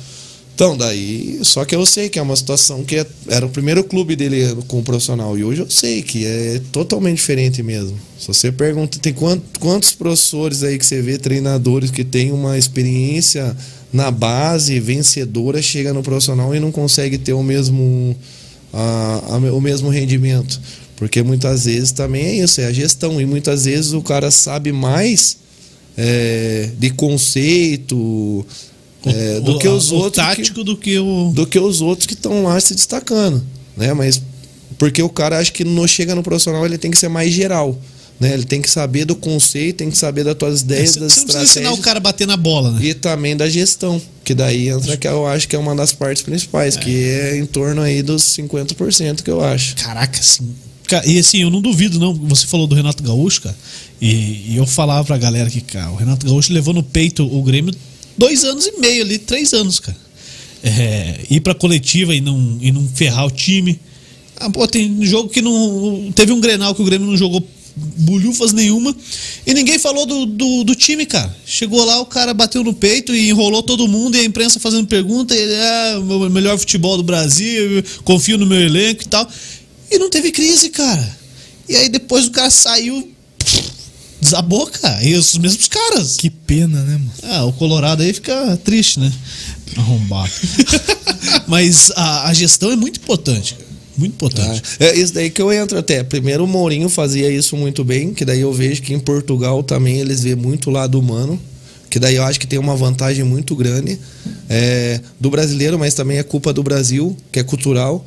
Então, 0.55 0.77
daí, 0.77 1.41
só 1.43 1.65
que 1.65 1.75
eu 1.75 1.85
sei 1.85 2.09
que 2.09 2.17
é 2.17 2.23
uma 2.23 2.37
situação 2.37 2.85
que 2.85 2.97
é- 2.97 3.07
era 3.27 3.45
o 3.45 3.51
primeiro 3.51 3.83
clube 3.83 4.15
dele 4.15 4.57
com 4.69 4.79
o 4.79 4.83
profissional. 4.85 5.37
E 5.37 5.43
hoje 5.43 5.63
eu 5.63 5.69
sei 5.69 6.01
que 6.01 6.25
é 6.25 6.61
totalmente 6.71 7.17
diferente 7.17 7.61
mesmo. 7.61 7.99
Se 8.17 8.29
você 8.29 8.53
pergunta, 8.53 8.99
tem 9.01 9.13
quant- 9.13 9.43
quantos 9.59 9.93
professores 9.93 10.63
aí 10.63 10.79
que 10.79 10.87
você 10.87 11.03
vê, 11.03 11.19
treinadores 11.19 11.91
que 11.91 12.05
têm 12.05 12.31
uma 12.31 12.57
experiência 12.57 13.57
na 13.93 14.13
base, 14.13 14.79
vencedora, 14.79 15.61
chega 15.61 15.93
no 15.93 16.05
profissional 16.05 16.55
e 16.55 16.61
não 16.61 16.71
consegue 16.71 17.19
ter 17.19 17.33
o 17.33 17.43
mesmo, 17.43 18.17
a- 18.73 19.23
a- 19.31 19.37
o 19.53 19.61
mesmo 19.61 19.89
rendimento. 19.89 20.61
Porque 20.97 21.21
muitas 21.21 21.65
vezes 21.65 21.91
também 21.91 22.27
é 22.27 22.35
isso, 22.45 22.61
é 22.61 22.67
a 22.67 22.73
gestão. 22.73 23.21
E 23.21 23.27
muitas 23.27 23.65
vezes 23.65 23.93
o 23.93 24.01
cara 24.01 24.31
sabe 24.31 24.71
mais 24.71 25.37
é, 25.97 26.71
de 26.79 26.91
conceito. 26.91 28.45
É, 29.07 29.41
do 29.41 29.53
o- 29.57 29.59
que 29.59 29.69
os 29.69 29.91
o 29.91 29.97
outros 29.97 30.25
que- 30.25 30.37
tático 30.37 30.65
do 30.65 30.77
que 30.77 30.99
o. 30.99 31.33
do 31.35 31.47
que 31.47 31.59
os 31.59 31.81
outros 31.81 32.07
que 32.07 32.15
estão 32.15 32.45
lá 32.45 32.59
se 32.61 32.75
destacando, 32.75 33.43
né? 33.77 33.93
Mas 33.93 34.21
porque 34.79 35.03
o 35.03 35.09
cara 35.09 35.39
acha 35.39 35.53
que 35.53 35.65
não 35.65 35.87
chega 35.87 36.15
no 36.15 36.23
profissional, 36.23 36.65
ele 36.67 36.79
tem 36.79 36.91
que 36.91 36.99
ser 36.99 37.09
mais 37.09 37.33
geral, 37.33 37.79
né? 38.19 38.35
Ele 38.35 38.45
tem 38.45 38.61
que 38.61 38.69
saber 38.71 39.05
do 39.05 39.15
conceito, 39.15 39.77
tem 39.77 39.91
que 39.91 39.97
saber 39.99 40.25
das 40.25 40.35
tuas 40.35 40.63
ideias, 40.63 40.91
Você 40.91 41.01
das 41.01 41.17
não 41.17 41.25
precisa 41.25 41.45
ensinar 41.45 41.45
estratégias 41.45 41.79
o 41.79 41.83
cara 41.83 41.99
a 41.99 42.01
bater 42.01 42.27
na 42.27 42.37
bola, 42.37 42.71
né? 42.73 42.81
e 42.85 42.95
também 42.95 43.37
da 43.37 43.49
gestão, 43.49 44.01
que 44.25 44.35
daí 44.35 44.69
entra 44.69 44.97
que 44.97 45.07
eu 45.07 45.27
acho 45.27 45.47
que 45.49 45.55
é 45.55 45.59
uma 45.59 45.75
das 45.77 45.93
partes 45.93 46.23
principais, 46.23 46.77
que 46.77 47.05
é 47.11 47.37
em 47.39 47.47
torno 47.47 47.81
aí 47.83 48.03
dos 48.03 48.23
50% 48.23 49.23
que 49.23 49.31
eu 49.31 49.41
acho. 49.43 49.77
Caraca, 49.77 50.19
assim, 50.19 50.49
Cara, 50.87 51.07
e 51.09 51.19
assim, 51.19 51.39
eu 51.41 51.49
não 51.49 51.63
duvido, 51.63 51.99
não. 51.99 52.13
Você 52.29 52.47
falou 52.47 52.67
do 52.67 52.75
Renato 52.75 53.03
Gaúcho, 53.03 53.41
cara. 53.41 53.57
E, 54.03 54.53
e 54.53 54.57
eu 54.59 54.67
falava 54.67 55.03
pra 55.03 55.17
galera 55.17 55.49
que, 55.49 55.63
cara, 55.63 55.91
o 55.91 55.97
Renato 55.97 56.27
Gaúcho 56.27 56.53
levou 56.53 56.75
no 56.75 56.83
peito 56.83 57.25
o 57.25 57.43
Grêmio 57.43 57.75
dois 58.17 58.45
anos 58.45 58.67
e 58.67 58.79
meio 58.79 59.03
ali, 59.03 59.19
três 59.19 59.53
anos, 59.53 59.79
cara. 59.81 59.97
É, 60.63 61.21
ir 61.31 61.41
pra 61.41 61.55
coletiva 61.55 62.15
e 62.15 62.21
não, 62.21 62.59
e 62.61 62.73
não 62.73 62.89
ferrar 62.89 63.27
o 63.27 63.31
time. 63.31 63.79
Ah, 64.37 64.51
pô, 64.51 64.67
tem 64.67 65.05
jogo 65.05 65.29
que 65.29 65.43
não. 65.43 66.11
Teve 66.15 66.33
um 66.33 66.41
Grenal 66.41 66.75
que 66.75 66.83
o 66.83 66.85
Grêmio 66.85 67.07
não 67.07 67.17
jogou 67.17 67.47
bulhufas 67.77 68.53
nenhuma. 68.53 68.95
E 69.47 69.53
ninguém 69.53 69.79
falou 69.79 70.07
do, 70.07 70.27
do, 70.27 70.65
do, 70.65 70.75
time, 70.75 71.05
cara. 71.05 71.35
Chegou 71.45 71.85
lá, 71.85 72.01
o 72.01 72.07
cara 72.07 72.33
bateu 72.33 72.63
no 72.63 72.73
peito 72.73 73.15
e 73.15 73.29
enrolou 73.29 73.63
todo 73.63 73.89
mundo, 73.89 74.17
e 74.17 74.21
a 74.21 74.25
imprensa 74.25 74.61
fazendo 74.61 74.87
pergunta, 74.87 75.35
ele 75.35 75.53
é 75.53 75.99
o 75.99 76.31
melhor 76.31 76.59
futebol 76.59 76.97
do 76.97 77.03
Brasil, 77.03 77.83
confio 78.05 78.39
no 78.39 78.47
meu 78.47 78.61
elenco 78.61 79.03
e 79.03 79.07
tal. 79.07 79.29
E 79.91 79.99
não 79.99 80.09
teve 80.09 80.31
crise, 80.31 80.71
cara. 80.71 81.17
E 81.69 81.77
aí 81.77 81.89
depois 81.89 82.27
o 82.27 82.31
cara 82.31 82.51
saiu. 82.51 83.11
Desabou, 84.25 84.67
cara. 84.67 85.05
E 85.05 85.15
os 85.15 85.37
mesmos 85.37 85.69
caras. 85.69 86.17
Que 86.17 86.31
pena, 86.31 86.83
né, 86.83 86.93
mano? 86.93 87.13
Ah, 87.25 87.45
o 87.45 87.53
Colorado 87.53 88.03
aí 88.03 88.11
fica 88.15 88.59
triste, 88.65 88.99
né? 88.99 89.13
Arrombado. 89.77 90.33
Mas 91.47 91.93
a, 91.95 92.29
a, 92.29 92.33
gestão 92.33 92.73
é 92.73 92.77
muito 92.77 93.01
importante, 93.01 93.55
cara. 93.55 93.75
Muito 93.99 94.15
importante. 94.15 94.63
Ah, 94.81 94.85
é 94.87 94.97
isso 94.99 95.13
daí 95.13 95.29
que 95.29 95.43
eu 95.43 95.53
entro 95.53 95.79
até. 95.79 96.03
Primeiro 96.03 96.45
o 96.45 96.47
Mourinho 96.47 96.89
fazia 96.89 97.31
isso 97.31 97.55
muito 97.55 97.85
bem, 97.85 98.15
que 98.15 98.25
daí 98.25 98.41
eu 98.41 98.53
vejo 98.53 98.81
que 98.81 98.95
em 98.95 98.99
Portugal 98.99 99.63
também 99.63 99.99
eles 99.99 100.23
vê 100.23 100.35
muito 100.35 100.71
o 100.71 100.73
lado 100.73 100.99
humano, 100.99 101.39
que 101.91 101.99
daí 101.99 102.17
eu 102.17 102.25
acho 102.25 102.41
que 102.41 102.47
tem 102.47 102.59
uma 102.59 102.75
vantagem 102.75 103.25
muito 103.25 103.55
grande 103.55 103.99
é, 104.49 105.01
do 105.21 105.29
brasileiro, 105.29 105.79
mas 105.79 105.93
também 105.93 106.17
é 106.17 106.23
culpa 106.23 106.51
do 106.51 106.63
Brasil, 106.63 107.15
que 107.31 107.39
é 107.39 107.43
cultural. 107.43 108.05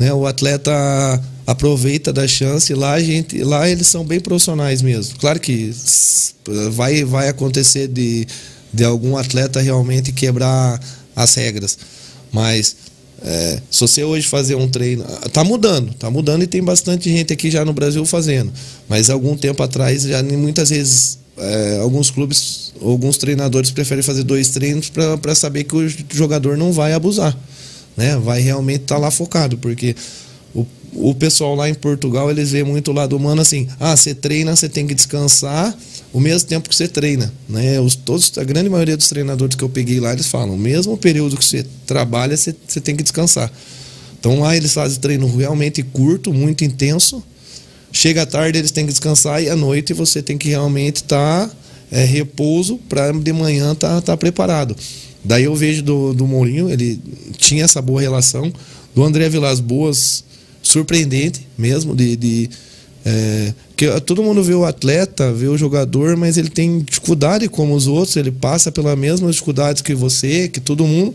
Né? 0.00 0.10
O 0.14 0.26
atleta 0.26 0.72
aproveita 1.46 2.10
da 2.10 2.26
chance. 2.26 2.72
Lá, 2.74 2.92
a 2.92 3.00
gente, 3.00 3.44
lá 3.44 3.68
eles 3.68 3.86
são 3.86 4.02
bem 4.02 4.18
profissionais 4.18 4.80
mesmo. 4.80 5.18
Claro 5.18 5.38
que 5.38 5.72
vai, 6.72 7.04
vai 7.04 7.28
acontecer 7.28 7.86
de, 7.86 8.26
de 8.72 8.82
algum 8.82 9.18
atleta 9.18 9.60
realmente 9.60 10.10
quebrar 10.10 10.80
as 11.14 11.34
regras. 11.34 11.78
Mas 12.32 12.76
é, 13.22 13.60
se 13.70 13.80
você 13.82 14.02
hoje 14.02 14.26
fazer 14.26 14.54
um 14.54 14.66
treino. 14.66 15.04
Tá 15.32 15.44
mudando, 15.44 15.92
tá 15.92 16.10
mudando 16.10 16.42
e 16.42 16.46
tem 16.46 16.62
bastante 16.62 17.10
gente 17.10 17.34
aqui 17.34 17.50
já 17.50 17.62
no 17.62 17.74
Brasil 17.74 18.04
fazendo. 18.06 18.50
Mas 18.88 19.10
algum 19.10 19.36
tempo 19.36 19.62
atrás, 19.62 20.04
já 20.04 20.22
muitas 20.22 20.70
vezes, 20.70 21.18
é, 21.36 21.78
alguns 21.82 22.10
clubes, 22.10 22.72
alguns 22.80 23.18
treinadores 23.18 23.70
preferem 23.70 24.02
fazer 24.02 24.22
dois 24.22 24.48
treinos 24.48 24.88
para 24.88 25.34
saber 25.34 25.64
que 25.64 25.76
o 25.76 25.88
jogador 26.10 26.56
não 26.56 26.72
vai 26.72 26.94
abusar 26.94 27.36
né? 27.96 28.16
Vai 28.16 28.40
realmente 28.40 28.82
estar 28.82 28.96
tá 28.96 29.00
lá 29.00 29.10
focado, 29.10 29.58
porque 29.58 29.94
o, 30.54 30.66
o 30.92 31.14
pessoal 31.14 31.54
lá 31.54 31.68
em 31.68 31.74
Portugal, 31.74 32.30
eles 32.30 32.52
veem 32.52 32.64
muito 32.64 32.90
o 32.90 32.94
lado 32.94 33.16
humano 33.16 33.40
assim, 33.40 33.68
ah, 33.78 33.96
você 33.96 34.14
treina, 34.14 34.54
você 34.54 34.68
tem 34.68 34.86
que 34.86 34.94
descansar 34.94 35.76
o 36.12 36.18
mesmo 36.18 36.48
tempo 36.48 36.68
que 36.68 36.74
você 36.74 36.88
treina, 36.88 37.32
né? 37.48 37.78
Os, 37.80 37.94
todos, 37.94 38.36
a 38.36 38.44
grande 38.44 38.68
maioria 38.68 38.96
dos 38.96 39.08
treinadores 39.08 39.54
que 39.54 39.62
eu 39.62 39.68
peguei 39.68 40.00
lá, 40.00 40.12
eles 40.12 40.26
falam, 40.26 40.54
o 40.54 40.58
mesmo 40.58 40.96
período 40.96 41.36
que 41.36 41.44
você 41.44 41.64
trabalha, 41.86 42.36
você, 42.36 42.54
você 42.66 42.80
tem 42.80 42.96
que 42.96 43.02
descansar. 43.02 43.50
Então 44.18 44.40
lá 44.40 44.56
eles 44.56 44.72
fazem 44.74 45.00
treino 45.00 45.34
realmente 45.34 45.82
curto, 45.82 46.32
muito 46.32 46.64
intenso. 46.64 47.22
Chega 47.92 48.22
à 48.22 48.26
tarde, 48.26 48.58
eles 48.58 48.70
têm 48.70 48.84
que 48.84 48.92
descansar 48.92 49.42
e 49.42 49.48
à 49.48 49.56
noite 49.56 49.92
você 49.92 50.22
tem 50.22 50.36
que 50.36 50.48
realmente 50.48 50.96
estar 50.96 51.48
tá, 51.48 51.56
é, 51.90 52.04
repouso 52.04 52.78
para 52.88 53.12
de 53.12 53.32
manhã 53.32 53.72
estar 53.72 53.96
tá, 53.96 54.00
tá 54.00 54.16
preparado. 54.16 54.76
Daí 55.24 55.44
eu 55.44 55.54
vejo 55.54 55.82
do, 55.82 56.14
do 56.14 56.26
Mourinho, 56.26 56.70
ele 56.70 57.00
tinha 57.36 57.64
essa 57.64 57.80
boa 57.82 58.00
relação. 58.00 58.52
Do 58.94 59.04
André 59.04 59.28
Vilas 59.28 59.60
Boas, 59.60 60.24
surpreendente 60.62 61.46
mesmo, 61.56 61.94
de. 61.94 62.16
de 62.16 62.50
é, 63.04 63.54
que 63.76 64.00
todo 64.02 64.22
mundo 64.22 64.42
vê 64.42 64.52
o 64.52 64.64
atleta, 64.64 65.32
vê 65.32 65.46
o 65.46 65.56
jogador, 65.56 66.16
mas 66.16 66.36
ele 66.36 66.50
tem 66.50 66.80
dificuldade 66.80 67.48
como 67.48 67.74
os 67.74 67.86
outros, 67.86 68.16
ele 68.16 68.30
passa 68.30 68.70
pelas 68.70 68.98
mesmas 68.98 69.32
dificuldades 69.32 69.80
que 69.80 69.94
você, 69.94 70.48
que 70.48 70.60
todo 70.60 70.86
mundo. 70.86 71.14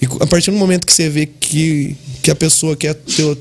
E 0.00 0.06
a 0.20 0.26
partir 0.26 0.50
do 0.50 0.56
momento 0.56 0.84
que 0.84 0.92
você 0.92 1.08
vê 1.08 1.26
que, 1.26 1.96
que 2.20 2.30
a 2.32 2.34
pessoa 2.34 2.74
que 2.74 2.88
é 2.88 2.94
teu, 2.94 3.38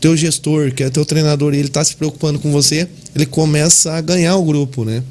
teu 0.00 0.16
gestor, 0.16 0.72
que 0.72 0.84
é 0.84 0.90
teu 0.90 1.04
treinador, 1.04 1.52
ele 1.52 1.66
está 1.66 1.82
se 1.82 1.96
preocupando 1.96 2.38
com 2.38 2.52
você, 2.52 2.86
ele 3.16 3.26
começa 3.26 3.94
a 3.94 4.00
ganhar 4.00 4.36
o 4.36 4.44
grupo, 4.44 4.84
né? 4.84 5.02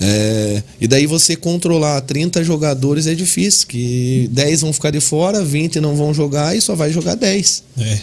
É, 0.00 0.62
e 0.80 0.88
daí 0.88 1.06
você 1.06 1.36
controlar 1.36 2.00
30 2.00 2.42
jogadores 2.42 3.06
é 3.06 3.14
difícil, 3.14 3.66
que 3.66 4.30
10 4.32 4.62
vão 4.62 4.72
ficar 4.72 4.90
de 4.90 5.00
fora, 5.00 5.44
20 5.44 5.78
não 5.78 5.94
vão 5.94 6.14
jogar 6.14 6.56
e 6.56 6.60
só 6.60 6.74
vai 6.74 6.90
jogar 6.90 7.16
10. 7.16 7.62
É. 7.78 7.98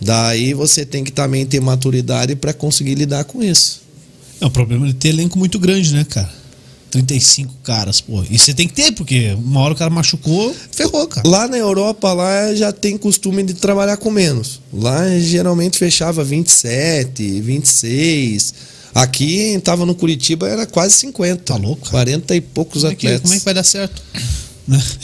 Daí 0.00 0.54
você 0.54 0.84
tem 0.84 1.04
que 1.04 1.12
também 1.12 1.46
ter 1.46 1.60
maturidade 1.60 2.34
para 2.34 2.52
conseguir 2.52 2.94
lidar 2.94 3.24
com 3.24 3.42
isso. 3.42 3.82
É, 4.40 4.46
o 4.46 4.50
problema 4.50 4.88
é 4.88 4.92
ter 4.92 5.10
elenco 5.10 5.38
muito 5.38 5.58
grande, 5.58 5.92
né, 5.92 6.04
cara? 6.08 6.40
35 6.90 7.54
caras, 7.62 8.00
pô. 8.00 8.24
E 8.28 8.36
você 8.36 8.52
tem 8.52 8.66
que 8.66 8.74
ter, 8.74 8.90
porque 8.92 9.36
uma 9.38 9.60
hora 9.60 9.74
o 9.74 9.76
cara 9.76 9.90
machucou, 9.90 10.54
ferrou, 10.72 11.06
cara. 11.06 11.28
Lá 11.28 11.46
na 11.46 11.56
Europa, 11.56 12.12
lá 12.12 12.52
já 12.54 12.72
tem 12.72 12.98
costume 12.98 13.44
de 13.44 13.54
trabalhar 13.54 13.96
com 13.96 14.10
menos. 14.10 14.60
Lá 14.72 15.18
geralmente 15.20 15.78
fechava 15.78 16.24
27, 16.24 17.40
26. 17.40 18.54
Aqui 18.94 19.54
estava 19.54 19.86
no 19.86 19.94
Curitiba, 19.94 20.48
era 20.48 20.66
quase 20.66 20.94
50. 20.96 21.42
Tá 21.44 21.56
louco? 21.56 21.82
Cara. 21.82 22.04
40 22.04 22.36
e 22.36 22.40
poucos 22.40 22.82
como 22.82 22.92
atletas. 22.92 23.12
É 23.12 23.16
que, 23.16 23.22
como 23.22 23.34
é 23.34 23.38
que 23.38 23.44
vai 23.44 23.54
dar 23.54 23.64
certo? 23.64 24.02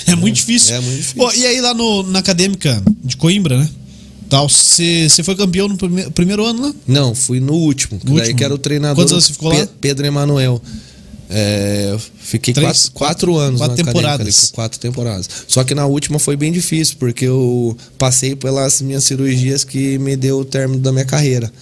É, 0.07 0.12
é 0.12 0.14
muito 0.16 0.37
difícil. 0.37 0.74
É 0.74 0.80
muito 0.80 0.97
difícil. 0.97 1.32
e 1.34 1.47
aí 1.47 1.61
lá 1.61 1.74
no, 1.74 2.03
na 2.05 2.18
acadêmica 2.18 2.82
de 3.05 3.16
Coimbra, 3.16 3.59
né? 3.59 3.68
Você 4.28 5.22
foi 5.22 5.37
campeão 5.37 5.68
no 5.68 5.76
primeiro, 5.76 6.11
primeiro 6.11 6.45
ano 6.45 6.62
lá? 6.62 6.74
Não, 6.87 7.14
fui 7.14 7.39
no 7.39 7.55
último. 7.55 8.01
No 8.03 8.12
daí 8.12 8.20
último. 8.20 8.39
que 8.39 8.45
era 8.45 8.55
o 8.55 8.59
treinador. 8.59 8.97
Quantos 8.97 9.12
anos 9.12 9.24
você 9.24 9.32
ficou 9.32 9.53
lá? 9.53 9.68
Pedro 9.80 10.05
Emanuel. 10.05 10.61
É, 11.28 11.97
fiquei 12.18 12.55
Três, 12.55 12.89
quatro, 12.89 13.32
quatro, 13.32 13.39
anos 13.39 13.61
quatro 13.61 13.76
temporadas. 13.76 14.45
Ali, 14.45 14.53
quatro 14.53 14.78
temporadas. 14.78 15.28
Só 15.49 15.64
que 15.64 15.74
na 15.74 15.87
última 15.87 16.18
foi 16.18 16.37
bem 16.37 16.53
difícil, 16.53 16.97
porque 16.99 17.24
eu 17.24 17.76
passei 17.99 18.37
pelas 18.37 18.80
minhas 18.80 19.05
cirurgias 19.05 19.64
que 19.64 19.99
me 19.99 20.16
deu 20.16 20.39
o 20.39 20.45
término 20.45 20.80
da 20.80 20.93
minha 20.93 21.05
carreira. 21.05 21.53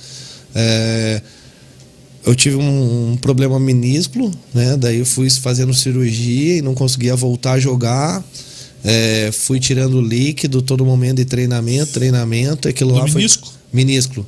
É, 0.54 1.22
eu 2.26 2.34
tive 2.34 2.56
um, 2.56 3.12
um, 3.12 3.16
problema 3.16 3.58
minúsculo, 3.58 4.30
né? 4.52 4.76
Daí 4.76 4.98
eu 4.98 5.06
fui 5.06 5.28
fazendo 5.30 5.74
cirurgia 5.74 6.58
e 6.58 6.62
não 6.62 6.74
conseguia 6.74 7.14
voltar 7.14 7.52
a 7.52 7.60
jogar. 7.60 8.24
É, 8.82 9.30
fui 9.32 9.58
tirando 9.58 10.00
líquido 10.00 10.60
todo 10.60 10.84
momento 10.84 11.16
de 11.16 11.24
treinamento, 11.24 11.92
treinamento, 11.92 12.68
aquilo 12.68 12.92
no 12.92 12.98
lá 12.98 13.04
minisco? 13.04 13.46
foi 13.46 13.54
minúsculo. 13.72 14.26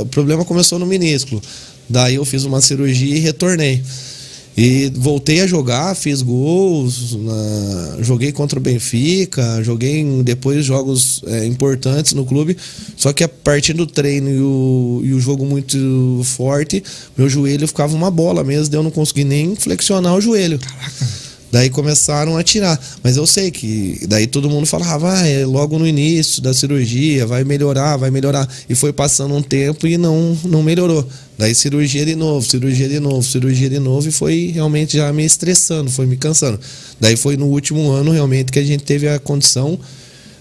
O 0.00 0.06
problema 0.06 0.44
começou 0.44 0.78
no 0.78 0.86
minúsculo. 0.86 1.40
Daí 1.88 2.16
eu 2.16 2.24
fiz 2.24 2.44
uma 2.44 2.60
cirurgia 2.60 3.16
e 3.16 3.18
retornei. 3.18 3.82
E 4.62 4.92
voltei 4.94 5.40
a 5.40 5.46
jogar, 5.46 5.94
fiz 5.94 6.20
gols, 6.20 7.16
na, 7.16 8.02
joguei 8.02 8.30
contra 8.30 8.58
o 8.58 8.62
Benfica, 8.62 9.64
joguei 9.64 10.04
depois 10.22 10.66
jogos 10.66 11.22
é, 11.26 11.46
importantes 11.46 12.12
no 12.12 12.26
clube. 12.26 12.54
Só 12.94 13.10
que 13.10 13.24
a 13.24 13.28
partir 13.28 13.72
do 13.72 13.86
treino 13.86 14.28
e 14.28 14.38
o, 14.38 15.00
e 15.02 15.14
o 15.14 15.18
jogo 15.18 15.46
muito 15.46 16.20
forte, 16.24 16.84
meu 17.16 17.26
joelho 17.26 17.66
ficava 17.66 17.96
uma 17.96 18.10
bola 18.10 18.44
mesmo, 18.44 18.74
eu 18.74 18.82
não 18.82 18.90
consegui 18.90 19.24
nem 19.24 19.56
flexionar 19.56 20.14
o 20.14 20.20
joelho. 20.20 20.58
Caraca. 20.58 21.29
Daí 21.50 21.68
começaram 21.68 22.36
a 22.36 22.42
tirar. 22.42 22.80
Mas 23.02 23.16
eu 23.16 23.26
sei 23.26 23.50
que 23.50 24.00
daí 24.08 24.26
todo 24.26 24.48
mundo 24.48 24.66
falava, 24.66 25.12
ah, 25.12 25.26
é 25.26 25.44
logo 25.44 25.78
no 25.78 25.86
início 25.86 26.40
da 26.40 26.54
cirurgia, 26.54 27.26
vai 27.26 27.42
melhorar, 27.42 27.96
vai 27.96 28.10
melhorar. 28.10 28.48
E 28.68 28.74
foi 28.74 28.92
passando 28.92 29.34
um 29.34 29.42
tempo 29.42 29.86
e 29.86 29.98
não, 29.98 30.36
não 30.44 30.62
melhorou. 30.62 31.06
Daí 31.36 31.54
cirurgia 31.54 32.04
de 32.04 32.14
novo, 32.14 32.46
cirurgia 32.46 32.88
de 32.88 33.00
novo, 33.00 33.22
cirurgia 33.22 33.68
de 33.68 33.78
novo 33.78 34.08
e 34.08 34.12
foi 34.12 34.52
realmente 34.54 34.96
já 34.96 35.12
me 35.12 35.24
estressando, 35.24 35.90
foi 35.90 36.06
me 36.06 36.16
cansando. 36.16 36.60
Daí 37.00 37.16
foi 37.16 37.36
no 37.36 37.46
último 37.46 37.90
ano 37.90 38.12
realmente 38.12 38.52
que 38.52 38.58
a 38.58 38.64
gente 38.64 38.84
teve 38.84 39.08
a 39.08 39.18
condição 39.18 39.78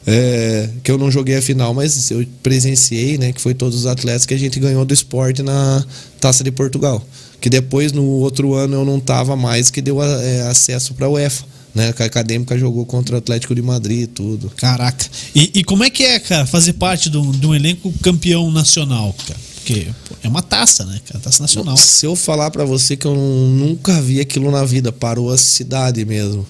é, 0.05 0.69
que 0.83 0.91
eu 0.91 0.97
não 0.97 1.11
joguei 1.11 1.35
a 1.37 1.41
final, 1.41 1.73
mas 1.73 2.09
eu 2.11 2.25
presenciei, 2.41 3.17
né? 3.17 3.31
Que 3.31 3.41
foi 3.41 3.53
todos 3.53 3.79
os 3.79 3.85
atletas 3.85 4.25
que 4.25 4.33
a 4.33 4.37
gente 4.37 4.59
ganhou 4.59 4.83
do 4.85 4.93
esporte 4.93 5.41
na 5.41 5.85
Taça 6.19 6.43
de 6.43 6.51
Portugal 6.51 7.03
que 7.39 7.49
depois 7.49 7.91
no 7.91 8.03
outro 8.03 8.53
ano 8.53 8.75
eu 8.75 8.85
não 8.85 8.97
estava 8.97 9.35
mais, 9.35 9.69
que 9.69 9.81
deu 9.81 10.01
é, 10.01 10.41
acesso 10.41 10.93
para 10.93 11.05
a 11.05 11.09
UEFA. 11.09 11.45
Né, 11.73 11.93
que 11.93 12.01
a 12.01 12.07
Acadêmica 12.07 12.57
jogou 12.57 12.83
contra 12.83 13.13
o 13.13 13.19
Atlético 13.19 13.53
de 13.53 13.61
Madrid 13.61 14.01
e 14.01 14.07
tudo. 14.07 14.51
Caraca. 14.57 15.05
E, 15.35 15.51
e, 15.53 15.63
como 15.63 15.83
é 15.83 15.89
que 15.91 16.03
é, 16.03 16.17
cara, 16.17 16.47
fazer 16.47 16.73
parte 16.73 17.11
de 17.11 17.17
um, 17.17 17.29
de 17.29 17.45
um 17.45 17.53
elenco 17.53 17.93
campeão 18.01 18.51
nacional, 18.51 19.15
cara? 19.27 19.39
Porque 19.53 19.87
pô, 20.07 20.15
é 20.23 20.27
uma 20.27 20.41
taça, 20.41 20.83
né, 20.85 20.99
cara? 21.05 21.19
Taça 21.19 21.43
nacional. 21.43 21.77
Se 21.77 22.07
eu 22.07 22.15
falar 22.15 22.49
para 22.49 22.65
você 22.65 22.97
que 22.97 23.05
eu 23.05 23.13
nunca 23.13 24.01
vi 24.01 24.19
aquilo 24.19 24.49
na 24.49 24.65
vida, 24.65 24.91
parou 24.91 25.31
a 25.31 25.37
cidade 25.37 26.03
mesmo. 26.05 26.45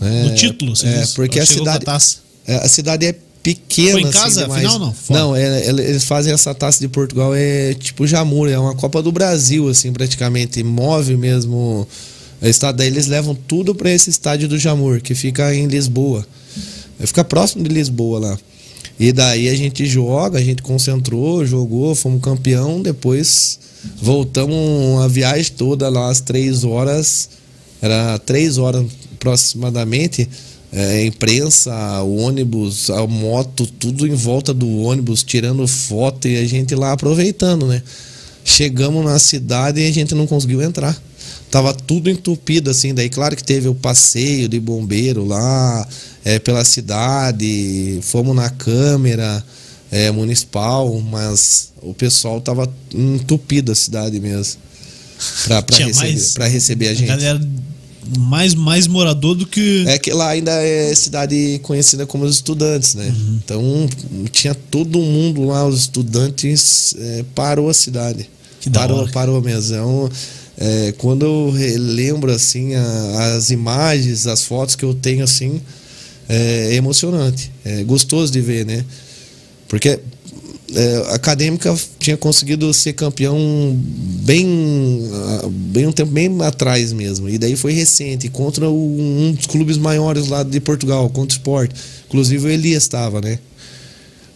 Né? 0.00 0.24
No 0.24 0.34
título, 0.34 0.74
você 0.74 0.86
É, 0.86 1.06
porque 1.14 1.38
a 1.38 1.46
cidade, 1.46 1.84
a, 1.86 1.98
é, 2.46 2.56
a 2.56 2.68
cidade 2.68 3.06
é 3.06 3.16
pequena. 3.54 3.92
Foi 3.92 4.02
em 4.02 4.10
casa, 4.10 4.46
assim, 4.46 4.54
final 4.56 4.78
não? 4.80 4.92
Fora. 4.92 5.20
Não, 5.20 5.36
é, 5.36 5.66
é, 5.66 5.68
eles 5.68 6.02
fazem 6.02 6.32
essa 6.32 6.52
taça 6.52 6.80
de 6.80 6.88
Portugal, 6.88 7.32
é 7.32 7.74
tipo 7.74 8.04
Jamur, 8.04 8.48
é 8.48 8.58
uma 8.58 8.74
Copa 8.74 9.00
do 9.00 9.12
Brasil, 9.12 9.68
assim, 9.68 9.92
praticamente. 9.92 10.64
Move 10.64 11.16
mesmo. 11.16 11.86
O 12.42 12.46
estado 12.46 12.76
daí 12.76 12.88
eles 12.88 13.06
levam 13.06 13.34
tudo 13.34 13.72
para 13.74 13.90
esse 13.90 14.10
estádio 14.10 14.48
do 14.48 14.58
Jamur, 14.58 15.00
que 15.00 15.14
fica 15.14 15.54
em 15.54 15.66
Lisboa. 15.66 16.26
Fica 16.98 17.22
próximo 17.22 17.62
de 17.62 17.72
Lisboa 17.72 18.18
lá. 18.18 18.38
E 18.98 19.12
daí 19.12 19.48
a 19.48 19.54
gente 19.54 19.86
joga, 19.86 20.38
a 20.38 20.42
gente 20.42 20.62
concentrou, 20.62 21.46
jogou, 21.46 21.94
fomos 21.94 22.20
campeão, 22.20 22.82
depois 22.82 23.58
voltamos 24.02 25.04
a 25.04 25.06
viagem 25.06 25.52
toda 25.56 25.88
lá 25.88 26.10
às 26.10 26.20
três 26.20 26.64
horas, 26.64 27.28
era 27.80 28.18
três 28.18 28.58
horas 28.58 28.84
aproximadamente, 29.14 30.28
é, 30.76 31.06
imprensa, 31.06 31.72
ônibus, 32.02 32.90
a 32.90 33.06
moto, 33.06 33.66
tudo 33.66 34.06
em 34.06 34.14
volta 34.14 34.52
do 34.52 34.82
ônibus, 34.82 35.22
tirando 35.22 35.66
foto 35.66 36.28
e 36.28 36.36
a 36.36 36.44
gente 36.44 36.74
lá 36.74 36.92
aproveitando, 36.92 37.66
né? 37.66 37.82
Chegamos 38.44 39.02
na 39.02 39.18
cidade 39.18 39.80
e 39.80 39.86
a 39.88 39.90
gente 39.90 40.14
não 40.14 40.26
conseguiu 40.26 40.60
entrar. 40.60 40.94
Tava 41.50 41.72
tudo 41.72 42.10
entupido, 42.10 42.68
assim. 42.70 42.92
Daí, 42.92 43.08
claro 43.08 43.34
que 43.34 43.42
teve 43.42 43.68
o 43.68 43.74
passeio 43.74 44.50
de 44.50 44.60
bombeiro 44.60 45.24
lá 45.24 45.88
é, 46.22 46.38
pela 46.38 46.62
cidade, 46.62 47.98
fomos 48.02 48.36
na 48.36 48.50
câmera 48.50 49.42
é, 49.90 50.10
municipal, 50.10 51.00
mas 51.00 51.72
o 51.80 51.94
pessoal 51.94 52.38
tava 52.38 52.70
entupido 52.94 53.72
a 53.72 53.74
cidade 53.74 54.20
mesmo. 54.20 54.60
Pra, 55.44 55.62
pra, 55.62 55.78
receber, 55.78 55.96
mais- 56.12 56.32
pra 56.34 56.46
receber 56.46 56.88
a 56.88 56.94
gente. 56.94 57.08
Galera 57.08 57.40
mais, 58.18 58.54
mais 58.54 58.86
morador 58.86 59.34
do 59.34 59.46
que. 59.46 59.84
É 59.86 59.98
que 59.98 60.12
lá 60.12 60.28
ainda 60.30 60.52
é 60.52 60.94
cidade 60.94 61.58
conhecida 61.62 62.06
como 62.06 62.24
os 62.24 62.36
estudantes, 62.36 62.94
né? 62.94 63.06
Uhum. 63.08 63.40
Então 63.44 63.88
tinha 64.30 64.54
todo 64.54 64.98
mundo 65.00 65.44
lá, 65.46 65.66
os 65.66 65.80
estudantes 65.80 66.94
é, 66.98 67.24
parou 67.34 67.68
a 67.68 67.74
cidade. 67.74 68.28
Que 68.60 68.70
parou, 68.70 69.00
hora. 69.02 69.10
parou 69.12 69.40
mesmo. 69.40 69.74
Então, 69.74 70.10
é, 70.58 70.94
quando 70.98 71.24
eu 71.24 71.50
relembro 71.50 72.32
assim 72.32 72.74
a- 72.74 73.34
as 73.36 73.50
imagens, 73.50 74.26
as 74.26 74.42
fotos 74.42 74.74
que 74.74 74.84
eu 74.84 74.94
tenho 74.94 75.22
assim, 75.22 75.60
é 76.28 76.74
emocionante, 76.74 77.52
é 77.64 77.84
gostoso 77.84 78.32
de 78.32 78.40
ver, 78.40 78.64
né? 78.66 78.84
Porque 79.68 79.98
é, 80.74 80.96
a 81.10 81.14
acadêmica 81.14 81.74
tinha 81.98 82.16
conseguido 82.16 82.72
ser 82.74 82.92
campeão 82.94 83.36
bem, 84.24 85.08
ah, 85.12 85.48
bem 85.50 85.86
um 85.86 85.92
tempo 85.92 86.10
bem 86.10 86.30
atrás 86.42 86.92
mesmo. 86.92 87.28
E 87.28 87.38
daí 87.38 87.56
foi 87.56 87.72
recente, 87.72 88.28
contra 88.28 88.68
o- 88.68 89.00
um 89.00 89.32
dos 89.32 89.46
clubes 89.46 89.76
maiores 89.78 90.28
lá 90.28 90.42
de 90.42 90.58
Portugal, 90.60 91.08
contra 91.10 91.36
o 91.36 91.38
Sport. 91.38 91.70
Inclusive 92.08 92.46
o 92.46 92.50
Elias 92.50 92.82
estava, 92.82 93.20
né? 93.20 93.38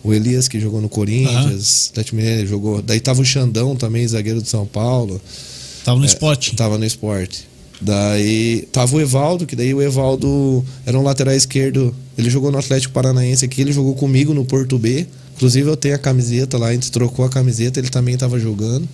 O 0.02 0.14
Elias 0.14 0.48
que 0.48 0.58
jogou 0.58 0.80
no 0.80 0.88
Corinthians, 0.88 1.88
Atlético 1.90 2.16
Mineiro 2.16 2.46
jogou. 2.46 2.80
Daí 2.80 3.00
tava 3.00 3.20
o 3.20 3.24
Xandão 3.24 3.76
também, 3.76 4.06
zagueiro 4.08 4.40
de 4.40 4.48
São 4.48 4.64
Paulo. 4.66 5.20
Tava 5.84 5.98
É, 5.98 6.00
no 6.00 6.06
esporte. 6.06 6.56
Tava 6.56 6.78
no 6.78 6.84
esporte. 6.86 7.48
Daí 7.82 8.68
tava 8.72 8.96
o 8.96 9.00
Evaldo, 9.00 9.46
que 9.46 9.56
daí 9.56 9.72
o 9.74 9.80
Evaldo 9.82 10.64
era 10.86 10.98
um 10.98 11.02
lateral 11.02 11.34
esquerdo. 11.34 11.94
Ele 12.16 12.28
jogou 12.30 12.50
no 12.52 12.58
Atlético 12.58 12.92
Paranaense 12.92 13.44
aqui, 13.44 13.60
ele 13.62 13.72
jogou 13.72 13.94
comigo 13.94 14.32
no 14.34 14.44
Porto 14.44 14.78
B. 14.78 15.06
Inclusive 15.41 15.70
eu 15.70 15.76
tenho 15.76 15.95
a 15.95 15.99
camiseta 15.99 16.59
lá, 16.59 16.66
a 16.66 16.72
gente 16.74 16.93
trocou 16.93 17.24
a 17.24 17.30
camiseta, 17.30 17.80
ele 17.80 17.88
também 17.88 18.14
tava 18.14 18.38
jogando. 18.38 18.86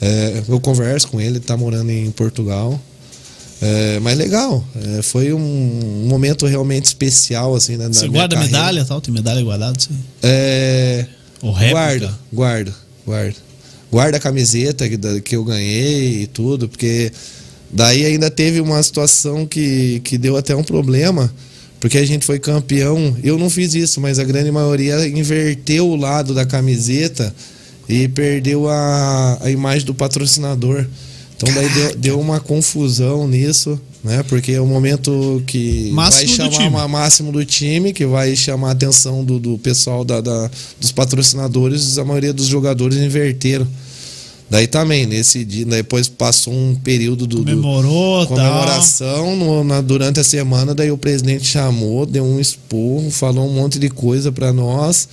É, 0.00 0.42
eu 0.48 0.58
converso 0.58 1.08
com 1.08 1.20
ele, 1.20 1.32
ele 1.32 1.40
tá 1.40 1.58
morando 1.58 1.90
em 1.90 2.10
Portugal. 2.10 2.80
É, 3.60 4.00
mas 4.00 4.16
legal, 4.16 4.64
é, 4.74 5.02
foi 5.02 5.30
um, 5.34 5.38
um 5.38 6.08
momento 6.08 6.46
realmente 6.46 6.86
especial 6.86 7.54
assim 7.54 7.76
na 7.76 7.88
Você 7.88 8.08
guarda 8.08 8.34
carreira. 8.34 8.58
medalha 8.58 8.84
tal? 8.86 8.98
Tem 9.02 9.12
medalha 9.12 9.42
guardada? 9.42 9.76
Assim? 9.76 9.94
É, 10.22 11.04
Ou 11.42 11.52
réplica? 11.52 11.74
Guardo, 11.76 12.18
guardo, 12.32 12.74
guardo. 13.06 13.36
Guarda 13.90 14.16
a 14.16 14.20
camiseta 14.20 14.88
que, 14.88 15.20
que 15.20 15.36
eu 15.36 15.44
ganhei 15.44 16.22
e 16.22 16.26
tudo, 16.28 16.66
porque 16.66 17.12
daí 17.70 18.06
ainda 18.06 18.30
teve 18.30 18.58
uma 18.58 18.82
situação 18.82 19.46
que, 19.46 20.00
que 20.02 20.16
deu 20.16 20.34
até 20.34 20.56
um 20.56 20.64
problema, 20.64 21.30
porque 21.82 21.98
a 21.98 22.06
gente 22.06 22.24
foi 22.24 22.38
campeão. 22.38 23.16
Eu 23.24 23.36
não 23.36 23.50
fiz 23.50 23.74
isso, 23.74 24.00
mas 24.00 24.20
a 24.20 24.24
grande 24.24 24.52
maioria 24.52 25.04
inverteu 25.08 25.88
o 25.88 25.96
lado 25.96 26.32
da 26.32 26.46
camiseta 26.46 27.34
e 27.88 28.06
perdeu 28.06 28.68
a, 28.68 29.38
a 29.42 29.50
imagem 29.50 29.84
do 29.84 29.92
patrocinador. 29.92 30.86
Então 31.36 31.52
daí 31.52 31.68
deu, 31.68 31.96
deu 31.96 32.20
uma 32.20 32.38
confusão 32.38 33.26
nisso, 33.26 33.80
né? 34.04 34.22
Porque 34.28 34.52
é 34.52 34.60
o 34.60 34.66
momento 34.66 35.42
que 35.44 35.90
Máximo 35.92 36.28
vai 36.36 36.52
chamar 36.62 36.78
uma 36.84 36.88
máximo 36.88 37.32
do 37.32 37.44
time, 37.44 37.92
que 37.92 38.06
vai 38.06 38.36
chamar 38.36 38.68
a 38.68 38.72
atenção 38.72 39.24
do, 39.24 39.40
do 39.40 39.58
pessoal 39.58 40.04
da, 40.04 40.20
da- 40.20 40.48
dos 40.80 40.92
patrocinadores, 40.92 41.98
a 41.98 42.04
maioria 42.04 42.32
dos 42.32 42.46
jogadores 42.46 42.96
inverteram. 42.96 43.66
Daí 44.52 44.66
também, 44.66 45.06
nesse 45.06 45.46
dia, 45.46 45.64
depois 45.64 46.10
passou 46.10 46.52
um 46.52 46.74
período 46.74 47.26
do, 47.26 47.36
do 47.38 47.44
Comemorou, 47.44 48.26
tal. 48.26 48.36
comemoração 48.36 49.34
no- 49.34 49.64
na- 49.64 49.80
durante 49.80 50.20
a 50.20 50.24
semana, 50.24 50.74
daí 50.74 50.90
o 50.90 50.98
presidente 50.98 51.46
chamou, 51.46 52.04
deu 52.04 52.22
um 52.22 52.38
esporro, 52.38 53.10
falou 53.10 53.48
um 53.48 53.52
monte 53.54 53.78
de 53.78 53.88
coisa 53.88 54.30
pra 54.30 54.52
nós. 54.52 55.08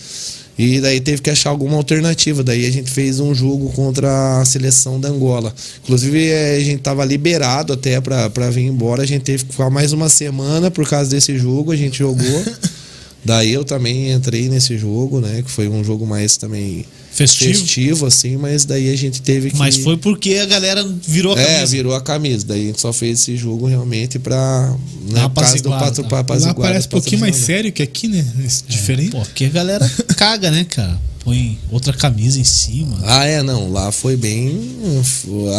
E 0.58 0.82
daí 0.82 1.00
teve 1.00 1.22
que 1.22 1.30
achar 1.30 1.52
alguma 1.52 1.78
alternativa. 1.78 2.44
Daí 2.44 2.66
a 2.66 2.70
gente 2.70 2.92
fez 2.92 3.22
um 3.22 3.34
jogo 3.34 3.70
contra 3.70 4.42
a 4.42 4.44
seleção 4.44 5.00
da 5.00 5.08
Angola. 5.08 5.54
Inclusive, 5.86 6.28
eh, 6.28 6.58
a 6.58 6.60
gente 6.60 6.82
tava 6.82 7.06
liberado 7.06 7.72
até 7.72 8.02
pra, 8.02 8.30
pra 8.30 8.50
vir 8.50 8.66
embora. 8.66 9.04
A 9.04 9.06
gente 9.06 9.22
teve 9.22 9.46
que 9.46 9.52
ficar 9.54 9.70
mais 9.70 9.94
uma 9.94 10.10
semana 10.10 10.70
por 10.70 10.86
causa 10.86 11.10
desse 11.12 11.38
jogo. 11.40 11.72
A 11.72 11.78
gente 11.78 12.00
jogou. 12.00 12.44
daí 13.24 13.54
eu 13.54 13.64
também 13.64 14.12
entrei 14.12 14.50
nesse 14.50 14.78
jogo, 14.78 15.22
né? 15.22 15.42
Que 15.44 15.50
foi 15.50 15.70
um 15.70 15.82
jogo 15.82 16.06
mais 16.06 16.36
também 16.36 16.84
Festivo. 17.12 17.54
festivo, 17.60 18.06
assim. 18.06 18.38
Mas 18.38 18.66
daí 18.66 18.92
a 18.92 18.96
gente 18.96 19.22
teve 19.22 19.52
que. 19.52 19.58
Mas 19.58 19.78
foi 19.78 19.98
porque 19.98 20.36
a 20.36 20.46
galera 20.46 20.84
virou 21.06 21.36
a 21.36 21.40
É, 21.40 21.46
camisa. 21.56 21.72
virou 21.72 21.94
a 21.96 22.02
camisa. 22.02 22.46
Daí 22.46 22.64
a 22.64 22.68
gente 22.68 22.80
só 22.82 22.94
fez 22.94 23.20
esse 23.20 23.36
jogo 23.36 23.68
realmente 23.68 24.18
pra. 24.20 24.74
Né, 25.10 25.20
Uma 25.20 25.30
por 25.30 25.42
causa 25.44 25.62
do 25.62 25.70
patro, 25.70 26.04
tá. 26.04 26.24
pra 26.24 26.36
Lá 26.38 26.54
parece 26.54 26.88
um 26.88 26.92
pouquinho 26.92 27.22
mais 27.22 27.36
sério 27.36 27.72
que 27.72 27.82
aqui, 27.84 28.08
né? 28.08 28.26
Esse 28.46 28.64
Diferente. 28.68 29.12
Pô, 29.12 29.20
porque 29.22 29.46
a 29.46 29.50
galera 29.50 29.92
caga, 30.16 30.50
né, 30.52 30.64
cara? 30.64 31.00
Põe 31.24 31.60
outra 31.70 31.92
camisa 31.92 32.40
em 32.40 32.44
cima. 32.46 32.98
Ah, 33.04 33.26
é, 33.26 33.44
não. 33.44 33.70
Lá 33.72 33.92
foi 33.92 34.16
bem. 34.16 34.58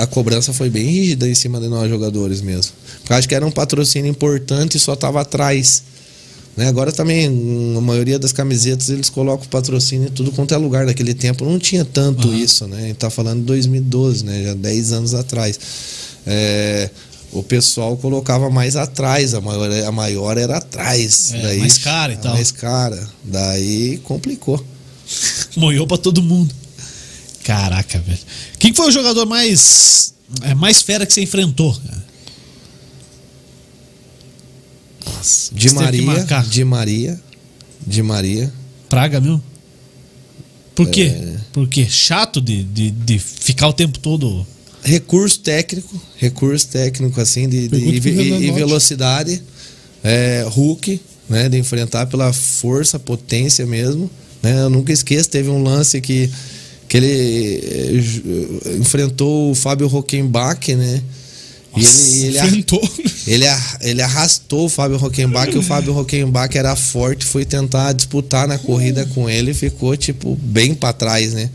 A 0.00 0.06
cobrança 0.06 0.52
foi 0.54 0.70
bem 0.70 0.86
rígida 0.88 1.28
em 1.28 1.34
cima 1.34 1.60
de 1.60 1.68
nós 1.68 1.88
jogadores 1.90 2.40
mesmo. 2.40 2.72
Porque 3.00 3.12
eu 3.12 3.16
acho 3.16 3.28
que 3.28 3.34
era 3.34 3.46
um 3.46 3.50
patrocínio 3.50 4.10
importante 4.10 4.76
e 4.76 4.80
só 4.80 4.96
tava 4.96 5.20
atrás. 5.20 5.82
Né? 6.60 6.68
Agora 6.68 6.92
também, 6.92 7.26
a 7.74 7.80
maioria 7.80 8.18
das 8.18 8.32
camisetas, 8.32 8.90
eles 8.90 9.08
colocam 9.08 9.46
patrocínio 9.48 10.08
em 10.08 10.10
tudo 10.10 10.30
quanto 10.30 10.52
é 10.52 10.58
lugar. 10.58 10.84
Naquele 10.84 11.14
tempo 11.14 11.42
não 11.42 11.58
tinha 11.58 11.86
tanto 11.86 12.28
Aham. 12.28 12.36
isso, 12.36 12.66
né? 12.66 12.76
A 12.76 12.86
gente 12.88 12.96
tá 12.96 13.08
falando 13.08 13.40
de 13.40 13.46
2012, 13.46 14.26
né? 14.26 14.42
Já 14.44 14.52
10 14.52 14.92
anos 14.92 15.14
atrás. 15.14 15.58
É, 16.26 16.90
o 17.32 17.42
pessoal 17.42 17.96
colocava 17.96 18.50
mais 18.50 18.76
atrás, 18.76 19.32
a 19.32 19.40
maior, 19.40 19.70
a 19.72 19.90
maior 19.90 20.36
era 20.36 20.58
atrás. 20.58 21.32
É, 21.32 21.40
daí, 21.40 21.58
mais 21.60 21.78
cara 21.78 22.12
e 22.12 22.16
tal. 22.18 22.34
Mais 22.34 22.50
cara. 22.52 23.08
Daí 23.24 23.96
complicou. 24.04 24.62
Moiou 25.56 25.86
pra 25.86 25.96
todo 25.96 26.22
mundo. 26.22 26.54
Caraca, 27.42 27.98
velho. 28.00 28.18
Quem 28.58 28.74
foi 28.74 28.88
o 28.88 28.92
jogador 28.92 29.24
mais. 29.24 30.12
É, 30.42 30.54
mais 30.54 30.82
fera 30.82 31.06
que 31.06 31.12
você 31.14 31.22
enfrentou? 31.22 31.72
cara? 31.72 32.04
Nossa, 35.20 35.54
De 35.54 35.70
Maria, 35.74 36.00
de 36.42 36.64
Maria, 36.64 37.20
de 37.86 38.02
Maria. 38.02 38.52
Praga 38.88 39.20
mesmo? 39.20 39.42
Por 40.74 40.88
quê? 40.88 41.12
É. 41.14 41.36
Porque 41.52 41.86
chato 41.88 42.40
de, 42.40 42.62
de, 42.64 42.90
de 42.90 43.18
ficar 43.18 43.68
o 43.68 43.72
tempo 43.72 43.98
todo. 43.98 44.46
Recurso 44.82 45.38
técnico, 45.40 46.00
recurso 46.16 46.66
técnico 46.68 47.20
assim 47.20 47.46
de, 47.48 47.68
de- 47.68 47.76
e, 47.76 48.46
e- 48.46 48.50
velocidade, 48.52 49.42
é, 50.02 50.44
Hulk, 50.48 51.00
né, 51.28 51.48
de 51.50 51.58
enfrentar 51.58 52.06
pela 52.06 52.32
força, 52.32 52.98
potência 52.98 53.66
mesmo. 53.66 54.10
Né, 54.42 54.58
eu 54.62 54.70
nunca 54.70 54.90
esqueço, 54.90 55.28
teve 55.28 55.50
um 55.50 55.62
lance 55.62 56.00
que, 56.00 56.30
que 56.88 56.96
ele 56.96 57.60
eh, 57.62 58.76
enfrentou 58.80 59.50
o 59.50 59.54
Fábio 59.54 59.86
Rockenbach, 59.86 60.74
né? 60.74 61.02
E 61.76 61.84
ele, 62.26 62.38
ele, 62.38 62.66
ele, 63.26 63.44
ele 63.80 64.02
arrastou 64.02 64.66
o 64.66 64.68
Fábio 64.68 64.96
Rockenbach 64.96 65.54
e 65.54 65.58
o 65.58 65.62
Fábio 65.62 65.92
Rockenbach 65.92 66.56
era 66.56 66.74
forte, 66.74 67.24
foi 67.24 67.44
tentar 67.44 67.92
disputar 67.92 68.48
na 68.48 68.58
corrida 68.58 69.06
com 69.14 69.30
ele 69.30 69.52
e 69.52 69.54
ficou, 69.54 69.96
tipo, 69.96 70.36
bem 70.36 70.74
pra 70.74 70.92
trás, 70.92 71.32
né? 71.32 71.48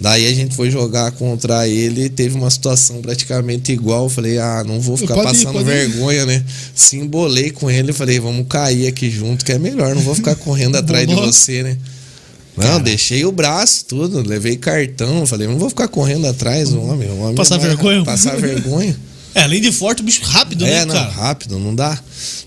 Daí 0.00 0.26
a 0.26 0.34
gente 0.34 0.56
foi 0.56 0.70
jogar 0.70 1.12
contra 1.12 1.68
ele 1.68 2.08
teve 2.08 2.34
uma 2.34 2.48
situação 2.48 3.02
praticamente 3.02 3.70
igual. 3.70 4.08
Falei, 4.08 4.38
ah, 4.38 4.64
não 4.66 4.80
vou 4.80 4.96
ficar 4.96 5.14
Pode 5.14 5.36
ir, 5.36 5.44
passando 5.44 5.60
ir. 5.60 5.64
vergonha, 5.64 6.24
né? 6.24 6.42
Se 6.74 6.96
embolei 6.96 7.50
com 7.50 7.70
ele, 7.70 7.92
falei, 7.92 8.18
vamos 8.18 8.46
cair 8.48 8.86
aqui 8.86 9.10
junto, 9.10 9.44
que 9.44 9.52
é 9.52 9.58
melhor, 9.58 9.94
não 9.94 10.00
vou 10.00 10.14
ficar 10.14 10.34
correndo 10.36 10.76
atrás 10.76 11.06
de 11.06 11.14
você, 11.14 11.62
né? 11.62 11.76
Não, 12.56 12.64
Cara. 12.66 12.82
deixei 12.82 13.24
o 13.26 13.32
braço, 13.32 13.84
tudo, 13.84 14.26
levei 14.26 14.56
cartão, 14.56 15.26
falei, 15.26 15.46
não 15.46 15.58
vou 15.58 15.68
ficar 15.68 15.86
correndo 15.86 16.26
atrás 16.26 16.72
homem. 16.72 17.08
o 17.08 17.18
homem 17.20 17.34
Passar 17.34 17.58
vai 17.58 17.68
vergonha? 17.68 18.02
Passar 18.02 18.36
vergonha. 18.36 18.96
É, 19.34 19.42
além 19.42 19.60
de 19.60 19.70
forte, 19.70 20.00
o 20.00 20.04
bicho 20.04 20.22
rápido, 20.22 20.64
É, 20.64 20.70
né, 20.80 20.84
não, 20.84 20.94
cara? 20.94 21.10
rápido, 21.10 21.58
não 21.58 21.74
dá. 21.74 21.98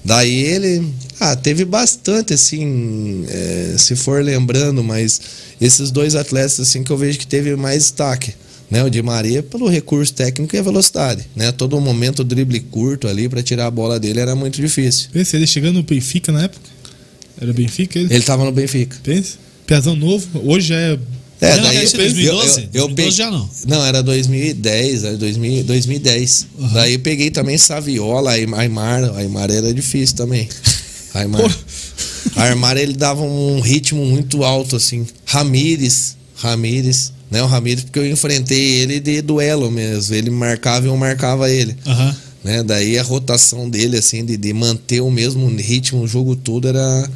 Daí 0.03 0.33
ele, 0.33 0.93
ah, 1.19 1.35
teve 1.35 1.63
bastante, 1.63 2.33
assim, 2.33 3.25
é, 3.29 3.75
se 3.77 3.95
for 3.95 4.23
lembrando, 4.23 4.83
mas 4.83 5.21
esses 5.61 5.91
dois 5.91 6.13
atletas, 6.15 6.59
assim, 6.59 6.83
que 6.83 6.91
eu 6.91 6.97
vejo 6.97 7.17
que 7.19 7.27
teve 7.27 7.55
mais 7.55 7.79
destaque. 7.83 8.33
Né, 8.71 8.83
o 8.83 8.89
Di 8.89 9.03
Maria 9.03 9.43
pelo 9.43 9.69
recurso 9.69 10.11
técnico 10.13 10.55
e 10.55 10.59
a 10.59 10.63
velocidade. 10.63 11.27
Né? 11.35 11.51
Todo 11.51 11.79
momento 11.79 12.21
o 12.21 12.23
drible 12.23 12.59
curto 12.59 13.07
ali 13.07 13.29
para 13.29 13.43
tirar 13.43 13.67
a 13.67 13.71
bola 13.71 13.99
dele 13.99 14.19
era 14.19 14.33
muito 14.35 14.59
difícil. 14.59 15.09
Esse 15.13 15.35
ele 15.35 15.45
chegando 15.45 15.75
no 15.75 15.83
Benfica 15.83 16.31
na 16.31 16.43
época. 16.45 16.69
Era 17.39 17.53
Benfica 17.53 17.99
ele? 17.99 18.11
Ele 18.11 18.23
tava 18.23 18.43
no 18.43 18.51
Benfica. 18.51 18.97
Pensa? 19.03 19.37
Piazão 19.67 19.95
novo, 19.95 20.27
hoje 20.43 20.69
já 20.69 20.75
é. 20.75 20.97
É, 21.43 21.55
Não, 21.57 21.63
daí 21.63 21.77
é 21.77 21.85
eu- 21.85 21.91
2012? 21.91 22.61
eu- 22.73 22.81
eu 22.83 22.87
2012 22.87 22.95
peguei- 22.95 23.11
já 23.11 23.29
não. 23.31 23.49
Não, 23.67 23.85
era 23.85 24.01
2010, 24.01 25.03
era 25.03 25.17
2000, 25.17 25.63
2010. 25.65 26.47
Daí 26.73 26.93
eu 26.93 26.99
peguei 26.99 27.29
também 27.31 27.57
Saviola, 27.57 28.31
Aymar. 28.31 29.03
Aymar 29.17 29.51
era 29.51 29.73
difícil 29.73 30.15
também. 30.15 30.47
Aymar. 31.13 31.41
Aymar 32.35 32.77
ele 32.77 32.93
dava 32.93 33.21
um 33.21 33.59
ritmo 33.59 34.05
muito 34.05 34.43
alto, 34.43 34.75
assim. 34.77 35.05
Ramires, 35.25 36.15
Ramires, 36.35 37.11
né? 37.29 37.43
O 37.43 37.47
Ramires, 37.47 37.83
porque 37.83 37.99
eu 37.99 38.09
enfrentei 38.09 38.75
ele 38.81 38.99
de 38.99 39.21
duelo 39.21 39.69
mesmo. 39.69 40.15
Ele 40.15 40.29
marcava 40.29 40.85
e 40.85 40.89
eu 40.89 40.97
marcava 40.97 41.49
ele. 41.51 41.75
Aham. 41.85 42.15
Né? 42.43 42.61
Daí 42.63 42.97
a 42.97 43.03
rotação 43.03 43.69
dele, 43.69 43.97
assim, 43.97 44.25
de, 44.25 44.35
de 44.37 44.53
manter 44.53 45.01
o 45.01 45.09
mesmo 45.11 45.47
ritmo 45.55 46.01
o 46.01 46.07
jogo 46.07 46.35
todo 46.35 46.67
era. 46.67 47.09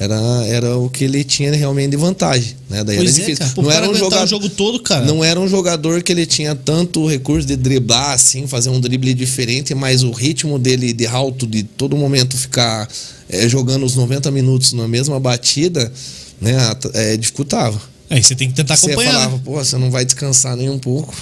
Era, 0.00 0.14
era 0.46 0.76
o 0.76 0.88
que 0.88 1.02
ele 1.04 1.24
tinha 1.24 1.52
realmente 1.52 1.90
de 1.90 1.96
vantagem, 1.96 2.54
né? 2.70 2.84
Daí 2.84 2.96
Pois 2.96 3.08
era 3.08 3.08
é, 3.08 3.20
difícil. 3.20 3.36
cara. 3.38 3.50
Pô, 3.52 3.62
não 3.62 3.70
era 3.72 3.90
um 3.90 3.94
jogador, 3.94 4.24
o 4.24 4.26
jogo 4.28 4.48
todo, 4.48 4.80
cara. 4.80 5.04
não 5.04 5.24
era 5.24 5.40
um 5.40 5.48
jogador 5.48 6.02
que 6.04 6.12
ele 6.12 6.24
tinha 6.24 6.54
tanto 6.54 7.04
recurso 7.08 7.46
de 7.48 7.56
driblar, 7.56 8.12
assim, 8.12 8.46
fazer 8.46 8.70
um 8.70 8.78
drible 8.80 9.12
diferente, 9.12 9.74
mas 9.74 10.04
o 10.04 10.12
ritmo 10.12 10.56
dele 10.56 10.92
de 10.92 11.06
alto, 11.06 11.48
de 11.48 11.64
todo 11.64 11.96
momento 11.96 12.36
ficar 12.36 12.88
eh, 13.28 13.48
jogando 13.48 13.84
os 13.84 13.96
90 13.96 14.30
minutos 14.30 14.72
na 14.72 14.86
mesma 14.86 15.18
batida, 15.18 15.92
né, 16.40 16.54
eh, 16.94 17.16
dificultava. 17.16 17.80
Aí 18.08 18.22
você 18.22 18.36
tem 18.36 18.48
que 18.48 18.54
tentar 18.54 18.76
Você 18.76 18.86
acompanhar. 18.86 19.12
falava, 19.14 19.36
né? 19.36 19.42
pô, 19.44 19.52
você 19.52 19.76
não 19.78 19.90
vai 19.90 20.04
descansar 20.04 20.56
nem 20.56 20.70
um 20.70 20.78
pouco. 20.78 21.12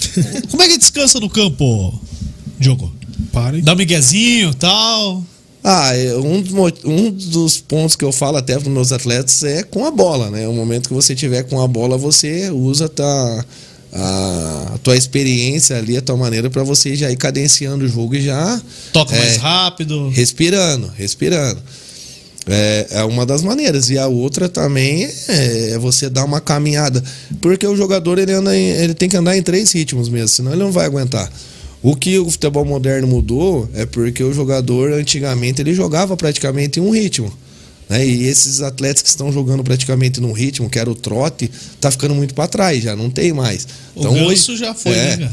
Como 0.50 0.62
é 0.62 0.68
que 0.68 0.76
descansa 0.76 1.18
no 1.18 1.30
campo, 1.30 1.98
Diogo? 2.60 2.94
Para 3.32 3.56
e 3.56 3.62
Dá 3.62 3.72
um 3.72 3.76
miguezinho 3.76 4.50
e 4.50 4.54
tal. 4.54 5.24
Ah, 5.68 5.96
é, 5.96 6.14
um 6.16 6.40
dos, 6.40 6.52
um 6.84 7.10
dos 7.10 7.58
pontos 7.58 7.96
que 7.96 8.04
eu 8.04 8.12
falo 8.12 8.36
até 8.36 8.52
para 8.56 8.68
os 8.68 8.72
meus 8.72 8.92
atletas 8.92 9.42
é 9.42 9.64
com 9.64 9.84
a 9.84 9.90
bola, 9.90 10.30
né? 10.30 10.46
O 10.46 10.52
momento 10.52 10.86
que 10.88 10.94
você 10.94 11.12
tiver 11.12 11.42
com 11.42 11.60
a 11.60 11.66
bola, 11.66 11.98
você 11.98 12.48
usa 12.50 12.88
a, 13.00 13.44
a 13.92 14.78
tua 14.82 14.96
experiência 14.96 15.76
ali, 15.76 15.96
a 15.96 16.00
tua 16.02 16.16
maneira 16.16 16.48
para 16.48 16.62
você 16.62 16.94
já 16.94 17.10
ir 17.10 17.16
cadenciando 17.16 17.84
o 17.84 17.88
jogo 17.88 18.14
e 18.14 18.22
já 18.22 18.62
Toca 18.92 19.14
É. 19.14 19.18
mais 19.18 19.36
rápido. 19.38 20.08
respirando, 20.10 20.86
respirando. 20.96 21.60
É, 22.48 22.86
é 22.90 23.04
uma 23.04 23.26
das 23.26 23.42
maneiras. 23.42 23.90
E 23.90 23.98
a 23.98 24.06
outra 24.06 24.48
também 24.48 25.02
é, 25.28 25.70
é 25.72 25.78
você 25.78 26.08
dar 26.08 26.24
uma 26.24 26.40
caminhada. 26.40 27.02
Porque 27.40 27.66
o 27.66 27.74
jogador 27.76 28.20
ele, 28.20 28.32
anda 28.32 28.56
em- 28.56 28.68
ele 28.70 28.94
tem 28.94 29.08
que 29.08 29.16
andar 29.16 29.36
em 29.36 29.42
três 29.42 29.72
ritmos 29.72 30.08
mesmo, 30.08 30.28
senão 30.28 30.52
ele 30.52 30.62
não 30.62 30.70
vai 30.70 30.86
aguentar. 30.86 31.28
O 31.86 31.94
que 31.94 32.18
o 32.18 32.28
futebol 32.28 32.64
moderno 32.64 33.06
mudou 33.06 33.70
é 33.72 33.86
porque 33.86 34.24
o 34.24 34.34
jogador 34.34 34.92
antigamente 34.92 35.62
ele 35.62 35.72
jogava 35.72 36.16
praticamente 36.16 36.80
em 36.80 36.82
um 36.82 36.90
ritmo. 36.90 37.32
Né? 37.88 38.04
E 38.04 38.24
esses 38.24 38.60
atletas 38.60 39.02
que 39.02 39.08
estão 39.08 39.30
jogando 39.30 39.62
praticamente 39.62 40.20
num 40.20 40.32
ritmo, 40.32 40.68
que 40.68 40.80
era 40.80 40.90
o 40.90 40.96
trote, 40.96 41.48
tá 41.80 41.88
ficando 41.88 42.12
muito 42.12 42.34
para 42.34 42.48
trás, 42.48 42.82
já 42.82 42.96
não 42.96 43.08
tem 43.08 43.32
mais. 43.32 43.68
O 43.94 44.02
ganso 44.02 44.56
já 44.56 44.74
foi, 44.74 44.94
é, 44.94 45.16
né, 45.16 45.32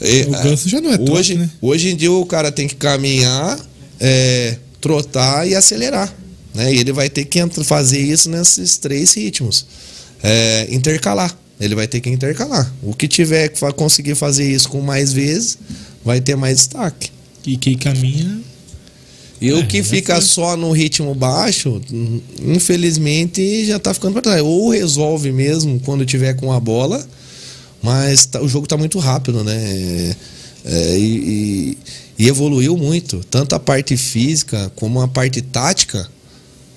é, 0.00 0.22
O 0.22 0.42
ganso 0.42 0.70
já 0.70 0.80
não 0.80 0.90
é 0.90 0.96
trote, 0.96 1.12
hoje, 1.12 1.34
né? 1.34 1.50
hoje 1.60 1.90
em 1.90 1.96
dia 1.96 2.12
o 2.12 2.24
cara 2.24 2.50
tem 2.50 2.66
que 2.66 2.74
caminhar, 2.74 3.60
é, 4.00 4.56
trotar 4.80 5.46
e 5.46 5.54
acelerar. 5.54 6.10
Né? 6.54 6.72
E 6.72 6.78
ele 6.78 6.92
vai 6.92 7.10
ter 7.10 7.26
que 7.26 7.46
fazer 7.62 8.00
isso 8.00 8.30
nesses 8.30 8.78
três 8.78 9.12
ritmos. 9.12 9.66
É, 10.22 10.66
intercalar. 10.70 11.36
Ele 11.60 11.74
vai 11.74 11.88
ter 11.88 12.00
que 12.00 12.08
intercalar. 12.10 12.72
O 12.82 12.94
que 12.94 13.08
tiver 13.08 13.48
que 13.48 13.60
conseguir 13.72 14.14
fazer 14.14 14.48
isso 14.50 14.68
com 14.68 14.80
mais 14.80 15.12
vezes, 15.12 15.58
vai 16.04 16.20
ter 16.20 16.36
mais 16.36 16.56
destaque. 16.58 17.10
E 17.46 17.56
quem 17.56 17.76
caminha. 17.76 18.40
E 19.40 19.50
É, 19.50 19.54
o 19.54 19.66
que 19.66 19.78
já 19.78 19.84
fica 19.88 20.14
foi. 20.16 20.22
só 20.24 20.56
no 20.56 20.70
ritmo 20.72 21.14
baixo, 21.14 21.80
hum, 21.92 22.20
infelizmente 22.44 23.64
já 23.66 23.78
tá 23.78 23.92
ficando 23.94 24.12
para 24.14 24.22
trás. 24.22 24.42
Ou 24.42 24.70
resolve 24.70 25.32
mesmo 25.32 25.80
quando 25.80 26.04
tiver 26.06 26.34
com 26.34 26.52
a 26.52 26.60
bola, 26.60 27.04
mas 27.82 28.26
tá- 28.26 28.40
o 28.42 28.48
jogo 28.48 28.66
tá 28.66 28.76
muito 28.76 28.98
rápido, 28.98 29.42
né? 29.44 30.14
É, 30.64 30.98
e, 30.98 31.02
e- 31.02 31.78
e 32.18 32.28
evoluiu 32.28 32.76
muito. 32.76 33.20
Tanto 33.30 33.54
a 33.54 33.60
parte 33.60 33.96
física 33.96 34.70
como 34.76 35.00
a 35.00 35.06
parte 35.08 35.40
tática 35.40 36.08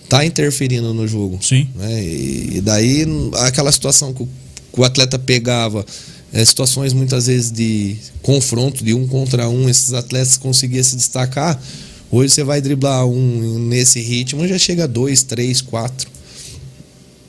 tá 0.07 0.23
interferindo 0.25 0.93
no 0.93 1.07
jogo. 1.07 1.39
Sim. 1.41 1.67
né? 1.75 2.03
E, 2.03 2.57
e 2.57 2.61
daí 2.61 3.05
aquela 3.39 3.71
situação 3.71 4.13
que 4.13 4.21
o, 4.23 4.29
o 4.75 4.83
atleta 4.83 5.19
pegava, 5.19 5.85
é, 6.33 6.43
situações 6.43 6.93
muitas 6.93 7.27
vezes 7.27 7.51
de 7.51 7.95
confronto, 8.21 8.83
de 8.83 8.93
um 8.93 9.07
contra 9.07 9.49
um, 9.49 9.69
esses 9.69 9.93
atletas 9.93 10.37
conseguiam 10.37 10.83
se 10.83 10.95
destacar. 10.95 11.61
Hoje 12.09 12.33
você 12.33 12.43
vai 12.43 12.61
driblar 12.61 13.05
um 13.05 13.59
nesse 13.59 14.01
ritmo, 14.01 14.47
já 14.47 14.57
chega 14.57 14.83
a 14.83 14.87
dois, 14.87 15.23
três, 15.23 15.61
quatro. 15.61 16.09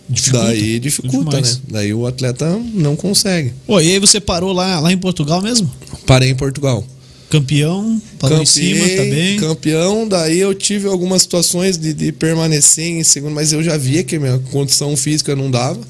Dificulta. 0.08 0.46
Daí 0.46 0.78
dificulta, 0.78 1.36
Demais. 1.36 1.56
né? 1.56 1.62
Daí 1.68 1.94
o 1.94 2.06
atleta 2.06 2.60
não 2.74 2.94
consegue. 2.94 3.52
Pô, 3.66 3.80
e 3.80 3.92
aí 3.92 3.98
você 3.98 4.20
parou 4.20 4.52
lá, 4.52 4.78
lá 4.78 4.92
em 4.92 4.98
Portugal 4.98 5.40
mesmo? 5.40 5.70
Parei 6.04 6.30
em 6.30 6.34
Portugal. 6.34 6.84
Campeão, 7.30 8.02
parou 8.18 8.42
em 8.42 8.46
cima 8.46 8.80
Campeei, 8.80 8.96
também. 8.96 9.36
Campeão, 9.38 10.06
daí 10.06 10.38
eu 10.38 10.52
tive 10.54 10.86
algumas 10.86 11.22
situações 11.22 11.78
de, 11.78 11.94
de 11.94 12.12
permanecer 12.12 12.84
em 12.84 13.02
segundo, 13.02 13.34
mas 13.34 13.54
eu 13.54 13.62
já 13.62 13.76
via 13.78 14.04
que 14.04 14.18
minha 14.18 14.38
condição 14.50 14.94
física 14.98 15.34
não 15.34 15.50
dava, 15.50 15.80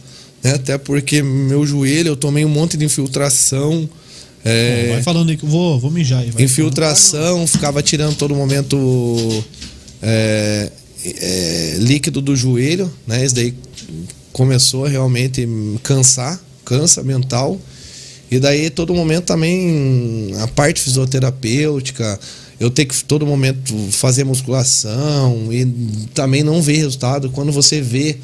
né? 0.43 0.55
Até 0.55 0.77
porque 0.79 1.23
meu 1.23 1.67
joelho, 1.67 2.09
eu 2.09 2.17
tomei 2.17 2.45
um 2.45 2.49
monte 2.49 2.77
de 2.77 2.85
infiltração. 2.85 3.89
é, 4.45 4.87
Pô, 4.87 4.93
vai 4.95 5.03
falando 5.03 5.31
aí 5.31 5.37
que 5.37 5.45
eu 5.45 5.49
vou, 5.49 5.79
vou 5.79 5.91
mijar 5.91 6.21
aí. 6.21 6.31
infiltração, 6.39 7.47
ficava 7.47 7.83
tirando 7.83 8.17
todo 8.17 8.35
momento 8.35 9.45
é, 10.03 10.71
é, 11.05 11.77
líquido 11.79 12.21
do 12.21 12.35
joelho, 12.35 12.93
né? 13.07 13.25
Isso 13.25 13.35
daí 13.35 13.55
começou 14.33 14.87
a 14.87 14.89
realmente 14.89 15.47
me 15.47 15.79
cansar, 15.79 16.41
cansa 16.65 17.03
mental. 17.03 17.61
E 18.31 18.39
daí 18.39 18.71
todo 18.71 18.95
momento 18.95 19.27
também 19.27 20.33
a 20.41 20.49
parte 20.49 20.81
fisioterapêutica, 20.81 22.19
eu 22.59 22.71
tenho 22.71 22.89
que 22.89 23.05
todo 23.05 23.27
momento 23.27 23.75
fazer 23.91 24.25
musculação 24.25 25.53
e 25.53 25.67
também 26.15 26.43
não 26.43 26.63
ver 26.63 26.77
resultado. 26.77 27.29
Quando 27.31 27.53
você 27.53 27.81
vê, 27.81 28.17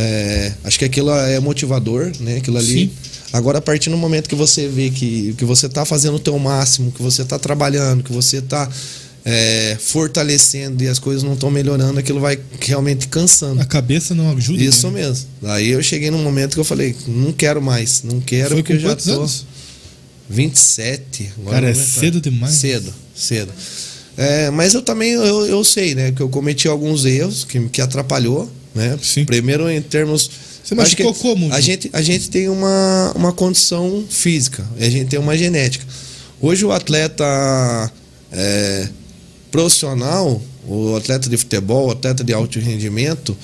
é, 0.00 0.52
acho 0.62 0.78
que 0.78 0.84
aquilo 0.84 1.10
é 1.10 1.40
motivador, 1.40 2.12
né? 2.20 2.36
Aquilo 2.36 2.56
ali. 2.56 2.86
Sim. 2.86 2.90
Agora, 3.32 3.58
a 3.58 3.60
partir 3.60 3.90
do 3.90 3.96
momento 3.96 4.28
que 4.28 4.36
você 4.36 4.68
vê 4.68 4.90
que, 4.90 5.34
que 5.36 5.44
você 5.44 5.66
está 5.66 5.84
fazendo 5.84 6.14
o 6.14 6.20
teu 6.20 6.38
máximo, 6.38 6.92
que 6.92 7.02
você 7.02 7.22
está 7.22 7.38
trabalhando, 7.38 8.04
que 8.04 8.12
você 8.12 8.38
está 8.38 8.70
fortalecendo 9.80 10.82
e 10.82 10.88
as 10.88 10.98
coisas 10.98 11.22
não 11.22 11.34
estão 11.34 11.50
melhorando, 11.50 11.98
aquilo 11.98 12.20
vai 12.20 12.38
realmente 12.60 13.08
cansando. 13.08 13.60
A 13.60 13.64
cabeça 13.64 14.14
não 14.14 14.30
ajuda. 14.30 14.62
Isso 14.62 14.86
né? 14.90 15.02
mesmo. 15.02 15.26
Daí 15.42 15.68
eu 15.68 15.82
cheguei 15.82 16.10
num 16.10 16.22
momento 16.22 16.54
que 16.54 16.60
eu 16.60 16.64
falei, 16.64 16.96
não 17.06 17.32
quero 17.32 17.60
mais, 17.60 18.02
não 18.02 18.20
quero 18.20 18.50
Foi 18.50 18.62
porque 18.62 18.74
eu 18.74 18.78
já 18.80 18.96
tô. 18.96 19.10
anos? 19.10 19.44
27. 20.30 21.32
Agora 21.38 21.54
Cara, 21.56 21.66
é 21.66 21.72
lembrar. 21.72 21.86
cedo 21.86 22.20
demais. 22.20 22.54
Cedo, 22.54 22.94
cedo. 23.14 23.52
É, 24.16 24.50
mas 24.50 24.74
eu 24.74 24.82
também 24.82 25.12
eu, 25.12 25.46
eu 25.46 25.62
sei, 25.62 25.94
né, 25.94 26.10
que 26.12 26.20
eu 26.20 26.28
cometi 26.28 26.66
alguns 26.66 27.04
erros 27.04 27.44
que, 27.44 27.68
que 27.68 27.80
atrapalhou, 27.80 28.50
né? 28.74 28.98
Sim. 29.02 29.24
Primeiro 29.24 29.68
em 29.70 29.80
termos 29.80 30.30
Você 30.62 30.74
machucou 30.74 31.14
como? 31.14 31.52
A 31.52 31.60
gente, 31.60 31.90
a 31.92 32.02
gente 32.02 32.30
tem 32.30 32.48
uma, 32.48 33.12
uma 33.14 33.32
condição 33.32 34.04
física, 34.08 34.66
a 34.78 34.88
gente 34.88 35.10
tem 35.10 35.18
uma 35.18 35.36
genética. 35.36 35.84
Hoje 36.40 36.64
o 36.64 36.72
atleta 36.72 37.92
é, 38.30 38.88
profissional, 39.50 40.40
o 40.66 40.94
atleta 40.96 41.28
de 41.28 41.36
futebol, 41.36 41.88
o 41.88 41.90
atleta 41.90 42.22
de 42.22 42.32
alto 42.32 42.58
rendimento, 42.60 43.36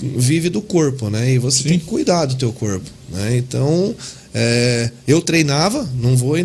vive 0.00 0.48
do 0.48 0.62
corpo, 0.62 1.10
né? 1.10 1.32
E 1.32 1.38
você 1.38 1.62
Sim. 1.62 1.68
tem 1.70 1.78
que 1.78 1.84
cuidar 1.86 2.26
do 2.26 2.34
teu 2.36 2.52
corpo, 2.52 2.88
né? 3.10 3.36
Então, 3.36 3.94
é, 4.32 4.90
eu 5.06 5.20
treinava, 5.20 5.88
não 5.94 6.16
vou 6.16 6.36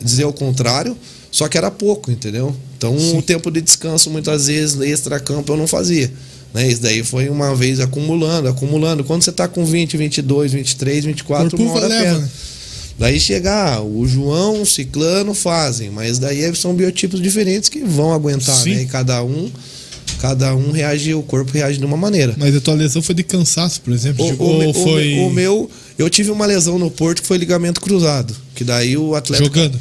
dizer 0.00 0.24
o 0.24 0.32
contrário, 0.32 0.96
só 1.30 1.48
que 1.48 1.56
era 1.58 1.70
pouco, 1.70 2.10
entendeu? 2.10 2.54
Então, 2.76 2.96
o 3.16 3.22
tempo 3.22 3.50
de 3.50 3.60
descanso, 3.60 4.08
muitas 4.10 4.46
vezes, 4.46 4.80
extra-campo, 4.80 5.52
eu 5.52 5.56
não 5.56 5.66
fazia. 5.66 6.10
Né? 6.54 6.68
Isso 6.68 6.80
daí 6.80 7.02
foi 7.04 7.28
uma 7.28 7.54
vez 7.54 7.80
acumulando, 7.80 8.48
acumulando. 8.48 9.04
Quando 9.04 9.22
você 9.22 9.30
está 9.30 9.46
com 9.48 9.64
20, 9.64 9.96
22, 9.96 10.52
23, 10.52 11.04
24, 11.04 11.50
Corpo 11.50 11.62
uma 11.64 11.74
hora 11.74 11.88
leva, 11.88 12.18
né? 12.18 12.28
Daí 12.98 13.20
chegar, 13.20 13.80
o 13.82 14.06
João, 14.08 14.62
o 14.62 14.66
Ciclano 14.66 15.32
fazem, 15.34 15.88
mas 15.90 16.18
daí 16.18 16.52
são 16.56 16.74
biotipos 16.74 17.20
diferentes 17.20 17.68
que 17.68 17.80
vão 17.80 18.12
aguentar, 18.12 18.56
Sim. 18.56 18.74
né? 18.74 18.82
E 18.82 18.86
cada 18.86 19.22
um, 19.22 19.48
cada 20.20 20.54
um 20.56 20.72
reage, 20.72 21.14
o 21.14 21.22
corpo 21.22 21.52
reage 21.52 21.78
de 21.78 21.84
uma 21.84 21.96
maneira. 21.96 22.34
Mas 22.36 22.56
a 22.56 22.60
tua 22.60 22.74
lesão 22.74 23.00
foi 23.00 23.14
de 23.14 23.22
cansaço, 23.22 23.80
por 23.82 23.92
exemplo? 23.92 24.24
O, 24.24 24.32
o 24.42 24.64
ou 24.64 24.70
o 24.70 24.74
foi 24.74 25.04
me- 25.14 25.20
o 25.20 25.30
meu, 25.30 25.70
eu 25.96 26.10
tive 26.10 26.30
uma 26.32 26.44
lesão 26.46 26.76
no 26.78 26.90
Porto 26.90 27.22
que 27.22 27.28
foi 27.28 27.38
ligamento 27.38 27.80
cruzado, 27.80 28.34
que 28.54 28.64
daí 28.64 28.96
o 28.96 29.14
atleta 29.14 29.44
jogando? 29.44 29.78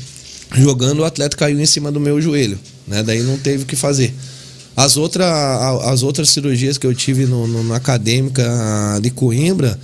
Jogando, 0.56 1.00
o 1.00 1.06
atleta 1.06 1.36
caiu 1.38 1.60
em 1.60 1.66
cima 1.66 1.92
do 1.92 2.00
meu 2.00 2.22
joelho, 2.22 2.58
né? 2.88 3.04
Daí 3.04 3.22
não 3.24 3.38
teve 3.38 3.64
o 3.64 3.66
que 3.66 3.76
fazer. 3.76 4.14
As, 4.76 4.96
outra, 4.96 5.26
as 5.92 6.04
outras 6.04 6.30
cirurgias 6.30 6.78
que 6.78 6.86
eu 6.86 6.94
tive 6.94 7.26
no, 7.26 7.48
no- 7.48 7.64
na 7.64 7.76
acadêmica 7.78 8.44
de 9.02 9.10
Coimbra, 9.10 9.78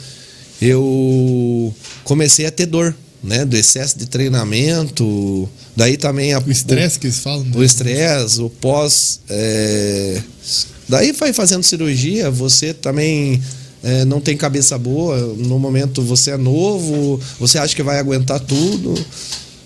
eu 0.62 1.74
comecei 2.04 2.46
a 2.46 2.52
ter 2.52 2.66
dor, 2.68 2.96
né? 3.24 3.44
Do 3.46 3.58
excesso 3.58 3.98
de 3.98 4.06
treinamento. 4.06 5.50
Daí 5.76 5.98
também 5.98 6.34
a, 6.34 6.40
O 6.40 6.52
estresse 6.52 7.00
que 7.00 7.08
eles 7.08 7.20
falam. 7.20 7.44
né? 7.44 7.52
o 7.56 7.64
estresse, 7.64 8.40
o 8.42 8.50
pós. 8.50 9.20
é, 9.30 10.22
Daí 10.88 11.12
vai 11.14 11.34
fazendo 11.34 11.64
cirurgia, 11.64 12.30
você 12.30 12.74
também 12.74 13.42
é, 13.82 14.06
não 14.06 14.20
tem 14.22 14.38
cabeça 14.38 14.78
boa. 14.78 15.18
No 15.38 15.58
momento 15.58 16.02
você 16.02 16.32
é 16.32 16.38
novo, 16.38 17.20
você 17.40 17.58
acha 17.58 17.76
que 17.76 17.82
vai 17.84 17.98
aguentar 18.00 18.40
tudo. 18.40 18.94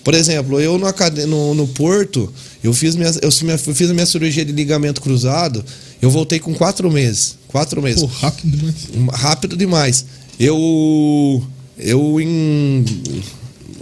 Por 0.07 0.13
exemplo, 0.13 0.61
eu 0.61 0.77
no, 0.77 0.87
no, 1.27 1.53
no 1.53 1.67
Porto, 1.67 2.31
eu 2.63 2.73
fiz, 2.73 2.95
minha, 2.95 3.11
eu 3.21 3.29
fiz 3.29 3.89
a 3.89 3.93
minha 3.93 4.05
cirurgia 4.05 4.45
de 4.45 4.53
ligamento 4.53 5.01
cruzado, 5.01 5.61
eu 6.01 6.09
voltei 6.09 6.39
com 6.39 6.53
quatro 6.53 6.89
meses. 6.89 7.35
Quatro 7.49 7.81
meses. 7.81 8.03
Pô, 8.03 8.05
rápido 8.07 8.55
demais. 8.55 9.21
Rápido 9.21 9.57
demais. 9.57 10.05
Eu. 10.39 11.43
Eu 11.77 12.21
em. 12.21 12.85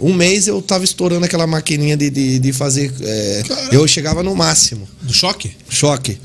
Um 0.00 0.12
mês 0.12 0.48
eu 0.48 0.60
tava 0.60 0.82
estourando 0.82 1.24
aquela 1.24 1.46
maquininha 1.46 1.96
de, 1.96 2.10
de, 2.10 2.40
de 2.40 2.52
fazer. 2.52 2.92
é, 3.02 3.44
eu 3.70 3.86
chegava 3.86 4.20
no 4.20 4.34
máximo. 4.34 4.88
Do 5.02 5.14
choque? 5.14 5.52
Choque. 5.68 6.18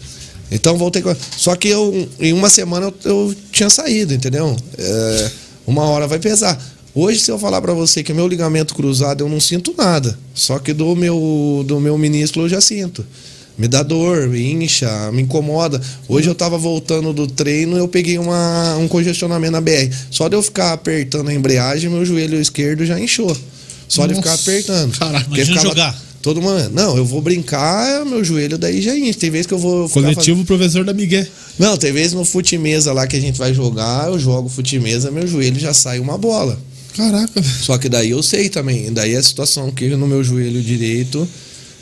Então 0.49 0.79
voltei 0.79 1.03
com. 1.03 1.15
Só 1.37 1.55
que 1.55 1.67
eu, 1.67 2.09
em 2.19 2.33
uma 2.33 2.49
semana 2.49 2.87
eu, 2.87 2.95
eu 3.05 3.35
tinha 3.51 3.69
saído, 3.69 4.15
entendeu? 4.15 4.57
É, 4.79 5.31
uma 5.67 5.83
hora 5.83 6.07
vai 6.07 6.17
pesar. 6.17 6.59
Hoje, 6.93 7.19
se 7.19 7.31
eu 7.31 7.39
falar 7.39 7.61
pra 7.61 7.73
você 7.73 8.03
que 8.03 8.13
meu 8.13 8.27
ligamento 8.27 8.75
cruzado 8.75 9.23
eu 9.23 9.29
não 9.29 9.39
sinto 9.39 9.73
nada. 9.77 10.17
Só 10.33 10.59
que 10.59 10.73
do 10.73 10.95
meu, 10.95 11.63
do 11.65 11.79
meu 11.79 11.97
menisco 11.97 12.39
eu 12.39 12.49
já 12.49 12.59
sinto. 12.59 13.05
Me 13.57 13.67
dá 13.67 13.83
dor, 13.83 14.27
me 14.27 14.51
incha, 14.51 15.11
me 15.11 15.21
incomoda. 15.21 15.81
Hoje 16.07 16.29
eu 16.29 16.35
tava 16.35 16.57
voltando 16.57 17.13
do 17.13 17.27
treino 17.27 17.77
eu 17.77 17.87
peguei 17.87 18.17
uma, 18.17 18.75
um 18.77 18.87
congestionamento 18.87 19.51
na 19.51 19.61
BR. 19.61 19.93
Só 20.09 20.27
de 20.27 20.35
eu 20.35 20.41
ficar 20.41 20.73
apertando 20.73 21.29
a 21.29 21.33
embreagem, 21.33 21.89
meu 21.89 22.03
joelho 22.05 22.39
esquerdo 22.41 22.85
já 22.85 22.99
inchou. 22.99 23.35
Só 23.87 24.07
de 24.07 24.15
ficar 24.15 24.31
Nossa, 24.31 24.49
apertando. 24.49 24.97
caraca. 24.97 25.25
Imagina 25.27 25.45
ficava 25.45 25.67
jogar. 25.67 26.01
Todo 26.21 26.41
mundo. 26.41 26.69
Não, 26.73 26.95
eu 26.97 27.05
vou 27.05 27.21
brincar, 27.21 28.05
meu 28.05 28.23
joelho 28.23 28.57
daí 28.57 28.81
já 28.81 28.95
incha. 28.95 29.19
Tem 29.19 29.29
vezes 29.29 29.47
que 29.47 29.53
eu 29.53 29.59
vou. 29.59 29.89
Coletivo 29.89 30.45
professor 30.45 30.85
da 30.85 30.93
Miguel. 30.93 31.25
não, 31.57 31.77
tem 31.77 31.91
vezes 31.91 32.13
no 32.13 32.23
fute-mesa 32.23 32.93
lá 32.93 33.07
que 33.07 33.15
a 33.15 33.19
gente 33.19 33.37
vai 33.37 33.53
jogar, 33.53 34.07
eu 34.07 34.19
jogo 34.19 34.47
fute-mesa, 34.47 35.11
meu 35.11 35.27
joelho 35.27 35.59
já 35.59 35.73
sai 35.73 35.99
uma 35.99 36.17
bola. 36.17 36.57
Caraca, 36.95 37.39
velho. 37.41 37.55
Só 37.63 37.77
que 37.77 37.87
daí 37.89 38.09
eu 38.11 38.21
sei 38.21 38.49
também. 38.49 38.91
Daí 38.91 39.15
a 39.15 39.23
situação 39.23 39.71
que 39.71 39.87
no 39.89 40.07
meu 40.07 40.23
joelho 40.23 40.61
direito 40.61 41.27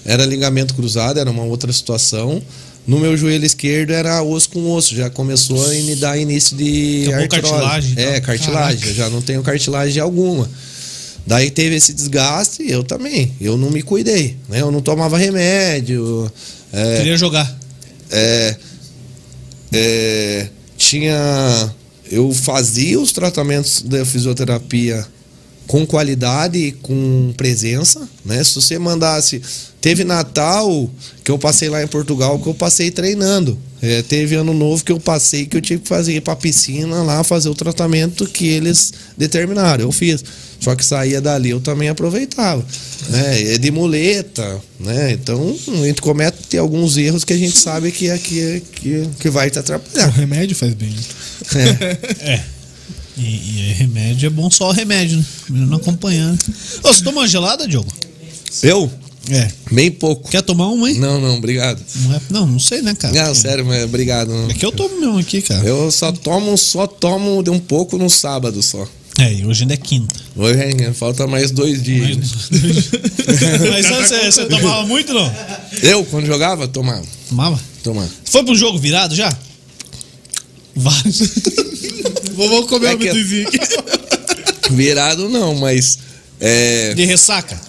era 0.06 0.26
ligamento 0.26 0.74
cruzado, 0.74 1.20
era 1.20 1.30
uma 1.30 1.44
outra 1.44 1.72
situação. 1.74 2.42
No 2.88 3.00
meu 3.00 3.16
joelho 3.16 3.46
esquerdo 3.46 3.92
era 3.92 4.24
osso 4.24 4.50
com 4.50 4.72
osso, 4.72 4.96
já 4.96 5.10
começou 5.10 5.64
a 5.64 5.70
me 5.70 5.96
dar 5.96 6.18
início 6.18 6.56
de 6.58 7.06
Acabou 7.08 7.24
artrose. 7.24 7.42
cartilagem, 7.42 7.94
É, 7.98 8.10
então. 8.12 8.22
cartilagem, 8.22 8.88
eu 8.90 8.94
já 8.96 9.10
não 9.10 9.22
tenho 9.22 9.44
cartilagem 9.44 10.02
alguma. 10.02 10.50
Daí 11.28 11.52
teve 11.52 11.76
esse 11.76 11.94
desgaste, 11.94 12.64
eu 12.68 12.84
também. 12.84 13.32
Eu 13.40 13.58
não 13.58 13.70
me 13.70 13.84
cuidei, 13.84 14.38
né? 14.48 14.62
Eu 14.62 14.72
não 14.72 14.82
tomava 14.82 15.18
remédio. 15.18 16.32
é, 16.74 16.98
Queria 16.98 17.18
jogar. 17.18 17.60
é, 18.10 18.56
é, 19.72 20.48
tinha 20.78 21.72
eu 22.12 22.34
fazia 22.34 23.00
os 23.00 23.12
tratamentos 23.12 23.82
da 23.82 24.04
fisioterapia 24.06 25.06
com 25.68 25.86
qualidade 25.86 26.58
e 26.58 26.72
com 26.72 27.32
presença, 27.38 28.10
né? 28.26 28.44
Se 28.44 28.56
você 28.56 28.80
mandasse, 28.80 29.40
teve 29.80 30.04
Natal 30.04 30.90
que 31.24 31.30
eu 31.30 31.38
passei 31.38 31.70
lá 31.70 31.84
em 31.84 31.88
Portugal 31.88 32.40
que 32.40 32.48
eu 32.48 32.56
passei 32.56 32.90
treinando. 32.90 33.56
É, 33.80 34.02
teve 34.02 34.34
ano 34.34 34.54
novo 34.54 34.84
que 34.84 34.92
eu 34.92 35.00
passei 35.00 35.46
que 35.46 35.56
eu 35.56 35.62
tive 35.62 35.84
que 35.84 35.88
fazer 35.88 36.20
pra 36.22 36.36
piscina 36.36 37.04
lá 37.04 37.24
fazer 37.24 37.50
o 37.50 37.56
tratamento 37.56 38.26
que 38.26 38.48
eles 38.48 38.92
determinaram. 39.16 39.84
Eu 39.84 39.92
fiz. 39.92 40.24
Só 40.60 40.76
que 40.76 40.84
saía 40.84 41.22
dali 41.22 41.50
eu 41.52 41.60
também 41.62 41.88
aproveitava. 41.90 42.66
Né? 43.10 43.54
É 43.54 43.58
de 43.58 43.72
muleta, 43.72 44.60
né? 44.80 45.12
Então 45.14 45.56
a 45.68 45.86
gente 45.88 46.02
comete 46.02 46.58
alguns 46.58 46.98
erros 46.98 47.24
que 47.24 47.32
a 47.34 47.38
gente 47.38 47.58
sabe 47.58 47.92
que, 47.92 48.10
é, 48.10 48.18
que, 48.18 48.40
é- 48.42 48.62
que, 48.76 49.10
que 49.20 49.30
vai 49.30 49.50
te 49.50 49.58
O 49.58 49.62
atrapalhar. 49.62 50.10
remédio 50.10 50.56
faz 50.56 50.74
bem. 50.74 50.94
É. 51.56 52.32
É. 52.34 52.44
E, 53.18 53.22
e 53.22 53.74
remédio 53.74 54.28
é 54.28 54.30
bom 54.30 54.50
só 54.52 54.70
o 54.70 54.72
remédio, 54.72 55.18
né? 55.18 55.26
Melhor 55.50 55.68
não 55.68 55.78
acompanhar. 55.78 56.32
né? 56.32 56.38
Ô, 56.84 56.94
você 56.94 57.04
toma 57.04 57.22
uma 57.22 57.28
gelada, 57.28 57.68
Diogo? 57.68 57.92
Eu? 58.64 58.92
É. 59.30 59.48
Bem 59.72 59.92
pouco. 59.92 60.30
Quer 60.30 60.42
tomar 60.42 60.68
uma, 60.70 60.90
hein? 60.90 60.98
Não, 60.98 61.20
não, 61.22 61.38
obrigado. 61.38 61.82
Não, 61.96 62.16
é- 62.16 62.22
não, 62.30 62.48
não 62.48 62.60
sei, 62.60 62.82
né, 62.82 62.96
cara? 62.96 63.14
Não, 63.14 63.36
sério, 63.36 63.66
mas 63.66 63.84
obrigado. 63.84 64.30
não. 64.30 64.50
É 64.50 64.54
que 64.54 64.66
eu 64.66 64.72
tomo 64.72 65.00
mesmo 65.00 65.18
aqui, 65.20 65.42
cara. 65.42 65.66
Eu 65.68 65.92
só 65.92 66.12
tomo, 66.12 66.58
só 66.58 66.88
tomo 66.88 67.44
de 67.44 67.50
um 67.50 67.60
pouco 67.60 67.98
no 67.98 68.10
sábado 68.10 68.62
só. 68.64 68.88
É, 69.20 69.34
e 69.34 69.46
hoje 69.46 69.64
ainda 69.64 69.74
é 69.74 69.78
quinta. 69.78 70.16
Hoje 70.36 70.62
ainda 70.62 70.94
falta 70.94 71.28
mais 71.28 71.52
dois 71.52 71.84
dias. 71.84 72.18
Mas 73.72 73.86
antes 73.86 74.08
você, 74.10 74.26
você 74.32 74.46
tomava 74.46 74.86
muito, 74.86 75.14
não? 75.14 75.36
Eu, 75.84 76.06
quando 76.06 76.26
jogava, 76.26 76.68
tomava. 76.68 77.06
Tomava? 77.28 77.60
Tomava. 77.84 78.10
Foi 78.26 78.44
pro 78.44 78.56
jogo 78.56 78.78
virado 78.80 79.14
já? 79.16 79.36
Vários. 80.76 81.20
Vou 82.34 82.66
comer 82.68 82.88
É 82.92 82.94
o 82.94 82.98
que- 82.98 83.10
amendozinho 83.10 83.48
aqui. 83.48 83.60
Virado 84.72 85.28
não, 85.30 85.56
mas. 85.56 85.98
É. 86.40 86.94
De 86.94 87.04
ressaca? 87.04 87.60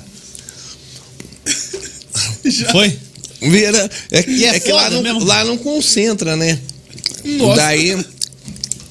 Foi? 2.71 2.97
Vira. 3.41 3.91
É, 4.11 4.23
que- 4.23 4.45
é 4.45 4.57
é 4.57 4.61
que 4.61 4.71
lá 4.73 4.91
não, 4.91 5.03
mesmo. 5.03 5.25
lá 5.25 5.45
não 5.45 5.57
concentra, 5.57 6.37
né? 6.37 6.59
Nossa. 7.25 7.57
Daí. 7.57 8.05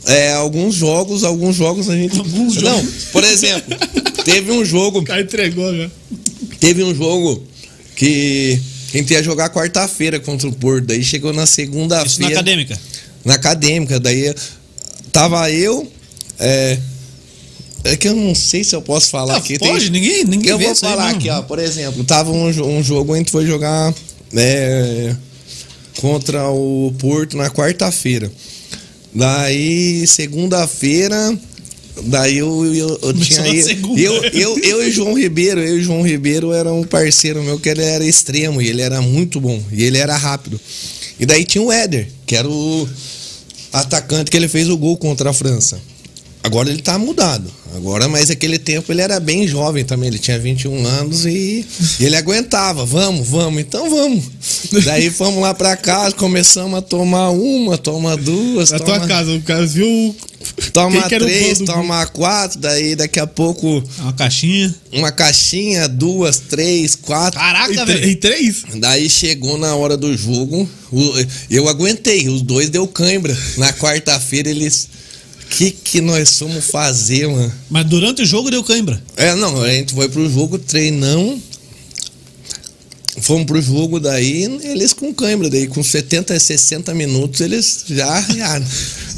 É, 0.10 0.34
alguns 0.34 0.74
jogos, 0.76 1.24
alguns 1.24 1.56
jogos 1.56 1.90
a 1.90 1.96
gente. 1.96 2.18
Alguns 2.18 2.56
não, 2.56 2.78
jogos. 2.78 3.06
por 3.12 3.24
exemplo, 3.24 3.78
teve 4.26 4.52
um 4.52 4.66
jogo 4.66 5.00
O 5.00 5.04
cara 5.04 5.22
entregou, 5.22 5.72
né? 5.72 5.90
Teve 6.60 6.84
um 6.84 6.94
jogo 6.96 7.44
que 7.96 8.60
a 8.94 8.98
gente 8.98 9.14
ia 9.14 9.22
jogar 9.22 9.50
quarta-feira 9.50 10.20
contra 10.20 10.48
o 10.48 10.52
Porto. 10.52 10.86
Daí 10.88 11.04
chegou 11.04 11.32
na 11.32 11.44
Isso 11.44 11.52
na 11.52 11.56
segunda-feira. 11.56 12.34
acadêmica. 12.34 12.80
Na 13.24 13.34
acadêmica. 13.36 14.00
Daí 14.00 14.34
tava 15.12 15.50
eu. 15.52 15.92
É, 16.40 16.78
é 17.84 17.96
que 17.96 18.08
eu 18.08 18.16
não 18.16 18.34
sei 18.34 18.64
se 18.64 18.76
eu 18.76 18.82
posso 18.82 19.10
falar 19.10 19.36
Ah, 19.36 19.38
aqui. 19.38 19.60
pode, 19.60 19.90
ninguém, 19.90 20.26
ninguém 20.26 20.52
Eu 20.52 20.60
vou 20.60 20.76
falar 20.76 21.12
aqui, 21.12 21.30
ó. 21.30 21.42
Por 21.44 21.60
exemplo, 21.60 22.04
tava 22.04 22.32
um, 22.32 22.48
um 22.48 22.84
jogo, 22.84 23.14
a 23.14 23.18
gente 23.18 23.32
foi 23.32 23.46
jogar 23.46 23.94
é, 24.36 25.16
contra 25.98 26.50
o 26.50 26.94
Porto 26.98 27.38
na 27.38 27.50
quarta-feira. 27.50 28.32
Daí, 29.14 30.06
segunda-feira. 30.08 31.38
Daí 32.04 32.38
eu, 32.38 32.66
eu, 32.74 33.00
eu 33.02 33.14
tinha. 33.14 33.64
segunda. 33.64 34.00
eu, 34.00 34.24
eu, 34.26 34.60
eu 34.60 34.88
e 34.88 34.92
João 34.92 35.18
Ribeiro, 35.18 35.60
eu 35.60 35.80
e 35.80 35.84
João 35.84 36.02
Ribeiro 36.02 36.54
era 36.54 36.72
um 36.72 36.84
parceiro 36.84 37.44
meu 37.44 37.60
que 37.60 37.68
ele 37.68 37.84
era 37.84 38.06
extremo 38.06 38.62
e 38.62 38.68
ele 38.68 38.82
era 38.82 39.02
muito 39.02 39.42
bom. 39.42 39.62
E 39.72 39.84
ele 39.84 39.98
era 39.98 40.16
rápido. 40.16 40.60
E 41.20 41.26
daí 41.26 41.44
tinha 41.44 41.62
o 41.62 41.72
Éder, 41.72 42.08
que 42.26 42.36
era 42.36 42.48
o 42.48 42.88
atacante 43.74 44.32
que 44.32 44.38
ele 44.38 44.48
fez 44.48 44.70
o 44.70 44.78
gol 44.78 44.98
contra 44.98 45.30
a 45.30 45.34
França. 45.34 45.80
Agora 46.42 46.70
ele 46.70 46.82
tá 46.82 46.98
mudado. 46.98 47.52
Agora, 47.76 48.08
mas 48.08 48.32
aquele 48.32 48.58
tempo 48.58 48.92
ele 48.92 49.02
era 49.02 49.20
bem 49.20 49.48
jovem 49.48 49.84
também. 49.86 50.08
Ele 50.08 50.18
tinha 50.18 50.40
21 50.40 50.86
anos 50.88 51.26
e, 51.26 51.66
e 52.00 52.06
ele 52.06 52.16
aguentava. 52.16 52.86
Vamos, 52.86 53.28
vamos, 53.28 53.62
então 53.62 53.90
vamos. 53.90 54.24
Daí 54.86 55.10
fomos 55.12 55.42
lá 55.42 55.54
pra 55.54 55.76
casa, 55.78 56.16
começamos 56.16 56.78
a 56.80 56.82
tomar 56.82 57.30
uma, 57.30 57.78
toma 57.78 58.16
duas, 58.18 58.72
Na 58.72 58.80
toma, 58.80 59.00
tua 59.00 59.08
casa, 59.08 59.32
o 59.34 59.42
cara 59.42 59.66
viu. 59.68 60.16
toma 60.74 61.08
três, 61.10 61.60
toma 61.60 62.06
quatro. 62.08 62.58
Daí 62.60 62.96
daqui 62.96 63.20
a 63.20 63.28
pouco 63.28 63.84
Uma 64.00 64.14
caixinha. 64.14 64.74
uma 64.94 65.12
caixinha, 65.12 65.88
duas, 65.88 66.38
três, 66.40 66.96
quatro. 66.96 67.40
Caraca, 67.40 67.86
velho. 67.86 68.10
em 68.10 68.16
três? 68.16 68.64
Daí 68.76 69.10
chegou 69.10 69.58
na 69.58 69.76
hora 69.76 69.96
do 69.96 70.16
jogo, 70.18 70.68
eu 71.52 71.68
aguentei, 71.68 72.28
os 72.30 72.42
dois 72.42 72.70
deu 72.70 72.88
cãibra. 72.88 73.38
Na 73.58 73.72
quarta-feira 73.74 74.50
eles. 74.50 74.88
Que 75.50 75.72
que 75.72 76.02
nós 76.02 76.38
fomos 76.38 76.66
fazer, 76.66 77.28
mano? 77.28 77.52
Mas 77.70 77.86
durante 77.86 78.22
o 78.22 78.26
jogo 78.26 78.52
deu 78.52 78.64
cãibra. 78.64 79.02
É, 79.18 79.34
não, 79.36 79.62
a 79.62 79.70
gente 79.70 79.94
foi 79.94 80.08
pro 80.08 80.30
jogo, 80.30 80.58
treinamos. 80.60 81.40
Fomos 83.22 83.46
pro 83.46 83.62
jogo 83.62 84.00
daí, 84.00 84.44
eles 84.64 84.94
com 84.94 85.14
cãibra, 85.14 85.50
daí 85.50 85.68
com 85.68 85.84
70, 85.84 86.40
60 86.40 86.94
minutos 86.94 87.42
eles 87.42 87.84
já 87.90 88.08
arrearam. 88.08 88.66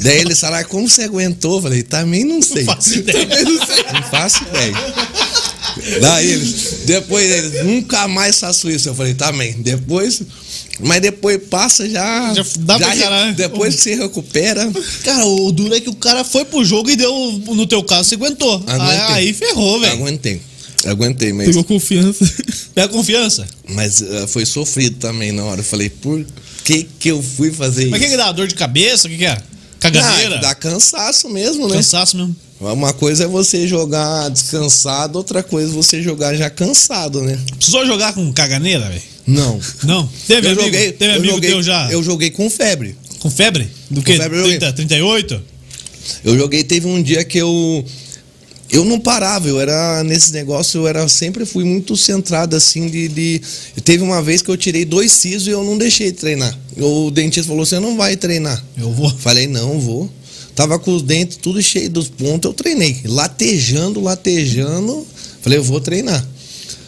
daí 0.00 0.18
eles 0.18 0.40
falaram, 0.40 0.68
como 0.68 0.88
você 0.88 1.04
aguentou? 1.04 1.56
Eu 1.56 1.62
falei, 1.62 1.82
também 1.82 2.24
não 2.24 2.42
sei. 2.42 2.64
faço 2.64 2.94
ideia. 2.98 3.26
Também 3.26 3.44
não 3.44 3.66
sei. 3.66 3.84
Não 3.92 4.02
faço 4.10 4.42
ideia. 4.44 4.74
Daí 6.00 6.30
eles, 6.32 6.80
depois 6.84 7.30
eles, 7.30 7.64
nunca 7.64 8.08
mais 8.08 8.38
faço 8.40 8.68
isso. 8.68 8.88
Eu 8.88 8.94
falei, 8.94 9.14
também. 9.14 9.52
Depois, 9.60 10.20
mas 10.80 11.00
depois 11.00 11.40
passa 11.48 11.88
já. 11.88 12.34
Já 12.34 12.44
dá 12.60 12.78
pra 12.78 12.96
caralho. 12.96 13.34
Depois 13.34 13.76
que 13.76 13.82
você 13.82 13.94
recupera. 13.94 14.70
Cara, 15.04 15.26
o 15.26 15.52
duro 15.52 15.74
é 15.74 15.80
que 15.80 15.90
o 15.90 15.94
cara 15.94 16.24
foi 16.24 16.44
pro 16.44 16.64
jogo 16.64 16.90
e 16.90 16.96
deu, 16.96 17.12
no 17.46 17.66
teu 17.66 17.82
caso, 17.82 18.08
você 18.08 18.14
aguentou. 18.14 18.54
Aguentei. 18.66 18.96
Aí, 18.96 19.28
aí 19.28 19.32
ferrou, 19.34 19.80
velho. 19.80 19.92
Aguentei. 19.92 20.40
Aguentei, 20.86 21.32
mas. 21.32 21.46
Pegou 21.46 21.64
confiança. 21.64 22.34
Pega 22.74 22.88
confiança. 22.88 23.46
Mas 23.68 24.02
ah, 24.02 24.26
foi 24.26 24.44
sofrido 24.44 24.96
também 24.96 25.30
na 25.30 25.44
hora. 25.44 25.60
Eu 25.60 25.64
falei, 25.64 25.88
por 25.88 26.24
que 26.64 26.86
que 26.98 27.10
eu 27.10 27.22
fui 27.22 27.52
fazer 27.52 27.86
Mas 27.86 27.98
o 27.98 28.00
que, 28.00 28.06
isso? 28.06 28.16
que 28.16 28.22
dá? 28.22 28.32
Dor 28.32 28.48
de 28.48 28.54
cabeça? 28.54 29.06
O 29.06 29.10
que, 29.10 29.18
que 29.18 29.26
é? 29.26 29.40
Caganeira? 29.78 30.36
Ah, 30.36 30.40
dá 30.40 30.54
cansaço 30.54 31.28
mesmo, 31.28 31.68
né? 31.68 31.76
Cansaço 31.76 32.16
mesmo. 32.16 32.34
Uma 32.60 32.92
coisa 32.92 33.24
é 33.24 33.26
você 33.26 33.66
jogar 33.66 34.28
descansado, 34.28 35.18
outra 35.18 35.42
coisa 35.42 35.72
é 35.72 35.74
você 35.74 36.00
jogar 36.00 36.36
já 36.36 36.48
cansado, 36.48 37.20
né? 37.20 37.36
Precisou 37.56 37.84
jogar 37.84 38.12
com 38.12 38.32
caganeira, 38.32 38.88
velho? 38.88 39.02
Não. 39.26 39.60
Não. 39.84 40.08
Teve 40.26 40.46
eu 40.48 40.52
amigo, 40.52 40.64
joguei, 40.66 40.92
teve 40.92 41.12
amigo 41.14 41.34
joguei, 41.34 41.50
teu 41.50 41.62
já 41.62 41.90
Eu 41.92 42.02
joguei 42.02 42.30
com 42.30 42.48
febre. 42.50 42.96
com 43.20 43.30
febre? 43.30 43.68
Do 43.90 44.02
que? 44.02 44.16
febre 44.16 44.38
eu 44.38 44.42
joguei. 44.42 44.58
30, 44.58 44.72
38? 44.74 45.42
Eu 46.24 46.36
joguei, 46.38 46.64
teve 46.64 46.86
um 46.86 47.00
dia 47.02 47.24
que 47.24 47.38
eu. 47.38 47.84
Eu 48.70 48.84
não 48.86 48.98
parava, 48.98 49.46
eu 49.48 49.60
era 49.60 50.02
nesse 50.02 50.32
negócio, 50.32 50.80
eu 50.80 50.88
era 50.88 51.06
sempre 51.06 51.44
fui 51.44 51.62
muito 51.62 51.94
centrado 51.94 52.56
assim 52.56 52.88
de, 52.88 53.06
de- 53.06 53.40
teve 53.84 54.02
uma 54.02 54.22
vez 54.22 54.40
que 54.40 54.50
eu 54.50 54.56
tirei 54.56 54.84
dois 54.86 55.12
sisos 55.12 55.46
e 55.46 55.50
eu 55.50 55.62
não 55.62 55.76
deixei 55.76 56.10
de 56.10 56.16
treinar. 56.16 56.58
O 56.78 57.10
dentista 57.10 57.48
falou: 57.50 57.66
"Você 57.66 57.78
não 57.78 57.96
vai 57.98 58.16
treinar". 58.16 58.64
Eu 58.78 58.90
vou. 58.90 59.10
Falei: 59.18 59.46
"Não, 59.46 59.78
vou". 59.78 60.10
Tava 60.56 60.78
com 60.78 60.94
os 60.94 61.02
dentes 61.02 61.36
tudo 61.36 61.62
cheio 61.62 61.90
dos 61.90 62.08
pontos, 62.08 62.48
eu 62.48 62.54
treinei, 62.54 62.98
latejando, 63.04 64.00
latejando. 64.00 65.06
Falei: 65.42 65.58
"Eu 65.58 65.64
vou 65.64 65.80
treinar". 65.80 66.26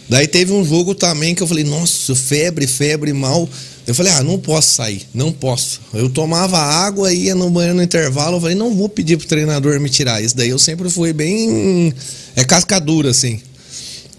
Daí 0.09 0.27
teve 0.29 0.53
um 0.53 0.65
jogo 0.65 0.95
também 0.95 1.35
que 1.35 1.43
eu 1.43 1.47
falei: 1.47 1.65
"Nossa, 1.65 2.15
febre, 2.15 2.67
febre 2.67 3.13
mal". 3.13 3.49
Eu 3.87 3.95
falei: 3.95 4.13
"Ah, 4.13 4.23
não 4.23 4.39
posso 4.39 4.75
sair, 4.75 5.07
não 5.15 5.33
posso". 5.33 5.81
Eu 5.93 6.09
tomava 6.09 6.59
água, 6.59 7.13
ia 7.13 7.35
no 7.35 7.51
banheiro 7.51 7.77
no 7.77 7.83
intervalo, 7.83 8.37
eu 8.37 8.41
falei: 8.41 8.57
"Não 8.57 8.75
vou 8.75 8.89
pedir 8.89 9.17
pro 9.17 9.27
treinador 9.27 9.79
me 9.81 9.89
tirar". 9.89 10.23
Isso 10.23 10.37
daí 10.37 10.49
eu 10.49 10.59
sempre 10.59 10.91
fui 10.91 11.13
bem 11.13 11.93
é 12.37 12.45
cascadura 12.45 13.11
assim. 13.11 13.41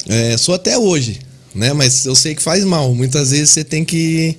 É, 0.07 0.37
sou 0.37 0.55
até 0.55 0.77
hoje, 0.77 1.19
né? 1.53 1.73
Mas 1.73 2.05
eu 2.05 2.15
sei 2.15 2.35
que 2.35 2.41
faz 2.41 2.63
mal. 2.63 2.93
Muitas 2.93 3.31
vezes 3.31 3.49
você 3.49 3.63
tem 3.63 3.83
que 3.83 4.37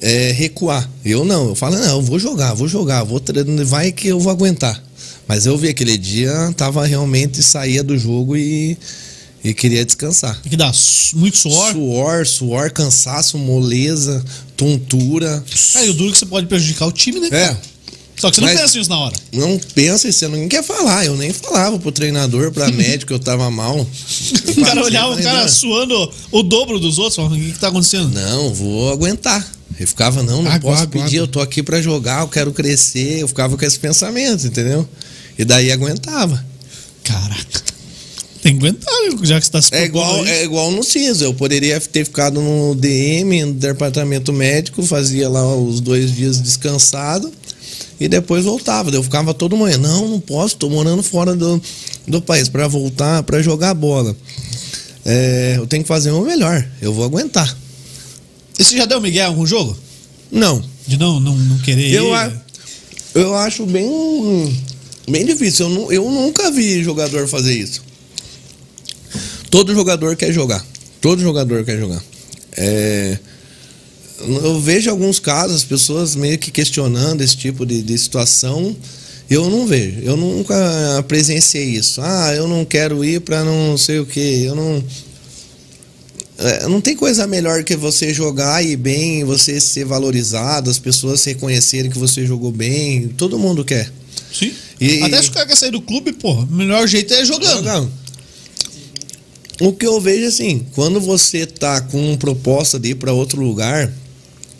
é, 0.00 0.32
recuar. 0.32 0.88
Eu 1.04 1.24
não, 1.24 1.48
eu 1.48 1.54
falo, 1.54 1.76
não, 1.76 1.96
eu 1.96 2.02
vou 2.02 2.18
jogar, 2.18 2.54
vou 2.54 2.68
jogar, 2.68 3.04
vou 3.04 3.20
treinar, 3.20 3.64
vai 3.64 3.92
que 3.92 4.08
eu 4.08 4.20
vou 4.20 4.30
aguentar. 4.30 4.82
Mas 5.26 5.46
eu 5.46 5.56
vi 5.58 5.68
aquele 5.68 5.98
dia, 5.98 6.52
tava 6.56 6.86
realmente, 6.86 7.42
saía 7.42 7.82
do 7.82 7.98
jogo 7.98 8.36
e, 8.36 8.78
e 9.44 9.54
queria 9.54 9.84
descansar. 9.84 10.40
Tem 10.42 10.50
que 10.58 10.72
su- 10.76 11.16
muito 11.16 11.38
suor. 11.38 11.72
Suor, 11.72 12.26
suor, 12.26 12.70
cansaço, 12.70 13.38
moleza, 13.38 14.24
tontura. 14.56 15.42
Aí 15.76 15.88
o 15.90 15.94
duro 15.94 16.10
é 16.10 16.12
que 16.12 16.18
você 16.18 16.26
pode 16.26 16.46
prejudicar 16.46 16.86
o 16.86 16.92
time, 16.92 17.20
né? 17.20 17.28
É, 17.30 17.56
Só 18.16 18.30
que 18.30 18.34
você 18.36 18.40
não 18.40 18.48
Mas- 18.48 18.60
pensa 18.60 18.78
nisso 18.78 18.90
na 18.90 18.98
hora. 18.98 19.14
não 19.32 19.60
pensa, 19.74 20.10
você 20.10 20.26
não 20.26 20.48
quer 20.48 20.62
falar. 20.64 21.04
Eu 21.06 21.16
nem 21.16 21.32
falava 21.32 21.78
pro 21.78 21.92
treinador, 21.92 22.50
pra 22.50 22.68
médico, 22.72 23.12
eu 23.12 23.18
tava 23.20 23.48
mal. 23.50 23.78
O 23.78 24.60
cara 24.64 24.82
olhava 24.84 25.14
o 25.14 25.22
cara 25.22 25.46
suando 25.48 26.12
o 26.32 26.42
dobro 26.42 26.80
dos 26.80 26.98
outros, 26.98 27.14
falando, 27.16 27.36
o 27.36 27.38
que, 27.40 27.52
que 27.52 27.58
tá 27.60 27.68
acontecendo? 27.68 28.08
Não, 28.12 28.52
vou 28.52 28.92
aguentar. 28.92 29.46
Eu 29.78 29.86
ficava, 29.86 30.20
não, 30.24 30.42
não 30.42 30.50
Água, 30.50 30.72
posso 30.72 30.82
água, 30.82 31.00
pedir, 31.04 31.18
água. 31.18 31.24
eu 31.24 31.28
tô 31.28 31.40
aqui 31.40 31.62
pra 31.62 31.80
jogar, 31.80 32.22
eu 32.22 32.28
quero 32.28 32.52
crescer. 32.52 33.20
Eu 33.20 33.28
ficava 33.28 33.56
com 33.56 33.64
esse 33.64 33.78
pensamento, 33.78 34.44
entendeu? 34.44 34.88
E 35.38 35.44
daí 35.44 35.70
aguentava. 35.70 36.44
Caraca. 37.04 37.67
Tem 38.42 38.56
que 38.56 38.64
aguentar, 38.66 38.94
já 39.24 39.38
que 39.40 39.46
você 39.46 39.52
tá 39.52 39.60
se 39.60 39.74
É 39.74 39.84
igual, 39.84 40.22
aí. 40.22 40.28
é 40.28 40.44
igual 40.44 40.70
no 40.70 40.82
CISO. 40.84 41.24
Eu 41.24 41.34
poderia 41.34 41.80
ter 41.80 42.04
ficado 42.04 42.40
no 42.40 42.74
DM, 42.74 43.44
no 43.46 43.52
departamento 43.54 44.32
médico, 44.32 44.82
fazia 44.84 45.28
lá 45.28 45.56
os 45.56 45.80
dois 45.80 46.14
dias 46.14 46.40
descansado 46.40 47.32
e 47.98 48.06
depois 48.06 48.44
voltava. 48.44 48.90
Eu 48.90 49.02
ficava 49.02 49.34
todo 49.34 49.56
manhã, 49.56 49.76
não, 49.78 50.06
não 50.08 50.20
posso, 50.20 50.56
tô 50.56 50.70
morando 50.70 51.02
fora 51.02 51.34
do, 51.34 51.60
do 52.06 52.22
país 52.22 52.48
para 52.48 52.68
voltar, 52.68 53.22
para 53.24 53.42
jogar 53.42 53.74
bola. 53.74 54.16
É, 55.04 55.54
eu 55.56 55.66
tenho 55.66 55.82
que 55.82 55.88
fazer 55.88 56.10
o 56.12 56.22
melhor, 56.22 56.64
eu 56.80 56.92
vou 56.92 57.04
aguentar. 57.04 57.56
E 58.58 58.62
você 58.64 58.76
já 58.76 58.84
deu 58.84 59.00
Miguel 59.00 59.28
algum 59.28 59.46
jogo? 59.46 59.76
Não, 60.30 60.62
De 60.86 60.96
não, 60.98 61.18
não, 61.18 61.36
não 61.36 61.58
querer 61.58 61.90
Eu, 61.92 62.08
ir? 62.08 62.14
a- 62.14 62.32
eu 63.14 63.34
acho 63.34 63.64
bem, 63.66 64.56
bem 65.08 65.24
difícil. 65.24 65.66
Eu, 65.66 65.70
nu- 65.70 65.92
eu 65.92 66.10
nunca 66.10 66.50
vi 66.50 66.82
jogador 66.84 67.26
fazer 67.26 67.54
isso. 67.54 67.82
Todo 69.50 69.74
jogador 69.74 70.16
quer 70.16 70.32
jogar. 70.32 70.64
Todo 71.00 71.20
jogador 71.22 71.64
quer 71.64 71.78
jogar. 71.78 72.02
É, 72.56 73.18
eu 74.20 74.60
vejo 74.60 74.90
alguns 74.90 75.18
casos, 75.20 75.56
as 75.58 75.64
pessoas 75.64 76.14
meio 76.16 76.36
que 76.38 76.50
questionando 76.50 77.20
esse 77.22 77.36
tipo 77.36 77.64
de, 77.64 77.82
de 77.82 77.96
situação. 77.96 78.76
Eu 79.30 79.48
não 79.50 79.66
vejo. 79.66 80.00
Eu 80.02 80.16
nunca 80.16 80.54
presenciei 81.06 81.64
isso. 81.76 82.00
Ah, 82.02 82.32
eu 82.34 82.48
não 82.48 82.64
quero 82.64 83.04
ir 83.04 83.20
para 83.20 83.44
não 83.44 83.76
sei 83.76 83.98
o 83.98 84.06
que. 84.06 84.42
Eu 84.44 84.54
não. 84.54 84.82
É, 86.38 86.68
não 86.68 86.80
tem 86.80 86.96
coisa 86.96 87.26
melhor 87.26 87.62
que 87.64 87.76
você 87.76 88.14
jogar 88.14 88.64
e 88.64 88.76
bem, 88.76 89.24
você 89.24 89.60
ser 89.60 89.84
valorizado, 89.84 90.70
as 90.70 90.78
pessoas 90.78 91.22
reconhecerem 91.24 91.90
que 91.90 91.98
você 91.98 92.24
jogou 92.24 92.52
bem. 92.52 93.08
Todo 93.08 93.38
mundo 93.38 93.64
quer. 93.64 93.92
Sim. 94.32 94.52
E- 94.80 95.02
Até 95.02 95.20
se 95.20 95.28
o 95.28 95.32
cara 95.32 95.46
quer 95.46 95.56
sair 95.56 95.72
do 95.72 95.80
clube, 95.82 96.12
porra, 96.12 96.44
o 96.44 96.54
melhor 96.54 96.86
jeito 96.86 97.12
é 97.12 97.24
jogando. 97.24 97.56
Jogando. 97.56 97.92
O 99.60 99.72
que 99.72 99.86
eu 99.86 100.00
vejo 100.00 100.26
assim, 100.26 100.64
quando 100.74 101.00
você 101.00 101.44
tá 101.46 101.80
com 101.80 102.16
proposta 102.16 102.78
de 102.78 102.90
ir 102.90 102.94
para 102.94 103.12
outro 103.12 103.40
lugar, 103.42 103.92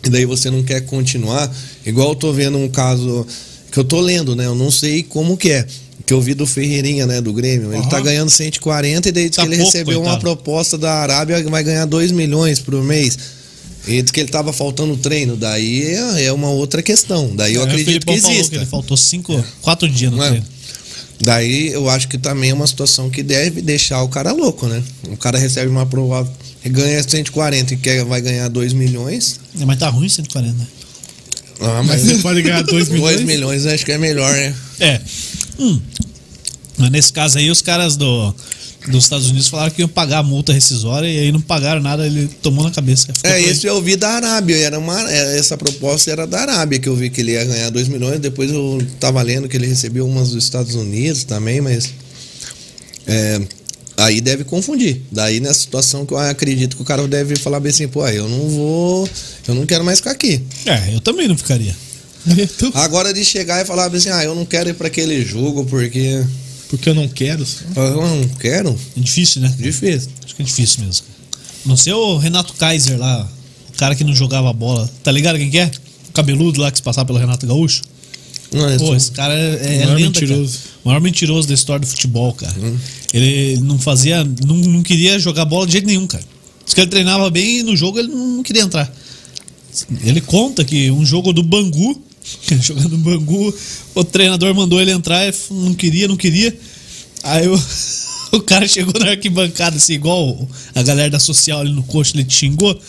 e 0.03 0.09
daí 0.09 0.25
você 0.25 0.49
não 0.51 0.61
quer 0.63 0.81
continuar, 0.81 1.53
igual 1.85 2.09
eu 2.09 2.15
tô 2.15 2.33
vendo 2.33 2.57
um 2.57 2.67
caso 2.69 3.25
que 3.71 3.77
eu 3.79 3.83
tô 3.83 3.99
lendo, 4.01 4.35
né? 4.35 4.45
Eu 4.45 4.55
não 4.55 4.69
sei 4.71 5.03
como 5.03 5.37
que 5.37 5.51
é. 5.51 5.65
Que 6.05 6.13
eu 6.13 6.19
vi 6.21 6.33
do 6.33 6.45
Ferreirinha, 6.47 7.05
né? 7.05 7.21
Do 7.21 7.31
Grêmio. 7.31 7.71
Ele 7.71 7.81
Aham. 7.81 7.89
tá 7.89 7.99
ganhando 7.99 8.29
140 8.29 9.09
e 9.09 9.11
daí 9.11 9.29
diz 9.29 9.35
Tá 9.35 9.43
que 9.43 9.49
ele 9.49 9.57
pouco, 9.57 9.71
recebeu 9.71 9.99
uma 9.99 10.05
coitado. 10.17 10.21
proposta 10.21 10.77
da 10.77 10.91
Arábia 10.93 11.41
que 11.43 11.49
vai 11.49 11.63
ganhar 11.63 11.85
2 11.85 12.11
milhões 12.11 12.59
por 12.59 12.81
mês. 12.83 13.17
E 13.87 14.01
diz 14.01 14.11
que 14.11 14.19
ele 14.19 14.29
tava 14.29 14.51
faltando 14.51 14.97
treino. 14.97 15.37
Daí 15.37 15.83
é 15.83 16.25
é 16.25 16.33
uma 16.33 16.49
outra 16.49 16.81
questão. 16.81 17.31
Daí 17.35 17.53
eu 17.55 17.61
É, 17.61 17.65
acredito 17.65 18.05
que 18.05 18.13
exista. 18.13 18.55
ele 18.55 18.65
faltou 18.65 18.97
cinco, 18.97 19.41
quatro 19.61 19.87
dias 19.87 20.11
no 20.11 20.17
Não 20.17 20.23
é? 20.25 20.29
treino. 20.29 20.45
Daí 21.21 21.67
eu 21.73 21.89
acho 21.89 22.07
que 22.07 22.17
também 22.17 22.51
é 22.51 22.53
uma 22.53 22.65
situação 22.67 23.09
que 23.09 23.21
deve 23.21 23.61
deixar 23.61 24.01
o 24.03 24.07
cara 24.07 24.31
louco, 24.31 24.67
né? 24.67 24.81
O 25.09 25.17
cara 25.17 25.37
recebe 25.37 25.69
uma 25.69 25.85
prova, 25.85 26.29
ganha 26.65 27.03
140 27.03 27.73
e 27.73 27.77
quer, 27.77 28.05
vai 28.05 28.21
ganhar 28.21 28.47
2 28.47 28.71
milhões. 28.73 29.39
É, 29.59 29.65
Mas 29.65 29.77
tá 29.79 29.89
ruim 29.89 30.07
140, 30.07 30.53
né? 30.57 30.67
Ah, 31.61 31.83
Mas 31.83 32.03
mas 32.03 32.15
você 32.17 32.21
pode 32.21 32.41
ganhar 32.41 32.61
2 32.61 32.87
2 32.87 32.89
milhões. 33.21 33.21
milhões 33.25 33.65
acho 33.65 33.85
que 33.85 33.91
é 33.91 33.97
melhor, 33.97 34.31
né? 34.33 34.55
É. 34.79 35.01
Hum. 35.59 35.79
Mas 36.77 36.89
nesse 36.91 37.11
caso 37.11 37.37
aí, 37.37 37.51
os 37.51 37.61
caras 37.61 37.97
do, 37.97 38.33
dos 38.87 39.03
Estados 39.03 39.29
Unidos 39.29 39.47
falaram 39.47 39.71
que 39.71 39.81
iam 39.81 39.89
pagar 39.89 40.19
a 40.19 40.23
multa 40.23 40.53
rescisória 40.53 41.07
e 41.07 41.19
aí 41.19 41.31
não 41.31 41.41
pagaram 41.41 41.81
nada, 41.81 42.05
ele 42.05 42.27
tomou 42.41 42.63
na 42.63 42.71
cabeça. 42.71 43.07
É, 43.23 43.41
esse 43.41 43.67
eu 43.67 43.81
vi 43.81 43.95
da 43.95 44.09
Arábia. 44.09 44.55
Era 44.55 44.79
uma, 44.79 45.11
é, 45.11 45.37
essa 45.37 45.57
proposta 45.57 46.09
era 46.11 46.25
da 46.25 46.39
Arábia, 46.39 46.79
que 46.79 46.87
eu 46.87 46.95
vi 46.95 47.09
que 47.09 47.21
ele 47.21 47.33
ia 47.33 47.43
ganhar 47.43 47.69
2 47.69 47.87
milhões. 47.89 48.19
Depois 48.19 48.51
eu 48.51 48.81
tava 48.99 49.21
lendo 49.21 49.49
que 49.49 49.57
ele 49.57 49.67
recebeu 49.67 50.07
umas 50.07 50.31
dos 50.31 50.43
Estados 50.43 50.75
Unidos 50.75 51.23
também, 51.23 51.59
mas. 51.59 51.89
é, 53.05 53.41
aí 53.97 54.21
deve 54.21 54.43
confundir. 54.43 55.01
Daí 55.11 55.39
nessa 55.39 55.59
situação 55.59 56.05
que 56.05 56.13
eu 56.13 56.17
acredito 56.17 56.75
que 56.75 56.81
o 56.81 56.85
cara 56.85 57.05
deve 57.07 57.35
falar 57.35 57.59
bem 57.59 57.71
assim, 57.71 57.87
pô, 57.87 58.07
eu 58.07 58.29
não 58.29 58.47
vou. 58.49 59.09
Eu 59.47 59.55
não 59.55 59.65
quero 59.65 59.83
mais 59.83 59.99
ficar 59.99 60.11
aqui. 60.11 60.41
É, 60.65 60.95
eu 60.95 61.01
também 61.01 61.27
não 61.27 61.37
ficaria. 61.37 61.75
Então, 62.37 62.71
Agora 62.75 63.13
de 63.13 63.23
chegar 63.23 63.61
e 63.61 63.65
falar 63.65 63.93
assim, 63.93 64.09
ah, 64.09 64.23
eu 64.23 64.35
não 64.35 64.45
quero 64.45 64.69
ir 64.69 64.73
para 64.73 64.87
aquele 64.87 65.23
jogo 65.23 65.65
porque 65.65 66.21
porque 66.69 66.87
eu 66.89 66.95
não 66.95 67.07
quero. 67.07 67.45
só. 67.45 67.59
eu 67.75 68.01
não 68.01 68.27
quero. 68.39 68.77
É 68.95 68.99
difícil, 68.99 69.41
né? 69.41 69.53
Difícil. 69.57 70.09
Acho 70.23 70.35
que 70.35 70.41
é 70.41 70.45
difícil 70.45 70.85
mesmo. 70.85 71.05
Não 71.65 71.75
sei 71.75 71.91
o 71.93 72.17
Renato 72.17 72.53
Kaiser 72.53 72.97
lá, 72.97 73.29
o 73.73 73.77
cara 73.77 73.93
que 73.95 74.03
não 74.03 74.15
jogava 74.15 74.53
bola. 74.53 74.89
Tá 75.03 75.11
ligado 75.11 75.37
quem 75.37 75.49
que 75.49 75.57
é? 75.59 75.69
O 76.07 76.11
cabeludo 76.13 76.61
lá 76.61 76.71
que 76.71 76.77
se 76.77 76.83
passava 76.83 77.05
pelo 77.07 77.19
Renato 77.19 77.45
Gaúcho. 77.45 77.83
Não, 78.51 78.67
é 78.67 78.77
Pô, 78.77 78.87
só- 78.87 78.95
esse 78.95 79.11
cara 79.11 79.33
é, 79.33 79.59
é 79.61 79.77
maior 79.79 79.95
lenda, 79.95 79.99
mentiroso. 80.07 80.57
cara. 80.57 80.69
O 80.83 80.87
maior 80.87 81.01
mentiroso 81.01 81.47
da 81.47 81.53
história 81.53 81.81
do 81.81 81.87
futebol, 81.87 82.33
cara. 82.33 82.55
Hum. 82.59 82.77
Ele 83.13 83.57
não 83.61 83.77
fazia, 83.77 84.23
não, 84.23 84.55
não 84.55 84.81
queria 84.81 85.19
jogar 85.19 85.45
bola 85.45 85.65
de 85.67 85.73
jeito 85.73 85.85
nenhum, 85.87 86.07
cara. 86.07 86.23
Diz 86.65 86.73
que 86.73 86.81
ele 86.81 86.89
treinava 86.89 87.29
bem 87.29 87.59
e 87.59 87.63
no 87.63 87.75
jogo 87.75 87.99
ele 87.99 88.07
não 88.07 88.41
queria 88.41 88.61
entrar. 88.63 88.91
Ele 90.03 90.19
conta 90.21 90.63
que 90.63 90.89
um 90.89 91.05
jogo 91.05 91.31
do 91.31 91.43
Bangu, 91.43 92.01
jogando 92.61 92.89
no 92.89 92.97
Bangu, 92.97 93.53
o 93.95 94.03
treinador 94.03 94.53
mandou 94.53 94.81
ele 94.81 94.91
entrar 94.91 95.33
não 95.51 95.73
queria, 95.73 96.07
não 96.07 96.17
queria. 96.17 96.57
Aí 97.23 97.47
o, 97.47 97.61
o 98.37 98.41
cara 98.41 98.67
chegou 98.67 98.93
na 98.99 99.11
arquibancada, 99.11 99.77
assim, 99.77 99.93
igual 99.93 100.47
a 100.75 100.83
galera 100.83 101.09
da 101.09 101.19
social 101.19 101.59
ali 101.59 101.71
no 101.71 101.83
coxo, 101.83 102.15
ele 102.15 102.23
te 102.23 102.35
xingou. 102.35 102.79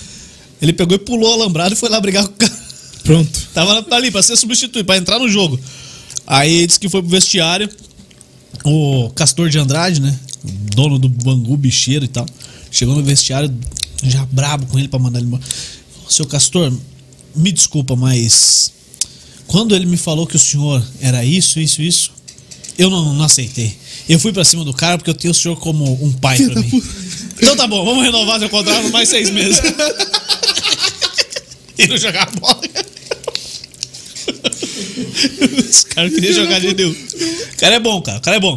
Ele 0.60 0.72
pegou 0.72 0.94
e 0.94 0.98
pulou 0.98 1.30
o 1.30 1.32
alambrado 1.34 1.74
e 1.74 1.76
foi 1.76 1.88
lá 1.88 2.00
brigar 2.00 2.26
com 2.26 2.34
o 2.34 2.36
cara. 2.36 2.60
Pronto. 3.02 3.40
Tava 3.54 3.86
ali 3.92 4.10
pra 4.10 4.22
ser 4.22 4.36
substituído, 4.36 4.84
pra 4.84 4.96
entrar 4.96 5.18
no 5.18 5.28
jogo. 5.28 5.58
Aí 6.26 6.66
disse 6.66 6.78
que 6.78 6.88
foi 6.88 7.00
pro 7.00 7.10
vestiário. 7.10 7.68
O 8.64 9.10
Castor 9.14 9.48
de 9.48 9.58
Andrade, 9.58 10.02
né? 10.02 10.18
O 10.44 10.74
dono 10.74 10.98
do 10.98 11.08
Bangu, 11.08 11.56
bicheiro 11.56 12.04
e 12.04 12.08
tal. 12.08 12.26
Chegou 12.70 12.94
no 12.94 13.02
vestiário 13.02 13.52
já 14.02 14.24
brabo 14.26 14.66
com 14.66 14.78
ele 14.78 14.88
pra 14.88 14.98
mandar 14.98 15.18
ele 15.18 15.28
embora. 15.28 15.42
Seu 16.08 16.26
Castor, 16.26 16.72
me 17.34 17.52
desculpa, 17.52 17.96
mas 17.96 18.72
quando 19.50 19.74
ele 19.74 19.84
me 19.84 19.96
falou 19.96 20.28
que 20.28 20.36
o 20.36 20.38
senhor 20.38 20.80
era 21.00 21.24
isso, 21.24 21.58
isso, 21.58 21.82
isso, 21.82 22.12
eu 22.78 22.88
não, 22.88 23.14
não 23.14 23.24
aceitei. 23.24 23.76
Eu 24.08 24.20
fui 24.20 24.32
pra 24.32 24.44
cima 24.44 24.64
do 24.64 24.72
cara 24.72 24.96
porque 24.96 25.10
eu 25.10 25.14
tenho 25.14 25.32
o 25.32 25.34
senhor 25.34 25.56
como 25.56 25.92
um 26.04 26.12
pai 26.12 26.38
pra 26.38 26.62
mim. 26.62 26.80
Então 27.36 27.56
tá 27.56 27.66
bom, 27.66 27.84
vamos 27.84 28.04
renovar 28.04 28.38
seu 28.38 28.48
contrato 28.48 28.88
mais 28.90 29.08
seis 29.08 29.28
meses. 29.28 29.58
e 31.76 31.88
não 31.88 31.96
jogar 31.96 32.30
bola. 32.38 32.60
Os 35.68 35.84
caras 35.84 36.14
queriam 36.14 36.32
jogar 36.32 36.60
de 36.60 36.72
Deus. 36.72 36.96
O 37.52 37.56
cara 37.56 37.74
é 37.74 37.80
bom, 37.80 38.00
cara. 38.02 38.18
O 38.18 38.20
cara 38.20 38.36
é 38.36 38.40
bom. 38.40 38.54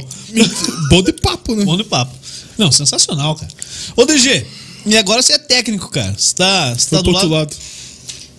Bom 0.90 1.02
de 1.02 1.14
papo, 1.14 1.56
né? 1.56 1.66
Bom 1.66 1.76
de 1.76 1.86
papo. 1.86 2.16
Não, 2.56 2.72
sensacional, 2.72 3.36
cara. 3.36 3.52
Ô, 3.96 4.06
DG, 4.06 4.46
e 4.86 4.96
agora 4.96 5.24
você 5.24 5.34
é 5.34 5.40
técnico, 5.40 5.90
cara. 5.90 6.14
Você 6.16 6.36
tá, 6.36 6.76
você 6.76 6.92
tá 6.92 7.02
do 7.02 7.10
lado. 7.10 7.30
lado. 7.30 7.56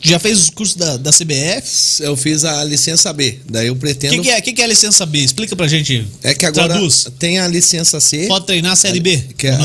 Já 0.05 0.19
fez 0.19 0.39
os 0.39 0.51
cursos 0.51 0.77
da, 0.77 0.97
da 0.99 1.11
CBF? 1.11 2.03
Eu 2.03 2.17
fiz 2.17 2.45
a 2.45 2.63
licença 2.65 3.13
B. 3.13 3.39
Daí 3.49 3.69
eu 3.69 3.73
O 3.73 3.77
pretendo. 3.77 4.15
que, 4.15 4.21
que 4.21 4.31
é, 4.31 4.41
que, 4.41 4.53
que 4.53 4.61
é 4.61 4.65
a 4.65 4.69
licença 4.69 5.07
B? 5.07 5.19
Explica 5.19 5.57
pra 5.57 5.67
gente. 5.67 6.07
É 6.23 6.35
que 6.35 6.45
agora 6.45 6.69
Traduz. 6.69 7.07
tem 7.19 7.39
a 7.39 7.49
licença 7.49 7.99
C. 8.01 8.27
Pode 8.27 8.47
treinar 8.47 8.73
a 8.73 8.77
Série 8.77 9.01
B? 9.01 9.17
Que 9.39 9.47
é, 9.49 9.59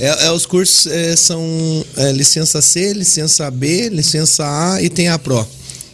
é- 0.00 0.26
é 0.26 0.30
os 0.30 0.46
cursos 0.46 0.86
é, 0.86 1.14
são 1.14 1.84
é, 1.96 2.10
licença 2.12 2.60
C, 2.62 2.92
licença 2.94 3.50
B, 3.50 3.88
licença 3.90 4.44
A 4.74 4.82
e 4.82 4.88
tem 4.88 5.08
a 5.08 5.18
Pro. 5.18 5.46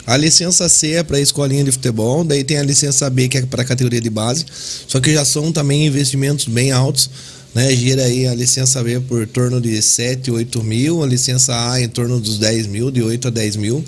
A 0.06 0.16
licença 0.16 0.68
C 0.68 0.92
é 0.94 1.02
para 1.02 1.20
escolinha 1.20 1.62
de 1.62 1.70
futebol, 1.70 2.24
daí 2.24 2.42
tem 2.42 2.58
a 2.58 2.62
licença 2.62 3.08
B 3.08 3.28
que 3.28 3.38
é 3.38 3.42
para 3.46 3.64
categoria 3.64 4.00
de 4.00 4.10
base, 4.10 4.44
só 4.88 4.98
que 5.00 5.12
já 5.12 5.24
são 5.24 5.52
também 5.52 5.86
investimentos 5.86 6.46
bem 6.46 6.72
altos, 6.72 7.08
né? 7.54 7.74
Gira 7.74 8.04
aí 8.04 8.26
a 8.26 8.34
licença 8.34 8.82
B 8.82 9.00
por 9.00 9.26
torno 9.26 9.60
de 9.60 9.80
7, 9.80 10.30
8 10.30 10.62
mil, 10.62 11.02
a 11.02 11.06
licença 11.06 11.70
A 11.72 11.80
em 11.80 11.88
torno 11.88 12.18
dos 12.20 12.38
10 12.38 12.66
mil, 12.66 12.90
de 12.90 13.02
8 13.02 13.28
a 13.28 13.30
10 13.30 13.56
mil. 13.56 13.84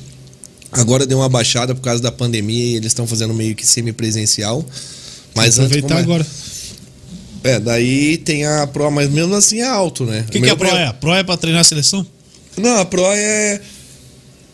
Agora 0.72 1.06
deu 1.06 1.18
uma 1.18 1.28
baixada 1.28 1.74
por 1.74 1.80
causa 1.82 2.02
da 2.02 2.10
pandemia 2.10 2.64
e 2.64 2.74
eles 2.74 2.88
estão 2.88 3.06
fazendo 3.06 3.32
meio 3.32 3.54
que 3.54 3.66
semipresencial. 3.66 4.64
Mas 5.34 5.58
antes, 5.58 5.76
Aproveitar 5.78 5.88
como 5.88 5.98
é- 5.98 6.02
agora. 6.02 6.26
é, 7.44 7.60
daí 7.60 8.16
tem 8.18 8.44
a 8.44 8.66
Pro, 8.66 8.90
mas 8.90 9.08
mesmo 9.10 9.34
assim 9.34 9.60
é 9.60 9.66
alto, 9.68 10.04
né? 10.04 10.24
O 10.26 10.30
que, 10.30 10.40
que 10.40 10.46
é 10.48 10.50
a 10.50 10.56
Pro? 10.56 10.68
É? 10.68 10.86
A 10.86 10.92
Pro 10.92 11.14
é 11.14 11.22
pra 11.22 11.36
treinar 11.36 11.60
a 11.60 11.64
seleção? 11.64 12.04
Não, 12.56 12.76
a 12.78 12.84
Pro 12.84 13.04
é. 13.06 13.60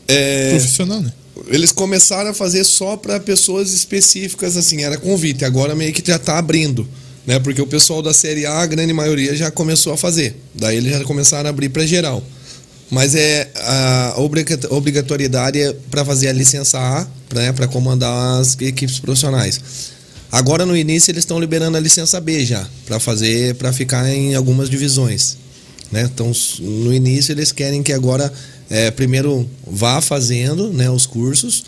é, 0.08 0.50
Profissional, 0.50 1.00
né? 1.00 1.12
eles 1.48 1.72
começaram 1.72 2.30
a 2.30 2.34
fazer 2.34 2.64
só 2.64 2.96
para 2.96 3.18
pessoas 3.18 3.72
específicas, 3.72 4.56
assim, 4.56 4.82
era 4.82 4.98
convite. 4.98 5.44
Agora 5.44 5.74
meio 5.74 5.92
que 5.92 6.02
já 6.06 6.18
tá 6.18 6.38
abrindo, 6.38 6.86
né? 7.26 7.38
Porque 7.38 7.60
o 7.60 7.66
pessoal 7.66 8.02
da 8.02 8.12
Série 8.12 8.46
A, 8.46 8.60
a 8.60 8.66
grande 8.66 8.92
maioria, 8.92 9.36
já 9.36 9.50
começou 9.50 9.92
a 9.92 9.96
fazer. 9.96 10.36
Daí 10.54 10.76
eles 10.76 10.92
já 10.92 11.04
começaram 11.04 11.46
a 11.46 11.50
abrir 11.50 11.68
para 11.68 11.86
geral. 11.86 12.22
Mas 12.90 13.14
é 13.14 13.48
a 13.56 14.14
obriga- 14.16 14.58
obrigatoriedade 14.70 15.60
é 15.60 15.72
para 15.90 16.04
fazer 16.04 16.28
a 16.28 16.32
licença 16.32 16.78
A, 16.78 17.06
né, 17.32 17.52
para 17.52 17.68
comandar 17.68 18.40
as 18.40 18.56
equipes 18.60 18.98
profissionais. 18.98 19.60
Agora 20.32 20.66
no 20.66 20.76
início 20.76 21.10
eles 21.10 21.22
estão 21.22 21.38
liberando 21.38 21.76
a 21.76 21.80
licença 21.80 22.20
B 22.20 22.44
já, 22.44 22.66
para 22.86 22.98
fazer, 22.98 23.54
para 23.56 23.72
ficar 23.72 24.08
em 24.08 24.34
algumas 24.34 24.68
divisões, 24.68 25.36
né? 25.90 26.02
Então 26.12 26.32
no 26.60 26.92
início 26.92 27.32
eles 27.32 27.52
querem 27.52 27.82
que 27.82 27.92
agora 27.92 28.32
é, 28.68 28.90
primeiro 28.90 29.48
vá 29.66 30.00
fazendo, 30.00 30.72
né, 30.72 30.88
os 30.88 31.04
cursos, 31.06 31.64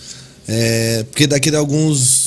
é, 0.47 1.05
porque 1.11 1.27
daqui 1.27 1.55
a 1.55 1.59
alguns 1.59 2.22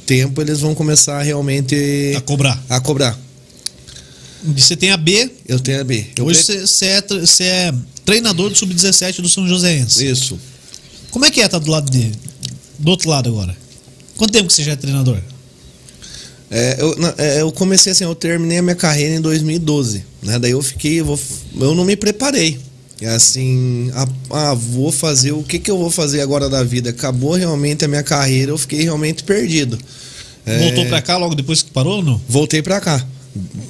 tempo 0.00 0.40
eles 0.40 0.60
vão 0.60 0.74
começar 0.74 1.20
realmente 1.22 2.14
A 2.16 2.20
cobrar. 2.20 2.62
a 2.68 2.80
cobrar. 2.80 3.18
Você 4.44 4.76
tem 4.76 4.90
a 4.90 4.96
B. 4.96 5.30
Eu 5.46 5.60
tenho 5.60 5.80
a 5.80 5.84
B. 5.84 6.06
Eu 6.16 6.24
Hoje 6.26 6.42
você, 6.42 6.66
você 6.66 6.86
é, 6.86 7.00
você 7.02 7.44
é 7.44 7.74
treinador 8.04 8.50
do 8.50 8.56
Sub-17 8.56 9.20
do 9.20 9.28
São 9.28 9.46
Joséense. 9.46 10.04
Isso. 10.06 10.38
Como 11.10 11.24
é 11.24 11.30
que 11.30 11.40
é 11.40 11.44
estar 11.44 11.58
do 11.58 11.70
lado 11.70 11.90
de. 11.90 12.10
Do 12.78 12.90
outro 12.90 13.08
lado 13.08 13.28
agora? 13.28 13.56
Quanto 14.16 14.32
tempo 14.32 14.48
que 14.48 14.52
você 14.52 14.64
já 14.64 14.72
é 14.72 14.76
treinador? 14.76 15.18
É, 16.50 16.76
eu, 16.78 16.96
é, 17.16 17.40
eu 17.40 17.52
comecei 17.52 17.92
assim, 17.92 18.04
eu 18.04 18.14
terminei 18.14 18.58
a 18.58 18.62
minha 18.62 18.74
carreira 18.74 19.14
em 19.14 19.20
2012, 19.20 20.04
né? 20.22 20.38
Daí 20.38 20.50
eu 20.50 20.60
fiquei, 20.60 21.00
eu, 21.00 21.04
vou, 21.04 21.18
eu 21.60 21.74
não 21.74 21.84
me 21.84 21.96
preparei. 21.96 22.58
É 23.04 23.08
assim, 23.08 23.90
ah, 24.30 24.54
vou 24.54 24.92
fazer, 24.92 25.32
o 25.32 25.42
que 25.42 25.58
que 25.58 25.70
eu 25.70 25.76
vou 25.78 25.90
fazer 25.90 26.20
agora 26.20 26.48
da 26.48 26.62
vida? 26.62 26.90
Acabou 26.90 27.32
realmente 27.34 27.84
a 27.84 27.88
minha 27.88 28.02
carreira, 28.02 28.52
eu 28.52 28.58
fiquei 28.58 28.82
realmente 28.82 29.24
perdido. 29.24 29.78
É, 30.46 30.58
Voltou 30.58 30.86
pra 30.86 31.00
cá 31.02 31.16
logo 31.16 31.34
depois 31.34 31.62
que 31.62 31.70
parou 31.70 31.96
ou 31.96 32.02
não? 32.02 32.20
Voltei 32.28 32.62
pra 32.62 32.80
cá. 32.80 33.04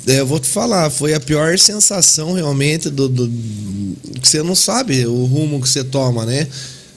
É, 0.06 0.20
eu 0.20 0.26
vou 0.26 0.40
te 0.40 0.48
falar, 0.48 0.90
foi 0.90 1.14
a 1.14 1.20
pior 1.20 1.58
sensação 1.58 2.32
realmente 2.32 2.90
do, 2.90 3.08
do- 3.08 3.30
que 4.20 4.28
você 4.28 4.42
não 4.42 4.54
sabe 4.54 5.06
o 5.06 5.24
rumo 5.24 5.60
que 5.60 5.68
você 5.68 5.84
toma, 5.84 6.24
né? 6.26 6.46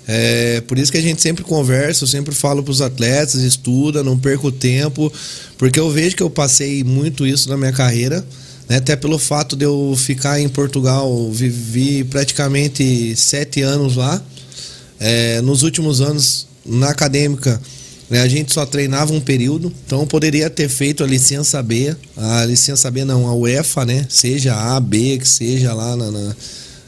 É, 0.07 0.62
por 0.68 0.78
isso 0.78 0.91
que 0.91 0.98
a 0.98 1.02
gente 1.02 1.22
sempre 1.22 1.44
conversa, 1.44 2.03
eu 2.03 2.07
sempre 2.07 2.34
falo 2.34 2.62
pros 2.64 2.82
atletas, 2.82 3.41
estuda, 3.41 4.03
não 4.03 4.18
perca 4.18 4.45
o 4.48 4.52
tempo, 4.52 5.12
porque 5.57 5.80
eu 5.80 5.90
vejo 5.90 6.16
que 6.16 6.22
eu 6.24 6.30
passei 6.30 6.84
muito 6.84 7.26
isso 7.26 7.49
na 7.49 7.57
minha 7.57 7.72
carreira, 7.72 8.26
né? 8.70 8.78
até 8.78 8.96
pelo 8.96 9.18
fato 9.18 9.56
de 9.56 9.66
eu 9.66 9.94
ficar 9.98 10.40
em 10.40 10.50
Portugal, 10.50 11.32
vivi 11.32 12.04
praticamente 12.04 13.16
sete 13.16 13.62
anos 13.62 13.96
lá. 13.96 14.22
É, 15.00 15.42
nos 15.42 15.64
últimos 15.64 16.02
anos, 16.02 16.48
na 16.66 16.90
acadêmica, 16.90 17.62
né, 18.10 18.22
a 18.22 18.28
gente 18.28 18.54
só 18.54 18.66
treinava 18.66 19.14
um 19.14 19.20
período, 19.20 19.74
então 19.86 20.02
eu 20.02 20.08
poderia 20.08 20.50
ter 20.50 20.70
feito 20.70 21.04
a 21.04 21.08
licença 21.08 21.62
B, 21.62 21.96
a 22.16 22.46
licença 22.46 22.90
B 22.90 23.04
não, 23.04 23.28
a 23.28 23.34
UEFA, 23.34 23.86
né? 23.86 24.06
Seja 24.10 24.56
A, 24.56 24.80
B, 24.80 25.18
que 25.18 25.28
seja 25.28 25.74
lá 25.74 25.96
na, 25.96 26.12
na- 26.12 26.36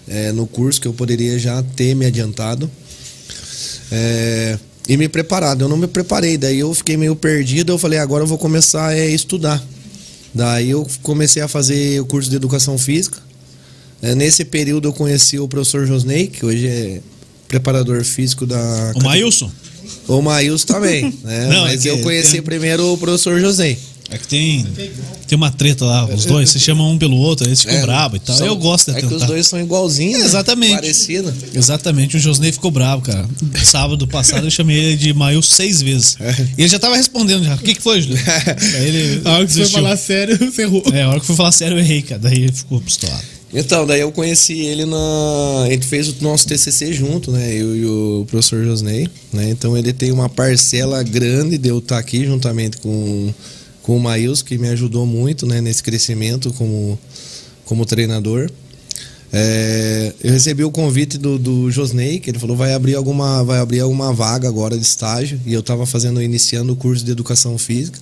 é, 0.07 0.31
no 0.31 0.47
curso 0.47 0.79
que 0.79 0.87
eu 0.87 0.93
poderia 0.93 1.37
já 1.37 1.61
ter 1.75 1.93
me 1.95 2.05
adiantado. 2.05 2.69
É, 3.91 4.57
e 4.87 4.95
me 4.95 5.09
preparado. 5.09 5.63
Eu 5.65 5.69
não 5.69 5.75
me 5.77 5.87
preparei, 5.87 6.37
daí 6.37 6.59
eu 6.59 6.73
fiquei 6.73 6.95
meio 6.95 7.15
perdido. 7.15 7.73
Eu 7.73 7.77
falei, 7.77 7.99
agora 7.99 8.23
eu 8.23 8.27
vou 8.27 8.37
começar 8.37 8.87
a 8.87 8.97
estudar. 9.05 9.61
Daí 10.37 10.69
eu 10.69 10.87
comecei 11.01 11.41
a 11.41 11.47
fazer 11.47 11.99
o 11.99 12.05
curso 12.05 12.29
de 12.29 12.35
educação 12.35 12.77
física. 12.77 13.17
É, 14.03 14.13
nesse 14.13 14.45
período 14.45 14.87
eu 14.87 14.93
conheci 14.93 15.39
o 15.39 15.47
professor 15.47 15.87
Josney, 15.87 16.27
que 16.27 16.45
hoje 16.45 16.67
é 16.67 17.01
preparador 17.47 18.03
físico 18.03 18.45
da. 18.45 18.93
O 18.95 19.03
Maílson? 19.03 19.51
O 20.07 20.21
Maílson 20.21 20.67
também, 20.67 21.05
né? 21.23 21.47
Não, 21.47 21.65
é 21.65 21.71
Mas 21.71 21.81
que 21.81 21.87
eu 21.87 21.99
conheci 22.03 22.39
primeiro 22.43 22.93
o 22.93 22.97
professor 22.99 23.39
José. 23.39 23.75
É 24.09 24.17
que 24.17 24.25
tem, 24.27 24.65
tem 25.27 25.35
uma 25.35 25.51
treta 25.51 25.83
lá, 25.83 26.05
os 26.05 26.23
dois, 26.23 26.49
se 26.49 26.59
chamam 26.61 26.91
um 26.91 26.97
pelo 26.97 27.17
outro, 27.17 27.45
eles 27.45 27.59
ficam 27.61 27.75
É, 27.75 27.81
bravos 27.81 28.17
e 28.17 28.21
tal. 28.21 28.37
são- 28.37 28.47
Eu 28.47 28.55
gosto 28.55 28.91
de 28.91 28.97
É 28.97 28.99
que 29.01 29.05
os 29.05 29.11
tentar. 29.13 29.25
dois 29.25 29.45
são 29.47 29.59
igualzinhos. 29.59 30.21
É, 30.21 30.25
exatamente. 30.25 30.75
Parecido. 30.75 31.33
Exatamente, 31.53 32.15
o 32.15 32.19
Josney 32.19 32.51
ficou 32.53 32.71
bravo, 32.71 33.01
cara. 33.01 33.27
Sábado 33.65 34.07
passado 34.07 34.47
eu 34.47 34.51
chamei 34.51 34.77
ele 34.77 34.95
de 34.95 35.13
Maílson 35.13 35.51
seis 35.53 35.81
vezes. 35.81 36.15
E 36.57 36.61
ele 36.61 36.69
já 36.69 36.79
tava 36.79 36.95
respondendo 36.95 37.43
já. 37.43 37.55
O 37.55 37.57
que, 37.57 37.75
que 37.75 37.81
foi, 37.81 38.01
Júlio? 38.01 38.17
Aí 38.79 38.87
ele 38.87 39.21
A 39.25 39.31
hora 39.33 39.45
que 39.45 39.51
você 39.51 39.63
foi 39.63 39.71
falar 39.71 39.97
sério, 39.97 40.37
você 40.51 40.61
errou. 40.61 40.83
É, 40.93 41.01
a 41.03 41.09
hora 41.09 41.17
que 41.19 41.23
eu 41.23 41.27
fui 41.27 41.35
falar 41.35 41.51
sério 41.51 41.75
eu 41.75 41.79
errei, 41.81 42.01
cara. 42.01 42.21
Daí 42.21 42.43
ele 42.43 42.51
ficou 42.53 42.79
pistolado. 42.79 43.23
Então, 43.53 43.85
daí 43.87 44.01
eu 44.01 44.11
conheci 44.11 44.59
ele 44.59 44.85
na. 44.85 45.63
A 45.65 45.69
gente 45.69 45.85
fez 45.85 46.09
o 46.09 46.15
nosso 46.21 46.45
TCC 46.47 46.91
junto, 46.91 47.31
né? 47.31 47.53
Eu 47.53 47.75
e 47.77 47.85
o 47.85 48.25
professor 48.29 48.61
Josney, 48.63 49.07
né? 49.31 49.49
Então 49.49 49.77
ele 49.77 49.93
tem 49.93 50.11
uma 50.11 50.27
parcela 50.27 51.01
grande 51.01 51.57
de 51.57 51.69
eu 51.69 51.77
estar 51.79 51.97
aqui 51.97 52.25
juntamente 52.25 52.75
com, 52.77 53.33
com 53.87 53.95
o 53.95 53.99
Maílson, 54.01 54.43
que 54.43 54.57
me 54.57 54.67
ajudou 54.67 55.05
muito, 55.05 55.47
né? 55.47 55.61
Nesse 55.61 55.81
crescimento 55.81 56.51
como, 56.51 56.99
como 57.63 57.85
treinador. 57.85 58.51
É, 59.31 60.13
eu 60.21 60.33
recebi 60.33 60.61
o 60.65 60.69
convite 60.69 61.17
do, 61.17 61.39
do 61.39 61.71
Josney, 61.71 62.19
que 62.19 62.29
ele 62.29 62.37
falou 62.37 62.57
vai 62.57 62.73
abrir 62.73 62.95
alguma 62.95 63.43
vai 63.43 63.59
abrir 63.59 63.79
alguma 63.79 64.11
vaga 64.11 64.47
agora 64.47 64.77
de 64.77 64.83
estágio 64.83 65.39
e 65.45 65.53
eu 65.53 65.61
estava 65.61 65.85
fazendo 65.85 66.21
iniciando 66.21 66.73
o 66.73 66.75
curso 66.75 67.03
de 67.03 67.11
educação 67.11 67.57
física. 67.57 67.97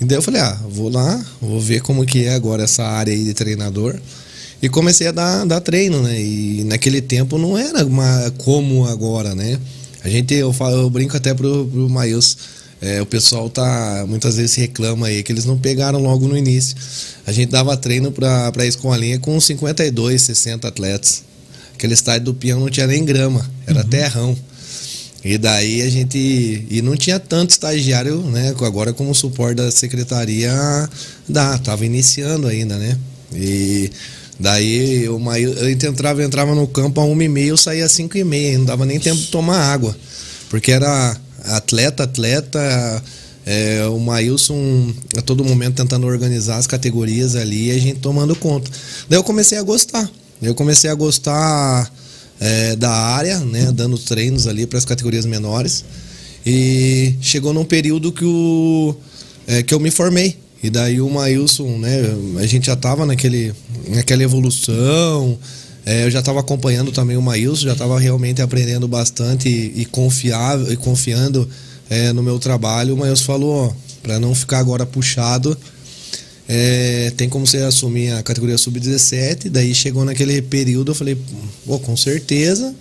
E 0.00 0.04
daí 0.04 0.18
eu 0.18 0.22
falei, 0.22 0.40
ah, 0.40 0.58
vou 0.68 0.88
lá, 0.88 1.24
vou 1.40 1.60
ver 1.60 1.82
como 1.82 2.04
que 2.04 2.24
é 2.24 2.34
agora 2.34 2.64
essa 2.64 2.82
área 2.82 3.12
aí 3.12 3.22
de 3.22 3.32
treinador. 3.32 3.96
E 4.60 4.68
comecei 4.68 5.06
a 5.06 5.12
dar, 5.12 5.46
dar 5.46 5.60
treino, 5.60 6.02
né? 6.02 6.20
E 6.20 6.64
naquele 6.64 7.00
tempo 7.00 7.38
não 7.38 7.56
era 7.56 7.86
uma, 7.86 8.32
como 8.38 8.86
agora, 8.86 9.36
né? 9.36 9.56
A 10.02 10.08
gente, 10.08 10.34
eu, 10.34 10.52
falo, 10.52 10.76
eu 10.76 10.90
brinco 10.90 11.16
até 11.16 11.32
pro, 11.32 11.66
pro 11.66 11.88
Maílson, 11.88 12.36
é, 12.80 13.02
o 13.02 13.06
pessoal 13.06 13.50
tá, 13.50 14.04
muitas 14.08 14.36
vezes 14.36 14.54
reclama 14.54 15.08
aí 15.08 15.22
que 15.22 15.30
eles 15.30 15.44
não 15.44 15.58
pegaram 15.58 15.98
logo 15.98 16.26
no 16.26 16.36
início. 16.36 16.74
A 17.26 17.32
gente 17.32 17.50
dava 17.50 17.76
treino 17.76 18.10
pra, 18.10 18.50
pra 18.52 18.64
escolinha 18.64 19.18
com 19.18 19.38
52, 19.38 20.22
60 20.22 20.66
atletas. 20.66 21.22
Aquele 21.74 21.92
estádio 21.92 22.26
do 22.26 22.34
Peão 22.34 22.60
não 22.60 22.70
tinha 22.70 22.86
nem 22.86 23.04
grama, 23.04 23.48
era 23.66 23.84
terrão. 23.84 24.36
E 25.22 25.36
daí 25.36 25.82
a 25.82 25.90
gente. 25.90 26.66
E 26.70 26.80
não 26.80 26.96
tinha 26.96 27.20
tanto 27.20 27.50
estagiário, 27.50 28.22
né? 28.22 28.54
Agora 28.62 28.92
como 28.92 29.14
suporte 29.14 29.56
da 29.56 29.70
secretaria 29.70 30.50
dá, 31.28 31.58
tava 31.58 31.84
iniciando 31.84 32.46
ainda, 32.46 32.78
né? 32.78 32.96
E 33.34 33.90
daí 34.38 35.04
eu, 35.04 35.20
eu 35.20 35.70
entrava, 35.70 36.24
entrava 36.24 36.54
no 36.54 36.66
campo 36.66 37.00
a 37.00 37.04
uma 37.04 37.22
e 37.22 37.28
meia, 37.28 37.50
eu 37.50 37.56
saía 37.58 37.84
às 37.84 37.92
cinco 37.92 38.16
e 38.16 38.24
meia, 38.24 38.56
não 38.56 38.64
dava 38.64 38.86
nem 38.86 38.98
tempo 38.98 39.20
de 39.20 39.26
tomar 39.26 39.58
água. 39.58 39.94
Porque 40.48 40.72
era 40.72 41.16
atleta, 41.44 42.04
atleta, 42.04 43.02
é, 43.46 43.84
o 43.86 43.98
Maílson 43.98 44.92
a 45.16 45.22
todo 45.22 45.44
momento 45.44 45.76
tentando 45.76 46.06
organizar 46.06 46.56
as 46.56 46.66
categorias 46.66 47.34
ali 47.34 47.68
e 47.68 47.70
a 47.70 47.78
gente 47.78 48.00
tomando 48.00 48.34
conta. 48.36 48.70
Daí 49.08 49.18
eu 49.18 49.24
comecei 49.24 49.58
a 49.58 49.62
gostar. 49.62 50.08
Eu 50.40 50.54
comecei 50.54 50.88
a 50.88 50.94
gostar 50.94 51.90
é, 52.40 52.76
da 52.76 52.90
área, 52.90 53.38
né, 53.40 53.70
dando 53.72 53.98
treinos 53.98 54.46
ali 54.46 54.66
para 54.66 54.78
as 54.78 54.84
categorias 54.84 55.26
menores. 55.26 55.84
E 56.44 57.14
chegou 57.20 57.52
num 57.52 57.64
período 57.64 58.10
que, 58.10 58.24
o, 58.24 58.94
é, 59.46 59.62
que 59.62 59.74
eu 59.74 59.80
me 59.80 59.90
formei. 59.90 60.38
E 60.62 60.70
daí 60.70 61.00
o 61.00 61.08
Maílson, 61.08 61.78
né, 61.78 62.02
a 62.38 62.46
gente 62.46 62.66
já 62.66 62.74
estava 62.74 63.04
naquele, 63.04 63.52
naquela 63.88 64.22
evolução. 64.22 65.38
É, 65.84 66.04
eu 66.04 66.10
já 66.10 66.20
estava 66.20 66.40
acompanhando 66.40 66.92
também 66.92 67.16
o 67.16 67.22
Maílson, 67.22 67.64
já 67.64 67.72
estava 67.72 67.98
realmente 67.98 68.42
aprendendo 68.42 68.86
bastante 68.86 69.48
e, 69.48 69.82
e, 69.82 70.72
e 70.72 70.76
confiando 70.76 71.48
é, 71.88 72.12
no 72.12 72.22
meu 72.22 72.38
trabalho. 72.38 72.94
O 72.94 72.96
Maílson 72.98 73.24
falou, 73.24 73.76
para 74.02 74.18
não 74.18 74.34
ficar 74.34 74.58
agora 74.58 74.84
puxado, 74.84 75.56
é, 76.48 77.12
tem 77.16 77.28
como 77.28 77.46
você 77.46 77.58
assumir 77.58 78.12
a 78.12 78.22
categoria 78.22 78.58
sub-17. 78.58 79.48
Daí 79.48 79.74
chegou 79.74 80.04
naquele 80.04 80.42
período, 80.42 80.90
eu 80.90 80.94
falei, 80.94 81.16
pô, 81.64 81.78
com 81.78 81.96
certeza. 81.96 82.74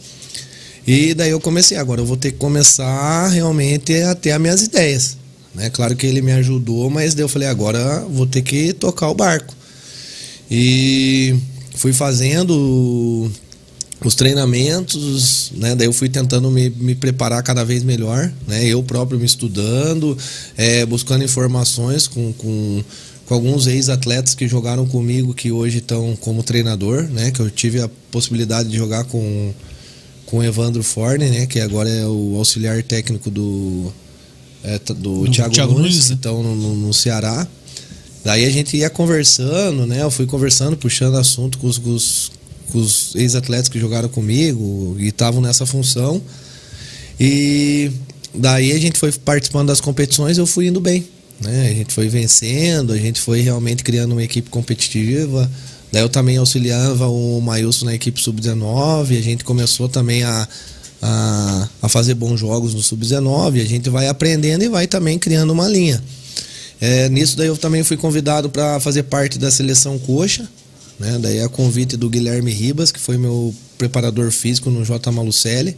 E 0.85 1.13
daí 1.13 1.29
eu 1.29 1.39
comecei, 1.39 1.77
agora 1.77 2.01
eu 2.01 2.05
vou 2.05 2.17
ter 2.17 2.31
que 2.31 2.37
começar 2.37 3.27
realmente 3.27 3.93
a 4.01 4.15
ter 4.15 4.31
as 4.31 4.41
minhas 4.41 4.63
ideias. 4.63 5.17
Né? 5.53 5.69
Claro 5.69 5.95
que 5.95 6.05
ele 6.05 6.21
me 6.21 6.31
ajudou, 6.31 6.89
mas 6.89 7.13
daí 7.13 7.23
eu 7.23 7.29
falei, 7.29 7.47
agora 7.47 8.05
vou 8.09 8.25
ter 8.25 8.41
que 8.41 8.73
tocar 8.73 9.09
o 9.09 9.13
barco. 9.13 9.53
E 10.49 11.35
fui 11.79 11.93
fazendo 11.93 13.31
os 14.03 14.13
treinamentos, 14.13 15.51
né? 15.55 15.75
Daí 15.75 15.87
eu 15.87 15.93
fui 15.93 16.09
tentando 16.09 16.51
me, 16.51 16.69
me 16.69 16.93
preparar 16.93 17.41
cada 17.41 17.63
vez 17.63 17.83
melhor, 17.83 18.29
né? 18.45 18.65
Eu 18.65 18.83
próprio 18.83 19.17
me 19.17 19.25
estudando, 19.25 20.17
é, 20.57 20.85
buscando 20.85 21.23
informações 21.23 22.05
com, 22.05 22.33
com, 22.33 22.83
com 23.25 23.33
alguns 23.33 23.65
ex-atletas 23.65 24.35
que 24.35 24.45
jogaram 24.45 24.85
comigo 24.85 25.33
que 25.33 25.53
hoje 25.53 25.77
estão 25.77 26.17
como 26.17 26.43
treinador, 26.43 27.03
né? 27.03 27.31
Que 27.31 27.39
eu 27.39 27.49
tive 27.49 27.81
a 27.81 27.89
possibilidade 28.11 28.69
de 28.69 28.77
jogar 28.77 29.05
com 29.05 29.53
com 30.25 30.39
o 30.39 30.43
Evandro 30.43 30.83
Forne, 30.83 31.29
né? 31.29 31.45
Que 31.45 31.61
agora 31.61 31.89
é 31.89 32.05
o 32.05 32.35
auxiliar 32.35 32.83
técnico 32.83 33.31
do 33.31 33.91
é, 34.65 34.77
do, 34.79 35.23
do 35.23 35.31
Thiago, 35.31 35.53
Thiago 35.53 35.73
Nunes, 35.73 35.91
Nunes 35.91 36.09
né? 36.09 36.17
então 36.19 36.43
no, 36.43 36.75
no 36.75 36.93
Ceará. 36.93 37.47
Daí 38.23 38.45
a 38.45 38.49
gente 38.49 38.75
ia 38.75 38.89
conversando, 38.89 39.85
né? 39.85 40.03
Eu 40.03 40.11
fui 40.11 40.25
conversando, 40.25 40.75
puxando 40.75 41.15
assunto 41.15 41.57
com 41.57 41.67
os, 41.67 41.77
com 41.77 42.77
os, 42.77 43.15
ex-atletas 43.15 43.69
que 43.69 43.79
jogaram 43.79 44.09
comigo 44.09 44.95
e 44.99 45.07
estavam 45.07 45.41
nessa 45.41 45.65
função. 45.65 46.21
E 47.19 47.91
daí 48.33 48.71
a 48.71 48.79
gente 48.79 48.99
foi 48.99 49.11
participando 49.11 49.67
das 49.67 49.81
competições 49.81 50.37
eu 50.37 50.45
fui 50.45 50.67
indo 50.67 50.79
bem. 50.79 51.07
Né? 51.41 51.69
A 51.69 51.73
gente 51.73 51.93
foi 51.93 52.09
vencendo, 52.09 52.91
a 52.91 52.97
gente 52.97 53.21
foi 53.21 53.41
realmente 53.41 53.83
criando 53.83 54.11
uma 54.11 54.23
equipe 54.23 54.49
competitiva. 54.49 55.49
Daí 55.91 56.03
eu 56.03 56.09
também 56.09 56.37
auxiliava 56.37 57.07
o 57.07 57.41
Mailson 57.41 57.85
na 57.85 57.95
equipe 57.95 58.21
sub-19, 58.21 59.17
a 59.17 59.21
gente 59.21 59.43
começou 59.43 59.89
também 59.89 60.23
a, 60.23 60.47
a, 61.01 61.69
a 61.81 61.89
fazer 61.89 62.13
bons 62.13 62.39
jogos 62.39 62.75
no 62.75 62.81
sub-19, 62.81 63.61
a 63.61 63.65
gente 63.65 63.89
vai 63.89 64.07
aprendendo 64.07 64.63
e 64.63 64.69
vai 64.69 64.85
também 64.85 65.17
criando 65.17 65.51
uma 65.51 65.67
linha. 65.67 66.03
É, 66.81 67.09
nisso 67.09 67.35
daí 67.35 67.47
eu 67.47 67.57
também 67.57 67.83
fui 67.83 67.97
convidado 67.97 68.49
para 68.49 68.79
fazer 68.79 69.03
parte 69.03 69.37
da 69.37 69.51
seleção 69.51 69.99
coxa, 69.99 70.47
né? 70.99 71.17
Daí 71.21 71.41
a 71.41 71.49
convite 71.49 71.97
do 71.97 72.09
Guilherme 72.09 72.51
Ribas, 72.51 72.91
que 72.91 72.99
foi 72.99 73.17
meu 73.17 73.53
preparador 73.77 74.31
físico 74.31 74.69
no 74.69 74.83
J 74.83 75.11
Malucelli. 75.11 75.75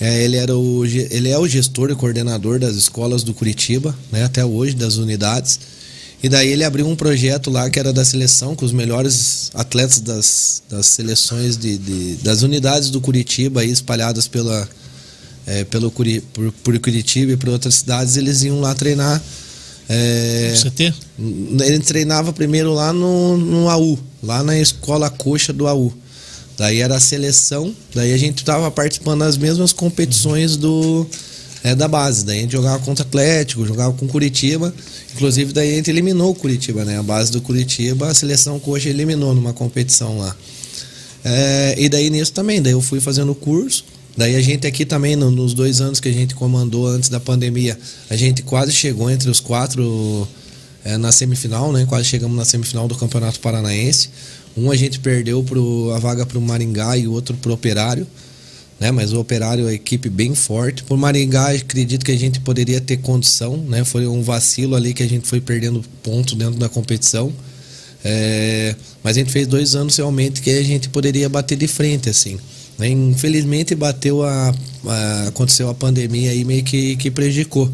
É, 0.00 0.24
ele, 0.24 0.36
era 0.36 0.56
o, 0.56 0.84
ele 0.84 1.28
é 1.28 1.38
o 1.38 1.46
gestor 1.46 1.90
e 1.90 1.94
coordenador 1.94 2.58
das 2.58 2.74
escolas 2.74 3.22
do 3.22 3.32
Curitiba, 3.32 3.96
né? 4.10 4.24
Até 4.24 4.44
hoje, 4.44 4.74
das 4.74 4.96
unidades. 4.96 5.60
E 6.22 6.28
daí 6.28 6.48
ele 6.48 6.62
abriu 6.62 6.86
um 6.86 6.94
projeto 6.94 7.50
lá 7.50 7.68
que 7.68 7.78
era 7.78 7.92
da 7.92 8.04
seleção, 8.04 8.54
com 8.54 8.64
os 8.64 8.72
melhores 8.72 9.50
atletas 9.54 10.00
das, 10.00 10.62
das 10.68 10.86
seleções 10.86 11.56
de, 11.56 11.76
de 11.78 12.14
das 12.22 12.42
unidades 12.42 12.90
do 12.90 13.00
Curitiba 13.00 13.60
aí 13.60 13.70
espalhadas 13.70 14.28
pela, 14.28 14.68
é, 15.46 15.64
pelo 15.64 15.90
por, 15.90 16.06
por 16.62 16.78
Curitiba 16.78 17.32
e 17.32 17.36
por 17.36 17.48
outras 17.48 17.76
cidades, 17.76 18.16
eles 18.16 18.42
iam 18.44 18.60
lá 18.60 18.72
treinar 18.74 19.20
é, 19.88 20.54
CT? 20.62 20.94
Ele 21.18 21.78
treinava 21.80 22.32
primeiro 22.32 22.72
lá 22.72 22.92
no, 22.92 23.36
no 23.36 23.68
AU, 23.68 23.98
lá 24.22 24.42
na 24.42 24.58
escola 24.58 25.10
coxa 25.10 25.52
do 25.52 25.66
AU. 25.66 25.92
Daí 26.56 26.80
era 26.80 26.96
a 26.96 27.00
seleção, 27.00 27.74
daí 27.94 28.12
a 28.12 28.16
gente 28.16 28.38
estava 28.38 28.70
participando 28.70 29.20
das 29.20 29.36
mesmas 29.36 29.72
competições 29.72 30.56
do 30.56 31.06
é, 31.62 31.74
da 31.74 31.88
base. 31.88 32.24
Daí 32.24 32.38
a 32.38 32.40
gente 32.42 32.52
jogava 32.52 32.78
contra 32.84 33.04
Atlético, 33.04 33.64
jogava 33.66 33.92
com 33.94 34.06
Curitiba. 34.06 34.74
Inclusive 35.14 35.52
daí 35.52 35.72
a 35.72 35.76
gente 35.76 35.90
eliminou 35.90 36.30
o 36.30 36.34
Curitiba, 36.34 36.84
né? 36.84 36.98
A 36.98 37.02
base 37.02 37.30
do 37.30 37.40
Curitiba, 37.40 38.08
a 38.08 38.14
seleção 38.14 38.58
coxa 38.58 38.88
eliminou 38.88 39.34
numa 39.34 39.52
competição 39.52 40.18
lá. 40.18 40.36
É, 41.24 41.74
e 41.78 41.88
daí 41.88 42.10
nisso 42.10 42.32
também, 42.32 42.60
daí 42.60 42.72
eu 42.72 42.80
fui 42.80 43.00
fazendo 43.00 43.34
curso. 43.34 43.84
Daí 44.16 44.36
a 44.36 44.40
gente 44.42 44.66
aqui 44.66 44.84
também, 44.84 45.16
no, 45.16 45.30
nos 45.30 45.54
dois 45.54 45.80
anos 45.80 45.98
que 45.98 46.08
a 46.08 46.12
gente 46.12 46.34
comandou 46.34 46.86
antes 46.86 47.08
da 47.08 47.18
pandemia, 47.18 47.78
a 48.10 48.16
gente 48.16 48.42
quase 48.42 48.72
chegou 48.72 49.10
entre 49.10 49.30
os 49.30 49.40
quatro 49.40 50.28
é, 50.84 50.96
na 50.98 51.10
semifinal, 51.10 51.72
né? 51.72 51.86
Quase 51.88 52.04
chegamos 52.04 52.36
na 52.36 52.44
semifinal 52.44 52.86
do 52.86 52.94
Campeonato 52.94 53.40
Paranaense. 53.40 54.10
Um 54.56 54.70
a 54.70 54.76
gente 54.76 55.00
perdeu 55.00 55.42
pro, 55.42 55.92
a 55.94 55.98
vaga 55.98 56.26
para 56.26 56.38
o 56.38 56.42
Maringá 56.42 56.96
e 56.96 57.06
o 57.06 57.12
outro 57.12 57.36
para 57.36 57.50
o 57.50 57.54
Operário. 57.54 58.06
Né? 58.78 58.90
Mas 58.90 59.12
o 59.12 59.20
Operário 59.20 59.62
é 59.62 59.66
uma 59.68 59.74
equipe 59.74 60.08
bem 60.08 60.34
forte. 60.34 60.82
Por 60.82 60.98
Maringá, 60.98 61.50
acredito 61.50 62.04
que 62.04 62.12
a 62.12 62.18
gente 62.18 62.40
poderia 62.40 62.80
ter 62.80 62.98
condição, 62.98 63.56
né? 63.56 63.84
Foi 63.84 64.06
um 64.06 64.22
vacilo 64.22 64.74
ali 64.74 64.92
que 64.92 65.02
a 65.02 65.08
gente 65.08 65.26
foi 65.26 65.40
perdendo 65.40 65.82
ponto 66.02 66.34
dentro 66.34 66.58
da 66.58 66.68
competição. 66.68 67.32
É, 68.04 68.74
mas 69.02 69.16
a 69.16 69.20
gente 69.20 69.30
fez 69.30 69.46
dois 69.46 69.74
anos 69.76 69.96
realmente 69.96 70.42
que 70.42 70.50
a 70.50 70.62
gente 70.62 70.88
poderia 70.88 71.28
bater 71.28 71.56
de 71.56 71.68
frente, 71.68 72.10
assim. 72.10 72.38
Né? 72.78 72.88
Infelizmente 72.88 73.74
bateu 73.74 74.22
a, 74.22 74.54
a, 74.86 75.28
aconteceu 75.28 75.68
a 75.68 75.74
pandemia 75.74 76.30
aí 76.30 76.44
meio 76.44 76.64
que, 76.64 76.96
que 76.96 77.10
prejudicou. 77.10 77.70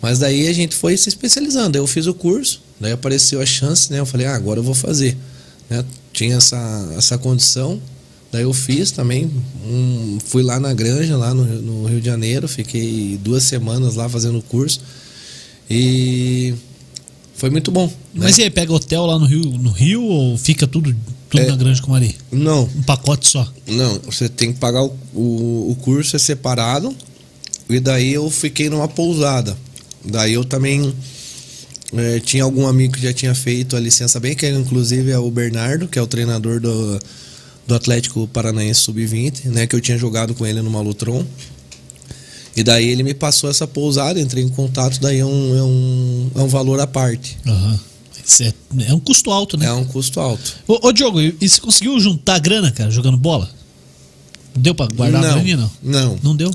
Mas 0.00 0.18
daí 0.18 0.48
a 0.48 0.52
gente 0.52 0.74
foi 0.74 0.96
se 0.96 1.08
especializando. 1.08 1.76
Eu 1.76 1.86
fiz 1.86 2.06
o 2.06 2.14
curso, 2.14 2.62
daí 2.78 2.92
apareceu 2.92 3.40
a 3.40 3.46
chance, 3.46 3.92
né? 3.92 4.00
Eu 4.00 4.06
falei, 4.06 4.26
ah, 4.26 4.34
agora 4.34 4.58
eu 4.58 4.64
vou 4.64 4.74
fazer. 4.74 5.16
Né? 5.68 5.84
Tinha 6.12 6.36
essa, 6.36 6.92
essa 6.96 7.18
condição, 7.18 7.80
daí 8.32 8.42
eu 8.42 8.52
fiz 8.52 8.90
também. 8.90 9.30
Um, 9.66 10.18
fui 10.24 10.42
lá 10.42 10.58
na 10.58 10.72
granja, 10.72 11.16
lá 11.16 11.34
no, 11.34 11.44
no 11.44 11.86
Rio 11.86 12.00
de 12.00 12.06
Janeiro, 12.06 12.48
fiquei 12.48 13.18
duas 13.22 13.42
semanas 13.42 13.94
lá 13.94 14.08
fazendo 14.08 14.38
o 14.38 14.42
curso. 14.42 14.80
E 15.68 16.54
foi 17.40 17.48
muito 17.48 17.70
bom. 17.70 17.90
Mas 18.12 18.36
né? 18.36 18.42
e 18.42 18.44
aí, 18.44 18.50
pega 18.50 18.70
hotel 18.70 19.06
lá 19.06 19.18
no 19.18 19.24
Rio, 19.24 19.40
no 19.40 19.70
Rio 19.70 20.02
ou 20.04 20.36
fica 20.36 20.66
tudo 20.66 20.94
tudo 21.30 21.40
é, 21.40 21.46
na 21.46 21.56
Grande 21.56 21.80
Comari? 21.80 22.14
Não. 22.30 22.64
Um 22.64 22.82
pacote 22.82 23.26
só? 23.26 23.50
Não, 23.66 23.98
você 24.00 24.28
tem 24.28 24.52
que 24.52 24.58
pagar 24.58 24.82
o, 24.82 24.94
o, 25.14 25.70
o 25.70 25.76
curso 25.76 26.16
é 26.16 26.18
separado. 26.18 26.94
E 27.66 27.80
daí 27.80 28.12
eu 28.12 28.28
fiquei 28.30 28.68
numa 28.68 28.86
pousada. 28.86 29.56
Daí 30.04 30.34
eu 30.34 30.44
também 30.44 30.92
é, 31.96 32.20
tinha 32.20 32.44
algum 32.44 32.66
amigo 32.66 32.92
que 32.92 33.02
já 33.02 33.12
tinha 33.12 33.34
feito 33.34 33.74
a 33.74 33.80
licença 33.80 34.20
bem, 34.20 34.34
que 34.34 34.46
inclusive 34.46 35.10
é 35.10 35.18
o 35.18 35.30
Bernardo, 35.30 35.88
que 35.88 35.98
é 35.98 36.02
o 36.02 36.06
treinador 36.06 36.60
do, 36.60 37.00
do 37.66 37.74
Atlético 37.74 38.28
Paranaense 38.28 38.80
Sub-20, 38.80 39.46
né? 39.46 39.66
Que 39.66 39.74
eu 39.74 39.80
tinha 39.80 39.96
jogado 39.96 40.34
com 40.34 40.44
ele 40.44 40.60
no 40.60 40.70
Malutron. 40.70 41.24
E 42.56 42.62
daí 42.62 42.88
ele 42.88 43.02
me 43.02 43.14
passou 43.14 43.48
essa 43.48 43.66
pousada, 43.66 44.20
entrei 44.20 44.42
em 44.42 44.48
contato, 44.48 45.00
daí 45.00 45.18
é 45.18 45.24
um, 45.24 45.56
é 45.56 45.62
um, 45.62 46.30
é 46.36 46.40
um 46.40 46.48
valor 46.48 46.80
à 46.80 46.86
parte. 46.86 47.38
Aham. 47.46 47.72
Uhum. 47.72 47.78
É, 48.40 48.90
é 48.90 48.94
um 48.94 49.00
custo 49.00 49.32
alto, 49.32 49.56
né? 49.56 49.66
É 49.66 49.72
um 49.72 49.84
custo 49.84 50.20
alto. 50.20 50.54
Ô, 50.68 50.88
ô 50.88 50.92
Diogo, 50.92 51.20
e 51.20 51.48
você 51.48 51.60
conseguiu 51.60 51.98
juntar 51.98 52.38
grana, 52.38 52.70
cara, 52.70 52.90
jogando 52.90 53.16
bola? 53.16 53.50
Deu 54.54 54.74
pra 54.74 54.86
guardar 54.86 55.20
não, 55.20 55.28
a 55.28 55.32
graninha, 55.32 55.56
não? 55.56 55.70
Não. 55.82 56.18
Não 56.22 56.36
deu? 56.36 56.50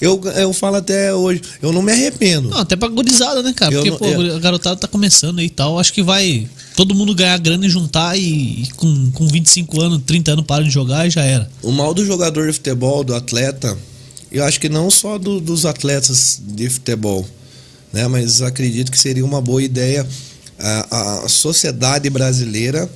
Eu, 0.00 0.20
eu 0.36 0.52
falo 0.52 0.76
até 0.76 1.14
hoje, 1.14 1.42
eu 1.60 1.72
não 1.72 1.82
me 1.82 1.92
arrependo. 1.92 2.48
Não, 2.50 2.58
até 2.58 2.76
pra 2.76 2.88
gurizada, 2.88 3.42
né, 3.42 3.52
cara? 3.52 3.72
Porque, 3.72 3.90
não, 3.90 3.98
pô, 3.98 4.06
eu... 4.06 4.36
a 4.36 4.38
garotada 4.38 4.76
tá 4.76 4.86
começando 4.86 5.38
aí 5.38 5.46
e 5.46 5.50
tal. 5.50 5.78
Acho 5.78 5.92
que 5.92 6.02
vai 6.02 6.48
todo 6.76 6.94
mundo 6.94 7.14
ganhar 7.14 7.36
grana 7.38 7.66
e 7.66 7.68
juntar 7.68 8.16
e, 8.16 8.62
e, 8.62 8.68
com, 8.76 9.10
com 9.12 9.26
25 9.26 9.80
anos, 9.80 10.02
30 10.06 10.32
anos 10.32 10.44
para 10.46 10.62
de 10.62 10.70
jogar 10.70 11.06
e 11.06 11.10
já 11.10 11.22
era. 11.22 11.50
O 11.62 11.72
mal 11.72 11.92
do 11.92 12.04
jogador 12.04 12.46
de 12.46 12.52
futebol, 12.52 13.02
do 13.02 13.14
atleta, 13.14 13.76
eu 14.30 14.44
acho 14.44 14.60
que 14.60 14.68
não 14.68 14.90
só 14.90 15.18
do, 15.18 15.40
dos 15.40 15.64
atletas 15.66 16.40
de 16.42 16.68
futebol, 16.68 17.26
né? 17.92 18.06
Mas 18.08 18.42
acredito 18.42 18.90
que 18.92 18.98
seria 18.98 19.24
uma 19.24 19.40
boa 19.40 19.62
ideia 19.62 20.06
a, 20.58 21.24
a 21.24 21.28
sociedade 21.28 22.10
brasileira 22.10 22.88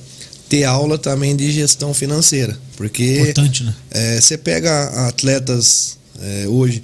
ter 0.49 0.65
aula 0.65 0.97
também 0.97 1.35
de 1.35 1.51
gestão 1.51 1.93
financeira. 1.93 2.57
Porque 2.75 3.21
Importante, 3.21 3.63
né? 3.63 3.73
É, 3.91 4.21
você 4.21 4.37
pega 4.37 5.07
atletas 5.07 5.97
é, 6.21 6.47
hoje. 6.47 6.81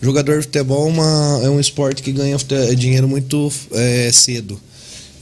Jogador 0.00 0.38
de 0.38 0.46
futebol 0.46 0.88
é, 0.88 0.90
uma, 0.90 1.40
é 1.44 1.48
um 1.50 1.60
esporte 1.60 2.02
que 2.02 2.10
ganha 2.10 2.36
dinheiro 2.76 3.06
muito 3.06 3.52
é, 3.72 4.10
cedo. 4.12 4.60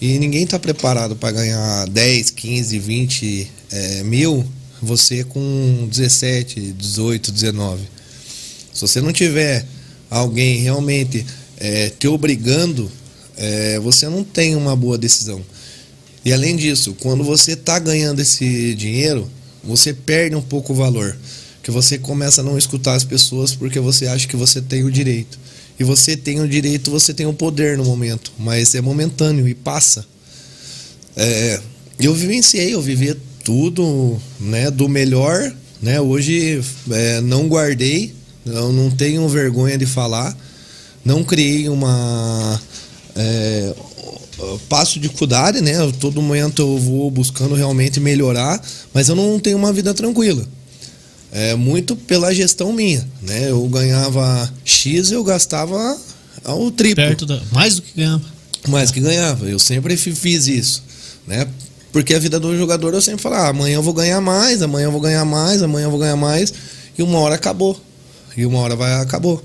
E 0.00 0.18
ninguém 0.18 0.44
está 0.44 0.58
preparado 0.58 1.14
para 1.14 1.32
ganhar 1.32 1.86
10, 1.88 2.30
15, 2.30 2.78
20 2.78 3.50
é, 3.70 4.02
mil, 4.02 4.46
você 4.80 5.22
com 5.22 5.86
17, 5.90 6.72
18, 6.72 7.30
19. 7.30 7.82
Se 8.86 8.94
você 8.94 9.00
não 9.00 9.12
tiver 9.12 9.66
alguém 10.10 10.60
realmente 10.60 11.24
é, 11.58 11.90
te 11.90 12.08
obrigando 12.08 12.90
é, 13.40 13.80
você 13.80 14.06
não 14.06 14.22
tem 14.22 14.54
uma 14.54 14.76
boa 14.76 14.98
decisão. 14.98 15.42
E 16.22 16.30
além 16.30 16.54
disso, 16.54 16.94
quando 17.00 17.24
você 17.24 17.52
está 17.52 17.78
ganhando 17.78 18.20
esse 18.20 18.74
dinheiro, 18.74 19.28
você 19.64 19.94
perde 19.94 20.36
um 20.36 20.42
pouco 20.42 20.74
o 20.74 20.76
valor. 20.76 21.16
Que 21.62 21.70
você 21.70 21.96
começa 21.96 22.42
a 22.42 22.44
não 22.44 22.58
escutar 22.58 22.94
as 22.94 23.04
pessoas 23.04 23.54
porque 23.54 23.80
você 23.80 24.06
acha 24.06 24.28
que 24.28 24.36
você 24.36 24.60
tem 24.60 24.84
o 24.84 24.90
direito. 24.90 25.38
E 25.78 25.84
você 25.84 26.14
tem 26.14 26.40
o 26.40 26.48
direito, 26.48 26.90
você 26.90 27.14
tem 27.14 27.24
o 27.24 27.32
poder 27.32 27.78
no 27.78 27.84
momento, 27.84 28.30
mas 28.38 28.74
é 28.74 28.82
momentâneo 28.82 29.48
e 29.48 29.54
passa. 29.54 30.04
É, 31.16 31.60
eu 31.98 32.14
vivenciei, 32.14 32.74
eu 32.74 32.82
vivi 32.82 33.16
tudo 33.42 34.20
né, 34.38 34.70
do 34.70 34.86
melhor. 34.86 35.50
Né? 35.80 35.98
Hoje 35.98 36.62
é, 36.90 37.22
não 37.22 37.48
guardei, 37.48 38.12
eu 38.46 38.72
não 38.72 38.90
tenho 38.90 39.28
vergonha 39.28 39.76
de 39.78 39.86
falar. 39.86 40.36
Não 41.04 41.24
criei 41.24 41.68
uma, 41.68 42.60
é, 43.16 43.74
passo 44.68 45.00
dificuldade, 45.00 45.60
né? 45.60 45.72
Todo 45.98 46.20
momento 46.20 46.60
eu 46.62 46.78
vou 46.78 47.10
buscando 47.10 47.54
realmente 47.54 47.98
melhorar, 48.00 48.62
mas 48.92 49.08
eu 49.08 49.14
não 49.16 49.38
tenho 49.38 49.56
uma 49.56 49.72
vida 49.72 49.94
tranquila. 49.94 50.46
É 51.32 51.54
muito 51.54 51.94
pela 51.94 52.34
gestão 52.34 52.72
minha, 52.72 53.06
né? 53.22 53.50
Eu 53.50 53.66
ganhava 53.68 54.52
X, 54.64 55.10
eu 55.12 55.22
gastava 55.22 55.96
ao 56.44 56.70
triplo. 56.70 56.96
Perto 57.04 57.24
da, 57.26 57.40
mais 57.52 57.76
do 57.76 57.82
que 57.82 57.92
ganhava. 57.96 58.22
Mais 58.68 58.90
que 58.90 59.00
ganhava. 59.00 59.48
Eu 59.48 59.58
sempre 59.58 59.96
fi- 59.96 60.14
fiz 60.14 60.48
isso, 60.48 60.82
né? 61.26 61.46
Porque 61.92 62.14
a 62.14 62.18
vida 62.18 62.38
do 62.38 62.56
jogador 62.56 62.92
eu 62.94 63.00
sempre 63.00 63.22
falo, 63.22 63.36
ah, 63.36 63.48
amanhã 63.48 63.76
eu 63.76 63.82
vou 63.82 63.94
ganhar 63.94 64.20
mais, 64.20 64.60
amanhã 64.60 64.84
eu 64.86 64.92
vou 64.92 65.00
ganhar 65.00 65.24
mais, 65.24 65.62
amanhã 65.62 65.86
eu 65.86 65.90
vou 65.90 65.98
ganhar 65.98 66.16
mais, 66.16 66.52
e 66.98 67.02
uma 67.02 67.18
hora 67.18 67.34
acabou. 67.36 67.80
E 68.36 68.46
uma 68.46 68.58
hora 68.58 68.76
vai 68.76 68.94
acabou. 68.94 69.42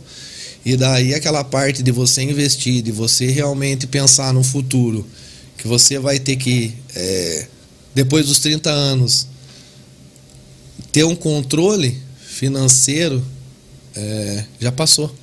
E 0.65 0.75
daí 0.75 1.13
aquela 1.13 1.43
parte 1.43 1.83
de 1.83 1.91
você 1.91 2.23
investir, 2.23 2.81
de 2.81 2.91
você 2.91 3.27
realmente 3.27 3.85
pensar 3.85 4.33
no 4.33 4.43
futuro, 4.43 5.05
que 5.57 5.67
você 5.67 5.99
vai 5.99 6.19
ter 6.19 6.35
que, 6.35 6.73
é, 6.95 7.47
depois 7.93 8.25
dos 8.25 8.39
30 8.39 8.69
anos, 8.69 9.27
ter 10.91 11.03
um 11.03 11.15
controle 11.15 12.01
financeiro, 12.25 13.23
é, 13.95 14.43
já 14.59 14.71
passou. 14.71 15.13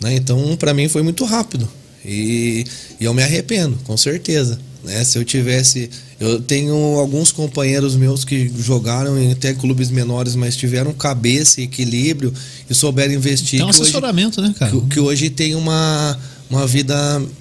Né? 0.00 0.14
Então, 0.16 0.56
para 0.56 0.74
mim 0.74 0.88
foi 0.88 1.02
muito 1.02 1.24
rápido. 1.24 1.68
E, 2.04 2.64
e 3.00 3.04
eu 3.04 3.14
me 3.14 3.22
arrependo, 3.22 3.76
com 3.84 3.96
certeza. 3.96 4.58
Né? 4.84 5.04
Se 5.04 5.18
eu 5.18 5.24
tivesse. 5.24 5.90
Eu 6.18 6.40
tenho 6.40 6.74
alguns 6.98 7.30
companheiros 7.30 7.94
meus 7.94 8.24
que 8.24 8.50
jogaram 8.58 9.18
em 9.18 9.32
até 9.32 9.52
clubes 9.52 9.90
menores, 9.90 10.34
mas 10.34 10.56
tiveram 10.56 10.92
cabeça 10.94 11.60
e 11.60 11.64
equilíbrio 11.64 12.32
e 12.70 12.74
souberam 12.74 13.12
investir. 13.12 13.58
Tem 13.60 13.62
um 13.62 13.70
que 13.70 13.76
hoje- 13.76 13.82
assessoramento, 13.82 14.40
né, 14.40 14.54
cara? 14.58 14.70
que, 14.72 14.80
que 14.88 15.00
hoje 15.00 15.28
tem 15.28 15.54
uma, 15.54 16.18
uma 16.48 16.66
vida 16.66 16.94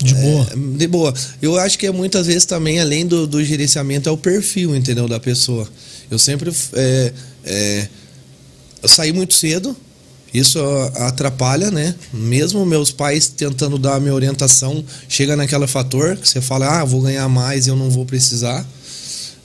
De 0.04 0.14
boa. 0.16 0.48
é, 0.52 0.78
de 0.78 0.88
boa. 0.88 1.14
Eu 1.42 1.58
acho 1.58 1.80
que 1.80 1.88
é 1.88 1.92
muitas 1.92 2.28
vezes 2.28 2.44
também, 2.44 2.80
além 2.82 3.06
do, 3.08 3.26
do 3.26 3.42
gerenciamento, 3.44 4.10
é 4.10 4.12
o 4.12 4.18
perfil, 4.18 4.76
entendeu, 4.76 5.08
da 5.08 5.22
pessoa. 5.22 5.66
Eu 6.12 6.20
sempre 6.20 6.52
é, 6.74 7.14
é, 7.46 7.88
eu 8.84 8.90
saí 8.90 9.14
muito 9.14 9.34
cedo, 9.36 9.76
isso 10.38 10.60
atrapalha, 10.96 11.72
né? 11.72 11.96
Mesmo 12.14 12.66
meus 12.66 12.92
pais 12.92 13.28
tentando 13.28 13.78
dar 13.78 13.96
a 13.96 14.00
minha 14.00 14.14
orientação, 14.14 14.84
chega 15.08 15.36
naquele 15.36 15.68
fator 15.68 16.18
que 16.18 16.28
você 16.28 16.42
fala, 16.42 16.82
ah, 16.82 16.84
vou 16.84 17.02
ganhar 17.02 17.28
mais 17.30 17.68
e 17.68 17.70
eu 17.70 17.76
não 17.76 17.90
vou 17.90 18.06
precisar. 18.06 18.66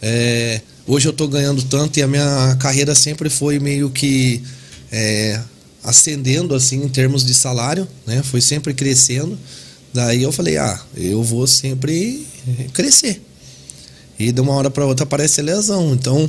É, 0.03 0.61
hoje 0.87 1.07
eu 1.07 1.13
tô 1.13 1.29
ganhando 1.29 1.63
tanto 1.63 1.99
e 1.99 2.03
a 2.03 2.07
minha 2.07 2.57
carreira 2.59 2.95
sempre 2.95 3.29
foi 3.29 3.59
meio 3.59 3.91
que 3.91 4.43
é, 4.91 5.41
ascendendo 5.85 6.55
assim 6.55 6.83
em 6.83 6.89
termos 6.89 7.25
de 7.25 7.35
salário, 7.35 7.87
né? 8.07 8.23
Foi 8.23 8.41
sempre 8.41 8.75
crescendo. 8.75 9.39
Daí 9.93 10.23
eu 10.23 10.33
falei, 10.33 10.57
ah, 10.57 10.81
eu 10.97 11.23
vou 11.23 11.47
sempre 11.47 12.27
crescer. 12.73 13.21
E 14.19 14.31
de 14.33 14.41
uma 14.41 14.53
hora 14.53 14.71
para 14.71 14.85
outra 14.85 15.05
aparece 15.05 15.41
lesão. 15.41 15.95
Então, 15.95 16.29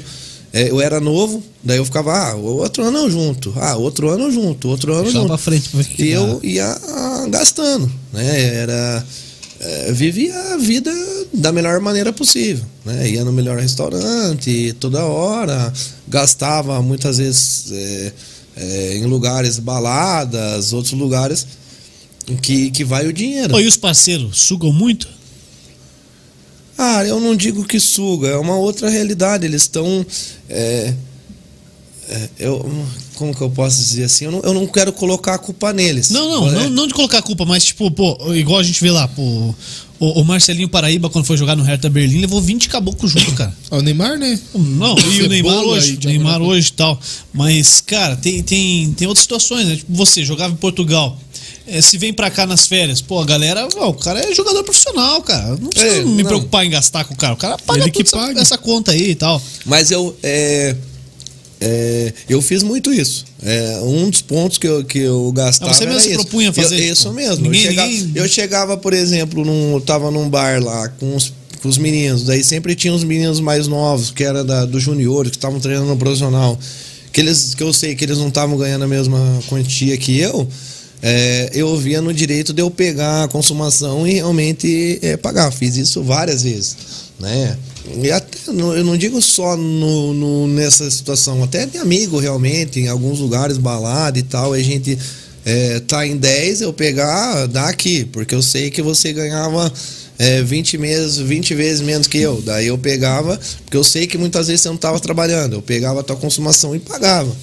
é, 0.54 0.70
eu 0.70 0.82
era 0.82 1.00
novo, 1.00 1.42
daí 1.64 1.78
eu 1.78 1.86
ficava, 1.86 2.14
ah, 2.14 2.36
outro 2.36 2.84
ano 2.84 2.98
eu 3.00 3.10
junto, 3.10 3.54
ah, 3.56 3.78
outro 3.78 4.10
ano 4.10 4.26
eu 4.26 4.32
junto, 4.32 4.68
outro 4.68 4.94
ano 4.94 5.08
eu 5.08 5.12
junto. 5.12 5.28
pra 5.28 5.38
frente 5.38 5.70
pra 5.70 5.82
E 5.98 6.10
eu 6.10 6.42
ia 6.44 6.66
ah, 6.66 7.26
gastando, 7.30 7.90
né? 8.12 8.56
Era 8.56 9.06
é, 9.62 9.92
vivia 9.94 10.38
a 10.54 10.58
vida 10.58 10.92
da 11.34 11.54
melhor 11.54 11.80
maneira 11.80 12.12
possível, 12.12 12.66
né? 12.84 13.10
Ia 13.10 13.24
no 13.24 13.32
melhor 13.32 13.60
restaurante 13.60 14.76
toda 14.78 15.06
hora, 15.06 15.72
gastava 16.06 16.82
muitas 16.82 17.18
vezes 17.18 17.72
é, 17.72 18.14
é, 18.58 18.98
em 18.98 19.06
lugares 19.06 19.58
baladas, 19.58 20.74
outros 20.74 20.94
lugares 20.94 21.48
que 22.42 22.72
que 22.72 22.84
vai 22.84 23.08
o 23.08 23.14
dinheiro. 23.14 23.54
Pô, 23.54 23.60
e 23.60 23.68
os 23.68 23.78
parceiros 23.78 24.38
sugam 24.38 24.74
muito? 24.74 25.08
Ah, 26.84 27.06
eu 27.06 27.20
não 27.20 27.36
digo 27.36 27.64
que 27.64 27.80
suga, 27.80 28.30
é 28.30 28.38
uma 28.38 28.56
outra 28.56 28.90
realidade. 28.90 29.46
Eles 29.46 29.62
estão. 29.62 30.04
é, 30.50 30.94
é, 32.10 32.30
eu, 32.40 32.70
como 33.14 33.36
que 33.36 33.42
eu 33.42 33.52
posso 33.52 33.78
dizer 33.78 34.06
assim? 34.06 34.26
Eu 34.26 34.32
não, 34.32 34.40
eu 34.42 34.54
não 34.54 34.66
quero 34.66 34.92
colocar 34.92 35.36
a 35.36 35.38
culpa 35.38 35.72
neles. 35.72 36.10
Não, 36.10 36.28
não, 36.28 36.48
É, 36.48 36.52
não, 36.52 36.70
não 36.72 36.88
de 36.88 36.94
colocar 36.96 37.20
a 37.20 37.22
culpa, 37.22 37.46
mas 37.46 37.64
tipo, 37.64 37.92
pô, 37.92 38.34
igual 38.34 38.60
a 38.60 38.64
gente 38.64 38.82
vê 38.82 38.90
lá, 38.90 39.08
pô, 39.08 39.22
o, 40.00 40.22
o 40.22 40.26
Marcelinho 40.26 40.68
Paraíba, 40.68 41.08
quando 41.08 41.26
foi 41.26 41.38
jogar 41.38 41.56
no 41.56 41.62
Hertha 41.62 41.88
Berlim, 41.88 42.20
levou 42.20 42.42
20 42.42 42.68
caboclos 42.68 43.12
junto, 43.12 43.32
cara. 43.34 43.56
Ó, 43.70 43.78
o 43.78 43.82
Neymar, 43.84 44.18
né? 44.18 44.40
Não, 44.56 44.98
e 44.98 45.22
o 45.22 45.30
Neymar 45.30 45.60
hoje, 45.60 46.00
o 46.04 46.08
Neymar 46.08 46.42
hoje 46.42 46.70
e 46.70 46.74
tal. 46.74 47.00
Mas, 47.32 47.80
cara, 47.80 48.16
tem, 48.16 48.42
tem, 48.42 48.92
tem 48.94 49.08
outras 49.08 49.22
situações, 49.22 49.68
né? 49.68 49.76
Tipo, 49.76 49.94
você 49.94 50.26
jogava 50.26 50.52
em 50.54 50.58
Portugal. 50.58 51.20
Eh, 51.68 51.82
se 51.82 51.98
vem 51.98 52.14
pra 52.14 52.30
cá 52.30 52.46
nas 52.46 52.68
férias, 52.68 53.02
pô, 53.02 53.20
a 53.20 53.26
galera, 53.26 53.68
ó, 53.78 53.90
o 53.90 53.94
cara 53.94 54.20
é 54.20 54.34
jogador 54.34 54.64
profissional, 54.64 55.22
cara. 55.22 55.56
Não 55.60 55.70
precisa 55.70 55.98
É, 55.98 56.04
me 56.04 56.24
não. 56.24 56.30
preocupar 56.30 56.66
em 56.66 56.70
gastar 56.70 57.04
com 57.06 57.14
o 57.14 57.18
cara. 57.18 57.34
O 57.34 57.38
cara 57.38 57.58
paga 57.58 57.82
Ele 57.82 57.92
que 57.92 58.02
essa, 58.02 58.18
paga. 58.18 58.42
essa 58.42 58.58
conta 58.58 58.92
aí 58.92 59.12
e 59.12 59.16
tal. 59.16 59.42
Mas 59.66 59.92
eu. 59.92 60.16
é, 60.24 60.76
é, 61.60 62.14
eu 62.28 62.42
fiz 62.42 62.64
muito 62.64 62.92
isso. 62.94 63.24
É, 63.44 63.80
um 63.84 64.10
dos 64.10 64.22
pontos 64.22 64.58
que 64.58 64.68
eu, 64.68 64.84
que 64.84 65.00
eu 65.00 65.32
gastava. 65.32 65.72
Ah, 65.72 65.74
você 65.74 65.86
mesmo 65.86 66.14
propunha 66.16 66.52
fazer 66.52 66.80
Eu, 66.80 66.94
isso, 66.94 67.12
mesmo. 67.14 67.44
Ninguém- 67.50 67.62
eu, 67.66 67.70
chegava, 67.70 67.88
ninguém- 67.90 68.12
eu 68.16 68.28
chegava, 68.28 68.78
por 68.78 68.94
exemplo, 68.94 69.46
num, 69.46 69.74
eu 69.76 69.82
tava 69.82 70.10
num 70.10 70.28
bar 70.28 70.64
lá 70.64 70.90
com 70.90 71.16
os, 71.16 71.32
com 71.62 71.70
os 71.70 71.78
meninos. 71.78 72.24
Daí 72.24 72.44
sempre 72.44 72.74
tinha 72.76 72.94
os 72.94 73.04
meninos 73.04 73.40
mais 73.40 73.68
novos, 73.68 74.10
que 74.12 74.24
era 74.24 74.44
da, 74.44 74.66
do 74.66 74.80
junior, 74.80 75.26
que 75.30 75.38
estavam 75.38 75.60
treinando 75.60 75.90
no 75.90 75.98
profissional. 75.98 76.58
Que, 77.14 77.22
eles, 77.22 77.54
que 77.54 77.62
eu 77.62 77.74
sei 77.74 77.94
que 77.94 78.06
eles 78.06 78.18
não 78.18 78.30
estavam 78.30 78.58
ganhando 78.58 78.84
a 78.86 78.88
mesma 78.88 79.20
quantia 79.48 79.96
que 79.98 80.18
eu. 80.20 80.48
É, 81.02 81.50
eu 81.54 81.76
via 81.78 82.02
no 82.02 82.14
direito 82.14 82.54
de 82.54 82.62
eu 82.62 82.70
pegar 82.70 83.24
a 83.24 83.28
consumação 83.28 84.08
e 84.08 84.14
realmente 84.16 85.00
é, 85.02 85.18
pagar. 85.18 85.52
Fiz 85.52 85.76
isso 85.76 86.04
várias 86.04 86.44
vezes, 86.44 86.76
né? 87.20 87.58
E 88.04 88.12
até, 88.12 88.38
eu 88.48 88.84
não 88.84 88.96
digo 88.96 89.20
só 89.22 89.58
no, 89.58 90.14
no- 90.14 90.48
nessa 90.48 90.90
situação, 90.92 91.44
até 91.44 91.66
de 91.66 91.78
amigo 91.80 92.20
realmente, 92.20 92.80
em 92.80 92.88
alguns 92.88 93.20
lugares, 93.20 93.58
balada 93.58 94.20
e 94.20 94.24
tal, 94.24 94.54
a 94.54 94.60
gente 94.62 94.98
é, 95.44 95.80
tá 95.80 96.06
em 96.06 96.16
10, 96.18 96.62
eu 96.62 96.72
pegar, 96.72 97.48
dá 97.48 97.68
aqui, 97.70 98.06
porque 98.06 98.36
eu 98.36 98.42
sei 98.44 98.70
que 98.70 98.84
você 98.84 99.12
ganhava 99.12 99.74
é, 100.20 100.44
20, 100.44 100.78
meses, 100.78 101.18
20 101.18 101.56
vezes 101.56 101.82
menos 101.82 102.06
que 102.06 102.20
eu. 102.20 102.40
Daí 102.46 102.68
eu 102.68 102.78
pegava, 102.78 103.40
porque 103.66 103.76
eu 103.76 103.84
sei 103.84 104.06
que 104.06 104.20
muitas 104.20 104.46
vezes 104.48 104.62
você 104.62 104.68
não 104.70 104.76
estava 104.76 105.00
trabalhando, 105.00 105.54
eu 105.54 105.62
pegava 105.64 106.02
a 106.02 106.04
tua 106.04 106.16
consumação 106.16 106.76
e 106.76 106.80
pagava. 106.80 107.36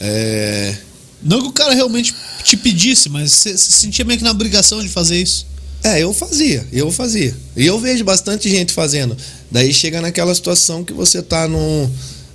É, 0.00 0.74
Não 1.22 1.42
que 1.42 1.48
o 1.48 1.52
cara 1.52 1.74
realmente 1.74 2.14
te 2.50 2.56
pedisse, 2.56 3.08
mas 3.08 3.32
você 3.32 3.56
se 3.56 3.70
sentia 3.70 4.04
meio 4.04 4.18
que 4.18 4.24
na 4.24 4.32
obrigação 4.32 4.82
de 4.82 4.88
fazer 4.88 5.22
isso. 5.22 5.46
É, 5.84 6.02
eu 6.02 6.12
fazia, 6.12 6.66
eu 6.72 6.90
fazia. 6.90 7.34
E 7.56 7.64
eu 7.64 7.78
vejo 7.78 8.04
bastante 8.04 8.50
gente 8.50 8.72
fazendo. 8.72 9.16
Daí 9.50 9.72
chega 9.72 10.00
naquela 10.00 10.34
situação 10.34 10.84
que 10.84 10.92
você 10.92 11.22
tá 11.22 11.46
num. 11.46 11.88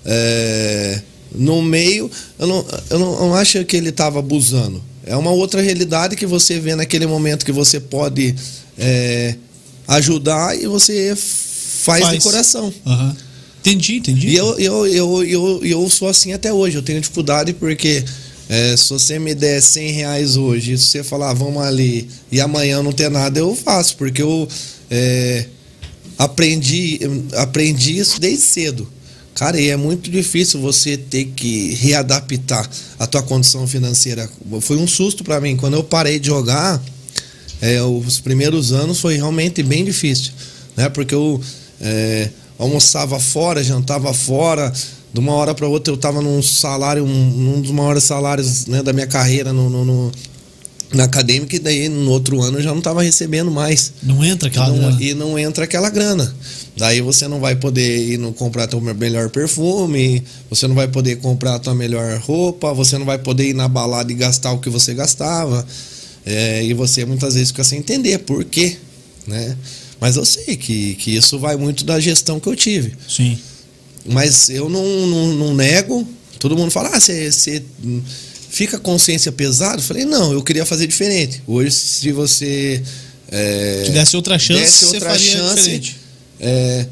É, 0.06 1.02
no 1.34 1.62
meio. 1.62 2.10
Eu 2.40 2.48
não, 2.48 2.66
eu 2.90 3.00
não, 3.00 3.14
eu 3.14 3.20
não 3.20 3.36
acho 3.36 3.64
que 3.66 3.76
ele 3.76 3.92
tava 3.92 4.20
abusando. 4.20 4.82
É 5.06 5.16
uma 5.16 5.32
outra 5.32 5.62
realidade 5.62 6.16
que 6.16 6.26
você 6.26 6.60
vê 6.60 6.76
naquele 6.76 7.06
momento 7.06 7.46
que 7.46 7.52
você 7.52 7.80
pode 7.80 8.34
é, 8.78 9.36
ajudar 9.88 10.58
e 10.60 10.66
você 10.66 11.14
faz, 11.16 12.04
Faz. 12.04 12.18
de 12.18 12.24
coração. 12.24 12.74
Aham. 12.86 13.16
Entendi, 13.60 13.98
entendi. 13.98 14.30
E 14.30 14.36
eu, 14.36 14.60
eu, 14.60 14.88
eu, 14.88 15.24
eu, 15.24 15.62
eu 15.64 15.90
sou 15.90 16.08
assim 16.08 16.34
até 16.34 16.54
hoje. 16.54 16.78
Eu 16.78 16.84
tenho 16.84 17.02
dificuldade 17.02 17.52
porque 17.54 18.04
é, 18.48 18.78
se 18.78 18.90
você 18.90 19.18
me 19.18 19.34
der 19.34 19.62
100 19.62 19.92
reais 19.92 20.38
hoje 20.38 20.78
se 20.78 20.86
você 20.86 21.04
falar, 21.04 21.32
"Ah, 21.32 21.34
vamos 21.34 21.62
ali, 21.64 22.08
e 22.32 22.40
amanhã 22.40 22.84
não 22.84 22.92
ter 22.92 23.10
nada, 23.10 23.40
eu 23.40 23.56
faço. 23.56 23.98
Porque 23.98 24.22
eu 24.22 24.48
é, 24.90 25.46
aprendi, 26.18 27.00
aprendi 27.36 27.98
isso 27.98 28.20
desde 28.20 28.46
cedo. 28.46 28.88
Cara, 29.34 29.60
e 29.60 29.70
é 29.70 29.76
muito 29.76 30.10
difícil 30.10 30.62
você 30.62 30.96
ter 30.96 31.26
que 31.36 31.74
readaptar 31.76 32.70
a 32.98 33.06
tua 33.06 33.22
condição 33.22 33.68
financeira. 33.68 34.30
Foi 34.62 34.78
um 34.78 34.88
susto 34.88 35.26
para 35.26 35.42
mim. 35.42 35.58
Quando 35.58 35.74
eu 35.74 35.84
parei 35.84 36.20
de 36.20 36.28
jogar, 36.28 36.82
é, 37.62 37.82
os 37.82 38.20
primeiros 38.20 38.72
anos 38.72 39.02
foi 39.02 39.18
realmente 39.18 39.62
bem 39.62 39.84
difícil, 39.84 40.32
né? 40.78 40.88
Porque 40.88 41.14
eu 41.14 41.42
é, 41.82 42.30
almoçava 42.58 43.20
fora, 43.20 43.62
jantava 43.62 44.14
fora, 44.14 44.72
de 45.16 45.20
uma 45.22 45.32
hora 45.34 45.56
para 45.56 45.66
outra 45.66 45.94
eu 45.94 45.96
estava 45.96 46.22
num 46.22 46.42
salário, 46.44 47.06
um, 47.06 47.56
um 47.56 47.62
dos 47.62 47.72
maiores 47.72 48.04
salários 48.04 48.66
né, 48.68 48.84
da 48.84 48.92
minha 48.92 49.08
carreira 49.08 49.54
no, 49.54 49.70
no- 49.70 49.86
no- 49.86 50.12
na 50.94 51.06
acadêmica, 51.06 51.56
e 51.56 51.60
daí 51.60 51.88
no 51.90 52.12
outro 52.12 52.42
ano 52.42 52.58
eu 52.60 52.62
já 52.62 52.72
não 52.72 52.80
estava 52.80 53.02
recebendo 53.02 53.50
mais. 53.50 53.94
Não 54.04 54.24
entra 54.24 54.50
aquela 54.50 54.68
Não- 54.70 54.78
grana. 54.78 54.98
e 55.02 55.14
não 55.14 55.40
entra 55.40 55.64
aquela 55.64 55.90
grana. 55.90 56.36
Daí 56.78 57.00
você 57.00 57.28
não 57.30 57.40
vai 57.40 57.56
poder 57.56 58.10
ir 58.12 58.18
no 58.18 58.34
comprar 58.34 58.68
teu 58.68 58.80
melhor 58.82 59.30
perfume, 59.30 60.22
você 60.50 60.68
não 60.68 60.76
vai 60.76 60.88
poder 60.90 61.16
comprar 61.18 61.60
tua 61.60 61.74
melhor 61.74 62.20
roupa, 62.20 62.74
você 62.74 62.98
não 62.98 63.06
vai 63.06 63.18
poder 63.18 63.48
ir 63.50 63.54
na 63.54 63.68
balada 63.70 64.12
e 64.12 64.16
gastar 64.16 64.52
o 64.52 64.60
que 64.60 64.70
você 64.70 64.94
gastava. 64.94 65.66
É, 66.26 66.62
e 66.64 66.74
você 66.74 67.06
muitas 67.06 67.36
vezes 67.36 67.50
fica 67.52 67.64
sem 67.64 67.80
entender 67.80 68.20
por 68.20 68.44
quê, 68.44 68.76
né? 69.26 69.56
Mas 70.02 70.18
eu 70.18 70.26
sei 70.26 70.58
que, 70.58 70.96
que 70.96 71.16
isso 71.16 71.40
vai 71.40 71.56
muito 71.56 71.86
da 71.86 72.00
gestão 72.02 72.40
que 72.40 72.48
eu 72.50 72.56
tive. 72.56 72.94
Sim. 73.08 73.38
Mas 74.06 74.50
eu 74.50 74.70
não, 74.70 74.84
não, 75.08 75.28
não 75.34 75.54
nego. 75.54 76.08
Todo 76.40 76.56
mundo 76.56 76.72
fala, 76.72 76.90
ah, 76.94 77.00
você, 77.00 77.32
você 77.32 77.64
fica 78.50 78.78
a 78.78 78.80
consciência 78.80 79.32
pesada? 79.32 79.78
Eu 79.78 79.84
falei, 79.84 80.06
não, 80.06 80.32
eu 80.32 80.44
queria 80.44 80.66
fazer 80.66 80.88
diferente. 80.88 81.42
Hoje, 81.48 81.72
se 81.72 82.12
você 82.12 82.82
é, 83.30 83.90
desse 83.90 84.16
outra 84.16 84.38
chance, 84.38 84.62
desse 84.62 84.86
você 84.86 84.96
outra 84.96 85.10
faria 85.10 85.32
chance, 85.32 85.56
diferente. 85.56 85.98
é, 86.40 86.86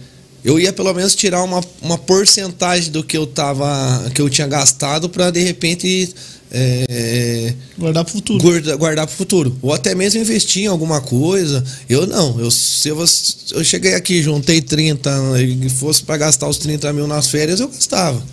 eu 0.43 0.59
ia 0.59 0.73
pelo 0.73 0.93
menos 0.93 1.15
tirar 1.15 1.43
uma, 1.43 1.63
uma 1.81 1.97
porcentagem 1.97 2.91
do 2.91 3.03
que 3.03 3.15
eu 3.15 3.25
tava 3.25 4.11
que 4.13 4.21
eu 4.21 4.29
tinha 4.29 4.47
gastado 4.47 5.07
para 5.07 5.29
de 5.29 5.41
repente 5.41 6.13
é, 6.55 7.53
Guardar 7.77 8.05
pro 8.05 8.13
futuro. 8.13 8.39
guarda, 8.43 8.75
guardar 8.75 9.07
para 9.07 9.13
o 9.13 9.17
futuro. 9.17 9.57
Ou 9.61 9.73
até 9.73 9.95
mesmo 9.95 10.21
investir 10.21 10.63
em 10.63 10.67
alguma 10.67 11.01
coisa. 11.01 11.63
Eu 11.89 12.05
não. 12.05 12.39
Eu, 12.39 12.51
se 12.51 12.89
eu, 12.89 13.03
eu 13.51 13.63
cheguei 13.63 13.95
aqui, 13.95 14.21
juntei 14.21 14.61
30 14.61 15.11
e 15.41 15.69
fosse 15.69 16.03
para 16.03 16.17
gastar 16.17 16.47
os 16.47 16.57
30 16.59 16.93
mil 16.93 17.07
nas 17.07 17.27
férias, 17.27 17.59
eu 17.59 17.67
gastava. 17.67 18.23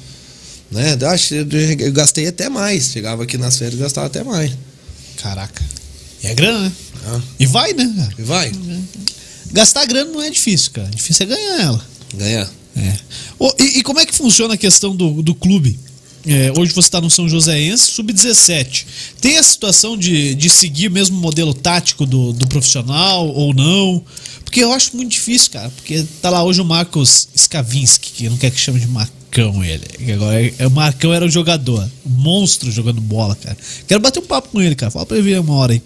Né? 0.70 0.96
Eu 1.78 1.92
gastei 1.92 2.28
até 2.28 2.48
mais. 2.48 2.90
Chegava 2.92 3.22
aqui 3.22 3.38
nas 3.38 3.56
férias 3.56 3.74
e 3.80 3.82
gastava 3.82 4.06
até 4.06 4.22
mais. 4.22 4.52
Caraca. 5.16 5.64
E 6.22 6.26
é 6.26 6.34
grana, 6.34 6.60
né? 6.60 6.72
Ah, 7.06 7.20
E 7.38 7.46
vai, 7.46 7.72
né? 7.72 7.90
cara? 7.96 8.14
E 8.18 8.22
vai. 8.22 8.52
Gastar 9.52 9.86
grana 9.86 10.10
não 10.12 10.22
é 10.22 10.28
difícil, 10.30 10.70
cara. 10.72 10.88
Difícil 10.88 11.24
é 11.24 11.28
ganhar 11.30 11.60
ela. 11.62 11.86
Ganhar. 12.14 12.50
É. 12.76 12.96
Ô, 13.38 13.50
e, 13.58 13.78
e 13.78 13.82
como 13.82 13.98
é 13.98 14.06
que 14.06 14.14
funciona 14.14 14.54
a 14.54 14.56
questão 14.58 14.94
do, 14.94 15.22
do 15.22 15.34
clube? 15.34 15.78
É, 16.26 16.52
hoje 16.58 16.72
você 16.72 16.80
está 16.88 17.00
no 17.00 17.08
São 17.10 17.28
Joséense, 17.28 17.90
sub-17. 17.92 18.84
Tem 19.20 19.38
a 19.38 19.42
situação 19.42 19.96
de, 19.96 20.34
de 20.34 20.50
seguir 20.50 20.88
o 20.88 20.90
mesmo 20.90 21.18
modelo 21.18 21.54
tático 21.54 22.04
do, 22.04 22.32
do 22.32 22.46
profissional 22.46 23.26
ou 23.28 23.54
não? 23.54 24.04
Porque 24.44 24.62
eu 24.62 24.72
acho 24.72 24.96
muito 24.96 25.10
difícil, 25.10 25.50
cara. 25.52 25.70
Porque 25.70 26.04
tá 26.20 26.28
lá 26.28 26.42
hoje 26.42 26.60
o 26.60 26.64
Marcos 26.64 27.28
Skavinski, 27.34 28.10
que 28.12 28.28
não 28.28 28.36
quer 28.36 28.50
que 28.50 28.58
chame 28.60 28.80
de 28.80 28.86
Marcão 28.88 29.64
ele. 29.64 29.84
Que 29.86 30.12
agora 30.12 30.42
é, 30.42 30.54
é- 30.58 30.66
o 30.66 30.70
Marcão 30.70 31.12
era 31.14 31.24
o 31.24 31.30
jogador, 31.30 31.88
um 32.04 32.10
monstro 32.10 32.70
jogando 32.70 33.00
bola, 33.00 33.34
cara. 33.36 33.56
Quero 33.86 34.00
bater 34.00 34.20
um 34.20 34.26
papo 34.26 34.48
com 34.48 34.60
ele, 34.60 34.74
cara. 34.74 34.90
Fala 34.90 35.06
pra 35.06 35.16
ele 35.16 35.30
vir 35.30 35.40
uma 35.40 35.54
hora 35.54 35.72
aí. 35.72 35.82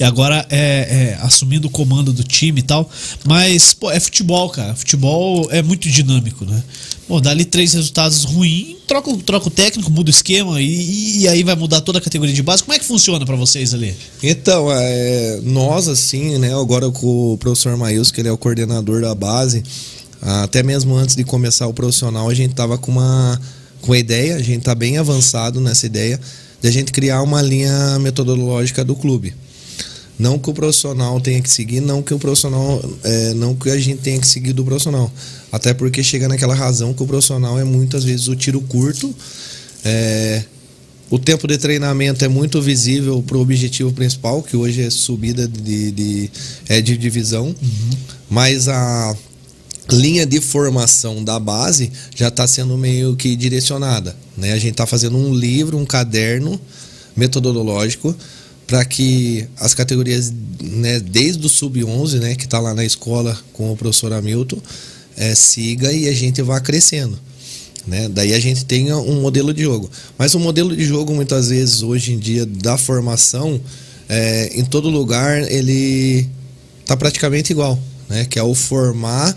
E 0.00 0.04
agora 0.04 0.46
é, 0.48 0.56
é, 0.58 1.18
assumindo 1.20 1.68
o 1.68 1.70
comando 1.70 2.10
do 2.10 2.24
time 2.24 2.60
e 2.60 2.62
tal. 2.62 2.90
Mas, 3.22 3.74
pô, 3.74 3.90
é 3.90 4.00
futebol, 4.00 4.48
cara. 4.48 4.74
Futebol 4.74 5.46
é 5.50 5.60
muito 5.60 5.90
dinâmico, 5.90 6.46
né? 6.46 6.64
Pô, 7.06 7.20
dá 7.20 7.30
ali 7.30 7.44
três 7.44 7.74
resultados 7.74 8.24
ruins, 8.24 8.78
troca, 8.86 9.14
troca 9.18 9.48
o 9.48 9.50
técnico, 9.50 9.90
muda 9.90 10.08
o 10.08 10.10
esquema 10.10 10.58
e, 10.62 11.18
e 11.18 11.28
aí 11.28 11.42
vai 11.42 11.54
mudar 11.54 11.82
toda 11.82 11.98
a 11.98 12.00
categoria 12.00 12.34
de 12.34 12.42
base. 12.42 12.62
Como 12.62 12.72
é 12.72 12.78
que 12.78 12.84
funciona 12.84 13.26
pra 13.26 13.36
vocês 13.36 13.74
ali? 13.74 13.94
Então, 14.22 14.68
é, 14.72 15.40
nós, 15.42 15.86
assim, 15.86 16.38
né, 16.38 16.54
agora 16.58 16.90
com 16.90 17.34
o 17.34 17.36
professor 17.36 17.76
Maílson, 17.76 18.14
que 18.14 18.22
ele 18.22 18.28
é 18.28 18.32
o 18.32 18.38
coordenador 18.38 19.02
da 19.02 19.14
base, 19.14 19.62
até 20.22 20.62
mesmo 20.62 20.96
antes 20.96 21.14
de 21.14 21.24
começar 21.24 21.66
o 21.66 21.74
profissional, 21.74 22.26
a 22.30 22.34
gente 22.34 22.54
tava 22.54 22.78
com 22.78 22.92
uma, 22.92 23.38
com 23.82 23.88
uma 23.88 23.98
ideia, 23.98 24.36
a 24.36 24.42
gente 24.42 24.62
tá 24.62 24.74
bem 24.74 24.96
avançado 24.96 25.60
nessa 25.60 25.84
ideia, 25.84 26.18
de 26.62 26.68
a 26.68 26.70
gente 26.70 26.90
criar 26.90 27.20
uma 27.22 27.42
linha 27.42 27.98
metodológica 27.98 28.82
do 28.82 28.94
clube. 28.94 29.34
Não 30.20 30.38
que 30.38 30.50
o 30.50 30.52
profissional 30.52 31.18
tenha 31.18 31.40
que 31.40 31.48
seguir, 31.48 31.80
não 31.80 32.02
que 32.02 32.12
o 32.12 32.18
profissional, 32.18 32.78
é, 33.02 33.32
não 33.32 33.54
que 33.54 33.70
a 33.70 33.78
gente 33.78 34.02
tenha 34.02 34.20
que 34.20 34.26
seguir 34.26 34.52
do 34.52 34.62
profissional. 34.62 35.10
Até 35.50 35.72
porque 35.72 36.02
chega 36.02 36.28
naquela 36.28 36.54
razão 36.54 36.92
que 36.92 37.02
o 37.02 37.06
profissional 37.06 37.58
é 37.58 37.64
muitas 37.64 38.04
vezes 38.04 38.28
o 38.28 38.36
tiro 38.36 38.60
curto, 38.60 39.14
é, 39.82 40.44
o 41.08 41.18
tempo 41.18 41.48
de 41.48 41.56
treinamento 41.56 42.22
é 42.22 42.28
muito 42.28 42.60
visível 42.60 43.22
para 43.22 43.38
o 43.38 43.40
objetivo 43.40 43.92
principal, 43.92 44.42
que 44.42 44.58
hoje 44.58 44.82
é 44.82 44.90
subida 44.90 45.48
de, 45.48 45.90
de, 45.90 46.30
é 46.68 46.82
de 46.82 46.98
divisão, 46.98 47.56
mas 48.28 48.68
a 48.68 49.16
linha 49.90 50.26
de 50.26 50.38
formação 50.38 51.24
da 51.24 51.40
base 51.40 51.90
já 52.14 52.28
está 52.28 52.46
sendo 52.46 52.76
meio 52.76 53.16
que 53.16 53.34
direcionada. 53.34 54.14
Né? 54.36 54.52
A 54.52 54.58
gente 54.58 54.72
está 54.72 54.86
fazendo 54.86 55.16
um 55.16 55.34
livro, 55.34 55.78
um 55.78 55.86
caderno 55.86 56.60
metodológico 57.16 58.14
para 58.70 58.84
que 58.84 59.48
as 59.58 59.74
categorias, 59.74 60.32
né, 60.62 61.00
desde 61.00 61.44
o 61.44 61.48
sub-11, 61.48 62.20
né, 62.20 62.36
que 62.36 62.44
está 62.44 62.60
lá 62.60 62.72
na 62.72 62.84
escola 62.84 63.36
com 63.52 63.72
o 63.72 63.76
professor 63.76 64.12
Hamilton, 64.12 64.58
é, 65.16 65.34
siga 65.34 65.92
e 65.92 66.08
a 66.08 66.12
gente 66.12 66.40
vá 66.40 66.60
crescendo. 66.60 67.18
Né? 67.84 68.08
Daí 68.08 68.32
a 68.32 68.38
gente 68.38 68.64
tenha 68.64 68.96
um 68.96 69.22
modelo 69.22 69.52
de 69.52 69.64
jogo. 69.64 69.90
Mas 70.16 70.36
o 70.36 70.38
modelo 70.38 70.76
de 70.76 70.84
jogo, 70.84 71.12
muitas 71.12 71.48
vezes, 71.48 71.82
hoje 71.82 72.12
em 72.12 72.18
dia, 72.20 72.46
da 72.46 72.78
formação, 72.78 73.60
é, 74.08 74.52
em 74.54 74.64
todo 74.64 74.88
lugar, 74.88 75.50
ele 75.50 76.28
está 76.80 76.96
praticamente 76.96 77.50
igual. 77.50 77.76
Né? 78.08 78.24
Que 78.24 78.38
é 78.38 78.42
o 78.44 78.54
formar 78.54 79.36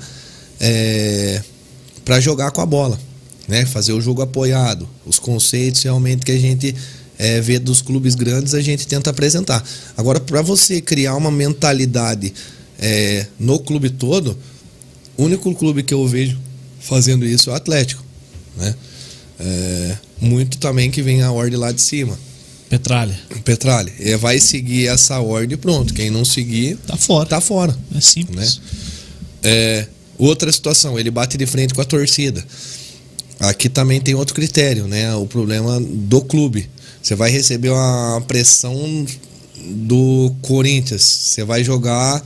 para 2.05 2.19
jogar 2.19 2.51
com 2.51 2.61
a 2.61 2.67
bola. 2.67 2.99
Né? 3.47 3.65
Fazer 3.65 3.93
o 3.93 3.99
jogo 3.99 4.21
apoiado. 4.21 4.87
Os 5.07 5.17
conceitos 5.17 5.81
realmente 5.81 6.23
que 6.23 6.31
a 6.31 6.39
gente 6.39 6.75
é, 7.17 7.39
vê 7.41 7.59
dos 7.59 7.81
clubes 7.81 8.15
grandes, 8.15 8.53
a 8.53 8.61
gente 8.61 8.87
tenta 8.87 9.09
apresentar. 9.09 9.63
Agora, 9.95 10.19
para 10.19 10.41
você 10.41 10.81
criar 10.81 11.15
uma 11.15 11.31
mentalidade 11.31 12.33
é, 12.79 13.27
no 13.39 13.59
clube 13.59 13.89
todo, 13.89 14.37
o 15.17 15.23
único 15.23 15.53
clube 15.55 15.83
que 15.83 15.93
eu 15.93 16.07
vejo 16.07 16.37
fazendo 16.79 17.25
isso 17.25 17.49
é 17.49 17.53
o 17.53 17.55
Atlético. 17.55 18.03
Né? 18.57 18.75
É, 19.39 19.97
muito 20.19 20.57
também 20.57 20.89
que 20.91 21.01
vem 21.01 21.21
a 21.21 21.31
ordem 21.31 21.57
lá 21.57 21.71
de 21.71 21.81
cima. 21.81 22.17
Petralha. 22.69 23.17
Petralha. 23.45 23.93
É, 23.99 24.17
vai 24.17 24.39
seguir 24.39 24.87
essa 24.87 25.19
ordem 25.19 25.57
pronto. 25.57 25.93
Quem 25.93 26.09
não 26.09 26.25
seguir, 26.25 26.77
Tá 26.87 26.97
fora. 26.97 27.25
tá 27.29 27.39
fora. 27.39 27.77
É 27.95 28.01
simples. 28.01 28.59
É, 29.43 29.85
outra 30.17 30.51
situação, 30.51 30.97
ele 30.97 31.11
bate 31.11 31.37
de 31.37 31.45
frente 31.45 31.73
com 31.73 31.81
a 31.81 31.85
torcida. 31.85 32.43
Aqui 33.39 33.69
também 33.69 34.01
tem 34.01 34.15
outro 34.15 34.33
critério, 34.33 34.87
né? 34.87 35.13
O 35.15 35.27
problema 35.27 35.79
do 35.79 36.21
clube. 36.21 36.67
Você 37.03 37.15
vai 37.15 37.29
receber 37.29 37.69
uma 37.69 38.23
pressão 38.25 39.05
do 39.69 40.33
Corinthians. 40.41 41.03
Você 41.03 41.43
vai 41.43 41.61
jogar 41.61 42.25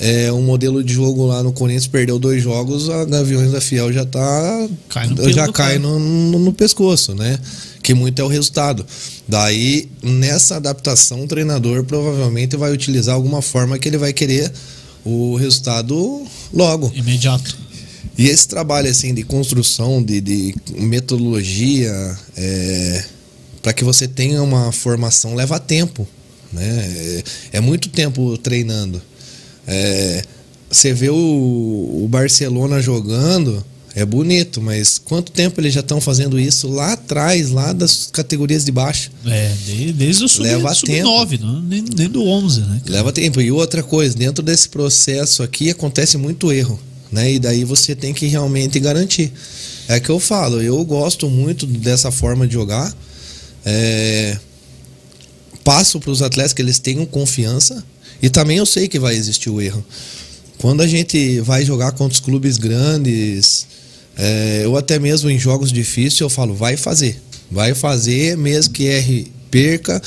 é, 0.00 0.32
um 0.32 0.40
modelo 0.40 0.82
de 0.82 0.94
jogo 0.94 1.26
lá 1.26 1.42
no 1.42 1.52
Corinthians, 1.52 1.86
perdeu 1.86 2.18
dois 2.18 2.42
jogos, 2.42 2.88
a 2.88 3.04
Gaviões 3.04 3.52
da 3.52 3.60
Fiel 3.60 3.92
já 3.92 4.06
tá. 4.06 4.68
Cai 4.88 5.08
já 5.30 5.52
cai 5.52 5.78
no, 5.78 5.98
no, 5.98 6.38
no 6.38 6.52
pescoço, 6.54 7.14
né? 7.14 7.38
Que 7.82 7.92
muito 7.92 8.20
é 8.20 8.24
o 8.24 8.28
resultado. 8.28 8.84
Daí, 9.28 9.90
nessa 10.02 10.56
adaptação, 10.56 11.24
o 11.24 11.26
treinador 11.28 11.84
provavelmente 11.84 12.56
vai 12.56 12.72
utilizar 12.72 13.14
alguma 13.14 13.42
forma 13.42 13.78
que 13.78 13.86
ele 13.88 13.98
vai 13.98 14.14
querer 14.14 14.50
o 15.04 15.36
resultado 15.36 16.24
logo. 16.50 16.90
Imediato. 16.94 17.58
E 18.16 18.28
esse 18.28 18.48
trabalho 18.48 18.88
assim 18.88 19.12
de 19.12 19.22
construção, 19.22 20.02
de, 20.02 20.20
de 20.20 20.54
metodologia, 20.78 22.16
é, 22.36 23.04
para 23.64 23.72
que 23.72 23.82
você 23.82 24.06
tenha 24.06 24.42
uma 24.42 24.70
formação 24.70 25.34
leva 25.34 25.58
tempo, 25.58 26.06
né? 26.52 27.22
É, 27.50 27.56
é 27.56 27.60
muito 27.62 27.88
tempo 27.88 28.36
treinando. 28.36 29.00
É, 29.66 30.22
você 30.70 30.92
vê 30.92 31.08
o, 31.08 31.14
o 31.14 32.06
Barcelona 32.06 32.82
jogando, 32.82 33.64
é 33.94 34.04
bonito, 34.04 34.60
mas 34.60 34.98
quanto 34.98 35.32
tempo 35.32 35.62
eles 35.62 35.72
já 35.72 35.80
estão 35.80 35.98
fazendo 35.98 36.38
isso 36.38 36.68
lá 36.68 36.92
atrás, 36.92 37.48
lá 37.48 37.72
das 37.72 38.10
categorias 38.12 38.66
de 38.66 38.70
baixo? 38.70 39.10
É, 39.24 39.50
desde, 39.96 40.24
o 40.24 40.28
sub, 40.28 40.44
Leva 40.44 40.74
sub 40.74 40.92
tempo. 40.92 41.08
9, 41.08 41.38
não, 41.38 41.62
nem, 41.62 41.82
nem 41.96 42.10
do 42.10 42.22
11, 42.22 42.60
né? 42.60 42.82
Leva 42.86 43.12
tempo. 43.12 43.40
E 43.40 43.50
outra 43.50 43.82
coisa, 43.82 44.14
dentro 44.14 44.44
desse 44.44 44.68
processo 44.68 45.42
aqui 45.42 45.70
acontece 45.70 46.18
muito 46.18 46.52
erro, 46.52 46.78
né? 47.10 47.32
E 47.32 47.38
daí 47.38 47.64
você 47.64 47.94
tem 47.94 48.12
que 48.12 48.26
realmente 48.26 48.78
garantir. 48.78 49.32
É 49.88 49.98
que 49.98 50.10
eu 50.10 50.20
falo, 50.20 50.60
eu 50.60 50.84
gosto 50.84 51.30
muito 51.30 51.64
dessa 51.64 52.10
forma 52.10 52.46
de 52.46 52.52
jogar. 52.52 52.94
É, 53.64 54.36
Passo 55.64 55.98
para 55.98 56.10
os 56.10 56.20
atletas 56.20 56.52
que 56.52 56.60
eles 56.60 56.78
tenham 56.78 57.06
confiança. 57.06 57.82
E 58.22 58.28
também 58.28 58.58
eu 58.58 58.66
sei 58.66 58.86
que 58.86 58.98
vai 58.98 59.16
existir 59.16 59.48
o 59.48 59.60
erro. 59.60 59.84
Quando 60.58 60.82
a 60.82 60.86
gente 60.86 61.40
vai 61.40 61.64
jogar 61.64 61.92
contra 61.92 62.12
os 62.12 62.20
clubes 62.20 62.58
grandes, 62.58 63.66
é, 64.16 64.64
ou 64.66 64.76
até 64.76 64.98
mesmo 64.98 65.30
em 65.30 65.38
jogos 65.38 65.72
difíceis, 65.72 66.20
eu 66.20 66.28
falo, 66.28 66.54
vai 66.54 66.76
fazer. 66.76 67.20
Vai 67.50 67.74
fazer, 67.74 68.36
mesmo 68.36 68.74
que 68.74 68.84
erre, 68.84 69.32
perca, 69.50 70.00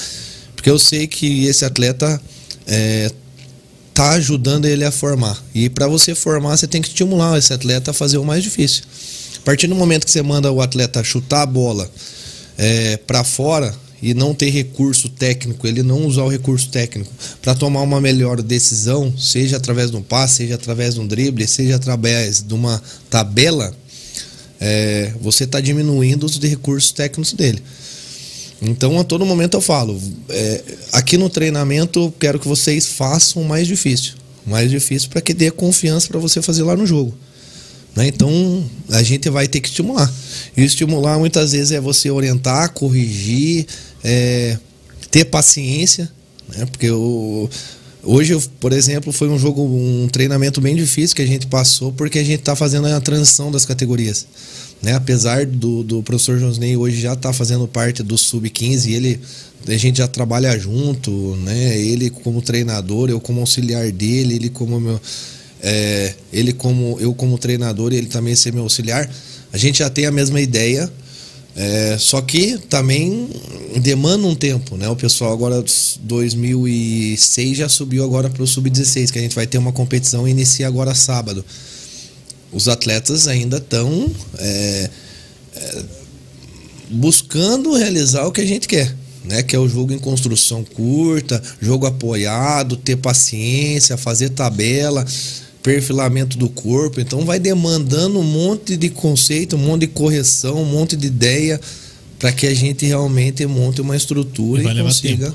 porque 0.55 0.69
eu 0.69 0.77
sei 0.77 1.07
que 1.07 1.45
esse 1.45 1.65
atleta 1.65 2.21
é, 2.67 3.11
tá 3.93 4.11
ajudando 4.11 4.65
ele 4.65 4.85
a 4.85 4.91
formar. 4.91 5.43
E 5.53 5.69
para 5.69 5.87
você 5.87 6.13
formar, 6.13 6.55
você 6.55 6.67
tem 6.67 6.81
que 6.81 6.87
estimular 6.89 7.37
esse 7.37 7.51
atleta 7.51 7.91
a 7.91 7.93
fazer 7.93 8.17
o 8.17 8.25
mais 8.25 8.43
difícil. 8.43 8.83
A 9.37 9.41
partir 9.41 9.67
do 9.67 9.75
momento 9.75 10.05
que 10.05 10.11
você 10.11 10.21
manda 10.21 10.51
o 10.51 10.61
atleta 10.61 11.03
chutar 11.03 11.41
a 11.41 11.45
bola 11.45 11.89
é, 12.57 12.97
para 12.97 13.23
fora 13.23 13.73
e 14.01 14.13
não 14.13 14.33
ter 14.33 14.49
recurso 14.49 15.09
técnico, 15.09 15.65
ele 15.67 15.81
não 15.81 16.05
usar 16.05 16.23
o 16.23 16.29
recurso 16.29 16.69
técnico 16.69 17.11
para 17.41 17.55
tomar 17.55 17.81
uma 17.81 17.99
melhor 17.99 18.41
decisão, 18.41 19.13
seja 19.17 19.57
através 19.57 19.89
de 19.89 19.97
um 19.97 20.01
passe, 20.01 20.37
seja 20.37 20.55
através 20.55 20.95
de 20.95 20.99
um 20.99 21.07
drible, 21.07 21.47
seja 21.47 21.75
através 21.75 22.41
de 22.41 22.53
uma 22.53 22.81
tabela, 23.09 23.73
é, 24.59 25.13
você 25.21 25.43
está 25.45 25.59
diminuindo 25.59 26.25
os 26.25 26.37
recursos 26.39 26.91
técnicos 26.91 27.33
dele. 27.33 27.61
Então, 28.61 28.99
a 28.99 29.03
todo 29.03 29.25
momento 29.25 29.55
eu 29.55 29.61
falo, 29.61 29.99
é, 30.29 30.63
aqui 30.91 31.17
no 31.17 31.29
treinamento, 31.29 32.13
quero 32.19 32.39
que 32.39 32.47
vocês 32.47 32.87
façam 32.87 33.41
o 33.41 33.45
mais 33.45 33.67
difícil. 33.67 34.13
O 34.45 34.49
mais 34.49 34.69
difícil 34.69 35.09
para 35.09 35.21
que 35.21 35.33
dê 35.33 35.51
confiança 35.51 36.07
para 36.07 36.19
você 36.19 36.41
fazer 36.41 36.63
lá 36.63 36.75
no 36.75 36.85
jogo. 36.85 37.15
Né? 37.97 38.07
Então, 38.09 38.63
a 38.91 39.01
gente 39.01 39.27
vai 39.27 39.47
ter 39.47 39.59
que 39.59 39.69
estimular. 39.69 40.13
E 40.55 40.63
estimular 40.63 41.17
muitas 41.17 41.53
vezes 41.53 41.71
é 41.71 41.81
você 41.81 42.11
orientar, 42.11 42.71
corrigir, 42.71 43.65
é, 44.03 44.55
ter 45.09 45.25
paciência, 45.25 46.07
né? 46.55 46.67
porque 46.67 46.87
Hoje, 48.03 48.39
por 48.59 48.71
exemplo, 48.71 49.11
foi 49.11 49.27
um 49.27 49.37
jogo, 49.37 49.63
um 49.63 50.07
treinamento 50.07 50.61
bem 50.61 50.75
difícil 50.75 51.13
que 51.13 51.21
a 51.21 51.25
gente 51.25 51.47
passou 51.47 51.91
porque 51.91 52.19
a 52.19 52.23
gente 52.23 52.39
está 52.39 52.55
fazendo 52.55 52.87
a 52.87 53.01
transição 53.01 53.51
das 53.51 53.65
categorias. 53.65 54.25
Né? 54.81 54.93
Apesar 54.93 55.45
do, 55.45 55.83
do 55.83 56.03
professor 56.03 56.39
Josney 56.39 56.77
hoje 56.77 57.01
já 57.01 57.13
estar 57.13 57.29
tá 57.29 57.33
fazendo 57.33 57.67
parte 57.67 58.03
do 58.03 58.17
Sub-15, 58.17 58.93
ele 58.93 59.19
a 59.67 59.75
gente 59.75 59.97
já 59.97 60.07
trabalha 60.07 60.57
junto, 60.57 61.11
né? 61.43 61.77
Ele 61.77 62.09
como 62.09 62.41
treinador, 62.41 63.09
eu 63.09 63.19
como 63.19 63.41
auxiliar 63.41 63.91
dele, 63.91 64.35
ele 64.35 64.49
como 64.49 64.79
meu, 64.79 65.01
é, 65.61 66.13
ele 66.31 66.53
como 66.53 66.97
eu 66.99 67.13
como 67.13 67.37
treinador 67.37 67.93
e 67.93 67.97
ele 67.97 68.07
também 68.07 68.35
ser 68.35 68.53
meu 68.53 68.63
auxiliar. 68.63 69.09
A 69.51 69.57
gente 69.57 69.79
já 69.79 69.89
tem 69.89 70.05
a 70.05 70.11
mesma 70.11 70.39
ideia, 70.39 70.91
é, 71.55 71.97
só 71.97 72.21
que 72.21 72.57
também 72.69 73.29
demanda 73.81 74.27
um 74.27 74.35
tempo, 74.35 74.77
né? 74.77 74.87
O 74.89 74.95
pessoal 74.95 75.33
agora 75.33 75.63
2006 76.01 77.57
já 77.57 77.69
subiu 77.69 78.03
agora 78.03 78.29
para 78.29 78.43
o 78.43 78.47
sub-16, 78.47 79.11
que 79.11 79.17
a 79.17 79.21
gente 79.21 79.35
vai 79.35 79.47
ter 79.47 79.57
uma 79.57 79.71
competição 79.71 80.27
e 80.27 80.31
inicia 80.31 80.67
agora 80.67 80.93
sábado. 80.93 81.43
Os 82.51 82.67
atletas 82.67 83.27
ainda 83.27 83.57
estão 83.57 84.09
é, 84.37 84.89
é, 85.55 85.83
buscando 86.89 87.73
realizar 87.73 88.25
o 88.25 88.31
que 88.31 88.41
a 88.41 88.45
gente 88.45 88.67
quer, 88.67 88.95
né? 89.25 89.41
Que 89.41 89.55
é 89.55 89.59
o 89.59 89.67
jogo 89.67 89.91
em 89.93 89.99
construção 89.99 90.63
curta, 90.63 91.41
jogo 91.59 91.85
apoiado, 91.85 92.77
ter 92.77 92.97
paciência, 92.97 93.97
fazer 93.97 94.29
tabela 94.29 95.05
perfilamento 95.67 96.37
do 96.37 96.47
corpo. 96.47 97.01
Então 97.01 97.25
vai 97.25 97.39
demandando 97.39 98.17
um 98.17 98.23
monte 98.23 98.77
de 98.77 98.89
conceito, 98.89 99.57
um 99.57 99.59
monte 99.59 99.81
de 99.81 99.87
correção, 99.87 100.61
um 100.61 100.65
monte 100.65 100.95
de 100.95 101.07
ideia 101.07 101.59
para 102.17 102.31
que 102.31 102.47
a 102.47 102.53
gente 102.53 102.85
realmente 102.85 103.45
monte 103.45 103.81
uma 103.81 103.95
estrutura 103.95 104.63
e, 104.63 104.65
e 104.65 104.81
consiga 104.81 105.25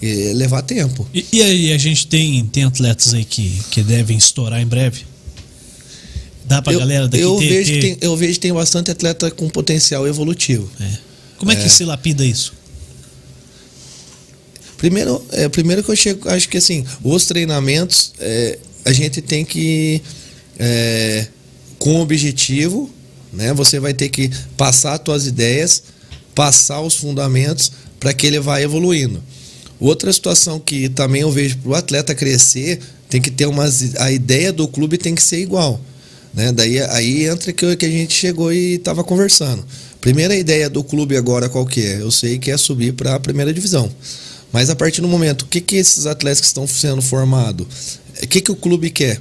tempo. 0.00 0.34
levar 0.36 0.62
tempo. 0.62 1.04
E, 1.12 1.26
e, 1.32 1.42
aí 1.42 1.72
a 1.72 1.78
gente 1.78 2.06
tem, 2.06 2.46
tem 2.46 2.62
atletas 2.62 3.12
aí 3.12 3.24
que, 3.24 3.60
que 3.72 3.82
devem 3.82 4.16
estourar 4.16 4.60
em 4.60 4.66
breve? 4.66 5.00
Dá 6.44 6.62
pra 6.62 6.72
eu, 6.72 6.78
galera 6.78 7.08
daqui 7.08 7.24
eu 7.24 7.36
ter, 7.36 7.48
vejo 7.48 7.72
ter... 7.72 7.80
Que 7.80 7.80
tem, 7.80 7.98
Eu 8.00 8.16
vejo 8.16 8.34
que 8.34 8.40
tem 8.40 8.52
bastante 8.52 8.92
atleta 8.92 9.32
com 9.32 9.48
potencial 9.48 10.06
evolutivo. 10.06 10.70
É. 10.80 10.90
Como 11.38 11.50
é, 11.50 11.56
é 11.56 11.60
que 11.60 11.68
se 11.68 11.84
lapida 11.84 12.24
isso? 12.24 12.52
Primeiro, 14.76 15.24
é, 15.32 15.48
primeiro 15.48 15.82
que 15.82 15.90
eu 15.90 15.96
chego, 15.96 16.28
acho 16.28 16.48
que 16.48 16.58
assim, 16.58 16.84
os 17.02 17.24
treinamentos, 17.26 18.12
é, 18.20 18.58
a 18.84 18.92
gente 18.92 19.20
tem 19.20 19.44
que, 19.44 20.02
é, 20.58 21.26
com 21.78 22.00
objetivo, 22.00 22.90
né? 23.32 23.52
Você 23.54 23.80
vai 23.80 23.94
ter 23.94 24.08
que 24.08 24.30
passar 24.56 24.94
as 24.94 25.00
suas 25.04 25.26
ideias, 25.26 25.82
passar 26.34 26.80
os 26.80 26.96
fundamentos 26.96 27.72
para 27.98 28.12
que 28.12 28.26
ele 28.26 28.40
vá 28.40 28.60
evoluindo. 28.60 29.22
Outra 29.80 30.12
situação 30.12 30.60
que 30.60 30.88
também 30.88 31.22
eu 31.22 31.30
vejo 31.30 31.58
para 31.58 31.70
o 31.70 31.74
atleta 31.74 32.14
crescer, 32.14 32.78
tem 33.08 33.20
que 33.20 33.30
ter 33.30 33.46
umas, 33.46 33.96
a 33.96 34.10
ideia 34.12 34.52
do 34.52 34.68
clube 34.68 34.96
tem 34.96 35.14
que 35.14 35.22
ser 35.22 35.40
igual. 35.40 35.80
Né? 36.32 36.52
Daí 36.52 36.80
aí 36.80 37.26
entra 37.26 37.52
que, 37.52 37.76
que 37.76 37.86
a 37.86 37.90
gente 37.90 38.14
chegou 38.14 38.52
e 38.52 38.74
estava 38.74 39.04
conversando. 39.04 39.64
Primeira 40.00 40.34
ideia 40.34 40.68
do 40.68 40.82
clube 40.82 41.16
agora 41.16 41.48
qual 41.48 41.66
que 41.66 41.80
é? 41.80 42.00
Eu 42.00 42.10
sei 42.10 42.38
que 42.38 42.50
é 42.50 42.56
subir 42.56 42.92
para 42.94 43.14
a 43.14 43.20
primeira 43.20 43.52
divisão. 43.52 43.90
Mas 44.52 44.68
a 44.68 44.76
partir 44.76 45.00
do 45.00 45.08
momento, 45.08 45.42
o 45.42 45.46
que, 45.46 45.60
que 45.60 45.76
esses 45.76 46.06
atletas 46.06 46.40
que 46.40 46.46
estão 46.46 46.66
sendo 46.66 47.00
formados, 47.00 47.66
o 48.22 48.26
que, 48.26 48.40
que 48.40 48.52
o 48.52 48.56
clube 48.56 48.90
quer? 48.90 49.20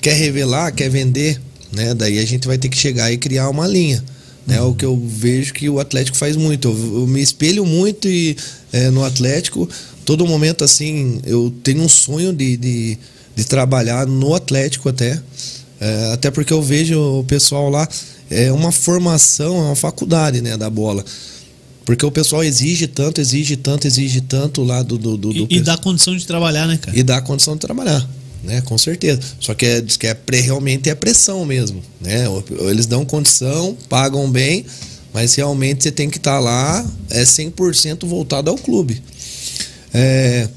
Quer 0.00 0.14
revelar, 0.14 0.72
quer 0.72 0.90
vender? 0.90 1.40
Né? 1.72 1.94
Daí 1.94 2.18
a 2.18 2.26
gente 2.26 2.46
vai 2.46 2.58
ter 2.58 2.68
que 2.68 2.76
chegar 2.76 3.10
e 3.10 3.16
criar 3.16 3.48
uma 3.48 3.66
linha. 3.66 4.04
Né? 4.46 4.60
Uhum. 4.60 4.70
O 4.70 4.74
que 4.74 4.84
eu 4.84 5.02
vejo 5.06 5.54
que 5.54 5.68
o 5.68 5.80
Atlético 5.80 6.16
faz 6.16 6.36
muito. 6.36 6.68
Eu, 6.68 7.00
eu 7.00 7.06
me 7.06 7.22
espelho 7.22 7.64
muito 7.64 8.06
e, 8.06 8.36
é, 8.72 8.90
no 8.90 9.02
Atlético. 9.02 9.68
Todo 10.04 10.26
momento, 10.26 10.62
assim, 10.62 11.20
eu 11.24 11.52
tenho 11.62 11.82
um 11.82 11.88
sonho 11.88 12.32
de, 12.32 12.56
de, 12.58 12.98
de 13.34 13.44
trabalhar 13.44 14.06
no 14.06 14.34
Atlético 14.34 14.90
até. 14.90 15.20
É, 15.80 16.12
até 16.12 16.30
porque 16.30 16.52
eu 16.52 16.62
vejo 16.62 17.00
o 17.00 17.24
pessoal 17.24 17.70
lá, 17.70 17.88
é 18.30 18.52
uma 18.52 18.70
formação, 18.70 19.56
é 19.56 19.62
uma 19.62 19.76
faculdade 19.76 20.42
né, 20.42 20.56
da 20.56 20.68
bola. 20.68 21.02
Porque 21.86 22.04
o 22.04 22.10
pessoal 22.10 22.44
exige 22.44 22.86
tanto, 22.86 23.20
exige 23.20 23.56
tanto, 23.56 23.86
exige 23.86 24.20
tanto 24.20 24.62
lá 24.62 24.82
do. 24.82 24.96
do, 24.98 25.16
do 25.16 25.32
e, 25.32 25.46
e 25.50 25.60
dá 25.60 25.76
condição 25.76 26.14
de 26.14 26.26
trabalhar, 26.26 26.66
né, 26.66 26.76
cara? 26.76 26.98
E 26.98 27.02
dá 27.02 27.20
condição 27.20 27.54
de 27.54 27.60
trabalhar 27.60 28.06
né? 28.44 28.60
Com 28.62 28.78
certeza. 28.78 29.20
Só 29.40 29.54
que 29.54 29.66
é, 29.66 29.80
diz 29.80 29.96
que 29.96 30.06
é 30.06 30.16
realmente 30.32 30.88
é 30.88 30.94
pressão 30.94 31.44
mesmo, 31.44 31.82
né? 32.00 32.24
Eles 32.70 32.86
dão 32.86 33.04
condição, 33.04 33.76
pagam 33.88 34.30
bem, 34.30 34.64
mas 35.12 35.34
realmente 35.34 35.84
você 35.84 35.90
tem 35.90 36.10
que 36.10 36.18
estar 36.18 36.34
tá 36.34 36.40
lá 36.40 36.86
é 37.10 37.22
100% 37.22 38.06
voltado 38.06 38.50
ao 38.50 38.56
clube. 38.56 39.02
É, 39.92 40.48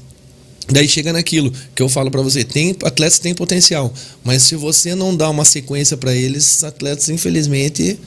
daí 0.68 0.88
chega 0.88 1.12
naquilo 1.12 1.52
que 1.74 1.82
eu 1.82 1.88
falo 1.88 2.10
para 2.10 2.22
você, 2.22 2.44
tem 2.44 2.76
atletas 2.82 3.18
têm 3.18 3.34
potencial, 3.34 3.92
mas 4.24 4.42
se 4.42 4.56
você 4.56 4.94
não 4.94 5.16
dá 5.16 5.30
uma 5.30 5.44
sequência 5.44 5.96
para 5.96 6.14
eles, 6.14 6.64
atletas 6.64 7.08
infelizmente 7.08 7.98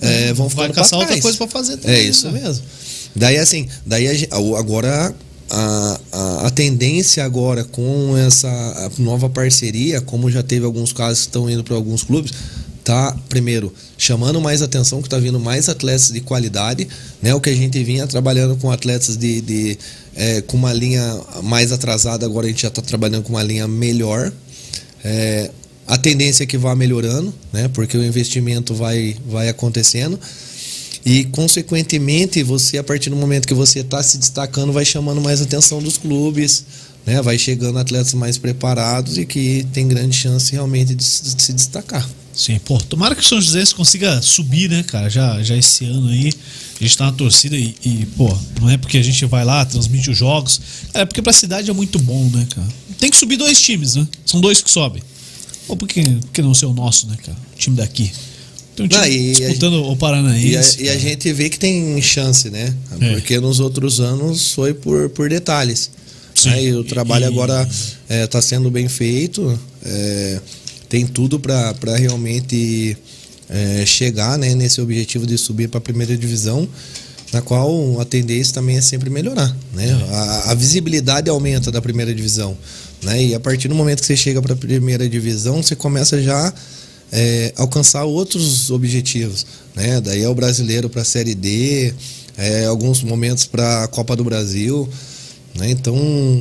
é, 0.00 0.32
vão 0.34 0.48
ficar 0.50 0.64
vai 0.64 0.72
caçar 0.72 0.98
outra 0.98 1.20
coisa 1.20 1.38
para 1.38 1.48
fazer 1.48 1.78
também, 1.78 1.96
É 1.96 2.02
isso 2.02 2.30
né? 2.30 2.40
mesmo. 2.42 2.64
Daí 3.14 3.38
assim, 3.38 3.66
daí 3.86 4.28
agora 4.58 5.14
a, 5.50 6.00
a, 6.12 6.46
a, 6.46 6.50
tendência 6.50 7.24
agora 7.24 7.64
com 7.64 8.16
essa 8.16 8.90
nova 8.98 9.28
parceria, 9.28 10.00
como 10.00 10.30
já 10.30 10.42
teve 10.42 10.64
alguns 10.64 10.92
casos 10.92 11.20
que 11.20 11.28
estão 11.28 11.48
indo 11.48 11.62
para 11.62 11.76
alguns 11.76 12.02
clubes, 12.02 12.32
tá 12.82 13.16
primeiro 13.28 13.72
chamando 13.98 14.40
mais 14.40 14.62
atenção, 14.62 15.00
que 15.00 15.06
está 15.06 15.18
vindo 15.18 15.40
mais 15.40 15.68
atletas 15.68 16.10
de 16.10 16.20
qualidade, 16.20 16.86
né? 17.20 17.34
O 17.34 17.40
que 17.40 17.50
a 17.50 17.54
gente 17.54 17.82
vinha 17.82 18.06
trabalhando 18.06 18.56
com 18.56 18.70
atletas 18.70 19.16
de, 19.16 19.40
de 19.40 19.78
é, 20.14 20.40
com 20.42 20.56
uma 20.56 20.72
linha 20.72 21.20
mais 21.42 21.72
atrasada, 21.72 22.24
agora 22.24 22.46
a 22.46 22.48
gente 22.48 22.62
já 22.62 22.68
está 22.68 22.82
trabalhando 22.82 23.24
com 23.24 23.30
uma 23.30 23.42
linha 23.42 23.66
melhor. 23.66 24.32
É, 25.04 25.50
a 25.86 25.96
tendência 25.96 26.44
é 26.44 26.46
que 26.46 26.58
vá 26.58 26.74
melhorando, 26.74 27.32
né? 27.52 27.68
Porque 27.68 27.96
o 27.96 28.04
investimento 28.04 28.74
vai, 28.74 29.16
vai 29.26 29.48
acontecendo. 29.48 30.18
E, 31.06 31.22
consequentemente, 31.26 32.42
você, 32.42 32.78
a 32.78 32.82
partir 32.82 33.10
do 33.10 33.16
momento 33.16 33.46
que 33.46 33.54
você 33.54 33.78
está 33.78 34.02
se 34.02 34.18
destacando, 34.18 34.72
vai 34.72 34.84
chamando 34.84 35.20
mais 35.20 35.40
atenção 35.40 35.80
dos 35.80 35.96
clubes, 35.96 36.64
né? 37.06 37.22
vai 37.22 37.38
chegando 37.38 37.78
atletas 37.78 38.12
mais 38.12 38.36
preparados 38.36 39.16
e 39.16 39.24
que 39.24 39.64
tem 39.72 39.86
grande 39.86 40.16
chance 40.16 40.50
realmente 40.50 40.96
de 40.96 41.04
se 41.04 41.52
destacar. 41.52 42.04
Sim, 42.34 42.58
pô, 42.58 42.76
tomara 42.78 43.14
que 43.14 43.22
o 43.22 43.24
São 43.24 43.40
José 43.40 43.62
consiga 43.76 44.20
subir, 44.20 44.68
né, 44.68 44.82
cara, 44.82 45.08
já, 45.08 45.40
já 45.44 45.56
esse 45.56 45.84
ano 45.84 46.08
aí. 46.08 46.32
A 46.78 46.82
gente 46.82 46.98
tá 46.98 47.06
na 47.06 47.12
torcida 47.12 47.56
e, 47.56 47.74
e, 47.84 48.06
pô, 48.16 48.36
não 48.60 48.68
é 48.68 48.76
porque 48.76 48.98
a 48.98 49.02
gente 49.02 49.24
vai 49.26 49.44
lá, 49.44 49.64
transmite 49.64 50.10
os 50.10 50.18
jogos. 50.18 50.60
É 50.92 51.04
porque 51.04 51.22
pra 51.22 51.32
cidade 51.32 51.70
é 51.70 51.72
muito 51.72 52.00
bom, 52.00 52.28
né, 52.30 52.46
cara? 52.52 52.68
Tem 52.98 53.10
que 53.10 53.16
subir 53.16 53.36
dois 53.36 53.60
times, 53.62 53.94
né? 53.94 54.06
São 54.26 54.40
dois 54.40 54.60
que 54.60 54.70
sobem. 54.70 55.02
Ou 55.68 55.76
por 55.76 55.86
que, 55.86 56.02
por 56.02 56.30
que 56.32 56.42
não 56.42 56.52
ser 56.52 56.66
o 56.66 56.74
nosso, 56.74 57.06
né, 57.06 57.16
cara? 57.24 57.38
O 57.54 57.58
time 57.58 57.76
daqui. 57.76 58.10
Time 58.84 58.88
não, 58.88 59.32
disputando 59.32 59.90
o 59.90 59.96
Paranaense. 59.96 60.82
E 60.82 60.88
a, 60.88 60.92
e 60.92 60.96
a, 60.96 60.98
gente 60.98 61.32
vê 61.32 61.48
que 61.48 61.58
tem 61.58 62.00
chance, 62.02 62.50
né? 62.50 62.74
É. 63.00 63.12
Porque 63.14 63.40
nos 63.40 63.60
outros 63.60 64.00
anos 64.00 64.52
foi 64.52 64.74
por, 64.74 65.08
por 65.10 65.28
detalhes. 65.28 65.90
Sim. 66.34 66.50
Né? 66.50 66.64
E 66.64 66.74
o 66.74 66.84
trabalho 66.84 67.24
e... 67.24 67.28
agora 67.28 67.62
está 67.62 67.96
é, 68.08 68.26
tá 68.26 68.42
sendo 68.42 68.70
bem 68.70 68.88
feito. 68.88 69.58
É, 69.84 70.40
tem 70.88 71.06
tudo 71.06 71.40
para 71.40 71.96
realmente 71.96 72.96
é, 73.48 73.84
chegar 73.86 74.38
né, 74.38 74.54
nesse 74.54 74.80
objetivo 74.80 75.26
de 75.26 75.38
subir 75.38 75.68
para 75.68 75.78
a 75.78 75.80
primeira 75.80 76.16
divisão, 76.16 76.68
na 77.32 77.40
qual 77.40 78.00
a 78.00 78.04
tendência 78.04 78.54
também 78.54 78.76
é 78.76 78.80
sempre 78.80 79.10
melhorar. 79.10 79.56
Né? 79.72 79.88
É. 79.88 80.14
A, 80.14 80.50
a 80.52 80.54
visibilidade 80.54 81.30
aumenta 81.30 81.72
da 81.72 81.80
primeira 81.80 82.14
divisão. 82.14 82.56
Né? 83.02 83.24
E 83.24 83.34
a 83.34 83.40
partir 83.40 83.68
do 83.68 83.74
momento 83.74 84.00
que 84.00 84.06
você 84.06 84.16
chega 84.16 84.40
para 84.42 84.54
a 84.54 84.56
primeira 84.56 85.08
divisão, 85.08 85.62
você 85.62 85.74
começa 85.74 86.22
já 86.22 86.52
é, 87.12 87.52
alcançar 87.56 88.04
outros 88.04 88.70
objetivos. 88.70 89.46
Né? 89.74 90.00
Daí 90.00 90.22
é 90.22 90.28
o 90.28 90.34
brasileiro 90.34 90.88
para 90.88 91.02
a 91.02 91.04
Série 91.04 91.34
D, 91.34 91.94
é, 92.36 92.66
alguns 92.66 93.02
momentos 93.02 93.44
para 93.44 93.84
a 93.84 93.88
Copa 93.88 94.16
do 94.16 94.24
Brasil. 94.24 94.88
Né? 95.58 95.70
Então, 95.70 95.96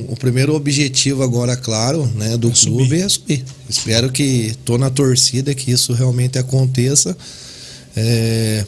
o 0.08 0.16
primeiro 0.18 0.54
objetivo 0.56 1.24
agora, 1.24 1.56
claro, 1.56 2.06
né, 2.16 2.38
do 2.38 2.50
é 2.50 2.54
clube 2.54 2.84
subir. 2.84 3.02
é 3.02 3.10
subir. 3.10 3.46
Espero 3.70 4.12
que 4.12 4.24
estou 4.24 4.78
na 4.78 4.90
torcida 4.90 5.56
que 5.56 5.72
isso 5.72 5.94
realmente 5.94 6.38
aconteça. 6.38 7.16
É, 7.96 8.66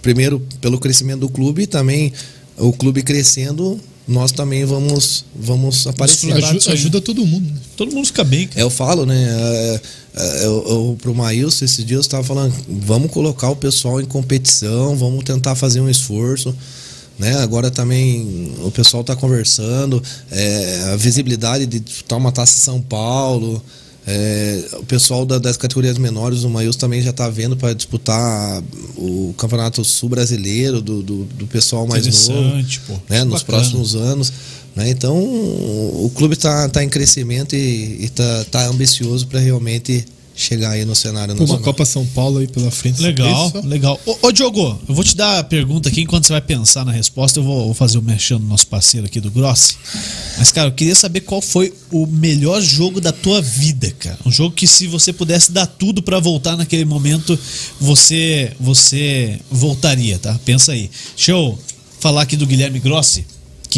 primeiro, 0.00 0.40
pelo 0.60 0.78
crescimento 0.78 1.20
do 1.20 1.28
clube 1.28 1.62
e 1.62 1.66
também 1.66 2.12
o 2.56 2.72
clube 2.72 3.02
crescendo 3.02 3.80
nós 4.08 4.32
também 4.32 4.64
vamos 4.64 5.24
vamos 5.38 5.86
aparecer. 5.86 6.32
Ajuda, 6.32 6.72
ajuda 6.72 7.00
todo 7.00 7.24
mundo. 7.26 7.46
Né? 7.52 7.60
Todo 7.76 7.94
mundo 7.94 8.06
fica 8.06 8.24
bem. 8.24 8.48
Cara. 8.48 8.60
Eu 8.60 8.70
falo, 8.70 9.04
né? 9.04 9.26
É, 9.28 9.80
é, 10.16 10.46
eu, 10.46 10.64
eu, 10.66 10.98
pro 11.00 11.14
Maílson, 11.14 11.64
esses 11.64 11.84
dias 11.84 11.98
eu 11.98 12.00
estava 12.00 12.24
falando, 12.24 12.54
vamos 12.66 13.10
colocar 13.10 13.50
o 13.50 13.56
pessoal 13.56 14.00
em 14.00 14.06
competição, 14.06 14.96
vamos 14.96 15.22
tentar 15.24 15.54
fazer 15.54 15.80
um 15.80 15.90
esforço. 15.90 16.54
Né? 17.18 17.36
Agora 17.36 17.70
também 17.70 18.54
o 18.64 18.70
pessoal 18.70 19.02
está 19.02 19.14
conversando, 19.14 20.02
é, 20.30 20.90
a 20.92 20.96
visibilidade 20.96 21.66
de 21.66 21.78
disputar 21.78 22.18
uma 22.18 22.32
taça 22.32 22.58
São 22.58 22.80
Paulo. 22.80 23.62
É, 24.10 24.64
o 24.72 24.84
pessoal 24.84 25.26
da, 25.26 25.38
das 25.38 25.58
categorias 25.58 25.98
menores, 25.98 26.42
o 26.42 26.48
Maius 26.48 26.76
também 26.76 27.02
já 27.02 27.10
está 27.10 27.28
vendo 27.28 27.58
para 27.58 27.74
disputar 27.74 28.62
o 28.96 29.34
Campeonato 29.36 29.84
Sul 29.84 30.08
Brasileiro 30.08 30.80
do, 30.80 31.02
do, 31.02 31.24
do 31.24 31.46
pessoal 31.46 31.86
mais 31.86 32.06
novo. 32.06 32.64
Pô, 32.86 32.94
né, 33.06 33.22
nos 33.24 33.42
próximos 33.42 33.94
anos. 33.94 34.32
Né? 34.74 34.88
Então 34.88 35.14
o 35.14 36.10
clube 36.14 36.32
está 36.32 36.70
tá 36.70 36.82
em 36.82 36.88
crescimento 36.88 37.54
e 37.54 38.02
está 38.02 38.44
tá 38.46 38.66
ambicioso 38.66 39.26
para 39.26 39.40
realmente 39.40 40.06
chegar 40.38 40.70
aí 40.70 40.84
no 40.84 40.94
cenário 40.94 41.34
Uma 41.34 41.40
nacional. 41.40 41.64
Copa 41.64 41.84
São 41.84 42.06
Paulo 42.06 42.38
aí 42.38 42.46
pela 42.46 42.70
frente. 42.70 43.02
Legal, 43.02 43.48
Isso. 43.48 43.66
legal. 43.66 44.00
Ô, 44.06 44.16
ô, 44.22 44.32
Diogo, 44.32 44.80
eu 44.88 44.94
vou 44.94 45.02
te 45.02 45.16
dar 45.16 45.40
a 45.40 45.44
pergunta 45.44 45.88
aqui, 45.88 46.02
enquanto 46.02 46.26
você 46.26 46.32
vai 46.32 46.40
pensar 46.40 46.84
na 46.84 46.92
resposta, 46.92 47.40
eu 47.40 47.42
vou, 47.42 47.64
vou 47.64 47.74
fazer 47.74 47.98
o 47.98 48.02
mexendo 48.02 48.42
no 48.42 48.48
nosso 48.48 48.68
parceiro 48.68 49.06
aqui 49.06 49.20
do 49.20 49.32
Grossi. 49.32 49.76
Mas, 50.38 50.52
cara, 50.52 50.68
eu 50.68 50.72
queria 50.72 50.94
saber 50.94 51.22
qual 51.22 51.42
foi 51.42 51.74
o 51.90 52.06
melhor 52.06 52.62
jogo 52.62 53.00
da 53.00 53.10
tua 53.10 53.42
vida, 53.42 53.90
cara. 53.98 54.18
Um 54.24 54.30
jogo 54.30 54.54
que 54.54 54.68
se 54.68 54.86
você 54.86 55.12
pudesse 55.12 55.50
dar 55.50 55.66
tudo 55.66 56.00
pra 56.00 56.20
voltar 56.20 56.56
naquele 56.56 56.84
momento, 56.84 57.36
você 57.80 58.52
você 58.60 59.40
voltaria, 59.50 60.18
tá? 60.18 60.38
Pensa 60.44 60.72
aí. 60.72 60.88
Deixa 61.16 61.32
eu 61.32 61.58
falar 61.98 62.22
aqui 62.22 62.36
do 62.36 62.46
Guilherme 62.46 62.78
Grossi 62.78 63.26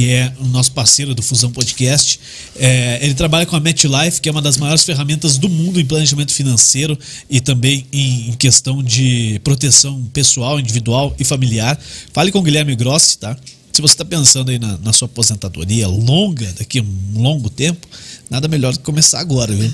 que 0.01 0.09
é 0.09 0.32
o 0.40 0.47
nosso 0.47 0.72
parceiro 0.72 1.14
do 1.14 1.22
Fusão 1.22 1.52
Podcast. 1.52 2.18
É, 2.56 3.05
ele 3.05 3.12
trabalha 3.12 3.44
com 3.44 3.55
a 3.55 3.60
MetLife, 3.60 4.18
que 4.18 4.31
é 4.31 4.32
uma 4.32 4.40
das 4.40 4.56
maiores 4.56 4.82
ferramentas 4.82 5.36
do 5.36 5.47
mundo 5.47 5.78
em 5.78 5.85
planejamento 5.85 6.32
financeiro 6.32 6.98
e 7.28 7.39
também 7.39 7.85
em, 7.93 8.31
em 8.31 8.32
questão 8.32 8.82
de 8.82 9.39
proteção 9.44 10.02
pessoal, 10.10 10.59
individual 10.59 11.14
e 11.18 11.24
familiar. 11.24 11.78
Fale 12.14 12.32
com 12.32 12.39
o 12.39 12.43
Guilherme 12.43 12.74
Grossi, 12.74 13.18
tá? 13.18 13.36
Se 13.70 13.82
você 13.82 13.93
está 13.93 14.02
pensando 14.02 14.51
aí 14.51 14.59
na, 14.59 14.78
na, 14.78 14.90
sua 14.94 15.05
aposentadoria 15.05 15.86
longa, 15.86 16.51
daqui 16.59 16.78
a 16.78 16.82
um 16.82 17.20
longo 17.20 17.51
tempo, 17.51 17.86
nada 18.31 18.48
melhor 18.48 18.72
do 18.72 18.78
que 18.78 18.85
começar 18.86 19.20
agora, 19.20 19.55
viu? 19.55 19.70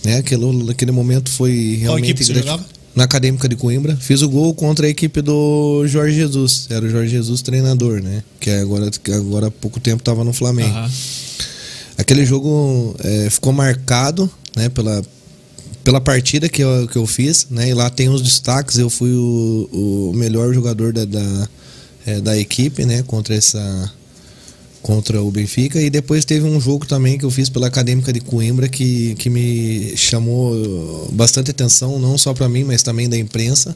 Né? 0.04 0.18
Aquele, 0.18 0.72
aquele 0.72 0.92
momento 0.92 1.30
foi 1.32 1.80
realmente. 1.82 2.44
Qual? 2.44 2.60
Na 2.96 3.04
Acadêmica 3.06 3.48
de 3.48 3.56
Coimbra. 3.56 3.96
Fiz 3.96 4.22
o 4.22 4.30
gol 4.30 4.54
contra 4.54 4.86
a 4.86 4.90
equipe 4.90 5.22
do 5.22 5.88
Jorge 5.88 6.16
Jesus. 6.16 6.68
Era 6.70 6.86
o 6.86 6.90
Jorge 6.90 7.10
Jesus 7.10 7.42
treinador, 7.42 8.02
né? 8.02 8.24
Que 8.40 8.50
agora, 8.50 8.90
agora 9.14 9.48
há 9.48 9.52
pouco 9.52 9.80
tempo 9.80 10.02
estava 10.02 10.24
no 10.24 10.34
Flamengo. 10.34 10.76
Uhum. 10.76 10.90
Aquele 11.98 12.26
jogo 12.26 12.96
é, 13.00 13.30
ficou 13.30 13.54
marcado 13.54 14.30
né, 14.56 14.70
pela, 14.70 15.02
pela 15.90 16.00
partida 16.00 16.48
que 16.48 16.62
eu, 16.62 16.88
que 16.88 16.98
eu 16.98 17.08
fiz, 17.08 17.48
né? 17.50 17.70
E 17.70 17.74
lá 17.74 17.90
tem 17.90 18.10
os 18.10 18.22
destaques. 18.22 18.78
Eu 18.78 18.92
fui 18.92 19.10
o, 19.12 20.12
o 20.12 20.14
melhor 20.14 20.54
jogador 20.54 20.94
da, 20.94 21.04
da, 21.04 21.50
é, 22.06 22.22
da 22.22 22.38
equipe, 22.38 22.86
né? 22.86 23.02
Contra 23.08 23.34
essa 23.34 23.92
contra 24.84 25.22
o 25.22 25.30
Benfica 25.30 25.82
e 25.82 25.90
depois 25.90 26.24
teve 26.24 26.46
um 26.46 26.62
jogo 26.62 26.86
também 26.86 27.18
que 27.18 27.26
eu 27.26 27.32
fiz 27.32 27.50
pela 27.50 27.68
Acadêmica 27.68 28.14
de 28.14 28.22
Coimbra 28.22 28.70
que, 28.70 29.14
que 29.16 29.30
me 29.30 29.98
chamou 29.98 31.10
bastante 31.12 31.52
atenção 31.52 32.00
não 32.00 32.18
só 32.18 32.34
para 32.34 32.48
mim 32.48 32.64
mas 32.64 32.82
também 32.82 33.10
da 33.10 33.18
imprensa 33.18 33.76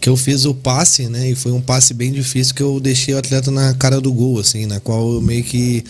que 0.00 0.08
eu 0.08 0.16
fiz 0.16 0.46
o 0.46 0.54
passe 0.54 1.10
né 1.10 1.28
e 1.28 1.34
foi 1.34 1.52
um 1.52 1.60
passe 1.60 1.92
bem 1.92 2.10
difícil 2.10 2.54
que 2.54 2.62
eu 2.62 2.80
deixei 2.80 3.12
o 3.12 3.18
atleta 3.18 3.50
na 3.50 3.74
cara 3.74 4.00
do 4.00 4.10
gol 4.10 4.40
assim 4.40 4.64
na 4.64 4.80
qual 4.80 5.12
eu 5.12 5.20
meio 5.20 5.44
que 5.44 5.84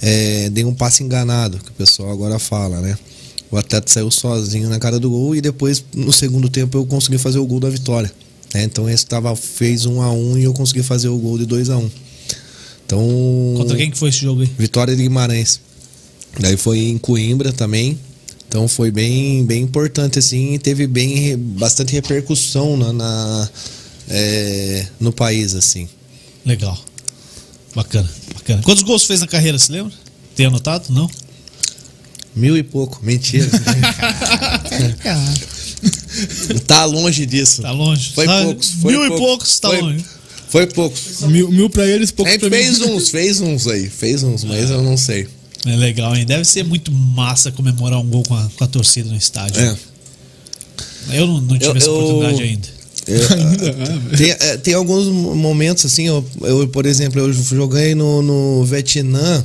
é, 0.00 0.48
dei 0.50 0.64
um 0.64 0.72
passe 0.72 1.02
enganado 1.02 1.58
que 1.58 1.70
o 1.70 1.74
pessoal 1.74 2.12
agora 2.12 2.38
fala 2.38 2.80
né 2.80 2.96
o 3.52 3.58
atleta 3.58 3.92
saiu 3.92 4.10
sozinho 4.10 4.70
na 4.70 4.78
cara 4.78 4.98
do 4.98 5.10
gol 5.10 5.36
e 5.36 5.40
depois 5.42 5.84
no 5.94 6.10
segundo 6.10 6.48
tempo 6.48 6.78
eu 6.78 6.86
consegui 6.86 7.18
fazer 7.18 7.38
o 7.38 7.46
gol 7.46 7.60
da 7.60 7.68
vitória. 7.68 8.10
Né? 8.54 8.64
Então 8.64 8.88
esse 8.88 9.04
tava, 9.04 9.36
fez 9.36 9.84
um 9.84 10.00
a 10.00 10.10
um 10.10 10.38
e 10.38 10.44
eu 10.44 10.54
consegui 10.54 10.82
fazer 10.82 11.08
o 11.08 11.18
gol 11.18 11.36
de 11.36 11.44
2 11.44 11.68
a 11.68 11.76
1 11.76 11.80
um. 11.80 11.90
Então. 12.86 13.54
Contra 13.58 13.76
quem 13.76 13.90
que 13.90 13.98
foi 13.98 14.08
esse 14.08 14.18
jogo 14.22 14.40
aí? 14.40 14.50
Vitória 14.58 14.96
de 14.96 15.02
Guimarães. 15.02 15.60
Daí 16.40 16.56
foi 16.56 16.78
em 16.78 16.96
Coimbra 16.96 17.52
também. 17.52 17.98
Então 18.48 18.66
foi 18.66 18.90
bem, 18.90 19.44
bem 19.44 19.62
importante 19.62 20.18
assim 20.18 20.54
e 20.54 20.58
teve 20.58 20.86
bem 20.86 21.36
bastante 21.36 21.92
repercussão 21.92 22.76
na, 22.76 22.92
na 22.92 23.50
é, 24.08 24.86
no 24.98 25.12
país 25.12 25.54
assim. 25.54 25.86
Legal. 26.44 26.78
Bacana, 27.74 28.08
bacana. 28.34 28.62
Quantos 28.62 28.82
gols 28.82 29.04
fez 29.04 29.20
na 29.20 29.26
carreira, 29.26 29.58
se 29.58 29.72
lembra? 29.72 29.92
Tem 30.34 30.46
anotado? 30.46 30.92
Não? 30.92 31.08
Mil 32.34 32.56
e 32.56 32.62
pouco, 32.62 32.98
mentira. 33.02 33.48
tá 36.66 36.84
longe 36.84 37.26
disso. 37.26 37.62
Tá 37.62 37.70
longe. 37.72 38.12
Foi 38.14 38.26
tá, 38.26 38.42
poucos. 38.42 38.70
Foi 38.70 38.92
mil 38.92 39.00
poucos. 39.00 39.16
e 39.16 39.26
poucos, 39.26 39.60
tá 39.60 39.68
foi, 39.68 39.80
longe. 39.80 40.04
Foi 40.48 40.66
poucos. 40.66 41.20
Mil, 41.22 41.50
mil 41.50 41.70
pra 41.70 41.86
eles, 41.86 42.10
poucos 42.10 42.36
pra 42.36 42.50
fez 42.50 42.78
mim. 42.78 42.86
uns, 42.92 43.08
fez 43.08 43.40
uns 43.40 43.66
aí. 43.66 43.88
Fez 43.88 44.22
uns, 44.22 44.44
mas 44.44 44.70
eu 44.70 44.82
não 44.82 44.96
sei. 44.96 45.26
É 45.64 45.76
legal, 45.76 46.14
hein? 46.16 46.26
Deve 46.26 46.44
ser 46.44 46.64
muito 46.64 46.90
massa 46.92 47.50
comemorar 47.52 47.98
um 48.00 48.06
gol 48.06 48.22
com 48.24 48.34
a, 48.34 48.48
com 48.56 48.64
a 48.64 48.66
torcida 48.66 49.08
no 49.08 49.16
estádio. 49.16 49.60
É. 49.60 49.76
Eu 51.12 51.26
não, 51.26 51.40
não 51.40 51.58
tive 51.58 51.70
Eu- 51.72 51.76
essa 51.76 51.86
eu- 51.86 51.94
oportunidade 51.94 52.42
ainda. 52.42 52.68
Eu- 53.06 53.28
tem, 54.16 54.30
é, 54.30 54.56
tem 54.58 54.74
alguns 54.74 55.06
momentos 55.08 55.84
assim, 55.84 56.06
eu, 56.06 56.24
eu, 56.42 56.68
por 56.68 56.86
exemplo, 56.86 57.20
eu 57.20 57.32
joguei 57.32 57.94
no, 57.94 58.22
no 58.22 58.64
Vietnã. 58.64 59.44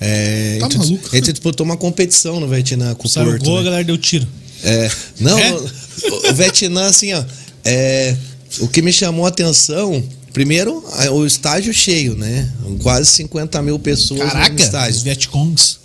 É, 0.00 0.58
Tá 0.60 0.68
maluco? 0.68 1.08
a 1.12 1.16
gente 1.16 1.32
disputou 1.32 1.64
uma 1.64 1.76
competição 1.76 2.40
no 2.40 2.48
Vietnã 2.48 2.94
com 2.94 3.06
o 3.06 3.10
Saiu 3.10 3.26
Porto. 3.30 3.44
gol, 3.44 3.54
a 3.56 3.58
né? 3.60 3.64
galera 3.64 3.84
deu 3.84 3.96
tiro. 3.98 4.26
É, 4.62 4.90
não, 5.20 5.38
É? 5.38 5.52
o, 5.52 6.30
o 6.30 6.34
Vietnã, 6.34 6.86
assim, 6.86 7.12
ó. 7.12 7.22
é, 7.64 8.16
o 8.60 8.68
que 8.68 8.80
me 8.82 8.92
chamou 8.92 9.24
a 9.26 9.28
atenção, 9.28 10.02
primeiro, 10.32 10.84
a- 10.92 11.10
o 11.10 11.26
estádio 11.26 11.72
cheio, 11.72 12.16
né? 12.16 12.50
Quase 12.82 13.06
50 13.10 13.60
mil 13.62 13.78
pessoas 13.78 14.20
no 14.20 14.30
Caraca, 14.30 14.88
os. 14.90 15.02
Vietcongs. 15.02 15.78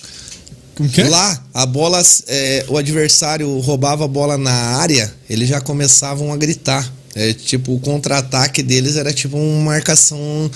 É? 0.98 1.10
Lá, 1.10 1.44
a 1.54 1.66
bola, 1.66 2.02
é, 2.28 2.66
o 2.70 2.78
adversário 2.78 3.60
roubava 3.60 4.06
a 4.06 4.08
bola 4.08 4.38
na 4.38 4.52
área, 4.78 5.14
eles 5.30 5.50
já 5.50 5.60
começavam 5.60 6.32
a 6.32 6.38
gritar. 6.38 6.90
É, 7.14 7.34
tipo, 7.34 7.74
o 7.76 7.80
contra-ataque 7.82 8.64
deles 8.64 8.96
era 8.96 9.12
tipo 9.12 9.36
uma 9.36 9.72
marcação, 9.72 10.50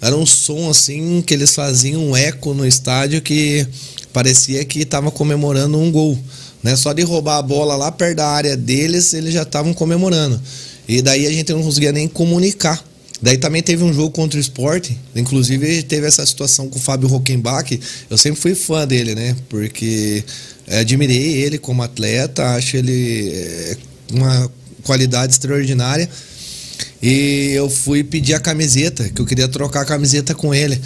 era 0.00 0.16
um 0.16 0.24
som 0.24 0.70
assim 0.70 1.22
que 1.22 1.34
eles 1.34 1.54
faziam 1.54 2.10
um 2.10 2.16
eco 2.16 2.54
no 2.54 2.66
estádio 2.66 3.20
que 3.20 3.66
parecia 4.12 4.64
que 4.64 4.80
estava 4.80 5.10
comemorando 5.10 5.78
um 5.78 5.90
gol. 5.90 6.18
Né? 6.62 6.76
Só 6.76 6.92
de 6.92 7.02
roubar 7.02 7.38
a 7.38 7.42
bola 7.42 7.76
lá 7.76 7.90
perto 7.90 8.16
da 8.16 8.28
área 8.28 8.56
deles, 8.56 9.12
eles 9.12 9.32
já 9.32 9.42
estavam 9.42 9.74
comemorando. 9.74 10.40
E 10.88 11.02
daí 11.02 11.26
a 11.26 11.30
gente 11.30 11.52
não 11.52 11.62
conseguia 11.62 11.92
nem 11.92 12.08
comunicar. 12.08 12.82
Daí 13.20 13.36
também 13.36 13.62
teve 13.62 13.82
um 13.82 13.92
jogo 13.92 14.10
contra 14.10 14.38
o 14.38 14.40
esporte, 14.40 14.96
inclusive 15.14 15.82
teve 15.82 16.06
essa 16.06 16.24
situação 16.24 16.68
com 16.68 16.78
o 16.78 16.80
Fábio 16.80 17.08
Rockenbach. 17.08 17.78
Eu 18.08 18.16
sempre 18.16 18.40
fui 18.40 18.54
fã 18.54 18.86
dele, 18.86 19.14
né? 19.14 19.36
Porque 19.48 20.22
eh, 20.68 20.78
admirei 20.78 21.42
ele 21.42 21.58
como 21.58 21.82
atleta, 21.82 22.54
acho 22.54 22.76
ele 22.76 23.32
eh, 23.34 23.76
uma 24.12 24.50
qualidade 24.84 25.32
extraordinária. 25.32 26.08
E 27.02 27.52
eu 27.54 27.70
fui 27.70 28.02
pedir 28.02 28.34
a 28.34 28.40
camiseta, 28.40 29.08
que 29.08 29.20
eu 29.20 29.26
queria 29.26 29.48
trocar 29.48 29.82
a 29.82 29.84
camiseta 29.84 30.34
com 30.34 30.54
ele. 30.54 30.80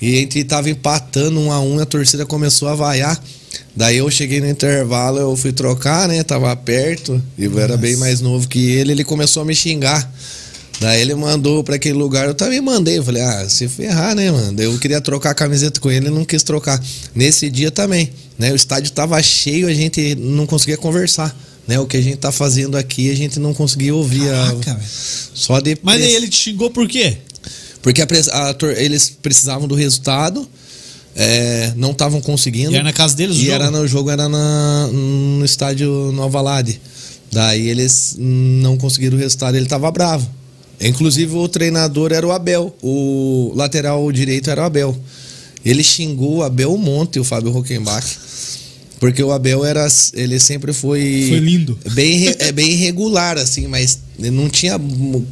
E 0.00 0.16
a 0.16 0.20
gente 0.20 0.44
tava 0.44 0.68
empatando 0.68 1.40
um 1.40 1.50
a 1.50 1.60
um, 1.60 1.80
a 1.80 1.86
torcida 1.86 2.26
começou 2.26 2.68
a 2.68 2.74
vaiar. 2.74 3.20
Daí 3.74 3.96
eu 3.96 4.10
cheguei 4.10 4.40
no 4.40 4.48
intervalo, 4.48 5.18
eu 5.18 5.36
fui 5.36 5.52
trocar, 5.52 6.08
né? 6.08 6.22
Tava 6.22 6.54
perto, 6.54 7.22
e 7.38 7.44
eu 7.44 7.58
era 7.58 7.76
bem 7.76 7.96
mais 7.96 8.20
novo 8.20 8.46
que 8.46 8.70
ele, 8.72 8.92
ele 8.92 9.04
começou 9.04 9.42
a 9.42 9.46
me 9.46 9.54
xingar. 9.54 10.12
Daí 10.80 11.00
ele 11.00 11.14
mandou 11.14 11.62
pra 11.62 11.76
aquele 11.76 11.94
lugar, 11.94 12.26
eu 12.26 12.34
também 12.34 12.60
mandei. 12.60 12.98
Eu 12.98 13.04
falei, 13.04 13.22
ah, 13.22 13.48
se 13.48 13.68
ferrar, 13.68 14.14
né, 14.14 14.30
mano? 14.30 14.60
Eu 14.60 14.78
queria 14.78 15.00
trocar 15.00 15.30
a 15.30 15.34
camiseta 15.34 15.80
com 15.80 15.90
ele, 15.90 16.06
ele 16.06 16.14
não 16.14 16.24
quis 16.24 16.42
trocar. 16.42 16.82
Nesse 17.14 17.48
dia 17.48 17.70
também, 17.70 18.10
né? 18.38 18.52
O 18.52 18.56
estádio 18.56 18.92
tava 18.92 19.20
cheio, 19.22 19.66
a 19.66 19.74
gente 19.74 20.14
não 20.16 20.46
conseguia 20.46 20.76
conversar. 20.76 21.34
Né? 21.66 21.78
O 21.80 21.86
que 21.86 21.96
a 21.96 22.00
gente 22.02 22.16
tá 22.16 22.30
fazendo 22.32 22.76
aqui, 22.76 23.10
a 23.10 23.14
gente 23.16 23.38
não 23.38 23.52
conseguia 23.54 23.94
ouvir. 23.94 24.28
a- 24.28 24.46
Caraca, 24.48 24.74
velho. 24.74 24.86
só 25.34 25.60
depois. 25.60 25.84
Mas 25.96 26.02
aí 26.02 26.14
ele 26.14 26.28
te 26.28 26.36
xingou 26.36 26.70
por 26.70 26.86
quê? 26.88 27.18
Porque 27.82 28.00
a 28.02 28.06
a 28.06 28.56
eles 28.82 29.10
precisavam 29.22 29.68
do 29.68 29.74
resultado, 29.74 30.48
é, 31.14 31.72
não 31.76 31.90
estavam 31.92 32.20
conseguindo. 32.20 32.72
E 32.72 32.74
era 32.76 32.84
na 32.84 32.92
casa 32.92 33.14
deles 33.14 33.36
o 33.36 33.40
E 33.40 33.42
jogo? 33.44 33.52
era 33.54 33.70
no 33.70 33.86
jogo 33.86 34.10
era 34.10 34.28
na, 34.28 34.88
no 34.88 35.44
estádio 35.44 36.10
Nova 36.12 36.40
Lade. 36.40 36.80
Daí 37.30 37.68
eles 37.68 38.14
não 38.18 38.76
conseguiram 38.78 39.16
o 39.16 39.20
resultado, 39.20 39.56
ele 39.56 39.66
tava 39.66 39.90
bravo. 39.90 40.28
Inclusive 40.80 41.34
o 41.36 41.48
treinador 41.48 42.12
era 42.12 42.26
o 42.26 42.32
Abel, 42.32 42.74
o 42.82 43.52
lateral 43.54 44.10
direito 44.12 44.50
era 44.50 44.62
o 44.62 44.64
Abel. 44.64 44.96
Ele 45.64 45.82
xingou 45.82 46.36
o 46.38 46.42
Abel 46.42 46.72
um 46.74 46.78
monte, 46.78 47.18
o 47.18 47.24
Fábio 47.24 47.50
Rockenbach. 47.50 48.04
Porque 48.98 49.22
o 49.22 49.32
Abel 49.32 49.64
era. 49.64 49.86
Ele 50.12 50.38
sempre 50.38 50.72
foi. 50.72 51.26
Foi 51.28 51.38
lindo. 51.38 51.78
Bem, 51.92 52.34
é 52.38 52.52
bem 52.52 52.72
irregular, 52.72 53.36
assim, 53.36 53.66
mas 53.66 53.98
não 54.18 54.48
tinha 54.48 54.78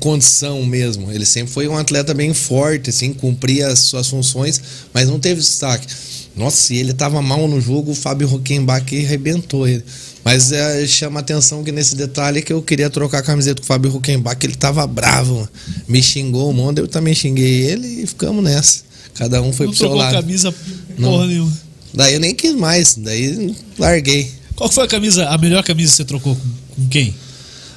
condição 0.00 0.64
mesmo. 0.64 1.10
Ele 1.10 1.24
sempre 1.24 1.52
foi 1.52 1.68
um 1.68 1.76
atleta 1.76 2.12
bem 2.12 2.34
forte, 2.34 2.90
assim, 2.90 3.12
cumpria 3.12 3.68
as 3.68 3.80
suas 3.80 4.08
funções, 4.08 4.60
mas 4.92 5.08
não 5.08 5.18
teve 5.18 5.40
destaque. 5.40 5.86
Nossa, 6.34 6.56
se 6.56 6.76
ele 6.76 6.92
tava 6.92 7.20
mal 7.20 7.46
no 7.46 7.60
jogo, 7.60 7.92
o 7.92 7.94
Fábio 7.94 8.26
Rockenbach 8.26 8.96
arrebentou 8.96 9.68
ele. 9.68 9.84
Mas 10.24 10.52
é, 10.52 10.86
chama 10.86 11.20
atenção 11.20 11.64
que 11.64 11.72
nesse 11.72 11.96
detalhe 11.96 12.42
que 12.42 12.52
eu 12.52 12.62
queria 12.62 12.88
trocar 12.88 13.18
a 13.18 13.22
camiseta 13.22 13.60
com 13.60 13.64
o 13.64 13.66
Fábio 13.66 13.90
Rockenbach, 13.90 14.38
ele 14.44 14.54
tava 14.54 14.86
bravo, 14.86 15.34
mano. 15.34 15.48
me 15.88 16.02
xingou 16.02 16.50
um 16.50 16.52
monte, 16.52 16.78
eu 16.78 16.88
também 16.88 17.14
xinguei 17.14 17.62
ele 17.62 18.02
e 18.02 18.06
ficamos 18.06 18.42
nessa. 18.42 18.80
Cada 19.14 19.42
um 19.42 19.52
foi 19.52 19.66
não 19.66 19.72
pro 19.72 19.78
seu 19.78 19.88
trocou 19.88 20.02
lado. 20.02 20.14
camisa 20.14 20.54
Não. 20.96 21.10
porra 21.10 21.26
nenhuma. 21.26 21.52
Daí 21.94 22.14
eu 22.14 22.20
nem 22.20 22.34
quis 22.34 22.54
mais, 22.54 22.94
daí 22.94 23.54
larguei. 23.78 24.30
Qual 24.56 24.70
foi 24.70 24.84
a 24.84 24.88
camisa, 24.88 25.28
a 25.28 25.38
melhor 25.38 25.62
camisa 25.62 25.90
que 25.90 25.96
você 25.96 26.04
trocou 26.04 26.34
com, 26.34 26.82
com 26.82 26.88
quem? 26.88 27.14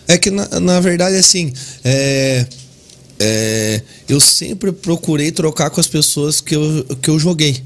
É 0.08 0.18
que, 0.18 0.30
na, 0.30 0.60
na 0.60 0.80
verdade, 0.80 1.16
assim, 1.16 1.52
é, 1.84 2.46
é, 3.20 3.82
eu 4.08 4.20
sempre 4.20 4.72
procurei 4.72 5.32
trocar 5.32 5.70
com 5.70 5.80
as 5.80 5.88
pessoas 5.88 6.42
que 6.42 6.56
eu, 6.56 6.86
que 7.02 7.10
eu 7.10 7.18
joguei. 7.18 7.62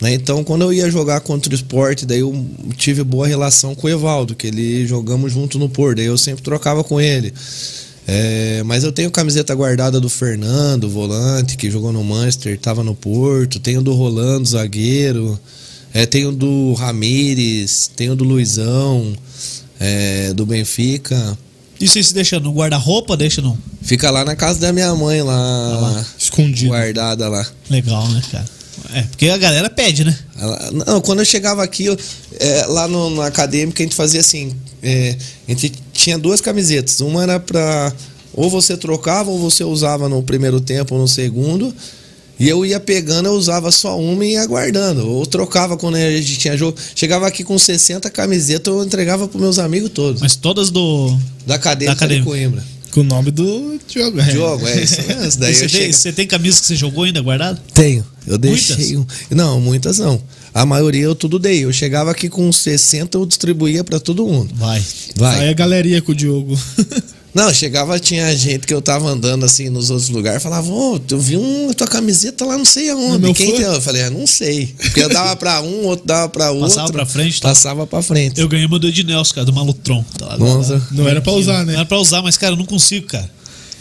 Né? 0.00 0.14
Então, 0.14 0.42
quando 0.42 0.62
eu 0.62 0.72
ia 0.72 0.90
jogar 0.90 1.20
contra 1.20 1.52
o 1.52 1.54
esporte, 1.54 2.06
daí 2.06 2.20
eu 2.20 2.46
tive 2.76 3.04
boa 3.04 3.26
relação 3.26 3.74
com 3.74 3.86
o 3.86 3.90
Evaldo, 3.90 4.34
que 4.34 4.48
ele 4.48 4.86
jogamos 4.86 5.32
junto 5.32 5.58
no 5.58 5.68
Porto, 5.68 5.98
daí 5.98 6.06
eu 6.06 6.18
sempre 6.18 6.42
trocava 6.42 6.82
com 6.82 7.00
ele. 7.00 7.32
É, 8.06 8.62
mas 8.64 8.82
eu 8.82 8.90
tenho 8.90 9.10
camiseta 9.10 9.54
guardada 9.54 10.00
do 10.00 10.08
Fernando, 10.08 10.88
volante, 10.88 11.56
que 11.56 11.70
jogou 11.70 11.92
no 11.92 12.02
Manchester, 12.02 12.54
estava 12.54 12.82
no 12.82 12.94
Porto. 12.94 13.60
Tenho 13.60 13.80
do 13.80 13.92
Rolando, 13.94 14.48
zagueiro. 14.48 15.38
É, 15.94 16.06
tenho 16.06 16.32
do 16.32 16.72
Ramires, 16.74 17.90
tenho 17.94 18.14
do 18.16 18.24
Luizão, 18.24 19.12
é, 19.78 20.32
do 20.32 20.46
Benfica. 20.46 21.36
Isso 21.80 21.98
aí 21.98 22.04
se 22.04 22.14
deixa 22.14 22.38
no 22.40 22.52
guarda-roupa, 22.52 23.16
deixa 23.16 23.42
não. 23.42 23.58
Fica 23.82 24.10
lá 24.10 24.24
na 24.24 24.36
casa 24.36 24.58
da 24.60 24.72
minha 24.72 24.94
mãe, 24.94 25.20
lá, 25.22 26.06
Escondido. 26.18 26.68
guardada 26.70 27.28
lá. 27.28 27.46
Legal, 27.68 28.08
né, 28.08 28.22
cara? 28.30 28.44
É, 28.94 29.02
porque 29.02 29.28
a 29.28 29.36
galera 29.38 29.68
pede, 29.68 30.04
né? 30.04 30.16
Ela- 30.38 30.70
não, 30.86 31.00
quando 31.00 31.18
eu 31.20 31.24
chegava 31.24 31.62
aqui, 31.62 31.86
eu- 31.86 31.98
é, 32.38 32.66
lá 32.66 32.86
no, 32.88 33.10
no 33.10 33.20
acadêmico, 33.22 33.80
a 33.80 33.82
gente 33.84 33.94
fazia 33.94 34.20
assim: 34.20 34.54
é, 34.82 35.16
a 35.46 35.50
gente 35.50 35.72
tinha 35.92 36.18
duas 36.18 36.40
camisetas. 36.40 37.00
Uma 37.00 37.22
era 37.22 37.40
pra. 37.40 37.92
Ou 38.34 38.48
você 38.48 38.76
trocava, 38.76 39.30
ou 39.30 39.38
você 39.38 39.62
usava 39.64 40.08
no 40.08 40.22
primeiro 40.22 40.60
tempo 40.60 40.94
ou 40.94 41.00
no 41.02 41.08
segundo. 41.08 41.74
E 42.40 42.48
eu 42.48 42.64
ia 42.66 42.80
pegando, 42.80 43.26
eu 43.26 43.32
usava 43.34 43.70
só 43.70 43.98
uma 44.00 44.24
e 44.24 44.32
ia 44.32 44.46
guardando. 44.46 45.06
Ou 45.08 45.24
trocava 45.26 45.76
quando 45.76 45.94
a 45.96 46.10
gente 46.10 46.36
tinha 46.38 46.56
jogo. 46.56 46.76
Chegava 46.94 47.26
aqui 47.26 47.44
com 47.44 47.56
60 47.58 48.10
camisetas, 48.10 48.72
eu 48.74 48.82
entregava 48.84 49.28
pros 49.28 49.40
meus 49.40 49.58
amigos 49.58 49.90
todos. 49.90 50.20
Mas 50.20 50.34
todas 50.34 50.70
do. 50.70 51.16
Da 51.46 51.54
acadêmica. 51.56 52.08
de 52.08 52.22
Coimbra. 52.22 52.64
Com 52.90 53.00
o 53.00 53.04
nome 53.04 53.30
do 53.30 53.78
Diogo. 53.88 54.20
É. 54.20 54.24
Diogo, 54.24 54.66
é 54.66 54.82
isso 54.82 55.00
mesmo. 55.08 55.40
Daí 55.40 55.54
você, 55.54 55.64
eu 55.64 55.70
tem, 55.70 55.92
você 55.92 56.12
tem 56.12 56.26
camisa 56.26 56.60
que 56.60 56.66
você 56.66 56.76
jogou 56.76 57.04
ainda 57.04 57.20
guardada? 57.22 57.62
Tenho. 57.72 58.04
Eu 58.26 58.36
deixei. 58.36 58.96
Muitas? 58.96 59.14
um- 59.30 59.34
Não, 59.36 59.60
muitas 59.60 59.98
não. 59.98 60.20
A 60.52 60.66
maioria 60.66 61.04
eu 61.04 61.14
tudo 61.14 61.38
dei. 61.38 61.64
Eu 61.64 61.72
chegava 61.72 62.10
aqui 62.10 62.28
com 62.28 62.52
60, 62.52 63.16
eu 63.16 63.24
distribuía 63.24 63.82
pra 63.82 63.98
todo 63.98 64.26
mundo. 64.26 64.52
Vai. 64.56 64.82
Vai. 65.16 65.40
Aí 65.40 65.48
a 65.48 65.52
galeria 65.54 66.02
com 66.02 66.12
o 66.12 66.14
Diogo. 66.14 66.58
Não, 67.34 67.52
chegava, 67.54 67.98
tinha 67.98 68.34
gente 68.36 68.66
que 68.66 68.74
eu 68.74 68.82
tava 68.82 69.08
andando 69.08 69.44
assim 69.46 69.70
nos 69.70 69.88
outros 69.88 70.10
lugares, 70.10 70.42
falava, 70.42 70.70
ô, 70.70 71.00
eu 71.10 71.18
vi 71.18 71.36
um, 71.38 71.72
tua 71.72 71.86
camiseta 71.86 72.44
lá 72.44 72.58
não 72.58 72.64
sei 72.64 72.90
aonde. 72.90 73.18
meu 73.20 73.32
Quem 73.34 73.56
é? 73.62 73.66
Eu 73.68 73.80
falei, 73.80 74.02
ah, 74.02 74.10
não 74.10 74.26
sei. 74.26 74.66
Porque 74.76 75.00
eu 75.00 75.08
dava 75.08 75.34
pra 75.36 75.62
um, 75.62 75.86
outro 75.86 76.06
dava 76.06 76.28
pra 76.28 76.50
outro. 76.50 76.68
Passava 76.68 76.92
pra 76.92 77.06
frente, 77.06 77.40
tá? 77.40 77.48
Passava 77.48 77.86
pra 77.86 78.02
frente. 78.02 78.38
Eu 78.38 78.46
ganhei 78.48 78.66
uma 78.66 78.78
do 78.78 78.86
Ednelson, 78.86 79.32
cara, 79.34 79.46
do 79.46 79.52
Malutron. 79.52 80.04
Tá 80.18 80.26
lá 80.26 80.36
Nossa. 80.36 80.86
Não 80.90 81.08
era 81.08 81.22
pra 81.22 81.32
usar, 81.32 81.58
Não 81.60 81.64
né? 81.66 81.74
era 81.76 81.86
pra 81.86 81.98
usar, 81.98 82.20
mas, 82.20 82.36
cara, 82.36 82.52
eu 82.52 82.56
não 82.58 82.66
consigo, 82.66 83.06
cara. 83.06 83.30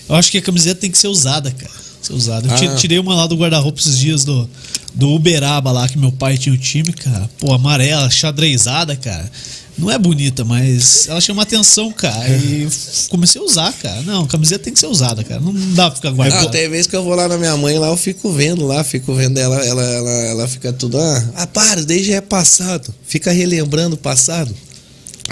Eu 0.07 0.15
acho 0.15 0.31
que 0.31 0.37
a 0.37 0.41
camiseta 0.41 0.79
tem 0.79 0.89
que 0.91 0.97
ser 0.97 1.07
usada, 1.09 1.51
cara. 1.51 1.71
Ser 2.01 2.13
usada. 2.13 2.47
Eu 2.47 2.71
Ah. 2.71 2.75
tirei 2.75 2.99
uma 2.99 3.13
lá 3.15 3.27
do 3.27 3.35
guarda-roupa 3.35 3.79
esses 3.81 3.97
dias 3.97 4.23
do, 4.23 4.49
do 4.95 5.09
Uberaba 5.13 5.71
lá, 5.73 5.89
que 5.89 5.97
meu 5.97 6.11
pai 6.11 6.37
tinha 6.37 6.55
o 6.55 6.57
time, 6.57 6.93
cara. 6.93 7.29
Pô, 7.37 7.53
amarela, 7.53 8.09
xadrezada, 8.09 8.95
cara. 8.95 9.29
Não 9.77 9.89
é 9.89 9.97
bonita, 9.97 10.43
mas 10.43 11.07
ela 11.07 11.19
chama 11.21 11.43
atenção, 11.43 11.91
cara. 11.91 12.29
E 12.29 12.67
comecei 13.09 13.41
a 13.41 13.43
usar, 13.43 13.73
cara. 13.73 14.01
Não, 14.01 14.27
camiseta 14.27 14.63
tem 14.63 14.73
que 14.73 14.79
ser 14.79 14.87
usada, 14.87 15.23
cara. 15.23 15.39
Não 15.39 15.53
dá 15.73 15.89
pra 15.89 15.95
ficar 15.95 16.11
guardando. 16.11 16.51
tem 16.51 16.69
vez 16.69 16.85
que 16.85 16.95
eu 16.95 17.03
vou 17.03 17.15
lá 17.15 17.27
na 17.27 17.37
minha 17.37 17.55
mãe, 17.57 17.79
lá 17.79 17.87
eu 17.87 17.97
fico 17.97 18.31
vendo 18.31 18.65
lá, 18.65 18.83
fico 18.83 19.13
vendo 19.13 19.37
ela, 19.37 19.63
ela, 19.65 19.83
ela, 19.83 20.11
ela 20.11 20.47
fica 20.47 20.71
tudo, 20.71 20.99
ah, 20.99 21.29
ah, 21.35 21.47
para, 21.47 21.83
desde 21.83 22.09
já 22.09 22.17
é 22.17 22.21
passado. 22.21 22.93
Fica 23.05 23.31
relembrando 23.31 23.95
o 23.95 23.97
passado. 23.97 24.53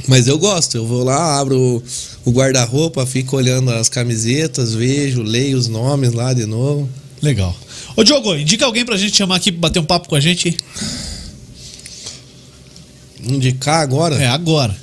Mas 0.08 0.28
eu 0.28 0.38
gosto, 0.38 0.76
eu 0.78 0.86
vou 0.86 1.04
lá, 1.04 1.40
abro 1.40 1.84
o, 2.26 2.32
guarda-roupa, 2.32 3.06
fico 3.06 3.36
olhando 3.36 3.72
as 3.72 3.90
camisetas, 3.90 4.74
vejo, 4.74 5.22
leio 5.22 5.58
os 5.58 5.68
nomes 5.68 6.14
lá 6.14 6.34
de 6.34 6.46
novo. 6.46 6.90
Legal. 7.22 7.56
Ô, 7.96 8.04
Diogo, 8.04 8.36
indica 8.36 8.66
alguém 8.66 8.86
pra 8.86 8.98
gente 8.98 9.16
chamar 9.16 9.36
aqui 9.36 9.52
pra 9.52 9.62
bater 9.62 9.80
um 9.80 9.86
papo 9.86 10.08
com 10.08 10.16
a 10.16 10.20
gente. 10.20 10.56
Indicar 13.24 13.82
agora? 13.82 14.16
É, 14.16 14.28
agora. 14.28 14.76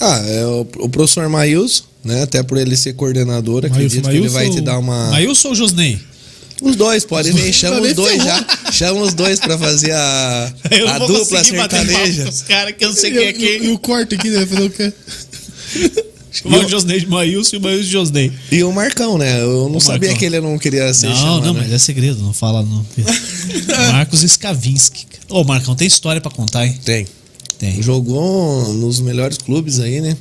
Ah, 0.00 0.18
é 0.26 0.44
o, 0.44 0.66
o 0.80 0.88
professor 0.88 1.28
Maílson, 1.28 1.84
né? 2.04 2.22
Até 2.22 2.42
por 2.42 2.58
ele 2.58 2.76
ser 2.76 2.94
coordenador, 2.94 3.62
Maílson, 3.62 3.74
acredito 3.76 4.08
que 4.10 4.16
ele 4.16 4.28
vai 4.28 4.50
te 4.50 4.60
dar 4.60 4.78
uma. 4.78 5.10
Maílson 5.10 5.48
ou 5.48 5.54
Josney? 5.54 5.98
Os 6.62 6.76
dois, 6.76 7.04
pode 7.04 7.30
vir, 7.32 7.52
chama 7.52 7.80
nem 7.80 7.90
os 7.90 7.96
dois 7.96 8.22
já. 8.22 8.46
Chama 8.72 9.00
os 9.02 9.12
dois 9.14 9.38
pra 9.40 9.58
fazer 9.58 9.92
a, 9.92 10.52
Eu 10.70 10.88
a 10.88 10.98
dupla 10.98 11.44
sertaneja. 11.44 12.28
os 12.28 12.42
caras 12.42 12.74
que 12.76 12.84
eu 12.84 12.88
não 12.90 12.96
sei 12.96 13.10
E, 13.10 13.14
quem 13.14 13.26
é 13.26 13.30
o- 13.30 13.34
quem. 13.34 13.64
e 13.64 13.72
o 13.72 13.78
corte 13.78 14.14
aqui, 14.14 14.30
né? 14.30 14.46
Fazer 14.46 14.62
o 14.62 14.70
quê? 14.70 14.92
Chamar 16.32 16.64
o 16.64 16.68
Josney 16.68 16.98
de 17.00 17.06
Maílson 17.06 17.56
e 17.56 17.58
o 17.58 17.62
Maílson 17.62 17.82
de 17.84 17.90
Josney. 17.90 18.32
E 18.50 18.64
o 18.64 18.72
Marcão, 18.72 19.16
né? 19.18 19.40
Eu 19.40 19.68
não 19.68 19.76
O 19.76 19.80
sabia 19.80 20.08
Marcão. 20.08 20.18
que 20.18 20.24
ele 20.24 20.40
não 20.40 20.58
queria 20.58 20.92
ser 20.92 21.08
Não, 21.08 21.14
chamado. 21.16 21.46
não, 21.46 21.54
né? 21.54 21.60
mas 21.62 21.72
é 21.72 21.78
segredo, 21.78 22.20
não 22.22 22.32
fala 22.32 22.62
não. 22.62 22.84
Marcos 23.92 24.22
Skavinski. 24.24 25.06
Ô, 25.28 25.42
Marcão, 25.44 25.74
tem 25.74 25.86
história 25.86 26.20
pra 26.20 26.30
contar, 26.30 26.66
hein? 26.66 26.78
Tem. 26.84 27.06
Tem. 27.58 27.82
Jogou 27.82 28.72
nos 28.74 29.00
melhores 29.00 29.38
clubes 29.38 29.80
aí, 29.80 30.00
né? 30.00 30.16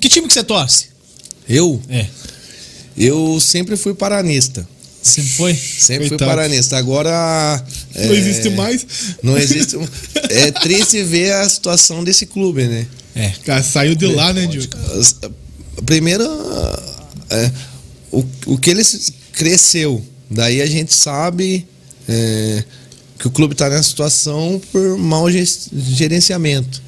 Que 0.00 0.08
time 0.08 0.26
que 0.28 0.34
você 0.34 0.44
torce? 0.44 0.86
Eu, 1.48 1.80
É, 1.88 2.06
eu 2.96 3.38
sempre 3.40 3.76
fui 3.76 3.94
paranista. 3.94 4.66
sempre 5.02 5.30
foi? 5.30 5.54
Sempre 5.54 6.08
fui 6.08 6.18
Coitado. 6.18 6.30
paranista. 6.30 6.76
Agora. 6.76 7.64
Não 7.94 8.02
é, 8.02 8.16
existe 8.16 8.50
mais. 8.50 8.86
Não 9.22 9.38
existe. 9.38 9.76
É 10.30 10.50
triste 10.50 11.02
ver 11.02 11.32
a 11.32 11.48
situação 11.48 12.02
desse 12.04 12.26
clube, 12.26 12.64
né? 12.66 12.86
É. 13.14 13.28
Cara, 13.44 13.62
saiu 13.62 13.94
de 13.94 14.06
lá, 14.06 14.32
né, 14.32 14.46
Diogo? 14.46 14.68
Primeiro, 15.86 16.24
é, 17.30 17.50
o, 18.10 18.24
o 18.46 18.58
que 18.58 18.70
ele 18.70 18.82
cresceu. 19.32 20.04
Daí 20.30 20.60
a 20.62 20.66
gente 20.66 20.92
sabe 20.94 21.66
é, 22.08 22.64
que 23.18 23.26
o 23.28 23.30
clube 23.30 23.52
está 23.54 23.68
nessa 23.68 23.88
situação 23.88 24.60
por 24.72 24.98
mau 24.98 25.26
gerenciamento. 25.30 26.82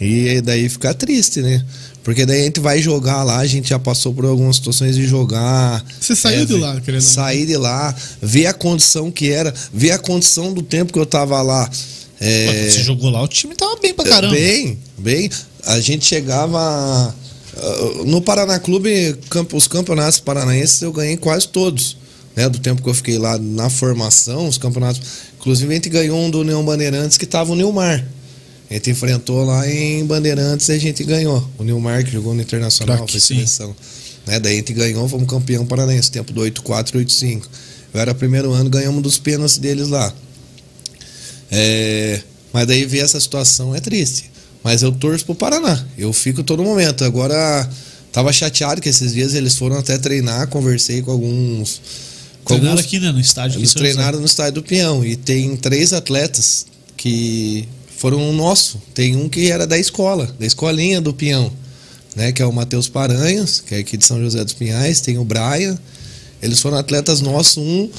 E 0.00 0.40
daí 0.40 0.68
fica 0.68 0.92
triste, 0.92 1.40
né? 1.40 1.64
Porque 2.02 2.26
daí 2.26 2.42
a 2.42 2.44
gente 2.44 2.60
vai 2.60 2.82
jogar 2.82 3.22
lá, 3.22 3.38
a 3.38 3.46
gente 3.46 3.70
já 3.70 3.78
passou 3.78 4.12
por 4.12 4.26
algumas 4.26 4.56
situações 4.56 4.94
de 4.94 5.06
jogar. 5.06 5.82
Você 5.98 6.14
saiu 6.14 6.42
é, 6.42 6.44
de 6.44 6.54
lá, 6.54 6.80
querendo 6.80 7.00
ou 7.00 7.06
não. 7.06 7.14
Sair 7.14 7.46
de 7.46 7.56
lá, 7.56 7.94
ver 8.20 8.46
a 8.46 8.52
condição 8.52 9.10
que 9.10 9.30
era, 9.30 9.54
ver 9.72 9.92
a 9.92 9.98
condição 9.98 10.52
do 10.52 10.62
tempo 10.62 10.92
que 10.92 10.98
eu 10.98 11.06
tava 11.06 11.40
lá. 11.40 11.70
É, 12.20 12.68
Você 12.70 12.82
jogou 12.82 13.10
lá, 13.10 13.22
o 13.22 13.28
time 13.28 13.54
tava 13.54 13.76
bem 13.76 13.94
pra 13.94 14.04
caramba. 14.04 14.34
Bem, 14.34 14.78
bem. 14.98 15.30
A 15.64 15.80
gente 15.80 16.04
chegava. 16.04 16.58
ah, 16.60 17.14
No 18.04 18.20
Paraná 18.20 18.58
Clube, 18.58 19.16
os 19.52 19.66
campeonatos 19.66 20.20
paranaenses 20.20 20.82
eu 20.82 20.92
ganhei 20.92 21.16
quase 21.16 21.48
todos. 21.48 21.96
Né, 22.36 22.48
do 22.48 22.58
tempo 22.58 22.82
que 22.82 22.88
eu 22.88 22.94
fiquei 22.94 23.16
lá 23.16 23.38
na 23.38 23.70
formação, 23.70 24.48
os 24.48 24.58
campeonatos. 24.58 25.00
Inclusive 25.44 25.70
a 25.70 25.74
gente 25.74 25.90
ganhou 25.90 26.18
um 26.18 26.30
do 26.30 26.40
União 26.40 26.64
Bandeirantes 26.64 27.18
que 27.18 27.26
tava 27.26 27.52
o 27.52 27.54
Nilmar. 27.54 28.02
A 28.70 28.72
gente 28.72 28.90
enfrentou 28.90 29.44
lá 29.44 29.70
em 29.70 30.02
Bandeirantes 30.06 30.70
e 30.70 30.72
a 30.72 30.78
gente 30.78 31.04
ganhou. 31.04 31.46
O 31.58 31.62
Nilmar 31.62 32.02
que 32.02 32.10
jogou 32.10 32.32
no 32.32 32.40
Internacional, 32.40 32.96
Craque, 32.96 33.12
foi 33.12 33.20
seleção. 33.20 33.76
Né, 34.26 34.40
daí 34.40 34.54
a 34.54 34.56
gente 34.56 34.72
ganhou, 34.72 35.06
fomos 35.06 35.28
campeão 35.28 35.66
paranaense, 35.66 36.10
tempo 36.10 36.32
do 36.32 36.40
8-4 36.40 36.94
e 36.94 37.04
8-5. 37.04 37.42
Eu 37.92 38.00
era 38.00 38.14
primeiro 38.14 38.52
ano, 38.52 38.70
ganhamos 38.70 39.02
dos 39.02 39.18
pênaltis 39.18 39.58
deles 39.58 39.88
lá. 39.88 40.10
É, 41.50 42.22
mas 42.50 42.66
daí 42.66 42.86
ver 42.86 43.00
essa 43.00 43.20
situação 43.20 43.74
é 43.74 43.80
triste. 43.80 44.30
Mas 44.62 44.80
eu 44.80 44.92
torço 44.92 45.26
pro 45.26 45.34
Paraná. 45.34 45.84
Eu 45.98 46.10
fico 46.14 46.42
todo 46.42 46.64
momento. 46.64 47.04
Agora, 47.04 47.68
tava 48.10 48.32
chateado 48.32 48.80
que 48.80 48.88
esses 48.88 49.12
dias 49.12 49.34
eles 49.34 49.56
foram 49.56 49.76
até 49.76 49.98
treinar, 49.98 50.48
conversei 50.48 51.02
com 51.02 51.10
alguns. 51.10 51.82
Com 52.44 52.54
Treinaram 52.54 52.72
alguns 52.72 52.86
aqui, 52.86 53.00
né? 53.00 53.10
No 53.10 53.20
estádio. 53.20 53.58
eles 53.58 53.72
treinaram 53.72 54.20
no 54.20 54.26
estádio 54.26 54.54
do 54.54 54.62
Pinhão. 54.62 55.04
E 55.04 55.16
tem 55.16 55.56
três 55.56 55.92
atletas 55.92 56.66
que 56.96 57.66
foram 57.96 58.32
nosso. 58.32 58.80
Tem 58.92 59.16
um 59.16 59.28
que 59.28 59.50
era 59.50 59.66
da 59.66 59.78
escola, 59.78 60.32
da 60.38 60.46
escolinha 60.46 61.00
do 61.00 61.12
Pinhão. 61.12 61.50
Né, 62.14 62.30
que 62.30 62.40
é 62.40 62.46
o 62.46 62.52
Matheus 62.52 62.88
Paranhas, 62.88 63.60
que 63.60 63.74
é 63.74 63.78
aqui 63.78 63.96
de 63.96 64.04
São 64.04 64.20
José 64.20 64.44
dos 64.44 64.52
Pinhais, 64.52 65.00
tem 65.00 65.18
o 65.18 65.24
Brian. 65.24 65.76
Eles 66.40 66.60
foram 66.60 66.76
atletas 66.76 67.20
nossos. 67.20 67.56
Um 67.56 67.90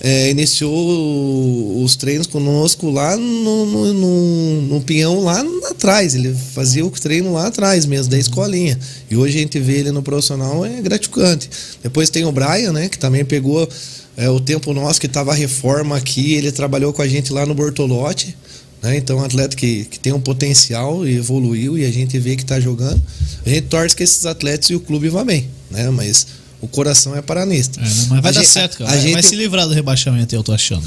é, 0.00 0.30
iniciou 0.30 1.82
os 1.84 1.94
treinos 1.94 2.26
conosco 2.26 2.88
lá 2.90 3.16
no, 3.16 3.66
no, 3.66 3.92
no, 3.92 4.62
no 4.62 4.80
Pinhão, 4.80 5.20
lá 5.20 5.44
atrás. 5.70 6.14
Ele 6.14 6.34
fazia 6.54 6.84
o 6.84 6.90
treino 6.90 7.34
lá 7.34 7.48
atrás 7.48 7.84
mesmo, 7.84 8.10
da 8.10 8.18
escolinha. 8.18 8.78
E 9.10 9.16
hoje 9.16 9.38
a 9.38 9.40
gente 9.42 9.60
vê 9.60 9.78
ele 9.78 9.90
no 9.92 10.02
profissional, 10.02 10.64
é 10.64 10.80
gratificante. 10.80 11.50
Depois 11.82 12.08
tem 12.08 12.24
o 12.24 12.32
Brian, 12.32 12.72
né, 12.72 12.88
que 12.88 12.98
também 12.98 13.24
pegou 13.24 13.68
é, 14.16 14.30
o 14.30 14.40
tempo 14.40 14.72
nosso, 14.72 14.98
que 14.98 15.06
estava 15.06 15.32
a 15.32 15.34
reforma 15.34 15.96
aqui. 15.96 16.32
Ele 16.32 16.50
trabalhou 16.50 16.92
com 16.94 17.02
a 17.02 17.08
gente 17.08 17.30
lá 17.30 17.44
no 17.44 17.54
Bortolotti. 17.54 18.34
Né? 18.82 18.96
Então, 18.96 19.18
um 19.18 19.24
atleta 19.24 19.54
que, 19.54 19.84
que 19.84 20.00
tem 20.00 20.14
um 20.14 20.20
potencial 20.20 21.06
e 21.06 21.16
evoluiu 21.16 21.76
e 21.76 21.84
a 21.84 21.90
gente 21.90 22.18
vê 22.18 22.36
que 22.36 22.42
está 22.42 22.58
jogando. 22.58 23.00
A 23.44 23.48
gente 23.48 23.66
torce 23.66 23.94
que 23.94 24.02
esses 24.02 24.24
atletas 24.24 24.70
e 24.70 24.74
o 24.74 24.80
clube 24.80 25.10
vá 25.10 25.22
bem, 25.22 25.48
né? 25.70 25.90
Mas 25.90 26.26
o 26.60 26.68
coração 26.68 27.14
é 27.16 27.22
paranista. 27.22 27.80
É, 27.80 27.84
né? 27.84 27.90
Mas 27.90 28.08
vai 28.08 28.18
A 28.18 28.20
dar 28.22 28.32
gente- 28.40 28.46
certo, 28.48 28.78
cara. 28.78 28.90
a 28.90 28.92
Vai- 28.94 29.02
gente- 29.02 29.12
Vai 29.14 29.22
se 29.22 29.34
livrar 29.36 29.66
do 29.66 29.74
rebaixamento, 29.74 30.34
eu 30.34 30.42
tô 30.42 30.52
achando. 30.52 30.84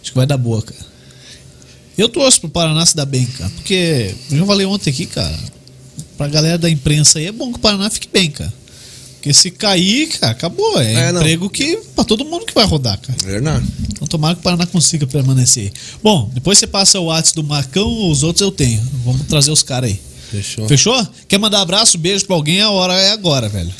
Acho 0.00 0.10
que 0.10 0.16
vai 0.16 0.26
dar 0.26 0.36
boa, 0.36 0.62
cara. 0.62 0.90
Eu 1.98 2.08
torço 2.08 2.40
pro 2.40 2.48
Paraná 2.50 2.84
se 2.86 2.96
dar 2.96 3.04
bem, 3.04 3.26
cara. 3.26 3.50
Porque, 3.56 4.14
eu 4.30 4.38
já 4.38 4.46
falei 4.46 4.64
ontem 4.66 4.90
aqui, 4.90 5.06
cara. 5.06 5.38
Pra 6.16 6.28
galera 6.28 6.56
da 6.58 6.68
imprensa 6.70 7.18
aí, 7.18 7.26
é 7.26 7.32
bom 7.32 7.50
que 7.52 7.58
o 7.58 7.60
Paraná 7.60 7.90
fique 7.90 8.08
bem, 8.12 8.30
cara. 8.30 8.52
Porque 9.16 9.34
se 9.34 9.50
cair, 9.50 10.08
cara, 10.18 10.32
acabou. 10.32 10.80
É, 10.80 10.94
É, 11.08 11.12
não. 11.12 11.20
emprego 11.20 11.50
que 11.50 11.76
pra 11.94 12.04
todo 12.04 12.24
mundo 12.24 12.46
que 12.46 12.54
vai 12.54 12.64
rodar, 12.64 12.98
cara. 12.98 13.18
Verdade. 13.22 13.66
Então 13.90 14.08
tomara 14.08 14.34
que 14.34 14.40
o 14.40 14.42
Paraná 14.44 14.64
consiga 14.66 15.06
permanecer. 15.06 15.70
Bom, 16.02 16.30
depois 16.32 16.58
você 16.58 16.66
passa 16.66 16.98
o 16.98 17.04
WhatsApp 17.04 17.36
do 17.36 17.44
Marcão, 17.46 18.10
os 18.10 18.22
outros 18.22 18.40
eu 18.40 18.50
tenho. 18.50 18.80
Vamos 19.04 19.26
trazer 19.26 19.50
os 19.50 19.62
caras 19.62 19.90
aí. 19.90 20.00
Fechou. 20.30 20.66
Fechou? 20.68 21.06
Quer 21.28 21.38
mandar 21.38 21.60
abraço, 21.60 21.98
beijo 21.98 22.24
pra 22.24 22.34
alguém? 22.36 22.62
A 22.62 22.70
hora 22.70 22.94
é 22.94 23.10
agora, 23.10 23.46
velho. 23.48 23.70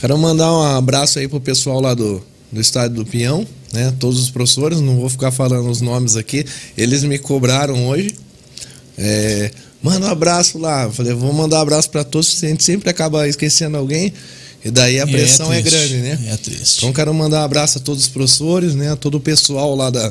Quero 0.00 0.16
mandar 0.16 0.50
um 0.50 0.62
abraço 0.62 1.18
aí 1.18 1.28
pro 1.28 1.38
pessoal 1.38 1.78
lá 1.78 1.92
do, 1.92 2.22
do 2.50 2.58
estádio 2.58 2.96
do 2.96 3.04
Pinhão, 3.04 3.46
né? 3.70 3.92
Todos 4.00 4.18
os 4.18 4.30
professores, 4.30 4.80
não 4.80 4.96
vou 4.96 5.10
ficar 5.10 5.30
falando 5.30 5.68
os 5.68 5.82
nomes 5.82 6.16
aqui. 6.16 6.42
Eles 6.74 7.04
me 7.04 7.18
cobraram 7.18 7.86
hoje. 7.86 8.14
É, 8.96 9.50
manda 9.82 10.06
um 10.06 10.10
abraço 10.10 10.58
lá. 10.58 10.84
Eu 10.84 10.92
falei, 10.92 11.12
vou 11.12 11.34
mandar 11.34 11.58
um 11.58 11.60
abraço 11.60 11.90
para 11.90 12.02
todos, 12.02 12.42
a 12.42 12.46
gente 12.46 12.64
sempre 12.64 12.88
acaba 12.88 13.28
esquecendo 13.28 13.76
alguém. 13.76 14.10
E 14.64 14.70
daí 14.70 14.98
a 14.98 15.04
E 15.04 15.10
pressão 15.10 15.52
é, 15.52 15.60
triste, 15.60 15.76
grande, 15.76 15.96
né? 15.96 16.18
É 16.32 16.36
triste. 16.38 16.78
Então 16.78 16.94
quero 16.94 17.12
mandar 17.12 17.40
um 17.40 17.44
abraço 17.44 17.76
a 17.76 17.80
todos 17.82 18.04
os 18.04 18.08
professores, 18.08 18.74
né? 18.74 18.92
A 18.92 18.96
todo 18.96 19.16
o 19.16 19.20
pessoal 19.20 19.76
lá 19.76 19.90
da, 19.90 20.10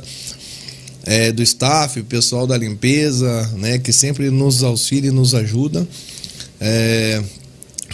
é, 1.04 1.32
do 1.32 1.42
staff, 1.42 2.00
o 2.00 2.06
pessoal 2.06 2.46
da 2.46 2.56
limpeza, 2.56 3.52
né? 3.58 3.80
Que 3.80 3.92
sempre 3.92 4.30
nos 4.30 4.64
auxilia 4.64 5.10
e 5.10 5.14
nos 5.14 5.34
ajuda. 5.34 5.88
É, 6.62 7.24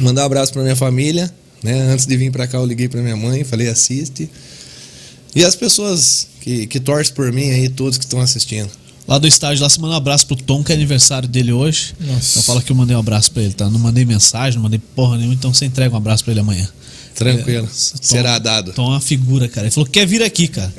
mandar 0.01 0.23
um 0.23 0.25
abraço 0.25 0.51
para 0.51 0.61
minha 0.61 0.75
família, 0.75 1.33
né? 1.65 1.91
Antes 1.91 2.05
de 2.05 2.15
vir 2.15 2.31
para 2.31 2.47
cá 2.47 2.57
eu 2.57 2.65
liguei 2.65 2.87
para 2.87 3.01
minha 3.01 3.17
mãe, 3.17 3.43
falei 3.43 3.67
assiste. 3.67 4.29
E 5.35 5.43
as 5.43 5.55
pessoas 5.55 6.27
que, 6.39 6.65
que 6.67 6.79
torcem 6.79 7.13
por 7.13 7.31
mim 7.33 7.49
aí, 7.49 7.67
todos 7.67 7.97
que 7.97 8.05
estão 8.05 8.21
assistindo. 8.21 8.69
Lá 9.07 9.17
do 9.19 9.27
estádio, 9.27 9.61
lá 9.61 9.69
você 9.69 9.79
manda 9.79 9.93
um 9.93 9.97
abraço 9.97 10.25
pro 10.25 10.35
Tom, 10.35 10.63
que 10.63 10.71
é 10.71 10.75
aniversário 10.75 11.27
dele 11.27 11.51
hoje. 11.51 11.93
Nossa. 11.99 12.31
Então 12.31 12.43
fala 12.43 12.61
que 12.61 12.71
eu 12.71 12.75
mandei 12.75 12.95
um 12.95 12.99
abraço 12.99 13.31
pra 13.31 13.43
ele, 13.43 13.53
tá? 13.53 13.69
Não 13.69 13.79
mandei 13.79 14.03
mensagem, 14.05 14.55
não 14.55 14.63
mandei 14.63 14.79
porra 14.95 15.17
nenhuma, 15.17 15.33
então 15.35 15.53
você 15.53 15.65
entrega 15.65 15.93
um 15.93 15.97
abraço 15.97 16.23
pra 16.23 16.31
ele 16.31 16.39
amanhã. 16.39 16.67
Tranquilo, 17.13 17.65
É, 17.65 17.69
Tom- 17.69 17.97
será 18.01 18.39
dado. 18.39 18.73
Tom 18.73 18.85
é 18.87 18.89
uma 18.95 19.01
figura, 19.01 19.47
cara. 19.47 19.67
Ele 19.67 19.71
falou 19.71 19.85
que 19.85 19.91
quer 19.99 20.07
vir 20.07 20.23
aqui, 20.23 20.47
cara. 20.47 20.73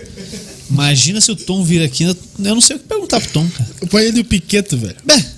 Imagina 0.69 1.21
se 1.21 1.31
o 1.31 1.37
Tom 1.37 1.63
vir 1.63 1.83
aqui, 1.83 2.03
eu 2.05 2.17
não 2.39 2.61
sei 2.61 2.77
o 2.77 2.79
que 2.81 2.87
perguntar 2.87 3.21
pro 3.21 3.31
Tom, 3.31 3.49
cara. 3.49 3.71
Põe 3.89 4.03
ele 4.05 4.19
e 4.19 4.21
o 4.23 4.25
Piqueto, 4.25 4.77
velho. 4.77 4.97
Bem. 5.05 5.19
E- 5.19 5.36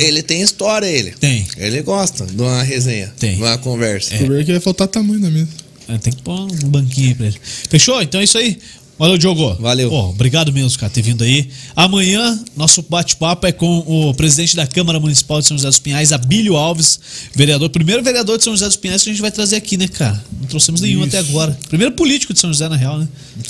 Ele 0.00 0.22
tem 0.22 0.40
história, 0.40 0.86
ele. 0.86 1.12
Tem. 1.12 1.46
Ele 1.56 1.82
gosta 1.82 2.26
de 2.26 2.40
uma 2.40 2.62
resenha, 2.62 3.12
Tem. 3.18 3.36
de 3.36 3.42
uma 3.42 3.58
conversa. 3.58 4.14
O 4.14 4.18
problema 4.18 4.42
é 4.42 4.44
que 4.44 4.52
vai 4.52 4.60
faltar 4.60 4.88
tamanho 4.88 5.20
na 5.20 5.30
mesa. 5.30 5.48
É, 5.88 5.96
tem 5.98 6.12
que 6.12 6.22
pôr 6.22 6.38
um 6.38 6.68
banquinho 6.68 7.08
aí 7.08 7.14
pra 7.14 7.26
ele. 7.26 7.36
Fechou? 7.70 8.02
Então 8.02 8.20
é 8.20 8.24
isso 8.24 8.36
aí. 8.36 8.58
Valeu, 8.98 9.16
Diogo. 9.16 9.54
Valeu. 9.60 9.88
Pô, 9.88 10.08
obrigado 10.08 10.52
mesmo, 10.52 10.76
cara, 10.76 10.90
ter 10.90 11.02
vindo 11.02 11.22
aí. 11.22 11.48
Amanhã, 11.76 12.36
nosso 12.56 12.82
bate-papo 12.82 13.46
é 13.46 13.52
com 13.52 13.78
o 13.86 14.12
presidente 14.12 14.56
da 14.56 14.66
Câmara 14.66 14.98
Municipal 14.98 15.40
de 15.40 15.46
São 15.46 15.56
José 15.56 15.68
dos 15.68 15.78
Pinhais, 15.78 16.12
Abílio 16.12 16.56
Alves, 16.56 16.98
vereador, 17.32 17.70
primeiro 17.70 18.02
vereador 18.02 18.36
de 18.36 18.42
São 18.42 18.52
José 18.52 18.66
dos 18.66 18.76
Pinhais 18.76 19.04
que 19.04 19.10
a 19.10 19.12
gente 19.12 19.22
vai 19.22 19.30
trazer 19.30 19.54
aqui, 19.54 19.76
né, 19.76 19.86
cara? 19.86 20.20
Não 20.40 20.48
trouxemos 20.48 20.80
nenhum 20.80 21.06
Isso. 21.06 21.16
até 21.16 21.18
agora. 21.18 21.56
Primeiro 21.68 21.94
político 21.94 22.34
de 22.34 22.40
São 22.40 22.52
José, 22.52 22.68
na 22.68 22.74
real, 22.74 22.98
né? 22.98 23.06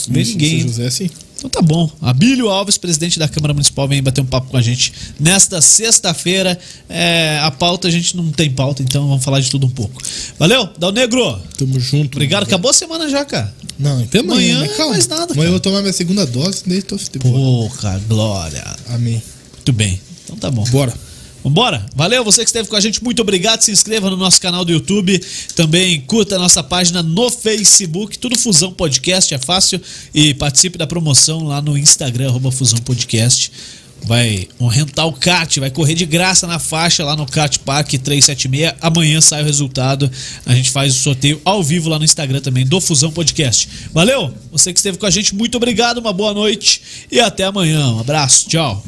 Não 0.09 0.23
ninguém. 0.23 0.61
São 0.61 0.69
José, 0.69 0.91
sim. 0.91 1.11
Então 1.39 1.49
tá 1.49 1.63
bom. 1.63 1.89
Abílio 2.03 2.49
Alves, 2.49 2.77
presidente 2.77 3.17
da 3.17 3.29
Câmara 3.29 3.55
Municipal, 3.55 3.87
vem 3.87 4.03
bater 4.03 4.21
um 4.21 4.27
papo 4.27 4.49
com 4.51 4.57
a 4.57 4.63
gente 4.63 4.93
nesta 5.21 5.61
sexta-feira. 5.61 6.59
É, 6.89 7.39
a 7.43 7.51
pauta, 7.51 7.87
a 7.87 7.91
gente 7.91 8.17
não 8.17 8.31
tem 8.33 8.51
pauta, 8.51 8.83
então 8.83 9.07
vamos 9.07 9.25
falar 9.25 9.39
de 9.41 9.49
tudo 9.49 9.67
um 9.67 9.71
pouco. 9.71 10.03
Valeu, 10.37 10.69
Dal 10.79 10.91
Negro. 10.91 11.41
Tamo 11.57 11.79
junto. 11.79 12.17
Obrigado. 12.17 12.43
Acabou 12.43 12.71
a 12.73 12.75
semana 12.75 13.09
já, 13.09 13.25
cara. 13.25 13.55
Não, 13.79 14.03
até 14.03 14.19
amanhã, 14.19 14.57
Amanhã 14.57 14.61
né? 14.61 14.67
é 14.67 14.77
Calma. 14.77 14.93
mais 14.93 15.07
nada, 15.07 15.23
Amanhã 15.23 15.35
cara. 15.37 15.47
eu 15.47 15.51
vou 15.53 15.61
tomar 15.61 15.81
minha 15.83 15.93
segunda 15.93 16.27
dose, 16.27 16.65
daí 16.67 16.83
tô 16.83 16.97
de 16.97 17.19
boa. 17.21 17.71
Glória. 18.09 18.77
Amém. 18.89 19.23
Muito 19.55 19.73
bem. 19.73 20.01
Então 20.25 20.37
tá 20.37 20.51
bom. 20.51 20.65
Bora. 20.65 20.93
Vambora? 21.43 21.87
Valeu, 21.95 22.25
você 22.25 22.43
que 22.43 22.49
esteve 22.49 22.69
com 22.69 22.77
a 22.77 22.81
gente, 22.81 23.03
muito 23.03 23.23
obrigado. 23.23 23.63
Se 23.63 23.71
inscreva 23.71 24.11
no 24.11 24.17
nosso 24.17 24.41
canal 24.41 24.65
do 24.65 24.73
YouTube. 24.73 25.19
Também 25.55 26.01
curta 26.01 26.37
a 26.37 26.39
nossa 26.39 26.63
página 26.63 27.03
no 27.03 27.31
Facebook. 27.31 28.19
Tudo 28.19 28.39
Fusão 28.39 28.73
Podcast, 28.73 29.33
é 29.33 29.39
fácil. 29.39 29.81
E 30.13 30.35
participe 30.35 30.77
da 30.77 30.87
promoção 30.87 31.45
lá 31.45 31.63
no 31.63 31.79
Instagram, 31.79 32.29
arroba 32.29 32.51
Fusão 32.51 32.79
Podcast. 32.81 33.53
Vai 34.05 34.49
rentar 34.71 35.07
o 35.07 35.13
kart, 35.13 35.59
vai 35.59 35.71
correr 35.71 35.95
de 35.95 36.07
graça 36.07 36.47
na 36.47 36.59
faixa 36.59 37.05
lá 37.05 37.17
no 37.17 37.27
Kart 37.27 37.59
Park 37.59 37.95
376. 37.95 38.75
Amanhã 38.81 39.21
sai 39.21 39.43
o 39.43 39.45
resultado. 39.45 40.11
A 40.47 40.55
gente 40.55 40.71
faz 40.71 40.95
o 40.95 40.99
sorteio 40.99 41.41
ao 41.45 41.63
vivo 41.63 41.89
lá 41.89 41.99
no 41.99 42.05
Instagram 42.05 42.41
também 42.41 42.65
do 42.65 42.81
Fusão 42.81 43.11
Podcast. 43.11 43.69
Valeu? 43.93 44.33
Você 44.53 44.73
que 44.73 44.79
esteve 44.79 44.99
com 44.99 45.07
a 45.07 45.11
gente, 45.11 45.35
muito 45.35 45.57
obrigado, 45.57 45.99
uma 45.99 46.13
boa 46.13 46.33
noite 46.33 46.81
e 47.11 47.21
até 47.21 47.45
amanhã. 47.45 47.93
Um 47.93 48.01
abraço, 48.01 48.49
tchau. 48.49 48.85